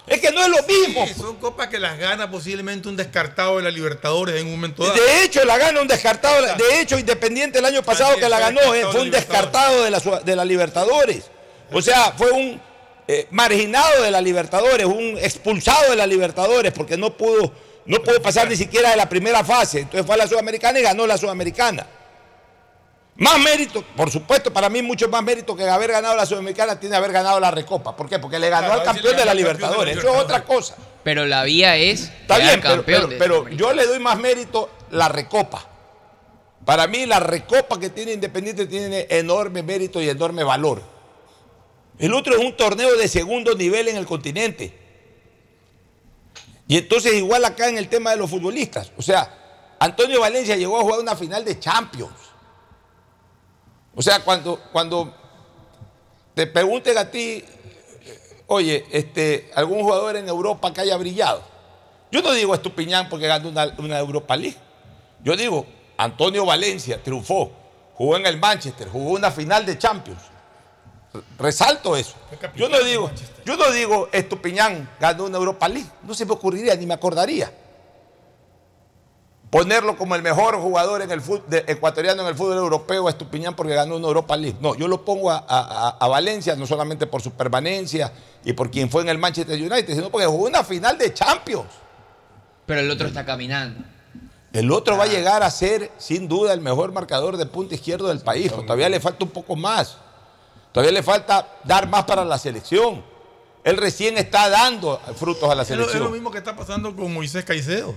Es 0.09 0.21
que 0.21 0.31
no 0.31 0.43
es 0.43 0.49
lo 0.49 0.63
mismo. 0.67 1.07
Sí, 1.07 1.15
son 1.15 1.37
copas 1.37 1.69
que 1.69 1.79
las 1.79 1.99
gana 1.99 2.31
posiblemente 2.31 2.89
un 2.89 2.97
descartado 2.97 3.57
de 3.57 3.63
la 3.63 3.71
Libertadores 3.71 4.41
en 4.41 4.47
un 4.47 4.53
momento 4.53 4.83
dado. 4.85 4.95
De 4.95 5.25
hecho, 5.25 5.45
la 5.45 5.59
gana 5.59 5.81
un 5.81 5.89
descartado. 5.89 6.43
De 6.57 6.81
hecho, 6.81 6.99
Independiente 6.99 7.59
el 7.59 7.65
año 7.65 7.83
pasado 7.83 8.17
que 8.17 8.29
la 8.29 8.39
ganó, 8.39 8.75
eh, 8.75 8.85
fue 8.91 9.03
un 9.03 9.11
descartado 9.11 9.85
de 9.85 9.91
la, 9.91 9.99
de 9.99 10.37
la 10.37 10.45
Libertadores. 10.45 11.25
O 11.73 11.83
sea, 11.83 12.13
fue 12.17 12.31
un 12.31 12.61
eh, 13.07 13.27
marginado 13.31 14.03
de 14.03 14.11
la 14.11 14.21
Libertadores, 14.21 14.87
un 14.87 15.17
expulsado 15.19 15.91
de 15.91 15.97
la 15.97 16.07
Libertadores, 16.07 16.73
porque 16.73 16.97
no 16.97 17.17
pudo, 17.17 17.53
no 17.87 18.03
pudo 18.03 18.21
pasar 18.23 18.49
ni 18.49 18.57
siquiera 18.57 18.91
de 18.91 18.97
la 18.97 19.09
primera 19.09 19.45
fase. 19.45 19.81
Entonces 19.81 20.07
fue 20.07 20.15
a 20.15 20.19
la 20.19 20.29
Sudamericana 20.29 20.79
y 20.79 20.83
ganó 20.83 21.07
la 21.07 21.19
Sudamericana. 21.19 21.87
Más 23.19 23.37
mérito, 23.41 23.83
por 23.97 24.11
supuesto, 24.13 24.53
para 24.53 24.69
mí 24.69 24.81
mucho 24.81 25.09
más 25.09 25.25
mérito 25.25 25.57
que 25.57 25.69
haber 25.69 25.91
ganado 25.91 26.15
la 26.15 26.25
Sudamericana 26.25 26.79
tiene 26.79 26.95
haber 26.95 27.11
ganado 27.11 27.41
la 27.41 27.51
Recopa. 27.51 27.97
¿Por 27.97 28.09
qué? 28.09 28.21
Porque 28.21 28.39
le 28.39 28.49
ganó 28.49 28.67
Claro, 28.69 28.81
al 28.81 28.87
campeón 28.87 29.17
de 29.17 29.25
la 29.25 29.35
ganó 29.35 29.49
al 29.51 29.57
campeón 29.57 29.57
de 29.57 29.57
la 29.57 29.59
Libertadores. 29.59 29.99
Eso 29.99 30.15
es 30.15 30.23
otra 30.23 30.45
cosa. 30.45 30.77
Pero 31.03 31.27
la 31.27 31.43
vía 31.43 31.77
es 31.77 32.03
Está 32.21 32.39
bien, 32.39 32.61
pero, 32.61 32.77
campeón 32.77 33.09
pero- 33.09 33.41
de 33.43 33.45
pero 33.45 33.49
yo 33.57 33.73
le 33.73 33.87
doy 33.87 33.99
más 33.99 34.19
mérito 34.21 34.71
la 34.93 35.09
recopa. 35.09 35.67
Para 36.65 36.87
mí 36.87 37.07
la 37.07 37.19
recopa 37.19 37.81
que 37.81 37.91
tiene 37.91 38.13
Independiente 38.13 38.67
tiene 38.67 39.09
enorme 39.11 39.65
mérito 39.65 40.01
y 40.01 40.09
enorme 40.09 40.45
valor. 40.45 40.81
El 41.99 42.15
otro 42.15 42.35
es 42.37 42.41
un 42.41 42.57
torneo 42.57 42.97
de 42.97 43.09
segundo 43.09 43.53
nivel 43.57 43.89
en 43.89 43.97
el 43.97 44.07
continente. 44.07 44.79
Y 46.69 46.77
entonces 46.79 47.15
igual 47.15 47.45
acá 47.45 47.69
en 47.69 47.79
el 47.79 47.89
tema 47.89 48.11
de 48.13 48.17
los 48.19 48.31
futbolistas. 48.31 48.93
O 48.97 49.03
sea, 49.03 49.75
Antonio 49.81 50.21
Valencia 50.21 50.55
llegó 50.55 50.79
a 50.79 50.83
jugar 50.83 51.01
una 51.01 51.17
final 51.17 51.45
de 51.45 51.59
Champions. 51.59 52.13
O 53.99 54.03
sea, 54.03 54.21
cuando, 54.21 54.61
cuando 54.71 55.13
te 56.33 56.47
pregunten 56.47 56.97
a 56.99 57.11
ti, 57.11 57.45
oye, 58.47 58.87
este, 58.93 59.51
algún 59.57 59.83
jugador 59.83 60.15
en 60.15 60.29
Europa 60.29 60.73
que 60.73 60.83
haya 60.83 60.97
brillado. 60.97 61.43
Yo 62.13 62.23
no 62.23 62.31
digo 62.31 62.55
Estupiñán 62.55 63.09
porque 63.09 63.27
ganó 63.27 63.49
una, 63.49 63.75
una 63.77 63.99
Europa 63.99 64.37
League. 64.37 64.57
Yo 65.25 65.35
digo, 65.37 65.67
Antonio 65.97 66.47
Valencia 66.47 67.03
triunfó, 67.03 67.51
jugó 67.95 68.17
en 68.17 68.27
el 68.27 68.39
Manchester, 68.39 68.89
jugó 68.89 69.11
una 69.11 69.33
final 69.33 69.67
de 69.67 69.77
Champions. 69.77 70.23
Resalto 71.37 71.97
eso. 71.97 72.15
Yo 72.55 72.69
no 72.69 72.79
digo, 72.85 73.11
yo 73.45 73.57
no 73.57 73.73
digo 73.73 74.09
Estupiñán 74.13 74.89
ganó 75.01 75.25
una 75.25 75.39
Europa 75.39 75.69
League. 75.69 75.91
No 76.05 76.15
se 76.15 76.25
me 76.25 76.35
ocurriría 76.35 76.77
ni 76.77 76.87
me 76.87 76.95
acordaría. 76.95 77.53
Ponerlo 79.51 79.97
como 79.97 80.15
el 80.15 80.23
mejor 80.23 80.57
jugador 80.61 81.01
en 81.01 81.11
el 81.11 81.23
de- 81.47 81.65
ecuatoriano 81.69 82.21
en 82.23 82.29
el 82.29 82.35
fútbol 82.35 82.59
europeo 82.59 83.07
a 83.07 83.11
Estupiñán 83.11 83.57
porque 83.57 83.75
ganó 83.75 83.97
una 83.97 84.07
Europa 84.07 84.37
League. 84.37 84.59
No, 84.61 84.75
yo 84.75 84.89
lo 84.89 85.05
pongo 85.07 85.31
a, 85.31 85.39
a- 85.39 85.89
a- 85.89 85.97
a 85.99 86.09
Valencia 86.09 86.55
no 86.55 86.67
solamente 86.67 87.07
por 87.07 87.23
su 87.23 87.31
permanencia 87.33 88.13
y 88.45 88.53
por 88.53 88.71
quien 88.71 88.91
fue 88.91 89.01
en 89.03 89.09
el 89.09 89.17
Manchester 89.17 89.57
United, 89.59 89.95
sino 89.95 90.11
porque 90.11 90.27
jugó 90.27 90.47
una 90.49 90.63
final 90.65 90.99
de 90.99 91.15
Champions. 91.15 91.69
Pero 92.67 92.81
el 92.81 92.91
otro 92.91 93.07
está 93.09 93.25
caminando. 93.25 93.83
El 94.53 94.71
otro 94.71 94.99
va 94.99 95.05
a 95.05 95.09
llegar 95.09 95.43
a 95.43 95.51
ser, 95.51 95.93
sin 95.97 96.29
duda, 96.29 96.53
el 96.53 96.61
mejor 96.61 96.93
marcador 96.93 97.39
de 97.39 97.47
punta 97.47 97.75
izquierdo 97.75 98.09
del 98.09 98.21
país. 98.21 98.49
pero 98.51 98.63
Todavía 98.63 98.89
le 98.91 99.01
falta 99.01 99.25
un 99.25 99.31
poco 99.31 99.57
más. 99.57 99.97
Todavía 100.73 100.93
le 100.93 101.03
falta 101.03 101.47
dar 101.65 101.89
más 101.89 102.05
para 102.05 102.25
la 102.25 102.37
selección. 102.39 103.03
Él 103.65 103.77
recién 103.79 104.19
está 104.19 104.51
dando 104.51 105.01
frutos 105.17 105.51
a 105.51 105.55
la 105.55 105.63
Es 105.63 105.71
lo, 105.71 105.75
es 105.77 105.79
lo 105.81 105.87
selección. 105.87 106.13
mismo 106.13 106.31
que 106.31 106.39
está 106.39 106.55
pasando 106.55 106.95
con 106.95 107.13
Moisés 107.15 107.45
Caicedo. 107.47 107.95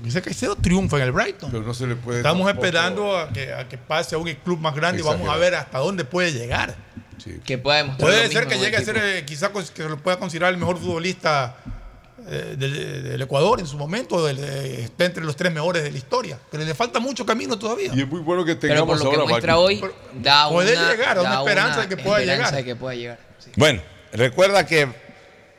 Moisés 0.00 0.22
Caicedo 0.22 0.56
triunfa 0.56 0.96
en 0.96 1.02
el 1.04 1.12
Brighton. 1.12 1.50
Pero 1.50 1.62
no 1.64 1.74
se 1.74 1.86
le 1.86 1.96
puede. 1.96 2.18
Estamos 2.18 2.46
tampoco- 2.46 2.66
esperando 2.66 3.16
a 3.18 3.28
que, 3.32 3.52
a 3.52 3.68
que 3.68 3.78
pase 3.78 4.14
a 4.14 4.18
un 4.18 4.32
club 4.44 4.58
más 4.58 4.74
grande 4.74 5.00
y 5.00 5.04
vamos 5.04 5.28
a 5.28 5.36
ver 5.36 5.54
hasta 5.54 5.78
dónde 5.78 6.04
puede 6.04 6.32
llegar. 6.32 6.74
Que 7.44 7.56
pueda 7.58 7.76
demostrar 7.78 8.08
Puede 8.10 8.24
lo 8.24 8.32
ser 8.32 8.46
mismo 8.46 8.50
que 8.50 8.64
llegue 8.64 8.76
a 8.76 8.80
ser, 8.84 8.96
eh, 8.96 9.24
quizá 9.24 9.52
cons- 9.52 9.70
que 9.70 9.84
lo 9.84 9.96
pueda 9.98 10.18
considerar 10.18 10.50
el 10.52 10.58
mejor 10.58 10.76
futbolista 10.78 11.54
eh, 12.28 12.56
del, 12.58 13.02
del 13.04 13.22
Ecuador 13.22 13.60
en 13.60 13.66
su 13.66 13.76
momento, 13.76 14.24
del- 14.24 14.38
eh, 14.40 14.82
está 14.84 15.04
entre 15.04 15.24
los 15.24 15.36
tres 15.36 15.52
mejores 15.52 15.82
de 15.84 15.90
la 15.92 15.98
historia, 15.98 16.38
pero 16.50 16.64
le 16.64 16.74
falta 16.74 16.98
mucho 17.00 17.24
camino 17.26 17.58
todavía. 17.58 17.92
Y 17.94 18.00
es 18.00 18.08
muy 18.08 18.20
bueno 18.20 18.44
que 18.44 18.56
Pero 18.56 18.74
tengamos 18.74 19.00
por 19.00 19.12
lo 19.12 19.20
que 19.24 19.28
muestra 19.28 19.58
hoy, 19.58 19.82
da 20.20 20.46
una, 20.48 20.54
puede 20.54 20.76
llegar, 20.76 21.14
da 21.16 21.20
una 21.22 21.30
da 21.30 21.38
esperanza 21.40 21.80
de 21.82 21.88
que 21.88 21.96
pueda 21.96 22.18
esperanza 22.20 22.50
llegar. 22.50 22.54
de 22.54 22.64
que 22.64 22.76
pueda 22.76 22.94
llegar. 22.96 23.18
Bueno, 23.56 23.82
recuerda 24.12 24.66
que 24.66 24.88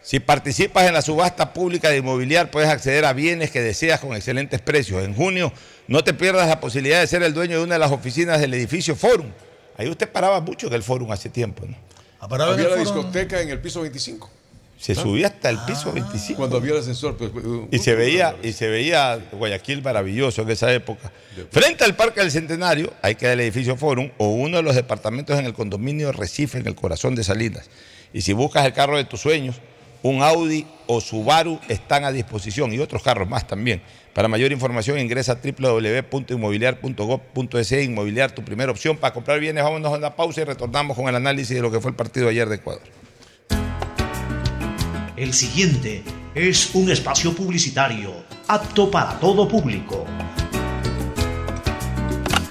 si 0.04 0.20
participas 0.20 0.86
en 0.86 0.94
la 0.94 1.02
subasta 1.02 1.54
pública 1.54 1.90
de 1.90 1.98
inmobiliar 1.98 2.52
puedes 2.52 2.70
acceder 2.70 3.06
a 3.06 3.14
bienes 3.14 3.52
que 3.52 3.62
deseas 3.62 4.02
con 4.02 4.14
excelentes 4.16 4.60
precios. 4.62 5.04
En 5.04 5.16
junio 5.16 5.52
no 5.88 6.04
te 6.04 6.14
pierdas 6.14 6.48
la 6.50 6.60
posibilidad 6.60 7.00
de 7.00 7.08
ser 7.08 7.24
el 7.24 7.34
dueño 7.34 7.58
de 7.58 7.64
una 7.64 7.76
de 7.76 7.80
las 7.80 7.92
oficinas 7.92 8.42
del 8.42 8.54
edificio 8.54 8.96
Forum. 8.98 9.32
Ahí 9.78 9.90
usted 9.90 10.10
paraba 10.10 10.42
mucho 10.42 10.68
en 10.68 10.74
el 10.74 10.84
Forum 10.84 11.12
hace 11.12 11.30
tiempo, 11.30 11.66
¿no? 11.66 11.76
Había 12.20 12.70
la 12.70 12.76
discoteca 12.76 13.42
en 13.42 13.50
el 13.50 13.60
piso 13.60 13.82
25. 13.82 14.30
Se 14.78 14.96
subía 14.96 15.28
hasta 15.28 15.50
el 15.50 15.60
piso 15.60 15.94
25. 15.94 16.38
Cuando 16.38 16.58
había 16.58 16.74
el 16.74 16.80
ascensor. 16.80 17.16
pues, 17.16 17.32
uh, 17.34 17.70
Y 17.72 17.80
se 17.80 17.96
veía, 17.96 18.36
y 18.44 18.52
se 18.52 18.68
veía 18.68 19.18
Guayaquil 19.32 19.82
maravilloso 19.82 20.42
en 20.42 20.50
esa 20.52 20.74
época. 20.74 21.12
Frente 21.52 21.86
al 21.86 21.96
Parque 21.96 22.20
del 22.20 22.32
Centenario, 22.32 22.92
ahí 23.02 23.16
queda 23.16 23.32
el 23.32 23.40
edificio 23.40 23.78
Forum, 23.78 24.12
o 24.18 24.28
uno 24.28 24.58
de 24.58 24.64
los 24.64 24.76
departamentos 24.76 25.40
en 25.40 25.46
el 25.46 25.54
condominio 25.54 26.12
Recife, 26.12 26.58
en 26.58 26.68
el 26.68 26.76
corazón 26.76 27.16
de 27.16 27.24
Salinas. 27.24 27.70
Y 28.14 28.22
si 28.22 28.34
buscas 28.34 28.66
el 28.66 28.74
carro 28.74 28.98
de 28.98 29.06
tus 29.06 29.22
sueños, 29.22 29.62
un 30.04 30.22
Audi 30.22 30.68
o 30.86 31.02
Subaru 31.02 31.60
están 31.68 32.04
a 32.04 32.12
disposición 32.12 32.72
y 32.74 32.80
otros 32.80 33.02
carros 33.02 33.28
más 33.28 33.48
también. 33.48 33.82
Para 34.14 34.28
mayor 34.28 34.52
información 34.52 35.00
ingresa 35.00 35.32
a 35.32 35.40
www.inmobiliar.gov.es 35.42 37.72
Inmobiliar, 37.72 38.30
tu 38.32 38.44
primera 38.44 38.72
opción 38.72 38.98
para 38.98 39.12
comprar 39.14 39.40
bienes. 39.40 39.64
Vámonos 39.64 39.92
a 39.92 39.98
una 39.98 40.16
pausa 40.16 40.42
y 40.42 40.44
retornamos 40.44 40.96
con 40.96 41.08
el 41.08 41.16
análisis 41.16 41.56
de 41.56 41.64
lo 41.64 41.72
que 41.72 41.80
fue 41.80 41.90
el 41.90 41.96
partido 41.96 42.30
ayer 42.30 42.48
de 42.48 42.58
Ecuador. 42.58 42.84
El 45.16 45.34
siguiente 45.34 46.04
es 46.36 46.76
un 46.76 46.92
espacio 46.92 47.34
publicitario 47.34 48.14
apto 48.48 48.92
para 48.92 49.20
todo 49.20 49.48
público. 49.48 50.06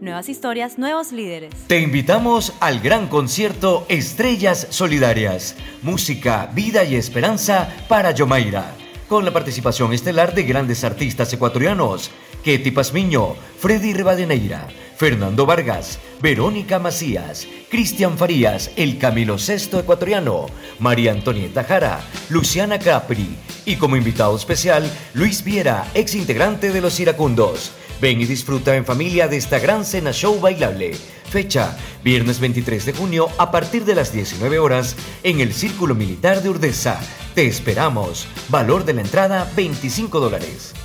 Nuevas 0.00 0.28
historias, 0.28 0.78
nuevos 0.78 1.10
líderes. 1.10 1.54
Te 1.68 1.80
invitamos 1.80 2.52
al 2.60 2.80
gran 2.80 3.08
concierto 3.08 3.86
Estrellas 3.88 4.66
Solidarias. 4.68 5.56
Música, 5.80 6.50
vida 6.52 6.84
y 6.84 6.96
esperanza 6.96 7.74
para 7.88 8.10
Yomaira. 8.10 8.74
Con 9.08 9.24
la 9.24 9.32
participación 9.32 9.94
estelar 9.94 10.34
de 10.34 10.42
grandes 10.42 10.84
artistas 10.84 11.32
ecuatorianos. 11.32 12.10
Ketty 12.44 12.72
Pazmiño, 12.72 13.34
Freddy 13.58 13.94
Rivadeneira, 13.94 14.68
Fernando 14.96 15.46
Vargas, 15.46 15.98
Verónica 16.20 16.78
Macías, 16.78 17.48
Cristian 17.70 18.18
Farías, 18.18 18.70
el 18.76 18.98
Camilo 18.98 19.38
Sexto 19.38 19.80
ecuatoriano, 19.80 20.46
María 20.78 21.12
Antonieta 21.12 21.64
Jara, 21.64 22.00
Luciana 22.28 22.78
Capri 22.78 23.36
y 23.64 23.76
como 23.76 23.96
invitado 23.96 24.36
especial, 24.36 24.88
Luis 25.14 25.42
Viera, 25.42 25.90
ex 25.94 26.14
integrante 26.14 26.70
de 26.70 26.80
Los 26.80 27.00
Iracundos. 27.00 27.72
Ven 28.00 28.20
y 28.20 28.26
disfruta 28.26 28.76
en 28.76 28.84
familia 28.84 29.26
de 29.26 29.38
esta 29.38 29.58
gran 29.58 29.84
cena 29.84 30.12
show 30.12 30.38
bailable. 30.38 30.94
Fecha, 31.30 31.76
viernes 32.04 32.40
23 32.40 32.86
de 32.86 32.92
junio 32.92 33.28
a 33.38 33.50
partir 33.50 33.84
de 33.84 33.94
las 33.94 34.12
19 34.12 34.58
horas 34.58 34.96
en 35.22 35.40
el 35.40 35.52
Círculo 35.52 35.94
Militar 35.94 36.42
de 36.42 36.50
Urdesa. 36.50 37.00
Te 37.34 37.46
esperamos. 37.46 38.28
Valor 38.48 38.84
de 38.84 38.94
la 38.94 39.00
entrada 39.00 39.50
25 39.56 40.20
dólares. 40.20 40.75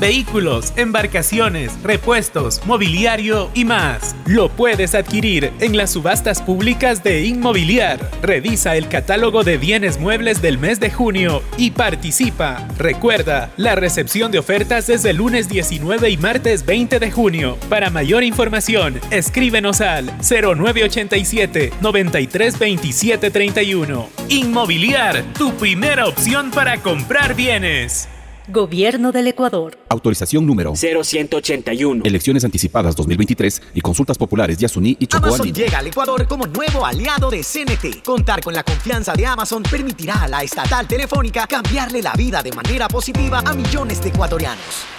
Vehículos, 0.00 0.72
embarcaciones, 0.76 1.72
repuestos, 1.82 2.64
mobiliario 2.66 3.50
y 3.52 3.64
más. 3.64 4.14
Lo 4.26 4.48
puedes 4.48 4.94
adquirir 4.94 5.52
en 5.58 5.76
las 5.76 5.90
subastas 5.90 6.40
públicas 6.40 7.02
de 7.02 7.24
Inmobiliar. 7.24 8.08
Revisa 8.22 8.76
el 8.76 8.86
catálogo 8.86 9.42
de 9.42 9.58
bienes 9.58 9.98
muebles 9.98 10.40
del 10.40 10.56
mes 10.56 10.78
de 10.78 10.92
junio 10.92 11.42
y 11.56 11.72
participa. 11.72 12.64
Recuerda, 12.78 13.50
la 13.56 13.74
recepción 13.74 14.30
de 14.30 14.38
ofertas 14.38 14.88
es 14.88 15.04
el 15.04 15.16
lunes 15.16 15.48
19 15.48 16.10
y 16.10 16.16
martes 16.16 16.64
20 16.64 17.00
de 17.00 17.10
junio. 17.10 17.58
Para 17.68 17.90
mayor 17.90 18.22
información, 18.22 19.00
escríbenos 19.10 19.80
al 19.80 20.06
0987 20.22 21.72
932731. 21.80 24.08
Inmobiliar, 24.28 25.24
tu 25.36 25.52
primera 25.54 26.06
opción 26.06 26.52
para 26.52 26.76
comprar 26.76 27.34
bienes. 27.34 28.08
Gobierno 28.50 29.12
del 29.12 29.26
Ecuador. 29.26 29.76
Autorización 29.90 30.46
número 30.46 30.72
0181. 30.72 32.02
Elecciones 32.04 32.44
anticipadas 32.44 32.96
2023 32.96 33.62
y 33.74 33.80
consultas 33.82 34.16
populares 34.16 34.58
de 34.58 34.64
Asuní 34.64 34.96
y 34.98 35.06
Chocó 35.06 35.26
Amazon 35.26 35.52
llega 35.52 35.78
al 35.78 35.86
Ecuador 35.88 36.26
como 36.26 36.46
nuevo 36.46 36.86
aliado 36.86 37.30
de 37.30 37.42
CNT. 37.42 38.02
Contar 38.02 38.40
con 38.40 38.54
la 38.54 38.62
confianza 38.62 39.12
de 39.12 39.26
Amazon 39.26 39.62
permitirá 39.62 40.22
a 40.22 40.28
la 40.28 40.42
estatal 40.42 40.88
telefónica 40.88 41.46
cambiarle 41.46 42.00
la 42.00 42.14
vida 42.14 42.42
de 42.42 42.52
manera 42.52 42.88
positiva 42.88 43.42
a 43.44 43.52
millones 43.52 44.02
de 44.02 44.08
ecuatorianos. 44.08 44.97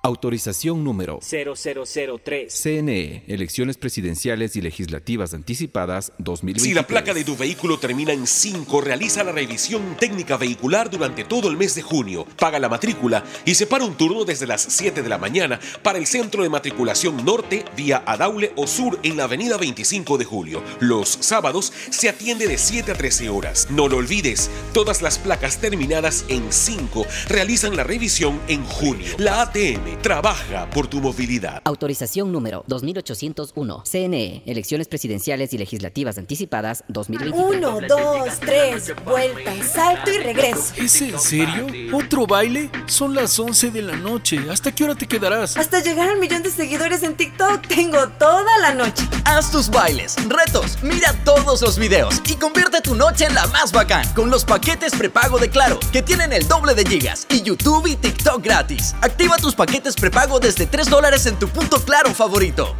Autorización 0.00 0.84
número 0.84 1.18
0003. 1.20 2.52
CNE, 2.52 3.24
Elecciones 3.26 3.76
Presidenciales 3.76 4.54
y 4.54 4.60
Legislativas 4.60 5.34
Anticipadas 5.34 6.12
2023. 6.18 6.62
Si 6.62 6.72
la 6.72 6.86
placa 6.86 7.12
de 7.12 7.24
tu 7.24 7.36
vehículo 7.36 7.80
termina 7.80 8.12
en 8.12 8.28
5, 8.28 8.80
realiza 8.80 9.24
la 9.24 9.32
revisión 9.32 9.96
técnica 9.98 10.36
vehicular 10.36 10.88
durante 10.88 11.24
todo 11.24 11.50
el 11.50 11.56
mes 11.56 11.74
de 11.74 11.82
junio. 11.82 12.24
Paga 12.38 12.60
la 12.60 12.68
matrícula 12.68 13.24
y 13.44 13.56
separa 13.56 13.84
un 13.84 13.96
turno 13.96 14.24
desde 14.24 14.46
las 14.46 14.62
7 14.62 15.02
de 15.02 15.08
la 15.08 15.18
mañana 15.18 15.58
para 15.82 15.98
el 15.98 16.06
centro 16.06 16.44
de 16.44 16.48
matriculación 16.48 17.24
norte 17.24 17.64
vía 17.76 18.04
Adaule 18.06 18.52
o 18.54 18.68
sur 18.68 19.00
en 19.02 19.16
la 19.16 19.24
avenida 19.24 19.56
25 19.56 20.16
de 20.16 20.24
julio. 20.24 20.62
Los 20.78 21.08
sábados 21.08 21.72
se 21.90 22.08
atiende 22.08 22.46
de 22.46 22.56
7 22.56 22.92
a 22.92 22.94
13 22.94 23.30
horas. 23.30 23.66
No 23.68 23.88
lo 23.88 23.96
olvides, 23.96 24.48
todas 24.72 25.02
las 25.02 25.18
placas 25.18 25.58
terminadas 25.58 26.24
en 26.28 26.52
5 26.52 27.04
realizan 27.28 27.76
la 27.76 27.82
revisión 27.82 28.40
en 28.46 28.64
junio. 28.64 29.08
La 29.18 29.42
ATM 29.42 29.87
trabaja 30.02 30.68
por 30.70 30.86
tu 30.86 31.00
movilidad. 31.00 31.62
Autorización 31.64 32.30
número 32.30 32.64
2801. 32.66 33.82
CNE, 33.90 34.42
Elecciones 34.46 34.88
Presidenciales 34.88 35.52
y 35.54 35.58
Legislativas 35.58 36.18
Anticipadas 36.18 36.84
2023. 36.88 37.56
Uno, 37.56 37.78
dos, 37.88 38.38
tres, 38.40 38.92
vuelta, 39.04 39.52
salto 39.64 40.10
y 40.12 40.18
regreso. 40.18 40.74
¿Es 40.76 41.00
en 41.02 41.18
serio? 41.18 41.66
¿Otro 41.92 42.26
baile? 42.26 42.70
Son 42.86 43.14
las 43.14 43.38
11 43.38 43.70
de 43.70 43.82
la 43.82 43.96
noche. 43.96 44.38
¿Hasta 44.50 44.74
qué 44.74 44.84
hora 44.84 44.94
te 44.94 45.06
quedarás? 45.06 45.56
Hasta 45.56 45.80
llegar 45.80 46.08
al 46.08 46.18
millón 46.18 46.42
de 46.42 46.50
seguidores 46.50 47.02
en 47.02 47.14
TikTok. 47.16 47.66
Tengo 47.66 48.08
toda 48.18 48.58
la 48.58 48.74
noche. 48.74 49.04
Haz 49.24 49.50
tus 49.50 49.70
bailes, 49.70 50.16
retos, 50.28 50.78
mira 50.82 51.12
todos 51.24 51.60
los 51.62 51.78
videos 51.78 52.20
y 52.28 52.34
convierte 52.34 52.80
tu 52.80 52.94
noche 52.94 53.24
en 53.26 53.34
la 53.34 53.46
más 53.48 53.72
bacán 53.72 54.06
con 54.14 54.30
los 54.30 54.44
paquetes 54.44 54.94
prepago 54.94 55.38
de 55.38 55.48
Claro, 55.48 55.78
que 55.92 56.02
tienen 56.02 56.32
el 56.32 56.46
doble 56.46 56.74
de 56.74 56.84
gigas 56.84 57.26
y 57.30 57.42
YouTube 57.42 57.86
y 57.86 57.96
TikTok 57.96 58.42
gratis. 58.42 58.94
Activa 59.00 59.36
tus 59.36 59.54
paquetes 59.54 59.77
paquetes 59.78 59.94
prepago 59.94 60.40
desde 60.40 60.66
3 60.66 60.90
dólares 60.90 61.26
en 61.26 61.36
tu 61.36 61.48
punto 61.48 61.80
claro 61.80 62.12
favorito. 62.12 62.74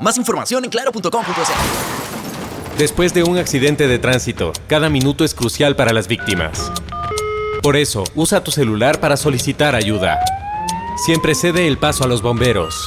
Más 0.00 0.18
información 0.18 0.64
en 0.64 0.70
claro.com.es. 0.70 1.48
Después 2.76 3.14
de 3.14 3.22
un 3.22 3.38
accidente 3.38 3.88
de 3.88 3.98
tránsito, 3.98 4.52
cada 4.66 4.90
minuto 4.90 5.24
es 5.24 5.34
crucial 5.34 5.76
para 5.76 5.92
las 5.94 6.08
víctimas. 6.08 6.70
Por 7.62 7.76
eso, 7.76 8.04
usa 8.14 8.44
tu 8.44 8.50
celular 8.50 9.00
para 9.00 9.16
solicitar 9.16 9.74
ayuda. 9.74 10.20
Siempre 11.06 11.34
cede 11.34 11.66
el 11.68 11.78
paso 11.78 12.04
a 12.04 12.06
los 12.06 12.20
bomberos. 12.20 12.86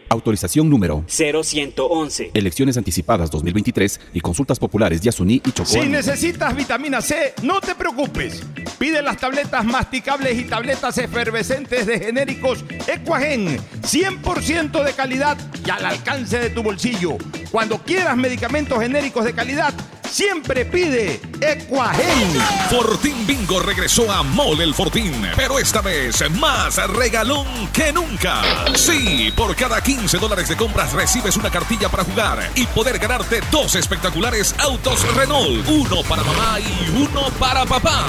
Autorización 0.11 0.69
número 0.69 1.05
0111. 1.07 2.31
Elecciones 2.33 2.75
anticipadas 2.75 3.31
2023 3.31 3.97
y 4.13 4.19
consultas 4.19 4.59
populares 4.59 4.99
Yasuní 4.99 5.35
y 5.35 5.51
Chocó. 5.53 5.69
Si 5.69 5.79
necesitas 5.87 6.53
vitamina 6.53 6.99
C, 6.99 7.33
no 7.43 7.61
te 7.61 7.75
preocupes. 7.75 8.43
Pide 8.77 9.01
las 9.01 9.15
tabletas 9.15 9.63
masticables 9.63 10.37
y 10.37 10.43
tabletas 10.43 10.97
efervescentes 10.97 11.85
de 11.85 11.97
genéricos 11.97 12.65
Equagen, 12.87 13.57
100% 13.83 14.83
de 14.83 14.91
calidad 14.91 15.37
y 15.65 15.69
al 15.69 15.85
alcance 15.85 16.39
de 16.39 16.49
tu 16.49 16.61
bolsillo. 16.61 17.15
Cuando 17.49 17.77
quieras 17.77 18.17
medicamentos 18.17 18.81
genéricos 18.81 19.23
de 19.23 19.33
calidad, 19.33 19.73
siempre 20.09 20.65
pide 20.65 21.21
Equagen. 21.39 22.41
Fortín 22.69 23.25
Bingo 23.25 23.61
regresó 23.61 24.11
a 24.11 24.23
Mole 24.23 24.65
el 24.65 24.73
Fortín, 24.73 25.13
pero 25.37 25.57
esta 25.57 25.81
vez 25.81 26.29
más 26.31 26.75
regalón 26.89 27.47
que 27.71 27.93
nunca. 27.93 28.41
Sí, 28.75 29.31
por 29.35 29.55
cada 29.55 29.81
15 29.81 30.00
dólares 30.09 30.49
de 30.49 30.57
compras 30.57 30.93
recibes 30.93 31.37
una 31.37 31.51
cartilla 31.51 31.87
para 31.87 32.03
jugar 32.03 32.49
y 32.55 32.65
poder 32.67 32.97
ganarte 32.97 33.41
dos 33.51 33.75
espectaculares 33.75 34.55
autos 34.57 35.05
Renault, 35.15 35.67
uno 35.67 36.01
para 36.03 36.23
mamá 36.23 36.59
y 36.59 36.89
uno 36.89 37.29
para 37.39 37.65
papá. 37.65 38.03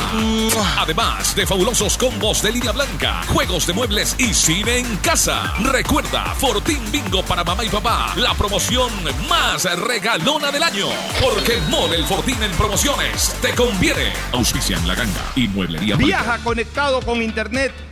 Además 0.79 1.37
de 1.37 1.47
fabulosos 1.47 1.99
combos 1.99 2.43
de 2.43 2.53
línea 2.53 2.73
blanca, 2.73 3.23
juegos 3.29 3.67
de 3.67 3.75
muebles 3.75 4.17
y 4.19 4.33
cine 4.33 4.79
en 4.79 4.97
casa. 4.99 5.53
Recuerda, 5.61 6.35
Fortín 6.35 6.81
Bingo 6.91 7.23
para 7.25 7.45
mamá 7.45 7.65
y 7.65 7.69
papá, 7.69 8.15
la 8.17 8.35
promoción 8.35 8.91
más 9.29 9.65
regalona 9.79 10.51
del 10.51 10.63
año. 10.63 10.87
Porque 11.21 11.59
Mole 11.69 11.97
el 11.97 12.05
Fortín 12.05 12.43
en 12.43 12.53
promociones 12.53 13.37
te 13.43 13.55
conviene. 13.55 14.13
Auspicia 14.33 14.79
en 14.79 14.89
la 14.89 14.95
ganga 14.95 15.33
y 15.37 15.47
mueblería. 15.49 15.97
Viaja 15.97 16.39
conectado 16.39 17.01
con 17.03 17.23
Internet 17.23 17.92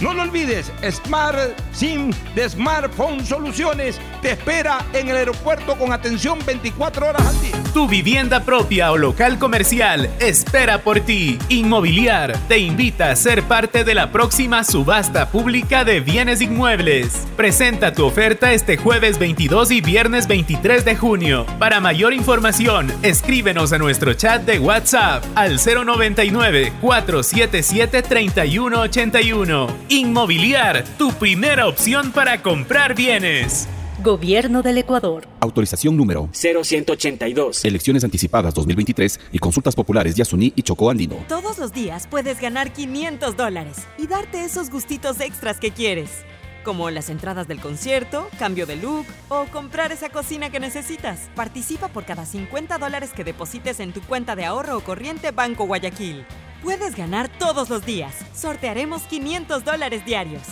No 0.00 0.12
lo 0.12 0.22
olvides, 0.22 0.70
Smart 0.90 1.38
SIM 1.72 2.12
de 2.34 2.48
Smartphone 2.48 3.24
Soluciones 3.24 3.98
te 4.20 4.32
espera 4.32 4.84
en 4.92 5.08
el 5.08 5.16
aeropuerto 5.16 5.74
con 5.76 5.92
atención 5.92 6.38
24 6.44 7.08
horas 7.08 7.26
al 7.26 7.40
día. 7.40 7.52
Tu 7.72 7.88
vivienda 7.88 8.44
propia 8.44 8.92
o 8.92 8.98
local 8.98 9.38
comercial 9.38 10.10
espera 10.18 10.82
por 10.82 11.00
ti. 11.00 11.38
Inmobiliar 11.48 12.36
te 12.46 12.58
invita 12.58 13.10
a 13.10 13.16
ser 13.16 13.42
parte 13.44 13.84
de 13.84 13.94
la 13.94 14.12
próxima 14.12 14.64
subasta 14.64 15.30
pública 15.30 15.84
de 15.84 16.00
bienes 16.00 16.42
inmuebles. 16.42 17.26
Presenta 17.36 17.92
tu 17.92 18.04
oferta 18.04 18.52
este 18.52 18.76
jueves 18.76 19.18
22 19.18 19.70
y 19.70 19.80
viernes 19.80 20.26
23 20.26 20.84
de 20.84 20.96
junio. 20.96 21.46
Para 21.58 21.80
mayor 21.80 22.12
información, 22.12 22.92
escríbenos 23.02 23.72
a 23.72 23.78
nuestro 23.78 24.12
chat 24.12 24.42
de 24.42 24.58
WhatsApp 24.58 25.24
al 25.34 25.56
099 25.56 26.74
477 26.82 28.02
3181. 28.02 29.85
Inmobiliar, 29.88 30.84
tu 30.98 31.12
primera 31.12 31.68
opción 31.68 32.10
para 32.10 32.42
comprar 32.42 32.96
bienes. 32.96 33.68
Gobierno 34.02 34.60
del 34.60 34.78
Ecuador. 34.78 35.28
Autorización 35.38 35.96
número 35.96 36.28
0182. 36.32 37.64
Elecciones 37.64 38.02
anticipadas 38.02 38.52
2023 38.54 39.20
y 39.30 39.38
consultas 39.38 39.76
populares 39.76 40.16
Yasuní 40.16 40.52
y 40.56 40.62
Chocó 40.62 40.90
Andino. 40.90 41.24
Todos 41.28 41.58
los 41.58 41.72
días 41.72 42.08
puedes 42.10 42.40
ganar 42.40 42.72
500 42.72 43.36
dólares 43.36 43.76
y 43.96 44.08
darte 44.08 44.44
esos 44.44 44.70
gustitos 44.70 45.20
extras 45.20 45.60
que 45.60 45.70
quieres. 45.70 46.24
Como 46.66 46.90
las 46.90 47.10
entradas 47.10 47.46
del 47.46 47.60
concierto, 47.60 48.28
cambio 48.40 48.66
de 48.66 48.74
look 48.74 49.06
o 49.28 49.44
comprar 49.52 49.92
esa 49.92 50.08
cocina 50.08 50.50
que 50.50 50.58
necesitas. 50.58 51.30
Participa 51.36 51.86
por 51.86 52.04
cada 52.04 52.26
50 52.26 52.76
dólares 52.78 53.12
que 53.14 53.22
deposites 53.22 53.78
en 53.78 53.92
tu 53.92 54.00
cuenta 54.00 54.34
de 54.34 54.46
ahorro 54.46 54.76
o 54.76 54.80
corriente 54.80 55.30
Banco 55.30 55.64
Guayaquil. 55.64 56.26
Puedes 56.64 56.96
ganar 56.96 57.28
todos 57.38 57.70
los 57.70 57.86
días. 57.86 58.16
Sortearemos 58.34 59.02
500 59.02 59.64
dólares 59.64 60.04
diarios. 60.04 60.42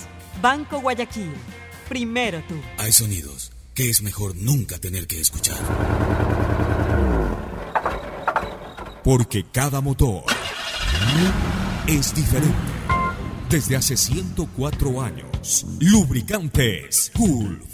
Banco 0.40 0.80
Guayaquil. 0.80 1.32
Primero 1.88 2.44
tú. 2.46 2.54
Hay 2.78 2.92
sonidos 2.92 3.50
que 3.74 3.90
es 3.90 4.00
mejor 4.00 4.36
nunca 4.36 4.78
tener 4.78 5.08
que 5.08 5.20
escuchar. 5.20 5.58
Porque 9.02 9.44
cada 9.50 9.80
motor 9.80 10.22
es 11.88 12.14
diferente. 12.14 12.54
Desde 13.50 13.74
hace 13.74 13.96
104 13.96 15.02
años, 15.02 15.33
Lubricantes 15.80 17.10
Gulf 17.14 17.73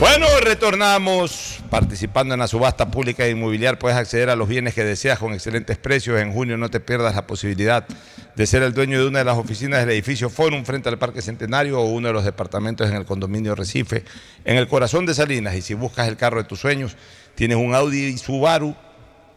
Bueno, 0.00 0.26
retornamos 0.40 1.60
participando 1.68 2.32
en 2.32 2.40
la 2.40 2.48
subasta 2.48 2.90
pública 2.90 3.24
de 3.24 3.32
inmobiliar. 3.32 3.78
Puedes 3.78 3.98
acceder 3.98 4.30
a 4.30 4.34
los 4.34 4.48
bienes 4.48 4.72
que 4.72 4.82
deseas 4.82 5.18
con 5.18 5.34
excelentes 5.34 5.76
precios. 5.76 6.18
En 6.18 6.32
junio 6.32 6.56
no 6.56 6.70
te 6.70 6.80
pierdas 6.80 7.14
la 7.14 7.26
posibilidad 7.26 7.86
de 8.34 8.46
ser 8.46 8.62
el 8.62 8.72
dueño 8.72 8.98
de 8.98 9.08
una 9.08 9.18
de 9.18 9.26
las 9.26 9.36
oficinas 9.36 9.80
del 9.80 9.90
edificio 9.90 10.30
Forum 10.30 10.64
frente 10.64 10.88
al 10.88 10.98
Parque 10.98 11.20
Centenario 11.20 11.78
o 11.78 11.84
uno 11.84 12.08
de 12.08 12.14
los 12.14 12.24
departamentos 12.24 12.88
en 12.88 12.96
el 12.96 13.04
condominio 13.04 13.54
Recife, 13.54 14.02
en 14.46 14.56
el 14.56 14.68
corazón 14.68 15.04
de 15.04 15.12
Salinas. 15.12 15.54
Y 15.54 15.60
si 15.60 15.74
buscas 15.74 16.08
el 16.08 16.16
carro 16.16 16.42
de 16.42 16.48
tus 16.48 16.60
sueños, 16.60 16.96
tienes 17.34 17.58
un 17.58 17.74
Audi 17.74 18.16
Subaru, 18.16 18.74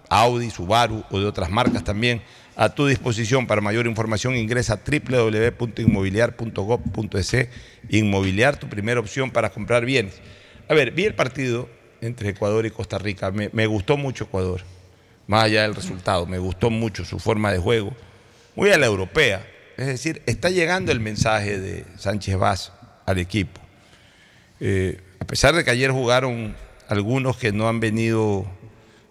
Audi, 0.07 0.49
Subaru 0.49 1.03
o 1.11 1.19
de 1.19 1.25
otras 1.25 1.49
marcas 1.49 1.83
también 1.83 2.21
a 2.55 2.69
tu 2.69 2.87
disposición. 2.87 3.47
Para 3.47 3.59
mayor 3.59 3.85
información 3.85 4.37
ingresa 4.37 4.75
a 4.75 4.79
www.inmobiliar.gov.es. 4.79 7.35
Inmobiliar, 7.89 8.55
tu 8.55 8.69
primera 8.69 9.01
opción 9.01 9.29
para 9.29 9.49
comprar 9.49 9.83
bienes. 9.83 10.21
A 10.67 10.73
ver, 10.73 10.91
vi 10.91 11.05
el 11.05 11.15
partido 11.15 11.69
entre 12.01 12.29
Ecuador 12.29 12.65
y 12.65 12.71
Costa 12.71 12.97
Rica. 12.97 13.31
Me, 13.31 13.67
gustó 13.67 13.97
mucho 13.97 14.25
Ecuador, 14.25 14.61
más 15.27 15.45
allá 15.45 15.63
del 15.63 15.75
resultado. 15.75 16.25
Me 16.25 16.39
gustó 16.39 16.69
mucho 16.69 17.05
su 17.05 17.19
forma 17.19 17.51
de 17.51 17.59
juego. 17.59 17.93
muy 18.55 18.71
a 18.71 18.77
la 18.77 18.85
europea. 18.85 19.45
Es 19.77 19.87
decir, 19.87 20.21
está 20.25 20.49
llegando 20.49 20.91
el 20.91 20.99
mensaje 20.99 21.59
de 21.59 21.85
Sánchez 21.97 22.37
Vaz 22.37 22.71
al 23.05 23.17
equipo. 23.17 23.59
Eh, 24.59 25.01
a 25.19 25.25
pesar 25.25 25.55
de 25.55 25.63
que 25.63 25.71
ayer 25.71 25.91
jugaron 25.91 26.55
algunos 26.87 27.37
que 27.37 27.51
no 27.51 27.67
han 27.67 27.79
venido 27.79 28.45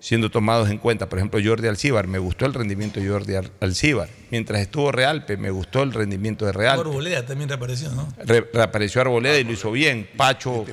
siendo 0.03 0.31
tomados 0.33 0.69
en 0.69 0.79
cuenta, 0.79 1.09
por 1.09 1.21
ejemplo 1.21 1.39
Jordi 1.43 1.69
Alcíbar, 1.69 2.09
me 2.09 2.19
gustó 2.19 2.45
el 2.45 2.55
rendimiento 2.55 2.99
de 2.99 3.09
Jordi 3.09 3.37
Al- 3.37 3.53
Alcíbar. 3.61 4.09
Mientras 4.33 4.61
estuvo 4.61 4.91
Realpe, 4.91 5.37
me 5.37 5.49
gustó 5.53 5.85
el 5.85 5.93
rendimiento 5.93 6.45
de 6.45 6.51
Realpe. 6.51 6.81
Arboleda 6.89 7.25
también 7.25 7.49
reapareció, 7.49 7.93
¿no? 7.93 8.13
Re- 8.25 8.51
reapareció 8.53 9.01
Arboleda 9.01 9.39
y 9.39 9.45
lo 9.45 9.53
hizo 9.53 9.71
bien. 9.71 10.09
Pacho, 10.17 10.67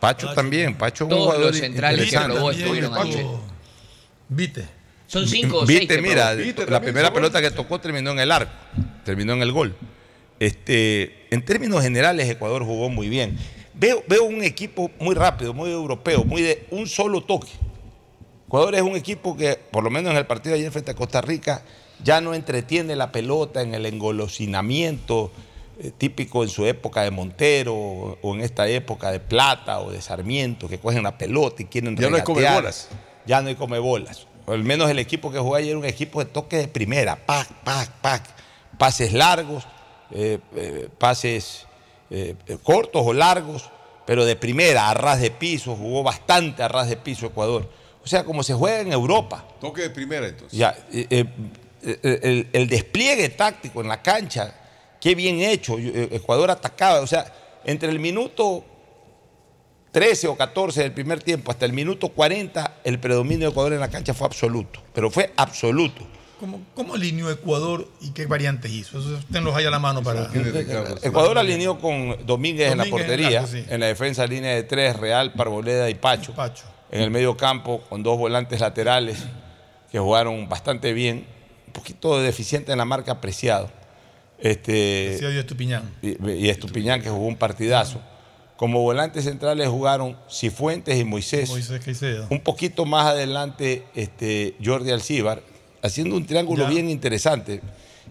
Pacho, 0.00 0.32
también. 0.34 0.76
Pacho 0.76 1.04
es 1.04 1.10
un 1.10 1.10
Todos 1.10 1.24
jugador 1.26 1.46
los 1.48 1.58
centrales 1.58 1.98
que 2.00 2.04
interesante. 2.06 2.34
probó 2.36 2.50
estuvieron 2.52 2.94
anoche. 2.94 3.26
Vite. 4.30 4.64
Son 5.06 5.28
cinco 5.28 5.58
o 5.58 5.66
seis 5.66 5.80
Viste, 5.80 5.96
que 5.96 6.02
mira. 6.02 6.32
Vite 6.34 6.60
la 6.62 6.66
también, 6.66 6.82
primera 6.84 7.12
pelota 7.12 7.42
que 7.42 7.50
tocó 7.50 7.80
terminó 7.80 8.12
en 8.12 8.20
el 8.20 8.32
arco, 8.32 8.50
terminó 9.04 9.34
en 9.34 9.42
el 9.42 9.52
gol. 9.52 9.76
Este, 10.38 11.26
en 11.30 11.44
términos 11.44 11.82
generales, 11.82 12.30
Ecuador 12.30 12.64
jugó 12.64 12.88
muy 12.88 13.10
bien. 13.10 13.36
Veo, 13.74 14.02
veo 14.08 14.24
un 14.24 14.42
equipo 14.42 14.90
muy 14.98 15.14
rápido, 15.14 15.52
muy 15.52 15.70
europeo, 15.70 16.24
muy 16.24 16.40
de 16.40 16.66
un 16.70 16.86
solo 16.86 17.20
toque. 17.22 17.48
Ecuador 18.50 18.74
es 18.74 18.82
un 18.82 18.96
equipo 18.96 19.36
que, 19.36 19.54
por 19.70 19.84
lo 19.84 19.90
menos 19.90 20.10
en 20.10 20.16
el 20.18 20.26
partido 20.26 20.54
de 20.54 20.58
ayer 20.58 20.72
frente 20.72 20.90
a 20.90 20.94
Costa 20.94 21.20
Rica, 21.20 21.62
ya 22.02 22.20
no 22.20 22.34
entretiene 22.34 22.96
la 22.96 23.12
pelota 23.12 23.62
en 23.62 23.74
el 23.74 23.86
engolosinamiento 23.86 25.30
eh, 25.78 25.92
típico 25.96 26.42
en 26.42 26.48
su 26.48 26.66
época 26.66 27.02
de 27.02 27.12
Montero 27.12 27.76
o, 27.76 28.18
o 28.20 28.34
en 28.34 28.40
esta 28.40 28.66
época 28.66 29.12
de 29.12 29.20
Plata 29.20 29.78
o 29.78 29.92
de 29.92 30.02
Sarmiento, 30.02 30.66
que 30.68 30.80
cogen 30.80 31.04
la 31.04 31.16
pelota 31.16 31.62
y 31.62 31.66
quieren 31.66 31.94
Ya 31.94 32.10
no 32.10 32.16
hay 32.16 32.22
regatear. 32.22 32.54
comebolas. 32.54 32.88
Ya 33.24 33.40
no 33.40 33.50
hay 33.50 33.54
come 33.54 33.78
bolas. 33.78 34.26
O 34.46 34.52
al 34.52 34.64
menos 34.64 34.90
el 34.90 34.98
equipo 34.98 35.30
que 35.30 35.38
jugó 35.38 35.54
ayer 35.54 35.68
era 35.70 35.78
un 35.78 35.84
equipo 35.84 36.18
de 36.18 36.28
toque 36.28 36.56
de 36.56 36.66
primera, 36.66 37.24
pac, 37.24 37.46
pac, 37.62 37.88
pac. 38.00 38.24
Pases 38.78 39.12
largos, 39.12 39.64
eh, 40.10 40.40
eh, 40.56 40.88
pases 40.98 41.68
cortos 42.64 43.02
o 43.06 43.12
largos, 43.12 43.70
pero 44.06 44.24
de 44.24 44.34
primera, 44.34 44.90
a 44.90 44.94
ras 44.94 45.20
de 45.20 45.30
piso, 45.30 45.76
jugó 45.76 46.02
bastante 46.02 46.64
a 46.64 46.68
ras 46.68 46.88
de 46.88 46.96
piso 46.96 47.26
Ecuador. 47.26 47.78
O 48.02 48.06
sea, 48.06 48.24
como 48.24 48.42
se 48.42 48.54
juega 48.54 48.80
en 48.80 48.92
Europa. 48.92 49.46
Toque 49.60 49.82
de 49.82 49.90
primera 49.90 50.26
entonces. 50.26 50.58
Ya, 50.58 50.76
eh, 50.92 51.06
eh, 51.10 51.24
eh, 51.82 52.20
el, 52.22 52.48
el 52.52 52.68
despliegue 52.68 53.28
táctico 53.30 53.80
en 53.80 53.88
la 53.88 54.02
cancha, 54.02 54.54
qué 55.00 55.14
bien 55.14 55.40
hecho. 55.40 55.76
Ecuador 55.78 56.50
atacaba, 56.50 57.00
o 57.00 57.06
sea, 57.06 57.32
entre 57.64 57.90
el 57.90 57.98
minuto 57.98 58.64
13 59.92 60.28
o 60.28 60.36
14 60.36 60.82
del 60.82 60.92
primer 60.92 61.22
tiempo 61.22 61.50
hasta 61.50 61.66
el 61.66 61.72
minuto 61.72 62.08
40, 62.08 62.78
el 62.84 62.98
predominio 62.98 63.46
de 63.46 63.50
Ecuador 63.50 63.72
en 63.72 63.80
la 63.80 63.88
cancha 63.88 64.14
fue 64.14 64.26
absoluto, 64.26 64.80
pero 64.94 65.10
fue 65.10 65.32
absoluto. 65.36 66.06
¿Cómo, 66.38 66.62
¿Cómo 66.74 66.94
alineó 66.94 67.30
Ecuador 67.30 67.86
y 68.00 68.12
qué 68.12 68.24
variantes 68.24 68.70
hizo? 68.70 68.98
Eso 68.98 69.14
usted 69.16 69.42
los 69.42 69.54
haya 69.54 69.68
a 69.68 69.72
la 69.72 69.78
mano 69.78 70.02
para. 70.02 70.30
Ecuador 71.02 71.36
alineó 71.36 71.78
con 71.78 72.24
Domínguez, 72.24 72.72
en 72.72 72.78
la 72.78 72.84
en 72.84 72.90
portería, 72.90 73.46
sí. 73.46 73.62
en 73.68 73.78
la 73.78 73.86
defensa 73.86 74.26
línea 74.26 74.54
de 74.54 74.62
tres, 74.62 74.96
Real, 74.96 75.34
Parboleda 75.34 75.90
y 75.90 75.94
Pacho. 75.96 76.32
En 76.92 77.02
el 77.02 77.10
medio 77.10 77.36
campo 77.36 77.82
con 77.88 78.02
dos 78.02 78.18
volantes 78.18 78.60
laterales 78.60 79.18
que 79.92 79.98
jugaron 79.98 80.48
bastante 80.48 80.92
bien, 80.92 81.26
un 81.66 81.72
poquito 81.72 82.20
deficiente 82.20 82.72
en 82.72 82.78
la 82.78 82.84
marca 82.84 83.12
apreciado. 83.12 83.70
Este, 84.38 85.18
yo 85.20 85.28
Estupiñán. 85.28 85.82
y, 86.02 86.16
y 86.32 86.48
Estupiñán 86.48 87.02
que 87.02 87.10
jugó 87.10 87.26
un 87.26 87.36
partidazo. 87.36 88.00
Como 88.56 88.82
volantes 88.82 89.24
centrales 89.24 89.68
jugaron 89.68 90.16
Cifuentes 90.30 90.98
y 90.98 91.04
Moisés. 91.04 91.48
Moisés 91.48 91.80
Caicedo. 91.84 92.26
Un 92.30 92.40
poquito 92.40 92.84
más 92.84 93.06
adelante 93.06 93.84
este, 93.94 94.54
Jordi 94.62 94.90
Alcíbar, 94.90 95.42
haciendo 95.82 96.16
un 96.16 96.26
triángulo 96.26 96.64
Ya. 96.64 96.70
bien 96.70 96.90
interesante. 96.90 97.60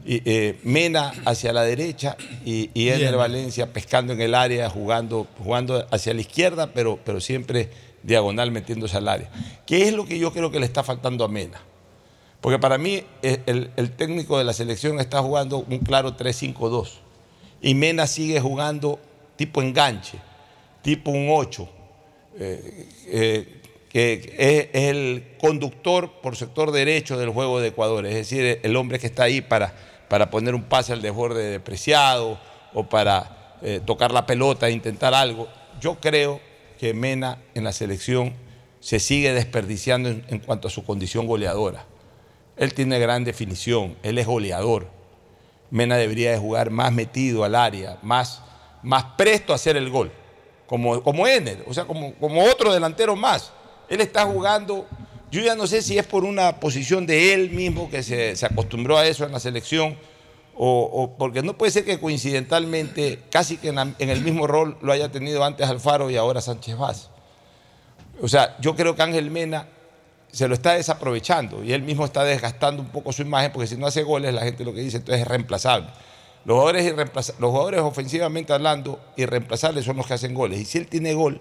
Y, 0.06 0.22
eh, 0.26 0.60
Mena 0.64 1.11
hacia 1.26 1.51
la 1.53 1.64
derecha 1.64 2.15
y, 2.45 2.69
y 2.73 2.85
Bien. 2.85 3.15
Valencia 3.15 3.72
pescando 3.73 4.14
en 4.14 4.22
el 4.22 4.34
área, 4.34 4.69
jugando, 4.69 5.27
jugando 5.43 5.85
hacia 5.91 6.14
la 6.14 6.22
izquierda, 6.22 6.72
pero, 6.73 6.97
pero 7.03 7.19
siempre 7.19 7.69
diagonal 8.03 8.51
metiéndose 8.51 8.97
al 8.97 9.07
área. 9.07 9.30
¿Qué 9.65 9.88
es 9.88 9.93
lo 9.93 10.05
que 10.05 10.19
yo 10.19 10.31
creo 10.34 10.51
que 10.51 10.59
le 10.59 10.65
está 10.65 10.84
faltando 10.84 11.23
a 11.23 11.27
Mena? 11.27 11.61
Porque 12.41 12.59
para 12.59 12.77
mí 12.77 13.03
eh, 13.21 13.41
el, 13.45 13.91
técnico 13.91 14.38
de 14.38 14.45
la 14.45 14.53
selección 14.53 14.99
está 14.99 15.21
jugando 15.21 15.65
un 15.69 15.80
claro 15.80 16.15
3-5-2. 16.15 16.89
Y 17.61 17.76
Mena 17.76 18.07
sigue 18.07 18.39
jugando 18.39 18.99
tipo 19.35 19.61
enganche, 19.61 20.17
tipo 20.81 21.11
un 21.11 21.27
8, 21.30 21.69
eh, 22.39 22.89
eh, 23.07 23.61
que 23.89 24.35
es, 24.38 24.89
el 24.89 25.35
conductor 25.39 26.21
por 26.21 26.38
sector 26.38 26.71
derecho 26.71 27.17
del 27.17 27.30
juego 27.30 27.59
de 27.59 27.69
Ecuador, 27.69 28.05
es 28.05 28.13
decir, 28.13 28.59
el 28.63 28.76
hombre 28.76 28.99
que 28.99 29.07
está 29.07 29.23
ahí 29.23 29.41
para, 29.41 29.73
para 30.07 30.30
poner 30.30 30.55
un 30.55 30.63
pase 30.63 30.93
al 30.93 31.01
desborde 31.01 31.43
depreciado 31.49 32.39
o 32.73 32.84
para 32.88 33.35
tocar 33.85 34.11
la 34.13 34.26
pelota 34.26 34.69
e 34.69 34.71
intentar 34.71 35.13
algo. 35.13 35.49
Yo 35.81 35.95
creo 35.99 36.39
que 36.80 36.93
Mena 36.93 37.39
en 37.53 37.65
la 37.65 37.73
selección 37.73 38.34
se 38.80 38.99
sigue 38.99 39.34
desperdiciando 39.34 40.10
en, 40.10 40.39
cuanto 40.39 40.69
a 40.69 40.72
su 40.72 40.85
condición 40.85 41.27
goleadora. 41.27 41.85
Él 42.56 42.73
tiene 42.73 42.99
gran 42.99 43.26
definición, 43.26 43.97
él 44.01 44.18
es 44.18 44.26
goleador. 44.26 44.88
Mena 45.72 45.97
debería 45.97 46.31
de 46.31 46.38
jugar 46.38 46.72
más 46.72 46.91
metido 46.93 47.43
al 47.43 47.56
área, 47.56 47.99
más, 48.01 48.41
más 48.81 49.03
presto 49.18 49.51
a 49.51 49.57
hacer 49.57 49.76
el 49.76 49.89
gol, 49.89 50.11
como, 50.65 51.03
como 51.03 51.27
Ener, 51.27 51.64
o 51.68 51.73
sea, 51.73 51.85
como, 51.85 52.14
como 52.15 52.43
otro 52.45 52.73
delantero 52.73 53.15
más. 53.15 53.51
Él 53.89 53.99
está 53.99 54.26
jugando, 54.26 54.88
yo 55.31 55.41
ya 55.41 55.56
no 55.56 55.68
sé 55.68 55.81
si 55.81 55.97
es 55.97 56.06
por 56.06 56.23
una 56.23 56.60
posición 56.60 57.06
de 57.06 57.34
él 57.34 57.49
mismo 57.51 57.89
que 57.89 58.03
se, 58.03 58.35
se 58.38 58.45
acostumbró 58.45 58.97
a 58.97 59.06
eso 59.06 59.26
en 59.26 59.34
la 59.34 59.39
selección, 59.39 59.97
o, 60.61 61.15
porque 61.18 61.41
no 61.41 61.57
puede 61.57 61.72
ser 61.72 61.86
que 61.86 62.02
coincidentalmente, 62.02 63.19
casi 63.31 63.56
que 63.56 63.69
en, 63.69 63.95
el 63.98 64.22
mismo 64.22 64.45
rol 64.45 64.77
lo 64.81 64.91
haya 64.91 65.10
tenido 65.10 65.45
antes 65.45 65.69
Alfaro 65.69 66.10
y 66.10 66.18
ahora 66.18 66.41
Sánchez 66.41 66.77
Vaz. 66.77 67.10
O 68.22 68.27
sea, 68.27 68.57
yo 68.60 68.76
creo 68.76 68.94
que 68.94 69.02
Ángel 69.02 69.31
Mena 69.31 69.69
se 70.34 70.49
lo 70.49 70.53
está 70.53 70.73
desaprovechando 70.73 71.64
y 71.64 71.72
él 71.72 71.81
mismo 71.81 72.03
está 72.03 72.26
desgastando 72.26 72.81
un 72.81 72.90
poco 72.90 73.14
su 73.14 73.22
imagen 73.22 73.53
porque 73.53 73.68
si 73.68 73.77
no 73.77 73.88
hace 73.88 74.03
goles 74.03 74.34
la 74.34 74.41
gente 74.41 74.65
lo 74.65 74.73
que 74.73 74.81
dice 74.81 74.98
entonces 74.98 75.22
es 75.22 75.27
reemplazable. 75.30 75.88
Los 76.44 76.57
jugadores, 76.57 76.94
los 77.40 77.52
jugadores 77.52 77.80
ofensivamente 77.80 78.52
hablando 78.52 78.99
irreemplazables 79.15 79.86
son 79.86 79.95
los 79.95 80.07
que 80.07 80.15
hacen 80.15 80.34
goles 80.34 80.60
y 80.60 80.65
si 80.65 80.77
él 80.77 80.88
tiene 80.88 81.14
gol, 81.14 81.40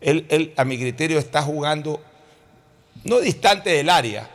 él, 0.00 0.54
a 0.56 0.64
mi 0.64 0.78
criterio 0.78 1.18
está 1.18 1.42
jugando 1.42 2.00
no 3.02 3.18
distante 3.18 3.70
del 3.70 3.90
área, 3.90 4.30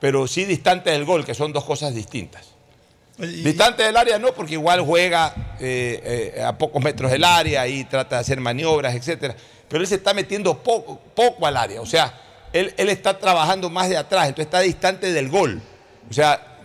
pero 0.00 0.26
sí 0.26 0.46
distante 0.46 0.90
del 0.90 1.04
gol, 1.04 1.26
que 1.26 1.34
son 1.34 1.52
dos 1.52 1.64
cosas 1.64 1.94
distintas. 1.94 2.55
Distante 3.18 3.82
del 3.82 3.96
área 3.96 4.18
no, 4.18 4.32
porque 4.34 4.54
igual 4.54 4.82
juega 4.82 5.32
eh, 5.58 6.32
eh, 6.36 6.42
a 6.42 6.56
pocos 6.56 6.82
metros 6.82 7.10
del 7.10 7.24
área 7.24 7.66
y 7.66 7.84
trata 7.84 8.16
de 8.16 8.20
hacer 8.20 8.40
maniobras, 8.40 8.94
etcétera. 8.94 9.34
Pero 9.68 9.80
él 9.80 9.86
se 9.86 9.94
está 9.94 10.12
metiendo 10.12 10.58
poco, 10.62 11.00
poco 11.14 11.46
al 11.46 11.56
área. 11.56 11.80
O 11.80 11.86
sea, 11.86 12.12
él, 12.52 12.74
él 12.76 12.88
está 12.90 13.18
trabajando 13.18 13.70
más 13.70 13.88
de 13.88 13.96
atrás, 13.96 14.28
entonces 14.28 14.46
está 14.46 14.60
distante 14.60 15.12
del 15.12 15.28
gol. 15.30 15.62
O 16.10 16.12
sea, 16.12 16.58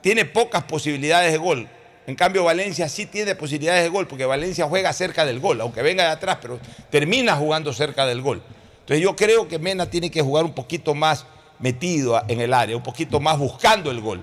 tiene 0.00 0.24
pocas 0.24 0.64
posibilidades 0.64 1.32
de 1.32 1.38
gol. 1.38 1.68
En 2.06 2.14
cambio, 2.16 2.44
Valencia 2.44 2.88
sí 2.88 3.06
tiene 3.06 3.34
posibilidades 3.34 3.82
de 3.82 3.88
gol, 3.90 4.08
porque 4.08 4.24
Valencia 4.24 4.66
juega 4.66 4.92
cerca 4.92 5.24
del 5.26 5.38
gol, 5.38 5.60
aunque 5.60 5.82
venga 5.82 6.04
de 6.04 6.10
atrás, 6.10 6.38
pero 6.40 6.58
termina 6.88 7.36
jugando 7.36 7.72
cerca 7.72 8.06
del 8.06 8.22
gol. 8.22 8.42
Entonces 8.80 9.02
yo 9.04 9.14
creo 9.14 9.46
que 9.46 9.58
Mena 9.58 9.86
tiene 9.86 10.10
que 10.10 10.22
jugar 10.22 10.44
un 10.44 10.54
poquito 10.54 10.94
más 10.94 11.26
metido 11.58 12.20
en 12.26 12.40
el 12.40 12.54
área, 12.54 12.76
un 12.76 12.82
poquito 12.82 13.20
más 13.20 13.38
buscando 13.38 13.90
el 13.90 14.00
gol. 14.00 14.22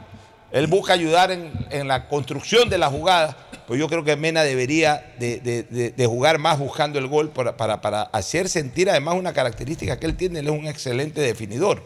Él 0.58 0.68
busca 0.68 0.94
ayudar 0.94 1.32
en, 1.32 1.52
en 1.70 1.88
la 1.88 2.08
construcción 2.08 2.70
de 2.70 2.78
la 2.78 2.88
jugada, 2.90 3.38
pues 3.68 3.80
yo 3.80 3.88
creo 3.88 4.04
que 4.04 4.16
Mena 4.16 4.44
debería 4.44 5.14
de, 5.20 5.40
de- 5.40 5.64
de- 5.64 5.92
de 5.92 6.06
jugar 6.08 6.38
más 6.40 6.58
buscando 6.58 7.00
el 7.00 7.08
gol 7.08 7.30
para, 7.30 7.58
para- 7.58 7.82
para 7.82 8.02
hacer 8.04 8.50
sentir 8.50 8.90
además 8.90 9.16
una 9.16 9.34
característica 9.34 10.00
que 10.00 10.06
él 10.06 10.16
tiene, 10.16 10.40
él 10.40 10.48
es 10.48 10.54
un 10.54 10.68
excelente 10.68 11.22
definidor. 11.22 11.84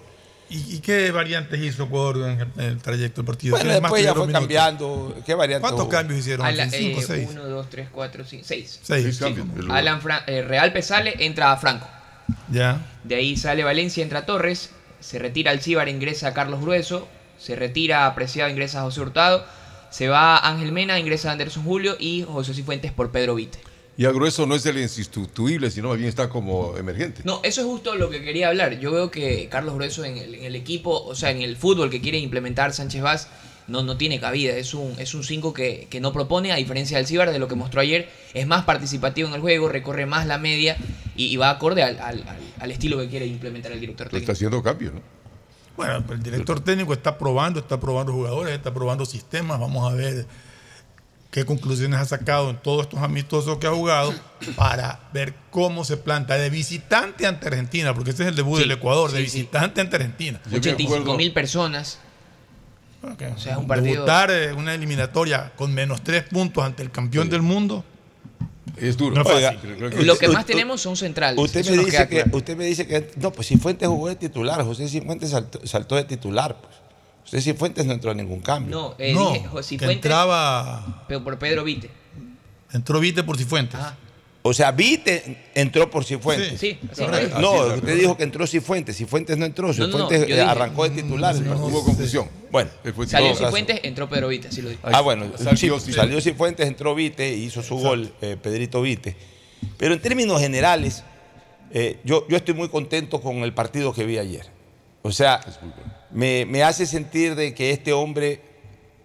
¿Y, 0.49 0.75
y 0.75 0.79
qué 0.79 1.11
variantes 1.11 1.59
hizo 1.61 1.83
Ecuador 1.85 2.29
en 2.29 2.61
el, 2.61 2.77
trayecto 2.79 3.21
del 3.21 3.25
partido? 3.25 3.51
Bueno, 3.53 3.63
¿Quiénes 3.63 3.81
más 3.81 3.89
después 3.89 4.03
ya 4.03 4.13
fue 4.13 4.27
minutos? 4.27 4.39
cambiando. 4.41 5.15
¿Qué 5.25 5.33
variantes 5.33 5.61
¿Cuántos 5.61 5.85
hubo? 5.85 5.89
cambios 5.89 6.19
hicieron? 6.19 6.45
A 6.45 6.69
¿Cinco, 6.69 6.99
eh, 6.99 7.03
seis? 7.07 7.29
uno, 7.31 7.45
dos, 7.45 7.69
tres, 7.69 7.87
cuatro, 7.89 8.25
cinco, 8.25 8.43
seis. 8.45 8.79
Seis. 8.83 9.17
Cambios. 9.17 9.47
Alan 9.69 10.01
Fra- 10.01 10.23
eh, 10.27 10.41
Real 10.41 10.73
sale, 10.83 11.13
entra 11.19 11.55
Franco. 11.55 11.87
Ya. 12.51 12.85
De 13.03 13.15
ahí 13.15 13.37
sale 13.37 13.63
Valencia, 13.63 14.03
entra 14.03 14.25
Torres. 14.25 14.71
Se 14.99 15.19
retira 15.19 15.51
Alcíbar, 15.51 15.87
ingresa 15.87 16.33
Carlos 16.33 16.59
Grueso. 16.59 17.07
Se 17.41 17.55
retira 17.55 18.05
Apreciado, 18.05 18.49
ingresa 18.49 18.81
José 18.81 19.01
Hurtado. 19.01 19.45
Se 19.89 20.07
va 20.07 20.37
Ángel 20.37 20.71
Mena, 20.71 20.99
ingresa 20.99 21.31
Anderson 21.31 21.63
Julio 21.63 21.95
y 21.99 22.23
José 22.23 22.53
Cifuentes 22.53 22.91
por 22.91 23.11
Pedro 23.11 23.35
Vite. 23.35 23.59
Y 23.97 24.05
a 24.05 24.11
grueso 24.11 24.45
no 24.45 24.55
es 24.55 24.65
el 24.65 24.77
insustituible, 24.77 25.69
sino 25.69 25.89
más 25.89 25.97
bien 25.97 26.07
está 26.09 26.29
como 26.29 26.77
emergente. 26.77 27.21
No, 27.25 27.41
eso 27.43 27.61
es 27.61 27.67
justo 27.67 27.95
lo 27.95 28.09
que 28.09 28.21
quería 28.21 28.47
hablar. 28.47 28.79
Yo 28.79 28.91
veo 28.91 29.11
que 29.11 29.47
Carlos 29.49 29.75
Grueso 29.75 30.05
en 30.05 30.17
el, 30.17 30.35
en 30.35 30.43
el 30.45 30.55
equipo, 30.55 31.03
o 31.03 31.13
sea, 31.13 31.29
en 31.31 31.41
el 31.41 31.57
fútbol 31.57 31.89
que 31.89 31.99
quiere 31.99 32.17
implementar 32.17 32.73
Sánchez 32.73 33.01
Vaz, 33.01 33.27
no, 33.67 33.83
no 33.83 33.97
tiene 33.97 34.19
cabida. 34.19 34.55
Es 34.55 34.73
un 34.73 34.91
5 34.95 35.01
es 35.01 35.13
un 35.13 35.23
cinco 35.23 35.53
que, 35.53 35.87
que 35.89 35.99
no 35.99 36.13
propone, 36.13 36.51
a 36.51 36.55
diferencia 36.55 36.97
del 36.97 37.05
Cibar, 37.05 37.31
de 37.31 37.37
lo 37.39 37.47
que 37.49 37.55
mostró 37.55 37.81
ayer. 37.81 38.09
Es 38.33 38.47
más 38.47 38.63
participativo 38.63 39.27
en 39.27 39.35
el 39.35 39.41
juego, 39.41 39.67
recorre 39.67 40.05
más 40.05 40.25
la 40.25 40.37
media 40.37 40.77
y, 41.17 41.25
y 41.25 41.35
va 41.35 41.49
acorde 41.49 41.83
al, 41.83 41.99
al- 41.99 42.71
estilo 42.71 42.97
que 42.97 43.09
quiere 43.09 43.25
implementar 43.27 43.71
el 43.73 43.79
director 43.81 44.07
Pero 44.07 44.11
técnico. 44.19 44.31
está 44.31 44.37
haciendo 44.37 44.63
cambios, 44.63 44.93
¿no? 44.93 45.01
Bueno, 45.77 46.03
el 46.09 46.21
director 46.23 46.59
técnico 46.59 46.93
está 46.93 47.17
probando, 47.17 47.59
está 47.59 47.79
probando 47.79 48.11
jugadores, 48.13 48.53
está 48.55 48.73
probando 48.73 49.05
sistemas. 49.05 49.59
Vamos 49.59 49.91
a 49.91 49.95
ver 49.95 50.25
qué 51.31 51.45
conclusiones 51.45 51.99
ha 51.99 52.05
sacado 52.05 52.49
en 52.49 52.57
todos 52.57 52.81
estos 52.83 52.99
amistosos 53.01 53.57
que 53.57 53.67
ha 53.67 53.71
jugado 53.71 54.13
para 54.57 54.99
ver 55.13 55.33
cómo 55.49 55.85
se 55.85 55.95
planta 55.97 56.35
de 56.35 56.49
visitante 56.49 57.25
ante 57.25 57.47
Argentina, 57.47 57.93
porque 57.93 58.11
ese 58.11 58.23
es 58.23 58.29
el 58.29 58.35
debut 58.35 58.57
Sí, 58.57 58.63
del 58.63 58.71
Ecuador, 58.71 59.11
de 59.11 59.17
sí. 59.19 59.23
visitante 59.23 59.81
ante 59.81 59.95
Argentina. 59.95 60.41
85 60.53 61.15
mil 61.15 61.33
personas. 61.33 61.99
O 63.03 63.39
sea, 63.39 63.53
es 63.53 63.57
un 63.57 63.65
partido. 63.67 63.93
Debutar 63.93 64.29
en 64.29 64.57
una 64.57 64.75
eliminatoria 64.75 65.53
con 65.55 65.73
menos 65.73 66.03
tres 66.03 66.23
puntos 66.23 66.63
ante 66.63 66.83
el 66.83 66.91
campeón 66.91 67.29
del 67.29 67.41
mundo. 67.41 67.83
Es 68.77 68.97
duro. 68.97 69.15
No 69.15 69.21
es 69.21 69.27
Oiga, 69.27 69.53
fácil. 69.53 70.05
Lo 70.07 70.17
que 70.17 70.27
más 70.29 70.45
tenemos 70.45 70.81
son 70.81 70.95
centrales. 70.95 71.39
Usted 71.39 71.65
me, 71.69 71.77
dice 71.83 72.07
que, 72.07 72.15
claro. 72.23 72.37
usted 72.37 72.57
me 72.57 72.65
dice 72.65 72.87
que. 72.87 73.11
No, 73.17 73.31
pues 73.31 73.47
Cifuentes 73.47 73.87
jugó 73.87 74.07
de 74.07 74.15
titular. 74.15 74.63
José 74.63 74.87
Cifuentes 74.87 75.29
saltó, 75.31 75.65
saltó 75.65 75.95
de 75.95 76.03
titular. 76.03 76.55
Pues. 76.59 76.73
José 77.25 77.41
Cifuentes 77.41 77.85
no 77.85 77.93
entró 77.93 78.11
a 78.11 78.13
ningún 78.13 78.41
cambio. 78.41 78.75
No, 78.75 78.95
eh, 78.97 79.13
No, 79.13 79.33
dije 79.33 79.47
José 79.47 79.77
que 79.77 79.85
Fuentes, 79.85 80.05
entraba, 80.05 81.05
pero 81.07 81.23
por 81.23 81.37
Pedro 81.37 81.63
Vite. 81.63 81.89
entró 82.73 82.99
Vite 82.99 83.23
por 83.23 83.37
Cifuentes. 83.37 83.79
O 84.43 84.53
sea, 84.55 84.71
Vite 84.71 85.37
entró 85.53 85.87
por 85.89 86.03
Cifuentes. 86.03 86.59
Sí, 86.59 86.77
sí, 86.93 87.03
Correcto. 87.03 87.39
No, 87.39 87.75
usted 87.75 87.95
dijo 87.99 88.17
que 88.17 88.23
entró 88.23 88.47
Cifuentes. 88.47 88.97
Cifuentes 88.97 89.37
no 89.37 89.45
entró. 89.45 89.67
No, 89.67 89.73
no, 89.73 89.85
no, 89.85 89.91
Cifuentes 89.91 90.19
yo 90.21 90.25
eh, 90.25 90.37
dije- 90.39 90.41
arrancó 90.41 90.83
de 90.83 90.89
titular. 91.01 91.35
el 91.35 91.43
partido. 91.43 91.67
Hubo 91.67 91.83
confusión. 91.85 92.27
Bueno, 92.51 92.71
Salió. 93.07 93.35
Cifuentes, 93.35 93.79
entró 93.83 94.09
Pedro 94.09 94.29
Vite, 94.29 94.47
así 94.47 94.61
lo 94.63 94.69
digo. 94.69 94.81
Ah, 94.83 95.01
bueno, 95.01 95.31
Salió 95.37 95.79
salió 95.79 96.19
Cifuentes, 96.21 96.67
entró 96.67 96.95
Vite, 96.95 97.29
hizo 97.31 97.61
su 97.61 97.75
gol, 97.77 98.11
eh, 98.21 98.35
Pedrito 98.41 98.81
Vite. 98.81 99.15
Pero 99.77 99.93
en 99.93 100.01
términos 100.01 100.41
generales, 100.41 101.03
eh, 101.71 101.99
yo, 102.03 102.27
yo 102.27 102.35
estoy 102.35 102.55
muy 102.55 102.69
contento 102.69 103.21
con 103.21 103.37
el 103.43 103.53
partido 103.53 103.93
que 103.93 104.05
vi 104.05 104.17
ayer. 104.17 104.47
O 105.03 105.11
sea, 105.11 105.39
me, 106.09 106.45
me 106.47 106.63
hace 106.63 106.87
sentir 106.87 107.35
de 107.35 107.53
que 107.53 107.69
este 107.69 107.93
hombre 107.93 108.41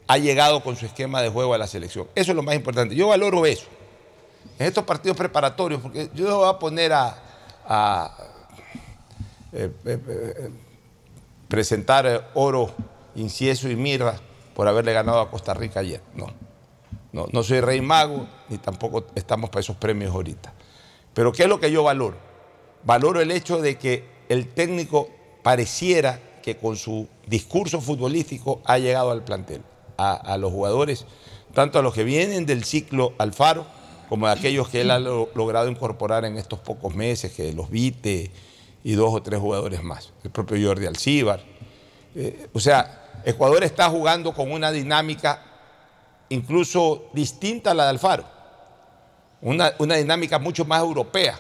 ha 0.09 0.17
llegado 0.17 0.63
con 0.63 0.77
su 0.77 0.87
esquema 0.87 1.21
de 1.21 1.29
juego 1.29 1.53
a 1.53 1.59
la 1.59 1.67
selección. 1.67 2.07
Eso 2.15 2.33
es 2.33 2.37
lo 2.37 2.43
más 2.43 2.55
importante. 2.55 2.95
Yo 2.95 3.09
valoro 3.09 3.45
eso. 3.45 3.67
En 4.59 4.67
estos 4.67 4.85
partidos 4.85 5.17
preparatorios, 5.17 5.81
porque 5.81 6.11
yo 6.15 6.29
no 6.29 6.39
voy 6.39 6.49
a 6.49 6.59
poner 6.59 6.93
a, 6.93 8.13
eh, 9.53 9.71
eh, 9.85 9.99
eh, 10.09 10.51
presentar 11.49 12.31
oro, 12.35 12.71
incienso 13.15 13.69
y 13.69 13.77
mirra 13.77 14.15
por 14.55 14.69
haberle 14.69 14.93
ganado 14.93 15.21
a 15.21 15.31
Costa 15.31 15.55
Rica 15.55 15.81
ayer. 15.81 16.01
No. 16.15 16.27
No, 17.13 17.27
no 17.33 17.43
soy 17.43 17.61
rey 17.61 17.81
mago 17.81 18.27
ni 18.49 18.59
tampoco 18.59 19.07
estamos 19.15 19.49
para 19.51 19.61
esos 19.61 19.77
premios 19.77 20.15
ahorita. 20.15 20.53
Pero 21.15 21.33
¿qué 21.33 21.45
es 21.45 21.49
lo 21.49 21.59
que 21.59 21.71
yo 21.71 21.83
valoro? 21.83 22.17
Valoro 22.85 23.21
el 23.21 23.31
hecho 23.31 23.61
de 23.63 23.79
que 23.79 24.05
el 24.29 24.49
técnico 24.49 25.09
pareciera 25.43 26.21
que 26.43 26.59
con 26.59 26.77
su 26.77 27.09
discurso 27.27 27.81
futbolístico 27.81 28.61
ha 28.65 28.79
llegado 28.79 29.11
al 29.11 29.25
plantel, 29.25 29.63
a 29.97 30.37
los 30.37 30.53
jugadores, 30.53 31.07
tanto 31.55 31.79
a 31.79 31.83
los 31.83 31.95
que 31.95 32.05
vienen 32.05 32.45
del 32.45 32.65
ciclo 32.65 33.15
Alfaro 33.17 33.67
como 34.09 34.27
aquellos 34.27 34.69
que 34.69 34.83
él 34.83 34.91
ha 34.91 34.99
lo- 34.99 35.29
logrado 35.35 35.69
incorporar 35.69 36.25
en 36.25 36.37
estos 36.37 36.59
pocos 36.61 36.95
meses, 36.95 37.33
que 37.33 37.53
los 37.53 37.71
Vite 37.71 38.31
y 38.85 38.93
dos 38.93 39.13
o 39.15 39.23
tres 39.23 39.41
jugadores 39.41 39.83
más, 39.83 40.13
el 40.23 40.31
propio 40.31 40.69
Jordi 40.69 40.87
Alcíbar. 40.87 41.41
Eh, 42.15 42.49
o 42.53 42.61
sea, 42.61 43.23
Ecuador 43.25 43.65
está 43.65 43.91
jugando 43.91 44.33
con 44.33 44.53
una 44.53 44.71
dinámica 44.71 45.43
incluso 46.29 47.07
distinta 47.13 47.73
a 47.73 47.75
la 47.75 47.85
de 47.85 47.91
Alfaro. 47.91 48.25
Una, 49.43 49.73
una 49.79 49.97
dinámica 49.97 50.39
mucho 50.39 50.65
más 50.65 50.81
europea 50.81 51.39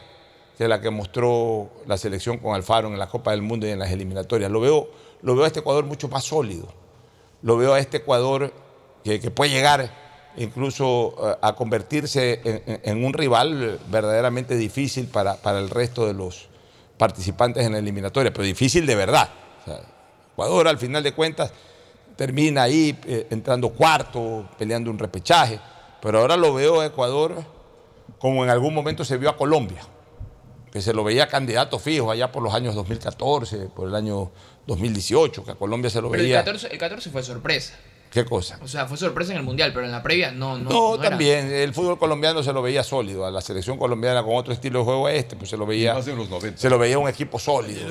que 0.59 0.68
la 0.68 0.80
que 0.80 0.90
mostró 0.90 1.70
la 1.86 1.97
selección 1.97 2.38
con 2.38 2.55
Alfaro 2.55 2.88
en 2.88 2.98
la 2.98 3.09
Copa 3.09 3.30
del 3.30 3.43
Mundo 3.43 3.66
y 3.66 3.70
en 3.70 3.78
las 3.78 3.90
eliminatorias. 3.90 4.51
Lo 4.51 4.60
veo, 4.60 4.88
lo 5.22 5.34
veo 5.34 5.44
a 5.44 5.47
este 5.47 5.60
Ecuador 5.60 5.84
mucho 5.84 6.09
más 6.09 6.24
sólido. 6.24 6.68
Lo 7.43 7.56
veo 7.56 7.74
a 7.74 7.78
este 7.78 7.98
Ecuador 7.98 8.52
que 9.05 9.30
puede 9.30 9.51
llegar 9.51 10.05
incluso 10.36 11.14
eh, 11.18 11.36
a 11.40 11.54
convertirse 11.54 12.40
en, 12.84 13.04
un 13.04 13.12
rival 13.12 13.78
verdaderamente 13.88 14.56
difícil 14.56 15.06
para, 15.06 15.36
para 15.36 15.58
el 15.58 15.70
resto 15.70 16.06
de 16.06 16.14
los 16.14 16.48
participantes 16.96 17.64
en 17.64 17.72
la 17.72 17.78
eliminatoria, 17.78 18.32
pero 18.32 18.44
difícil 18.44 18.86
de 18.86 18.94
verdad. 18.94 19.28
O 19.62 19.64
sea, 19.64 19.80
Ecuador, 20.32 20.68
al 20.68 20.78
final 20.78 21.02
de 21.02 21.12
cuentas, 21.12 21.52
termina 22.16 22.62
ahí 22.62 22.98
eh, 23.06 23.26
entrando 23.30 23.70
cuarto, 23.70 24.48
peleando 24.58 24.90
un 24.90 24.98
repechaje, 24.98 25.60
pero 26.00 26.20
ahora 26.20 26.36
lo 26.36 26.54
veo 26.54 26.80
a 26.80 26.86
Ecuador 26.86 27.44
como 28.18 28.44
en 28.44 28.50
algún 28.50 28.74
momento 28.74 29.04
se 29.04 29.16
vio 29.18 29.28
a 29.28 29.36
Colombia, 29.36 29.82
que 30.72 30.80
se 30.80 30.92
lo 30.92 31.04
veía 31.04 31.28
candidato 31.28 31.78
fijo 31.78 32.10
allá 32.10 32.32
por 32.32 32.42
los 32.42 32.54
años 32.54 32.74
2014, 32.74 33.68
por 33.74 33.88
el 33.88 33.94
año 33.94 34.30
2018, 34.66 35.44
que 35.44 35.50
a 35.52 35.54
Colombia 35.54 35.90
se 35.90 36.00
lo 36.00 36.10
Pero 36.10 36.22
el 36.22 36.28
veía. 36.28 36.38
14, 36.38 36.68
el 36.68 36.78
14 36.78 37.10
fue 37.10 37.22
sorpresa. 37.22 37.74
¿Qué 38.16 38.24
cosa? 38.24 38.59
O 38.62 38.66
sea, 38.66 38.86
fue 38.86 38.97
sorpresa 38.97 39.32
en 39.32 39.38
el 39.40 39.44
Mundial, 39.44 39.72
pero 39.74 39.84
en 39.84 39.93
la 39.93 40.02
previa 40.02 40.30
no. 40.30 40.56
No, 40.56 40.70
No, 40.70 40.98
también. 40.98 41.52
El 41.52 41.74
fútbol 41.74 41.98
colombiano 41.98 42.43
se 42.43 42.51
lo 42.51 42.62
veía 42.62 42.82
sólido. 42.82 43.26
A 43.26 43.30
la 43.30 43.43
selección 43.43 43.76
colombiana 43.76 44.22
con 44.22 44.36
otro 44.36 44.55
estilo 44.55 44.78
de 44.78 44.84
juego 44.86 45.06
a 45.06 45.12
este, 45.12 45.36
pues 45.36 45.51
se 45.51 45.59
lo 45.59 45.66
veía. 45.66 45.93
Más 45.93 46.09
en 46.09 46.16
los 46.16 46.30
90. 46.30 46.59
Se 46.59 46.70
lo 46.70 46.78
veía 46.78 46.98
un 46.98 47.10
equipo 47.10 47.38
sólido. 47.38 47.86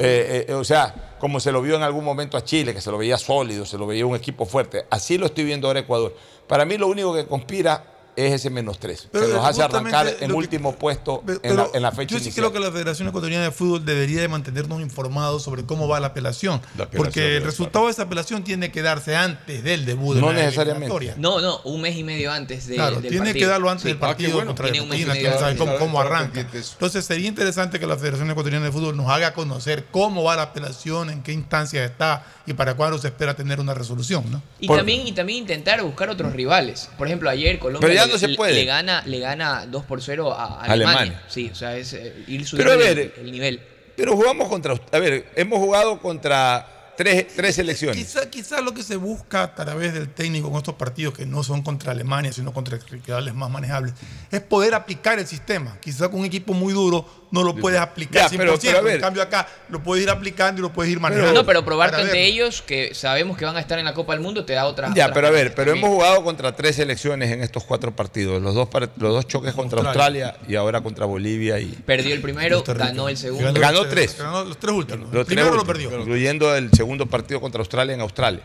Eh, 0.00 0.46
eh, 0.48 0.52
o 0.54 0.64
sea, 0.64 1.14
como 1.20 1.38
se 1.38 1.52
lo 1.52 1.62
vio 1.62 1.76
en 1.76 1.84
algún 1.84 2.04
momento 2.04 2.36
a 2.36 2.42
Chile, 2.42 2.74
que 2.74 2.80
se 2.80 2.90
lo 2.90 2.98
veía 2.98 3.16
sólido, 3.18 3.64
se 3.64 3.78
lo 3.78 3.86
veía 3.86 4.04
un 4.04 4.16
equipo 4.16 4.46
fuerte. 4.46 4.84
Así 4.90 5.16
lo 5.16 5.26
estoy 5.26 5.44
viendo 5.44 5.68
ahora 5.68 5.78
Ecuador. 5.78 6.12
Para 6.48 6.64
mí 6.64 6.76
lo 6.76 6.88
único 6.88 7.14
que 7.14 7.26
conspira 7.26 7.84
es 8.26 8.32
ese 8.34 8.50
menos 8.50 8.78
tres. 8.78 9.08
Pero 9.12 9.26
que 9.26 9.32
nos 9.34 9.44
hace 9.44 9.62
justamente 9.62 9.96
arrancar 9.96 10.22
en 10.22 10.28
que- 10.30 10.34
último 10.36 10.74
puesto 10.76 11.22
Pero- 11.24 11.40
en, 11.42 11.56
la, 11.56 11.66
en 11.74 11.82
la 11.82 11.92
fecha 11.92 12.12
Yo 12.14 12.18
sí 12.18 12.24
inicial. 12.26 12.50
creo 12.50 12.52
que 12.52 12.60
la 12.66 12.72
Federación 12.72 13.08
Ecuatoriana 13.08 13.44
de 13.44 13.50
Fútbol 13.50 13.84
debería 13.84 14.20
de 14.20 14.28
mantenernos 14.28 14.80
informados 14.80 15.42
sobre 15.42 15.64
cómo 15.64 15.86
va 15.88 16.00
la 16.00 16.08
apelación. 16.08 16.60
La 16.76 16.84
apelación 16.84 16.96
porque 17.04 17.36
el 17.36 17.44
resultado 17.44 17.86
de 17.86 17.92
esa 17.92 18.02
apelación 18.02 18.44
tiene 18.44 18.70
que 18.72 18.82
darse 18.82 19.16
antes 19.16 19.62
del 19.62 19.84
debut 19.84 20.14
de 20.16 20.20
No 20.20 20.32
la 20.32 20.40
necesariamente. 20.40 21.14
No, 21.16 21.40
no, 21.40 21.60
un 21.64 21.80
mes 21.80 21.96
y 21.96 22.04
medio 22.04 22.32
antes 22.32 22.66
de, 22.66 22.74
Claro, 22.74 23.00
del 23.00 23.10
tiene 23.10 23.26
partido. 23.26 23.38
que 23.46 23.46
darlo 23.50 23.70
antes 23.70 23.82
Sí. 23.82 23.88
del 23.88 23.98
partido 23.98 24.28
Ah, 24.28 24.30
qué 24.30 24.34
bueno. 24.34 24.48
contra 24.50 24.64
Tiene 24.66 24.80
un 24.82 24.88
mes 24.88 24.98
y 24.98 25.02
Argentina, 25.02 25.14
medio 25.14 25.38
quién 25.38 25.40
sabe 25.40 25.52
antes. 25.52 25.78
cómo, 25.78 25.78
cómo 25.78 26.00
arranca. 26.00 26.40
Entonces 26.40 27.04
sería 27.04 27.28
interesante 27.28 27.78
que 27.78 27.86
la 27.86 27.96
Federación 27.96 28.30
Ecuatoriana 28.30 28.64
de 28.66 28.72
Fútbol 28.72 28.96
nos 28.96 29.08
haga 29.10 29.32
conocer 29.34 29.86
cómo 29.90 30.22
va 30.24 30.36
la 30.36 30.42
apelación, 30.42 31.10
en 31.10 31.22
qué 31.22 31.32
instancia 31.32 31.84
está 31.84 32.24
y 32.46 32.54
para 32.54 32.74
cuándo 32.74 32.98
se 32.98 33.08
espera 33.08 33.34
tener 33.34 33.60
una 33.60 33.74
resolución. 33.74 34.24
¿no? 34.30 34.42
Y 34.60 34.66
Por- 34.66 34.78
también, 34.78 35.06
y 35.06 35.12
también 35.12 35.40
intentar 35.40 35.82
buscar 35.82 36.08
otros 36.10 36.32
rivales. 36.32 36.88
Por 36.98 37.06
ejemplo, 37.06 37.28
ayer 37.30 37.58
Colombia 37.58 37.88
Se 38.16 38.28
puede. 38.30 38.54
le 38.54 38.64
gana, 38.64 39.02
le 39.04 39.18
gana 39.18 39.66
2 39.66 39.84
por 39.84 40.00
0 40.00 40.32
a 40.32 40.62
Alemania. 40.62 41.00
Alemania. 41.00 41.22
Sí, 41.28 41.50
o 41.52 41.54
sea, 41.54 41.76
es 41.76 41.92
eh, 41.92 42.24
ir 42.28 42.46
Pero 42.56 42.70
a 42.70 42.74
subiendo 42.74 42.78
ver, 42.78 42.98
el, 42.98 43.12
el 43.26 43.32
nivel. 43.32 43.60
Pero 43.96 44.16
jugamos 44.16 44.48
contra. 44.48 44.74
A 44.92 44.98
ver, 44.98 45.30
hemos 45.34 45.58
jugado 45.58 45.98
contra 45.98 46.94
tres, 46.98 47.28
tres 47.34 47.54
selecciones. 47.54 47.96
Quizá, 47.96 48.28
quizá 48.28 48.60
lo 48.60 48.74
que 48.74 48.82
se 48.82 48.96
busca 48.96 49.44
a 49.44 49.54
través 49.54 49.94
del 49.94 50.08
técnico 50.08 50.50
con 50.50 50.58
estos 50.58 50.74
partidos 50.74 51.14
que 51.14 51.24
no 51.24 51.44
son 51.44 51.62
contra 51.62 51.92
Alemania, 51.92 52.32
sino 52.32 52.52
contra 52.52 52.76
rivales 52.78 53.34
más 53.34 53.48
manejables, 53.48 53.94
es 54.30 54.40
poder 54.40 54.74
aplicar 54.74 55.18
el 55.18 55.26
sistema. 55.26 55.78
Quizá 55.80 56.08
con 56.08 56.20
un 56.20 56.26
equipo 56.26 56.54
muy 56.54 56.72
duro 56.72 57.27
no 57.30 57.42
lo 57.44 57.54
puedes 57.54 57.78
aplicar 57.78 58.22
Ya, 58.22 58.28
100%. 58.28 58.38
pero- 58.38 58.58
pero 58.60 58.78
a 58.78 58.80
ver. 58.80 58.94
en 58.96 59.00
cambio 59.00 59.22
acá 59.22 59.46
lo 59.68 59.82
puedes 59.82 60.02
ir 60.04 60.10
aplicando 60.10 60.60
y 60.60 60.62
lo 60.62 60.72
puedes 60.72 60.90
ir 60.92 60.98
manejando. 61.00 61.32
no, 61.32 61.44
pero 61.46 61.62
ante 61.82 62.04
ver. 62.04 62.16
ellos, 62.16 62.62
que 62.62 62.94
sabemos 62.94 63.36
que 63.36 63.44
van 63.44 63.56
a 63.56 63.60
estar 63.60 63.78
en 63.78 63.84
la 63.84 63.94
Copa 63.94 64.14
del 64.14 64.22
Mundo, 64.22 64.44
te 64.44 64.54
da 64.54 64.66
otra. 64.66 64.88
Ya, 64.94 65.04
otras 65.06 65.10
pero 65.14 65.26
a 65.26 65.30
ver, 65.30 65.54
pero 65.54 65.72
también. 65.72 65.84
hemos 65.86 65.96
jugado 65.96 66.24
contra 66.24 66.56
tres 66.56 66.76
selecciones 66.76 67.30
en 67.30 67.42
estos 67.42 67.64
cuatro 67.64 67.94
partidos. 67.94 68.40
Los 68.42 68.54
dos, 68.54 68.68
los 68.96 69.12
dos 69.14 69.26
choques 69.26 69.52
contra 69.54 69.80
Australia. 69.80 70.28
Australia 70.28 70.48
y 70.48 70.56
ahora 70.56 70.80
contra 70.80 71.04
Bolivia 71.06 71.58
y 71.58 71.66
Perdió 71.66 72.14
el 72.14 72.20
primero, 72.20 72.62
ganó 72.66 73.08
el 73.08 73.16
segundo. 73.16 73.52
Ganó 73.60 73.86
tres. 73.86 74.16
Ganó 74.18 74.44
los 74.44 74.58
tres 74.58 74.72
últimos. 74.74 75.08
los 75.12 75.20
el 75.20 75.26
primero 75.26 75.48
tres 75.48 75.58
lo 75.58 75.66
perdió. 75.66 75.98
incluyendo 76.00 76.54
el 76.56 76.70
segundo 76.72 77.06
partido 77.06 77.40
contra 77.40 77.60
Australia 77.60 77.94
en 77.94 78.00
Australia. 78.00 78.40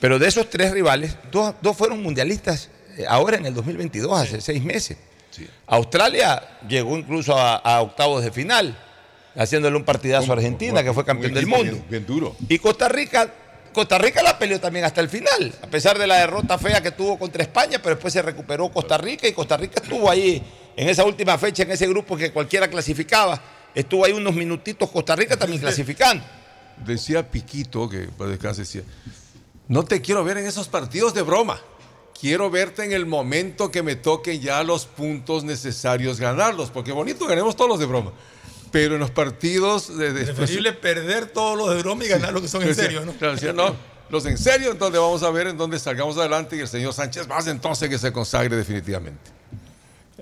Pero 0.00 0.18
de 0.18 0.28
esos 0.28 0.48
tres 0.50 0.72
rivales, 0.72 1.16
dos, 1.32 1.54
dos 1.62 1.76
fueron 1.76 2.02
mundialistas 2.02 2.70
eh, 2.98 3.04
ahora 3.08 3.36
en 3.36 3.46
el 3.46 3.54
2022, 3.54 4.18
hace 4.20 4.40
seis 4.40 4.62
meses. 4.62 4.98
Australia 5.66 6.42
llegó 6.68 6.96
incluso 6.96 7.36
a, 7.36 7.56
a 7.56 7.80
octavos 7.82 8.22
de 8.22 8.30
final, 8.30 8.76
haciéndole 9.36 9.76
un 9.76 9.84
partidazo 9.84 10.32
a 10.32 10.36
Argentina, 10.36 10.82
que 10.82 10.92
fue 10.92 11.04
campeón 11.04 11.34
del 11.34 11.46
mundo. 11.46 11.72
Bien, 11.72 11.84
bien 11.88 12.06
duro. 12.06 12.36
Y 12.48 12.58
Costa 12.58 12.88
Rica, 12.88 13.32
Costa 13.72 13.98
Rica 13.98 14.22
la 14.22 14.38
peleó 14.38 14.60
también 14.60 14.84
hasta 14.84 15.00
el 15.00 15.08
final, 15.08 15.52
a 15.62 15.66
pesar 15.66 15.98
de 15.98 16.06
la 16.06 16.16
derrota 16.16 16.58
fea 16.58 16.82
que 16.82 16.92
tuvo 16.92 17.18
contra 17.18 17.42
España, 17.42 17.78
pero 17.82 17.94
después 17.96 18.12
se 18.12 18.22
recuperó 18.22 18.70
Costa 18.70 18.96
Rica 18.96 19.28
y 19.28 19.32
Costa 19.32 19.56
Rica 19.56 19.80
estuvo 19.82 20.10
ahí 20.10 20.42
en 20.76 20.88
esa 20.88 21.04
última 21.04 21.36
fecha, 21.38 21.62
en 21.62 21.70
ese 21.70 21.86
grupo 21.86 22.16
que 22.16 22.32
cualquiera 22.32 22.68
clasificaba. 22.68 23.40
Estuvo 23.74 24.04
ahí 24.04 24.12
unos 24.12 24.34
minutitos 24.34 24.90
Costa 24.90 25.14
Rica 25.14 25.36
también 25.36 25.60
clasificando. 25.60 26.24
Decía 26.84 27.30
Piquito, 27.30 27.88
que 27.88 28.08
para 28.16 28.30
descanse, 28.30 28.62
decía, 28.62 28.82
no 29.68 29.82
te 29.82 30.00
quiero 30.00 30.22
ver 30.24 30.38
en 30.38 30.46
esos 30.46 30.68
partidos 30.68 31.12
de 31.14 31.22
broma. 31.22 31.60
Quiero 32.20 32.50
verte 32.50 32.84
en 32.84 32.92
el 32.92 33.04
momento 33.06 33.70
que 33.70 33.82
me 33.82 33.94
toquen 33.96 34.40
ya 34.40 34.62
los 34.64 34.86
puntos 34.86 35.44
necesarios 35.44 36.18
ganarlos, 36.18 36.70
porque 36.70 36.92
bonito 36.92 37.26
ganemos 37.26 37.56
todos 37.56 37.68
los 37.70 37.78
de 37.78 37.86
broma. 37.86 38.12
Pero 38.72 38.94
en 38.94 39.00
los 39.00 39.10
partidos 39.10 39.96
de, 39.96 40.12
de- 40.12 40.24
Preferible 40.32 40.72
perder 40.72 41.26
todos 41.26 41.56
los 41.56 41.74
de 41.74 41.82
broma 41.82 42.04
y 42.04 42.08
ganar 42.08 42.32
los 42.32 42.42
que 42.42 42.48
son 42.48 42.62
en 42.62 42.74
serio, 42.74 43.04
¿no? 43.04 43.12
Claro, 43.12 43.34
decía, 43.34 43.52
no, 43.52 43.74
los 44.08 44.24
en 44.26 44.38
serio, 44.38 44.70
entonces 44.72 44.98
vamos 45.00 45.22
a 45.22 45.30
ver 45.30 45.46
en 45.48 45.56
dónde 45.56 45.78
salgamos 45.78 46.16
adelante 46.16 46.56
y 46.56 46.60
el 46.60 46.68
señor 46.68 46.92
Sánchez 46.94 47.28
más 47.28 47.46
entonces 47.46 47.88
que 47.88 47.98
se 47.98 48.12
consagre 48.12 48.56
definitivamente. 48.56 49.30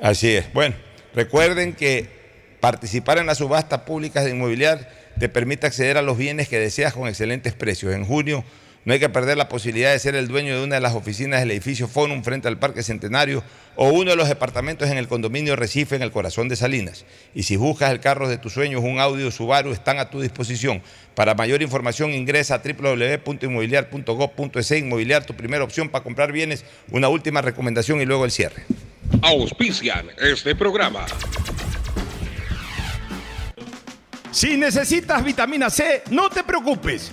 Así 0.00 0.30
es. 0.34 0.52
Bueno, 0.52 0.74
recuerden 1.14 1.74
que 1.74 2.56
participar 2.60 3.18
en 3.18 3.26
las 3.26 3.38
subastas 3.38 3.80
públicas 3.82 4.24
de 4.24 4.30
inmobiliar 4.30 4.90
te 5.18 5.28
permite 5.28 5.66
acceder 5.66 5.96
a 5.96 6.02
los 6.02 6.16
bienes 6.18 6.48
que 6.48 6.58
deseas 6.58 6.92
con 6.92 7.06
excelentes 7.08 7.52
precios. 7.54 7.94
En 7.94 8.04
junio 8.04 8.44
no 8.84 8.92
hay 8.92 9.00
que 9.00 9.08
perder 9.08 9.38
la 9.38 9.48
posibilidad 9.48 9.92
de 9.92 9.98
ser 9.98 10.14
el 10.14 10.28
dueño 10.28 10.58
de 10.58 10.64
una 10.64 10.74
de 10.74 10.80
las 10.80 10.94
oficinas 10.94 11.40
del 11.40 11.50
edificio 11.50 11.88
Fonum 11.88 12.22
frente 12.22 12.48
al 12.48 12.58
Parque 12.58 12.82
Centenario 12.82 13.42
o 13.76 13.88
uno 13.88 14.10
de 14.10 14.16
los 14.16 14.28
departamentos 14.28 14.90
en 14.90 14.98
el 14.98 15.08
condominio 15.08 15.56
Recife 15.56 15.96
en 15.96 16.02
el 16.02 16.10
corazón 16.10 16.50
de 16.50 16.56
Salinas. 16.56 17.06
Y 17.34 17.44
si 17.44 17.56
buscas 17.56 17.92
el 17.92 18.00
carro 18.00 18.28
de 18.28 18.36
tus 18.36 18.52
sueños, 18.52 18.82
un 18.84 19.00
audio 19.00 19.30
Subaru 19.30 19.72
están 19.72 19.98
a 19.98 20.10
tu 20.10 20.20
disposición. 20.20 20.82
Para 21.14 21.34
mayor 21.34 21.62
información 21.62 22.12
ingresa 22.12 22.56
a 22.56 22.62
www.inmobiliar.gov.es 22.62 24.70
Inmobiliar, 24.72 25.24
tu 25.24 25.34
primera 25.34 25.64
opción 25.64 25.88
para 25.88 26.04
comprar 26.04 26.32
bienes. 26.32 26.66
Una 26.90 27.08
última 27.08 27.40
recomendación 27.40 28.02
y 28.02 28.04
luego 28.04 28.26
el 28.26 28.30
cierre. 28.30 28.64
Auspician 29.22 30.08
este 30.20 30.54
programa. 30.54 31.06
Si 34.30 34.56
necesitas 34.56 35.24
vitamina 35.24 35.70
C, 35.70 36.02
no 36.10 36.28
te 36.28 36.42
preocupes. 36.42 37.12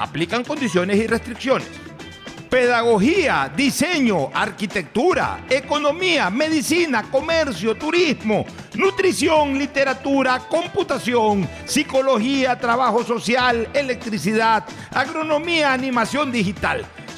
Aplican 0.00 0.44
condiciones 0.44 0.96
y 0.96 1.06
restricciones. 1.06 1.68
Pedagogía, 2.48 3.52
diseño, 3.54 4.30
arquitectura, 4.32 5.44
economía, 5.48 6.30
medicina, 6.30 7.02
comercio, 7.02 7.76
turismo, 7.76 8.46
nutrición, 8.74 9.58
literatura, 9.58 10.38
computación, 10.48 11.46
psicología, 11.66 12.58
trabajo 12.58 13.04
social, 13.04 13.68
electricidad, 13.74 14.64
agronomía, 14.90 15.72
animación 15.72 16.32
digital. 16.32 16.84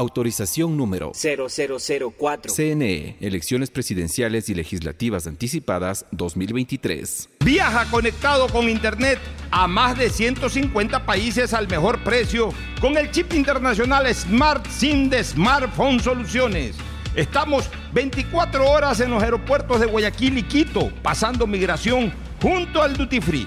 Autorización 0.00 0.78
número 0.78 1.12
0004. 1.12 2.54
CNE, 2.54 3.16
Elecciones 3.20 3.70
Presidenciales 3.70 4.48
y 4.48 4.54
Legislativas 4.54 5.26
Anticipadas 5.26 6.06
2023. 6.12 7.28
Viaja 7.44 7.84
conectado 7.90 8.48
con 8.48 8.70
Internet 8.70 9.18
a 9.50 9.66
más 9.66 9.98
de 9.98 10.08
150 10.08 11.04
países 11.04 11.52
al 11.52 11.68
mejor 11.68 12.02
precio 12.02 12.48
con 12.80 12.96
el 12.96 13.10
chip 13.10 13.34
internacional 13.34 14.12
Smart 14.14 14.66
SIM 14.68 15.10
de 15.10 15.22
Smartphone 15.22 16.00
Soluciones. 16.00 16.76
Estamos 17.14 17.68
24 17.92 18.70
horas 18.70 19.00
en 19.00 19.10
los 19.10 19.22
aeropuertos 19.22 19.80
de 19.80 19.86
Guayaquil 19.86 20.38
y 20.38 20.44
Quito, 20.44 20.90
pasando 21.02 21.46
migración 21.46 22.10
junto 22.40 22.80
al 22.80 22.96
Duty 22.96 23.20
Free. 23.20 23.46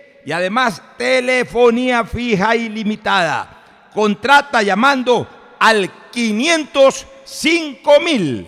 y 0.25 0.31
además 0.31 0.81
telefonía 0.97 2.03
fija 2.05 2.55
ilimitada. 2.55 3.89
Contrata 3.93 4.61
llamando 4.61 5.27
al 5.59 5.91
505 6.11 7.99
mil. 7.99 8.47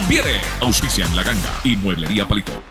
conviene. 0.01 0.41
Auspicia 0.61 1.05
en 1.05 1.15
La 1.15 1.23
Ganga 1.23 1.59
y 1.63 1.75
Mueblería 1.75 2.27
Palito. 2.27 2.70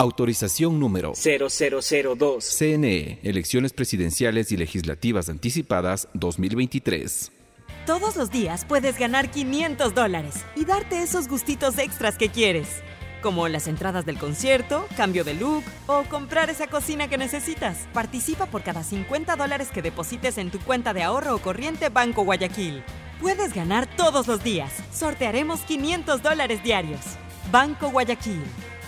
Autorización 0.00 0.80
número 0.80 1.12
0002. 1.14 2.44
CNE, 2.44 3.20
Elecciones 3.22 3.72
Presidenciales 3.72 4.50
y 4.50 4.56
Legislativas 4.56 5.28
Anticipadas 5.28 6.08
2023. 6.14 7.30
Todos 7.86 8.16
los 8.16 8.30
días 8.32 8.64
puedes 8.64 8.98
ganar 8.98 9.30
500 9.30 9.94
dólares 9.94 10.34
y 10.56 10.64
darte 10.64 11.00
esos 11.00 11.28
gustitos 11.28 11.78
extras 11.78 12.18
que 12.18 12.28
quieres, 12.28 12.82
como 13.22 13.46
las 13.46 13.68
entradas 13.68 14.04
del 14.04 14.18
concierto, 14.18 14.84
cambio 14.96 15.22
de 15.22 15.34
look 15.34 15.62
o 15.86 16.02
comprar 16.10 16.50
esa 16.50 16.66
cocina 16.66 17.06
que 17.06 17.16
necesitas. 17.16 17.86
Participa 17.92 18.46
por 18.46 18.64
cada 18.64 18.82
50 18.82 19.36
dólares 19.36 19.68
que 19.72 19.80
deposites 19.80 20.38
en 20.38 20.50
tu 20.50 20.58
cuenta 20.58 20.92
de 20.92 21.04
ahorro 21.04 21.36
o 21.36 21.38
corriente 21.38 21.88
Banco 21.88 22.24
Guayaquil. 22.24 22.82
Puedes 23.20 23.54
ganar 23.54 23.86
todos 23.96 24.26
los 24.26 24.42
días. 24.42 24.72
Sortearemos 24.92 25.60
500 25.60 26.20
dólares 26.20 26.64
diarios. 26.64 27.00
Banco 27.52 27.90
Guayaquil. 27.90 28.42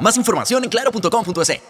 Más 0.00 0.16
información 0.16 0.64
en 0.64 0.70
claro.com.es. 0.70 1.60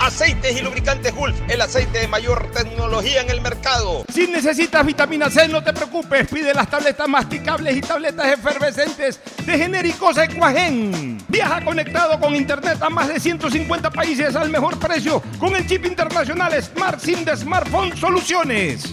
Aceites 0.02 0.58
y 0.58 0.62
lubricantes 0.62 1.14
Gulf, 1.14 1.36
el 1.48 1.60
aceite 1.60 2.00
de 2.00 2.08
mayor 2.08 2.50
tecnología 2.50 3.20
en 3.20 3.30
el 3.30 3.40
mercado. 3.40 4.04
Si 4.12 4.26
necesitas 4.26 4.84
vitamina 4.84 5.30
C, 5.30 5.46
no 5.46 5.62
te 5.62 5.72
preocupes. 5.72 6.26
Pide 6.26 6.52
las 6.52 6.68
tabletas 6.68 7.08
masticables 7.08 7.76
y 7.76 7.80
tabletas 7.80 8.26
efervescentes 8.32 9.20
de 9.46 9.56
genéricos 9.56 10.18
Equagen. 10.18 11.18
Viaja 11.28 11.64
conectado 11.64 12.18
con 12.18 12.34
internet 12.34 12.82
a 12.82 12.90
más 12.90 13.06
de 13.06 13.20
150 13.20 13.90
países 13.92 14.34
al 14.34 14.50
mejor 14.50 14.76
precio 14.76 15.22
con 15.38 15.54
el 15.54 15.68
chip 15.68 15.86
internacional 15.86 16.60
Smart 16.60 16.98
SIM 16.98 17.24
de 17.24 17.36
Smartphone 17.36 17.96
Soluciones. 17.96 18.92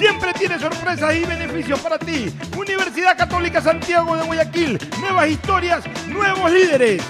Siempre 0.00 0.32
tiene 0.32 0.58
sorpresas 0.58 1.14
y 1.14 1.26
beneficios 1.26 1.78
para 1.80 1.98
ti. 1.98 2.34
Universidad 2.56 3.18
Católica 3.18 3.60
Santiago 3.60 4.16
de 4.16 4.22
Guayaquil. 4.22 4.78
Nuevas 4.98 5.28
historias, 5.28 5.84
nuevos 6.06 6.50
líderes. 6.50 7.02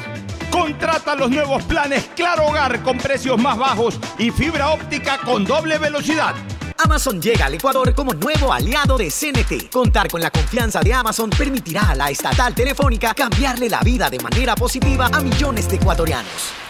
Contrata 0.51 1.15
los 1.15 1.31
nuevos 1.31 1.63
planes 1.63 2.11
Claro 2.17 2.49
Hogar 2.49 2.83
con 2.83 2.99
precios 2.99 3.39
más 3.39 3.57
bajos 3.57 3.97
y 4.19 4.33
fibra 4.33 4.71
óptica 4.71 5.19
con 5.19 5.45
doble 5.45 5.79
velocidad. 5.79 6.35
Amazon 6.79 7.23
llega 7.23 7.47
al 7.47 7.55
Ecuador 7.55 7.95
como 7.95 8.13
nuevo 8.13 8.53
aliado 8.53 8.99
de 8.99 9.09
CNT. 9.09 9.71
Contar 9.71 10.09
con 10.09 10.21
la 10.21 10.33
confianza 10.33 10.81
de 10.81 10.93
Amazon 10.93 11.31
permitirá 11.31 11.91
a 11.91 11.95
la 11.95 12.11
estatal 12.11 12.57
telefónica 12.57 13.15
cambiarle 13.15 13.71
la 13.71 13.83
vida 13.83 14.11
de 14.11 14.19
manera 14.19 14.57
positiva 14.57 15.07
a 15.13 15.21
millones 15.21 15.69
de 15.69 15.77
ecuatorianos. 15.77 16.70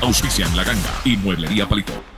Auspicia 0.00 0.46
en 0.46 0.56
la 0.56 0.62
ganga 0.62 1.00
y 1.04 1.16
mueblería 1.16 1.68
palito. 1.68 2.17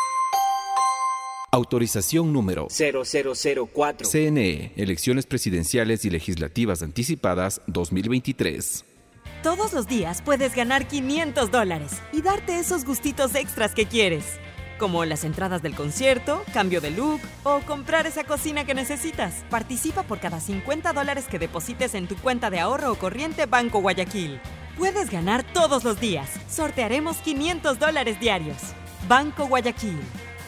Autorización 1.53 2.31
número 2.31 2.69
0004. 2.69 4.07
CNE, 4.09 4.71
Elecciones 4.77 5.25
Presidenciales 5.25 6.05
y 6.05 6.09
Legislativas 6.09 6.81
Anticipadas 6.81 7.59
2023. 7.67 8.85
Todos 9.43 9.73
los 9.73 9.85
días 9.85 10.21
puedes 10.21 10.55
ganar 10.55 10.87
500 10.87 11.51
dólares 11.51 12.01
y 12.13 12.21
darte 12.21 12.57
esos 12.57 12.85
gustitos 12.85 13.35
extras 13.35 13.75
que 13.75 13.85
quieres, 13.85 14.23
como 14.79 15.03
las 15.03 15.25
entradas 15.25 15.61
del 15.61 15.75
concierto, 15.75 16.41
cambio 16.53 16.79
de 16.79 16.91
look 16.91 17.19
o 17.43 17.59
comprar 17.67 18.07
esa 18.07 18.23
cocina 18.23 18.63
que 18.63 18.73
necesitas. 18.73 19.43
Participa 19.49 20.03
por 20.03 20.21
cada 20.21 20.39
50 20.39 20.93
dólares 20.93 21.25
que 21.29 21.37
deposites 21.37 21.95
en 21.95 22.07
tu 22.07 22.15
cuenta 22.15 22.49
de 22.49 22.61
ahorro 22.61 22.93
o 22.93 22.95
corriente 22.95 23.45
Banco 23.45 23.81
Guayaquil. 23.81 24.39
Puedes 24.77 25.09
ganar 25.09 25.43
todos 25.51 25.83
los 25.83 25.99
días. 25.99 26.29
Sortearemos 26.49 27.17
500 27.17 27.77
dólares 27.77 28.21
diarios. 28.21 28.55
Banco 29.09 29.47
Guayaquil. 29.47 29.99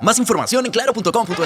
Más 0.00 0.18
información 0.18 0.66
en 0.66 0.72
claro.com.es. 0.72 1.36